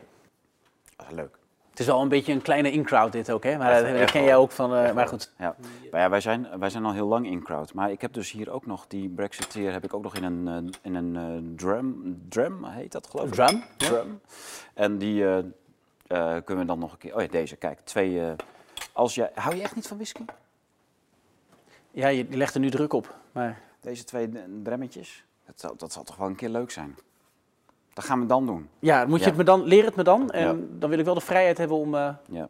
Dat 0.95 1.05
is 1.09 1.15
leuk. 1.15 1.36
Het 1.77 1.85
is 1.85 1.91
wel 1.91 2.01
een 2.01 2.09
beetje 2.09 2.33
een 2.33 2.41
kleine 2.41 2.71
in-crowd 2.71 3.11
dit 3.11 3.31
ook, 3.31 3.43
hè? 3.43 3.57
Maar 3.57 3.71
Echt- 3.71 3.81
dat, 3.81 3.93
echt 3.95 4.11
ken 4.11 4.19
wel. 4.19 4.29
jij 4.29 4.37
ook 4.37 4.51
van... 4.51 4.75
eh, 4.75 4.93
maar 4.93 5.07
goed. 5.07 5.31
Ja. 5.37 5.55
Maar 5.91 6.01
ja, 6.01 6.09
wij, 6.09 6.21
zijn, 6.21 6.59
wij 6.59 6.69
zijn 6.69 6.85
al 6.85 6.93
heel 6.93 7.07
lang 7.07 7.25
in 7.27 7.43
crowd. 7.43 7.73
Maar 7.73 7.91
ik 7.91 8.01
heb 8.01 8.13
dus 8.13 8.31
hier 8.31 8.49
ook 8.51 8.65
nog 8.65 8.87
die 8.87 9.09
Brexiteer 9.09 9.71
heb 9.71 9.83
ik 9.83 9.93
ook 9.93 10.03
nog 10.03 10.15
in 10.15 10.23
een, 10.23 10.47
eh, 10.47 10.79
in 10.81 10.95
een 10.95 11.15
eh, 11.15 11.55
drum, 11.55 12.21
drum 12.29 12.63
heet 12.65 12.91
dat 12.91 13.07
geloof 13.07 13.27
ik? 13.27 13.33
Drum? 13.33 13.63
Drum. 13.77 14.19
En 14.73 14.97
die 14.97 15.23
eh, 15.25 15.37
eh, 15.37 16.43
kunnen 16.43 16.63
we 16.63 16.65
dan 16.65 16.79
nog 16.79 16.91
een 16.91 16.97
keer. 16.97 17.15
Oh 17.15 17.21
ja, 17.21 17.27
deze. 17.27 17.55
Kijk, 17.55 17.79
twee. 17.79 18.21
eh, 18.21 18.31
als 18.93 19.15
je, 19.15 19.29
hou 19.33 19.55
je 19.55 19.61
echt 19.61 19.75
niet 19.75 19.87
van 19.87 19.97
whisky? 19.97 20.23
Ja, 21.91 22.07
je 22.07 22.25
legt 22.29 22.53
er 22.53 22.59
nu 22.59 22.69
druk 22.69 22.93
op. 22.93 23.15
Maar 23.31 23.61
Deze 23.81 24.03
twee 24.03 24.29
dremmetjes. 24.63 25.23
Dat 25.45 25.59
zal, 25.59 25.75
dat 25.77 25.91
zal 25.93 26.03
toch 26.03 26.15
wel 26.15 26.27
een 26.27 26.35
keer 26.35 26.49
leuk 26.49 26.71
zijn. 26.71 26.95
Dat 27.97 28.05
gaan 28.05 28.19
we 28.19 28.25
dan 28.25 28.45
doen. 28.45 28.69
ja, 28.79 29.05
moet 29.05 29.17
je 29.19 29.23
Ja. 29.23 29.29
het 29.29 29.37
me 29.37 29.43
dan... 29.43 29.63
Leer 29.63 29.85
het 29.85 29.95
me 29.95 30.03
dan. 30.03 30.29
En 30.31 30.41
Ja. 30.47 30.55
dan 30.79 30.89
wil 30.89 30.99
ik 30.99 31.05
wel 31.05 31.13
de 31.13 31.21
vrijheid 31.21 31.57
hebben 31.57 31.77
om... 31.77 31.95
eh, 31.95 32.09
Ja. 32.29 32.47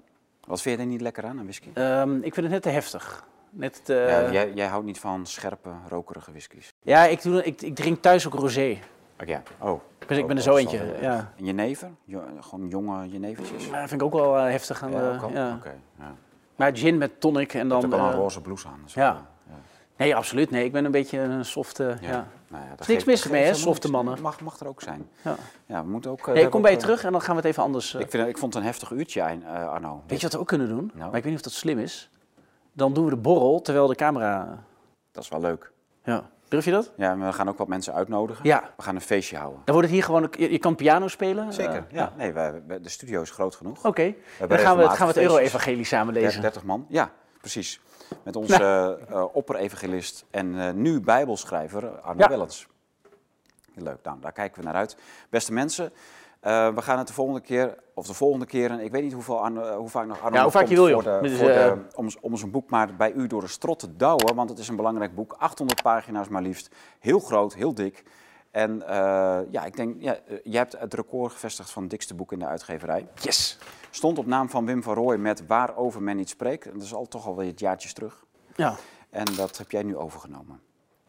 Wat 0.48 0.62
vind 0.62 0.76
je 0.78 0.82
er 0.82 0.88
niet 0.90 1.02
lekker 1.02 1.24
aan, 1.26 1.38
aan 1.40 1.44
whisky? 1.44 1.70
ehm, 1.74 2.16
ik 2.16 2.34
vind 2.34 2.36
het 2.36 2.50
net 2.50 2.62
te 2.62 2.70
heftig. 2.70 3.26
Net 3.50 3.86
te... 3.86 3.94
ja, 3.94 4.32
jij, 4.32 4.52
jij 4.54 4.68
houdt 4.68 4.86
niet 4.86 5.00
van 5.00 5.26
scherpe, 5.26 5.70
rokerige 5.88 6.32
whiskies. 6.32 6.74
Ja, 6.82 7.04
ik, 7.06 7.22
doe, 7.22 7.44
ik, 7.44 7.62
ik 7.62 7.76
drink 7.76 8.02
thuis 8.02 8.28
ook 8.28 8.34
rosé. 8.34 8.78
Oké. 9.22 9.32
ja. 9.32 9.42
Oh. 9.60 9.82
Ik 10.00 10.08
ben, 10.08 10.18
ik 10.18 10.24
Oh, 10.24 10.28
ben 10.30 10.38
er 10.38 10.44
oh, 10.44 10.50
zo 10.52 10.56
eentje. 10.58 10.78
zal 10.78 10.86
wel 10.88 11.02
Ja. 11.02 11.32
En 11.38 11.46
jenever? 11.46 11.90
Jo- 12.06 12.24
gewoon 12.40 12.68
jonge 12.68 13.08
jenevertjes? 13.10 13.70
Dat 13.72 13.78
vind 13.90 13.92
ik 13.92 14.04
ook 14.04 14.14
wel 14.14 14.38
eh, 14.38 14.50
heftig 14.50 14.84
aan 14.84 14.92
Ja, 14.92 15.00
de... 15.10 15.16
ook 15.16 15.22
al? 15.22 15.30
ja. 15.32 15.54
Oké. 15.56 15.74
ja. 16.00 16.14
Maar 16.56 16.78
gin 16.78 16.98
met 16.98 17.20
tonic 17.22 17.54
en 17.54 17.68
Dan 17.68 17.82
dan... 17.82 17.94
ook 17.94 18.00
al 18.00 18.06
een 18.06 18.12
eh, 18.14 18.18
roze 18.20 18.42
blouse 18.42 18.68
aan. 18.68 18.82
is 18.86 18.94
ja. 18.94 19.28
Nee, 19.98 20.16
absoluut. 20.16 20.50
Nee, 20.50 20.66
ik 20.66 20.72
ben 20.72 20.86
een 20.86 20.92
beetje 20.92 21.20
een 21.20 21.46
softe... 21.46 21.98
Ja. 22.02 22.10
Ja. 22.10 22.28
Nou 22.50 22.64
ja, 22.64 22.76
niks 22.88 23.04
mis 23.04 23.28
mee, 23.28 23.44
hè, 23.44 23.54
softe 23.54 23.92
mannen. 23.92 24.22
Mag, 24.22 24.40
mag 24.42 24.60
er 24.60 24.68
ook 24.68 24.82
zijn. 24.82 25.10
Ja. 25.22 25.36
Ja, 25.66 25.84
we 25.84 25.90
moeten 25.90 26.12
ook... 26.12 26.28
eh, 26.28 26.34
Nee, 26.34 26.44
ik 26.44 26.50
kom 26.50 26.62
bij 26.62 26.72
je 26.72 26.78
eh, 26.78 26.84
terug 26.84 27.04
en 27.04 27.12
dan 27.12 27.22
gaan 27.22 27.36
we 27.36 27.42
het 27.42 27.50
even 27.50 27.64
anders... 27.64 27.94
eh, 27.94 28.02
Ik, 28.02 28.10
vind, 28.10 28.28
ik 28.28 28.38
vond 28.38 28.54
het 28.54 28.64
een 28.64 28.70
heftig 28.70 28.92
uurtje, 28.92 29.22
eh, 29.22 29.70
Arno. 29.70 30.04
Weet 30.08 30.18
je 30.18 30.24
wat 30.26 30.34
we 30.34 30.40
ook 30.40 30.48
kunnen 30.48 30.68
doen? 30.68 30.92
Nou? 30.94 30.98
Maar 31.10 31.18
ik 31.18 31.24
weet 31.24 31.26
niet 31.26 31.36
of 31.36 31.42
dat 31.42 31.54
slim 31.54 31.80
is. 31.80 32.10
Dan 32.74 32.94
doen 32.94 33.04
we 33.04 33.10
de 33.10 33.16
borrel 33.18 33.62
terwijl 33.62 33.88
de 33.88 33.96
camera... 33.96 34.64
Dat 35.12 35.24
is 35.24 35.30
wel 35.30 35.40
leuk. 35.42 35.72
Ja. 36.04 36.30
Durf 36.48 36.66
je 36.66 36.72
dat? 36.72 36.92
Ja, 36.98 37.18
we 37.18 37.34
gaan 37.34 37.50
ook 37.50 37.58
wat 37.58 37.68
mensen 37.68 37.94
uitnodigen. 37.94 38.46
Ja. 38.46 38.72
We 38.78 38.84
gaan 38.84 38.96
een 38.96 39.02
feestje 39.02 39.38
houden. 39.38 39.62
Dan 39.66 39.74
wordt 39.74 39.88
het 39.90 39.98
hier 39.98 40.06
gewoon... 40.06 40.30
Je, 40.38 40.52
je 40.52 40.58
kan 40.60 40.76
piano 40.76 41.08
spelen. 41.08 41.54
Zeker, 41.54 41.76
eh, 41.76 41.82
ja. 41.96 42.14
Nee, 42.18 42.34
wij, 42.34 42.62
wij- 42.68 42.82
de 42.82 42.90
studio 42.90 43.22
is 43.22 43.32
groot 43.32 43.56
genoeg. 43.56 43.86
Oké. 43.86 44.14
Dan 44.48 44.58
gaan 44.60 44.78
we, 44.78 44.90
gaan 44.90 45.08
we 45.08 45.14
het. 45.14 45.18
Euro-evangelie 45.22 45.84
samen 45.84 46.14
lezen. 46.14 46.42
30 46.42 46.64
man, 46.64 46.86
ja, 46.90 47.12
precies. 47.42 47.82
Met 48.24 48.36
onze 48.36 48.98
eh, 49.10 49.26
opper-evangelist 49.34 50.26
en 50.32 50.60
eh, 50.62 50.74
nu 50.74 51.02
bijbelschrijver 51.02 52.00
Arno 52.00 52.22
Ja. 52.22 52.28
Wellens. 52.28 52.68
Leuk, 53.74 53.98
nou, 54.04 54.18
daar 54.20 54.32
kijken 54.32 54.60
we 54.60 54.66
naar 54.66 54.76
uit. 54.76 54.98
Beste 55.30 55.54
mensen, 55.54 55.92
eh, 56.40 56.74
we 56.74 56.82
gaan 56.82 56.98
het 56.98 57.08
de 57.08 57.14
volgende 57.14 57.42
keer, 57.42 57.76
of 57.94 58.08
de 58.08 58.14
volgende 58.14 58.46
keren, 58.46 58.80
ik 58.80 58.92
weet 58.92 59.04
niet 59.04 59.14
hoeveel 59.14 59.42
Arno, 59.44 59.78
hoe 59.78 59.90
vaak 59.90 60.08
nog 60.08 60.22
Arno 60.22 60.36
Ja, 60.38 60.42
hoe 60.44 60.52
vaak 60.52 60.68
je 60.68 60.76
wil, 60.76 60.84
voor 60.84 61.04
joh. 61.04 61.22
de- 61.22 61.28
Dus, 61.30 61.38
voor 61.40 61.48
de- 61.48 61.78
om, 61.96 62.08
om 62.22 62.38
zijn 62.38 62.52
boek 62.52 62.70
maar 62.70 62.96
bij 62.96 63.12
u 63.12 63.28
door 63.28 63.42
de 63.42 63.48
strot 63.48 63.80
te 63.80 63.96
douwen, 63.96 64.36
want 64.36 64.50
het 64.50 64.60
is 64.60 64.68
een 64.68 64.76
belangrijk 64.76 65.16
boek. 65.16 65.36
800 65.38 65.82
pagina's 65.82 66.28
maar 66.28 66.42
liefst, 66.42 66.76
heel 67.00 67.20
groot, 67.20 67.54
heel 67.54 67.74
dik. 67.74 68.04
En 68.52 68.88
eh, 68.88 69.40
ja, 69.50 69.66
ik 69.66 69.76
denk, 69.76 70.02
ja, 70.02 70.16
eh, 70.16 70.38
jij 70.44 70.60
hebt 70.60 70.80
het 70.80 70.94
record 70.94 71.32
gevestigd 71.32 71.70
van 71.70 71.82
het 71.82 71.92
dikste 71.92 72.14
boek 72.14 72.32
in 72.32 72.40
de 72.40 72.46
uitgeverij. 72.46 73.08
Yes. 73.22 73.58
Stond 73.90 74.18
op 74.18 74.26
naam 74.26 74.50
van 74.50 74.66
Wim 74.66 74.84
van 74.84 74.94
Rooij 74.94 75.18
met 75.18 75.48
Waarover 75.48 76.02
men 76.02 76.16
niet 76.16 76.30
spreekt. 76.30 76.66
En 76.66 76.74
dat 76.74 76.82
is 76.82 76.94
al 76.94 77.08
toch 77.08 77.26
alweer 77.26 77.48
het 77.48 77.60
jaartjes 77.60 77.94
terug. 77.94 78.26
Ja, 78.56 78.76
En 79.10 79.26
dat 79.36 79.58
heb 79.58 79.72
jij 79.72 79.84
nu 79.84 79.98
overgenomen. 79.98 80.60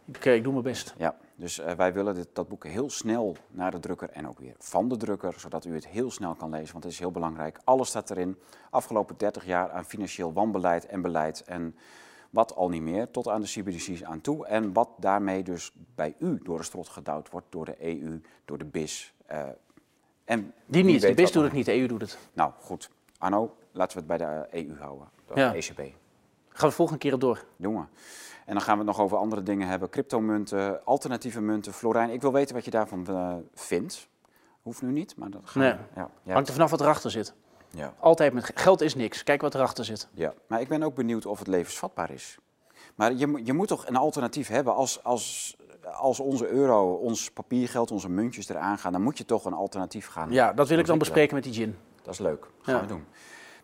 ik, 0.05 0.24
eh, 0.24 0.35
ik 0.35 0.43
doe 0.43 0.52
mijn 0.52 0.65
best. 0.65 0.94
Ja, 0.97 1.16
dus 1.36 1.56
wij 1.77 1.93
willen 1.93 2.15
dit, 2.15 2.28
dat 2.32 2.48
boek 2.48 2.66
heel 2.66 2.90
snel 2.90 3.36
naar 3.51 3.70
de 3.70 3.78
drukker 3.81 4.10
en 4.10 4.28
ook 4.28 4.39
weer 4.39 4.55
van 4.59 4.89
de 4.89 4.97
drukker, 4.97 5.35
zodat 5.36 5.65
u 5.65 5.74
het 5.74 5.86
heel 5.86 6.10
snel 6.10 6.35
kan 6.35 6.51
lezen, 6.51 6.73
want 6.73 6.85
het 6.85 6.93
is 6.93 6.98
heel 6.98 7.10
belangrijk. 7.10 7.59
Alles 7.65 7.89
staat 7.89 8.10
erin. 8.10 8.39
Afgelopen 8.70 9.16
30 9.19 9.44
jaar 9.47 9.70
aan 9.70 9.85
financieel 9.85 10.32
wanbeleid 10.32 10.86
en 10.86 11.02
beleid 11.02 11.44
en 11.44 11.77
wat 12.31 12.55
al 12.55 12.69
niet 12.69 12.83
meer, 12.83 13.11
tot 13.11 13.29
aan 13.29 13.41
de 13.41 13.47
CBDC's 13.47 14.03
aan 14.05 14.21
toe. 14.21 14.47
En 14.47 14.73
wat 14.73 14.89
daarmee 14.97 15.43
dus 15.43 15.73
bij 15.95 16.15
u 16.19 16.41
door 16.43 16.59
de 16.59 16.65
strot 16.65 16.89
gedouwd 16.89 17.31
wordt, 17.31 17.47
door 17.51 17.65
de 17.65 17.77
EU, 17.79 18.21
door 18.45 18.59
de 18.59 18.65
BIS. 18.65 19.15
eh, 19.27 19.43
en 20.25 20.53
Die 20.67 20.85
niet, 20.85 21.01
de 21.01 21.15
BIS 21.15 21.33
doet 21.33 21.43
het 21.45 21.53
niet, 21.53 21.65
de 21.67 21.75
EU 21.79 21.87
doet 21.87 22.01
het. 22.01 22.19
Nou, 22.33 22.53
goed. 22.61 22.91
Arno, 23.19 23.57
laten 23.73 23.99
we 23.99 24.13
het 24.13 24.19
bij 24.19 24.29
de 24.29 24.47
EU 24.67 24.77
houden, 24.79 25.09
de 25.27 25.41
Ja. 25.41 25.55
ECB. 25.55 25.81
Gaan 26.49 26.69
we 26.69 26.75
volgende 26.75 27.01
keer 27.01 27.13
op 27.15 27.21
door. 27.21 27.45
Doen 27.57 27.75
we. 27.75 27.81
En 28.45 28.55
dan 28.55 28.61
gaan 28.63 28.79
we 28.79 28.85
het 28.85 28.97
nog 28.97 29.01
over 29.05 29.17
andere 29.19 29.43
dingen 29.43 29.69
hebben. 29.69 29.91
Cryptomunten, 29.91 30.85
alternatieve 30.85 31.41
munten. 31.41 31.73
Florijn, 31.73 32.11
ik 32.11 32.21
wil 32.21 32.33
weten 32.33 32.55
wat 32.55 32.65
je 32.65 32.71
daarvan 32.71 33.07
eh, 33.07 33.35
vindt. 33.55 34.09
Hoeft 34.63 34.83
nu 34.83 34.93
niet, 34.93 35.17
maar 35.17 35.31
dat 35.31 35.41
gaan 35.45 35.63
Nee. 35.63 35.73
we. 35.73 35.79
Ja, 35.95 36.11
ja. 36.23 36.33
Hangt 36.33 36.49
er 36.49 36.55
vanaf 36.55 36.71
wat 36.71 36.81
erachter 36.81 37.11
zit. 37.11 37.35
Ja. 37.70 37.95
Altijd 37.99 38.32
met 38.32 38.51
geld 38.55 38.81
is 38.81 38.95
niks. 38.95 39.23
Kijk 39.23 39.40
wat 39.40 39.55
erachter 39.55 39.85
zit. 39.85 40.09
Ja, 40.15 40.32
maar 40.47 40.61
ik 40.61 40.69
ben 40.69 40.82
ook 40.82 40.95
benieuwd 40.95 41.27
of 41.27 41.39
het 41.39 41.49
levensvatbaar 41.49 42.11
is. 42.11 42.39
Maar 42.95 43.12
je, 43.15 43.27
moet- 43.27 43.47
je 43.47 43.53
moet 43.53 43.69
toch 43.69 43.86
een 43.86 43.97
alternatief 43.97 44.49
hebben 44.49 44.74
als, 44.74 45.05
als, 45.05 45.57
als 45.95 46.20
onze 46.20 46.49
euro, 46.49 46.93
ons 46.95 47.31
papiergeld, 47.31 47.90
onze 47.90 48.09
muntjes 48.09 48.49
eraan 48.49 48.78
gaan. 48.78 48.93
Dan 48.93 49.03
moet 49.03 49.19
je 49.19 49.24
toch 49.24 49.45
een 49.45 49.53
alternatief 49.53 50.07
gaan. 50.09 50.31
Ja, 50.32 50.53
dat 50.53 50.69
wil 50.69 50.78
ik 50.78 50.86
dan 50.86 50.99
bespreken 50.99 51.35
met 51.35 51.45
die 51.45 51.53
gin. 51.53 51.77
Dat 52.03 52.12
is 52.15 52.20
leuk. 52.20 52.47
Gaan 52.62 52.74
Ja. 52.74 52.81
we 52.81 52.86
doen. 52.86 53.05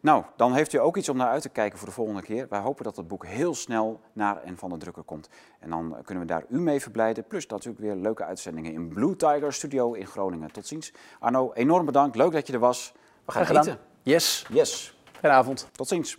Nou, 0.00 0.24
dan 0.36 0.54
heeft 0.54 0.72
u 0.72 0.78
ook 0.78 0.96
iets 0.96 1.08
om 1.08 1.16
naar 1.16 1.28
uit 1.28 1.42
te 1.42 1.48
kijken 1.48 1.78
voor 1.78 1.88
de 1.88 1.94
volgende 1.94 2.22
keer. 2.22 2.46
Wij 2.48 2.60
hopen 2.60 2.84
dat 2.84 2.96
het 2.96 3.08
boek 3.08 3.26
heel 3.26 3.54
snel 3.54 4.00
naar 4.12 4.42
en 4.42 4.58
van 4.58 4.70
de 4.70 4.76
drukker 4.76 5.02
komt. 5.02 5.28
En 5.60 5.70
dan 5.70 5.96
kunnen 6.04 6.24
we 6.26 6.30
daar 6.32 6.44
u 6.48 6.60
mee 6.60 6.80
verblijden. 6.80 7.26
Plus 7.26 7.46
natuurlijk 7.46 7.84
weer 7.84 7.94
leuke 7.94 8.24
uitzendingen 8.24 8.72
in 8.72 8.88
Blue 8.88 9.16
Tiger 9.16 9.52
Studio 9.52 9.92
in 9.92 10.06
Groningen. 10.06 10.52
Tot 10.52 10.66
ziens. 10.66 10.92
Arno, 11.18 11.52
enorm 11.52 11.84
bedankt. 11.86 12.16
Leuk 12.16 12.32
dat 12.32 12.46
je 12.46 12.52
er 12.52 12.58
was. 12.58 12.92
We 13.24 13.32
gaan 13.32 13.56
eten. 13.56 13.78
Yes. 14.04 14.44
Yes. 14.52 14.92
Fijne 15.20 15.36
avond. 15.36 15.68
Tot 15.72 15.88
ziens. 15.88 16.16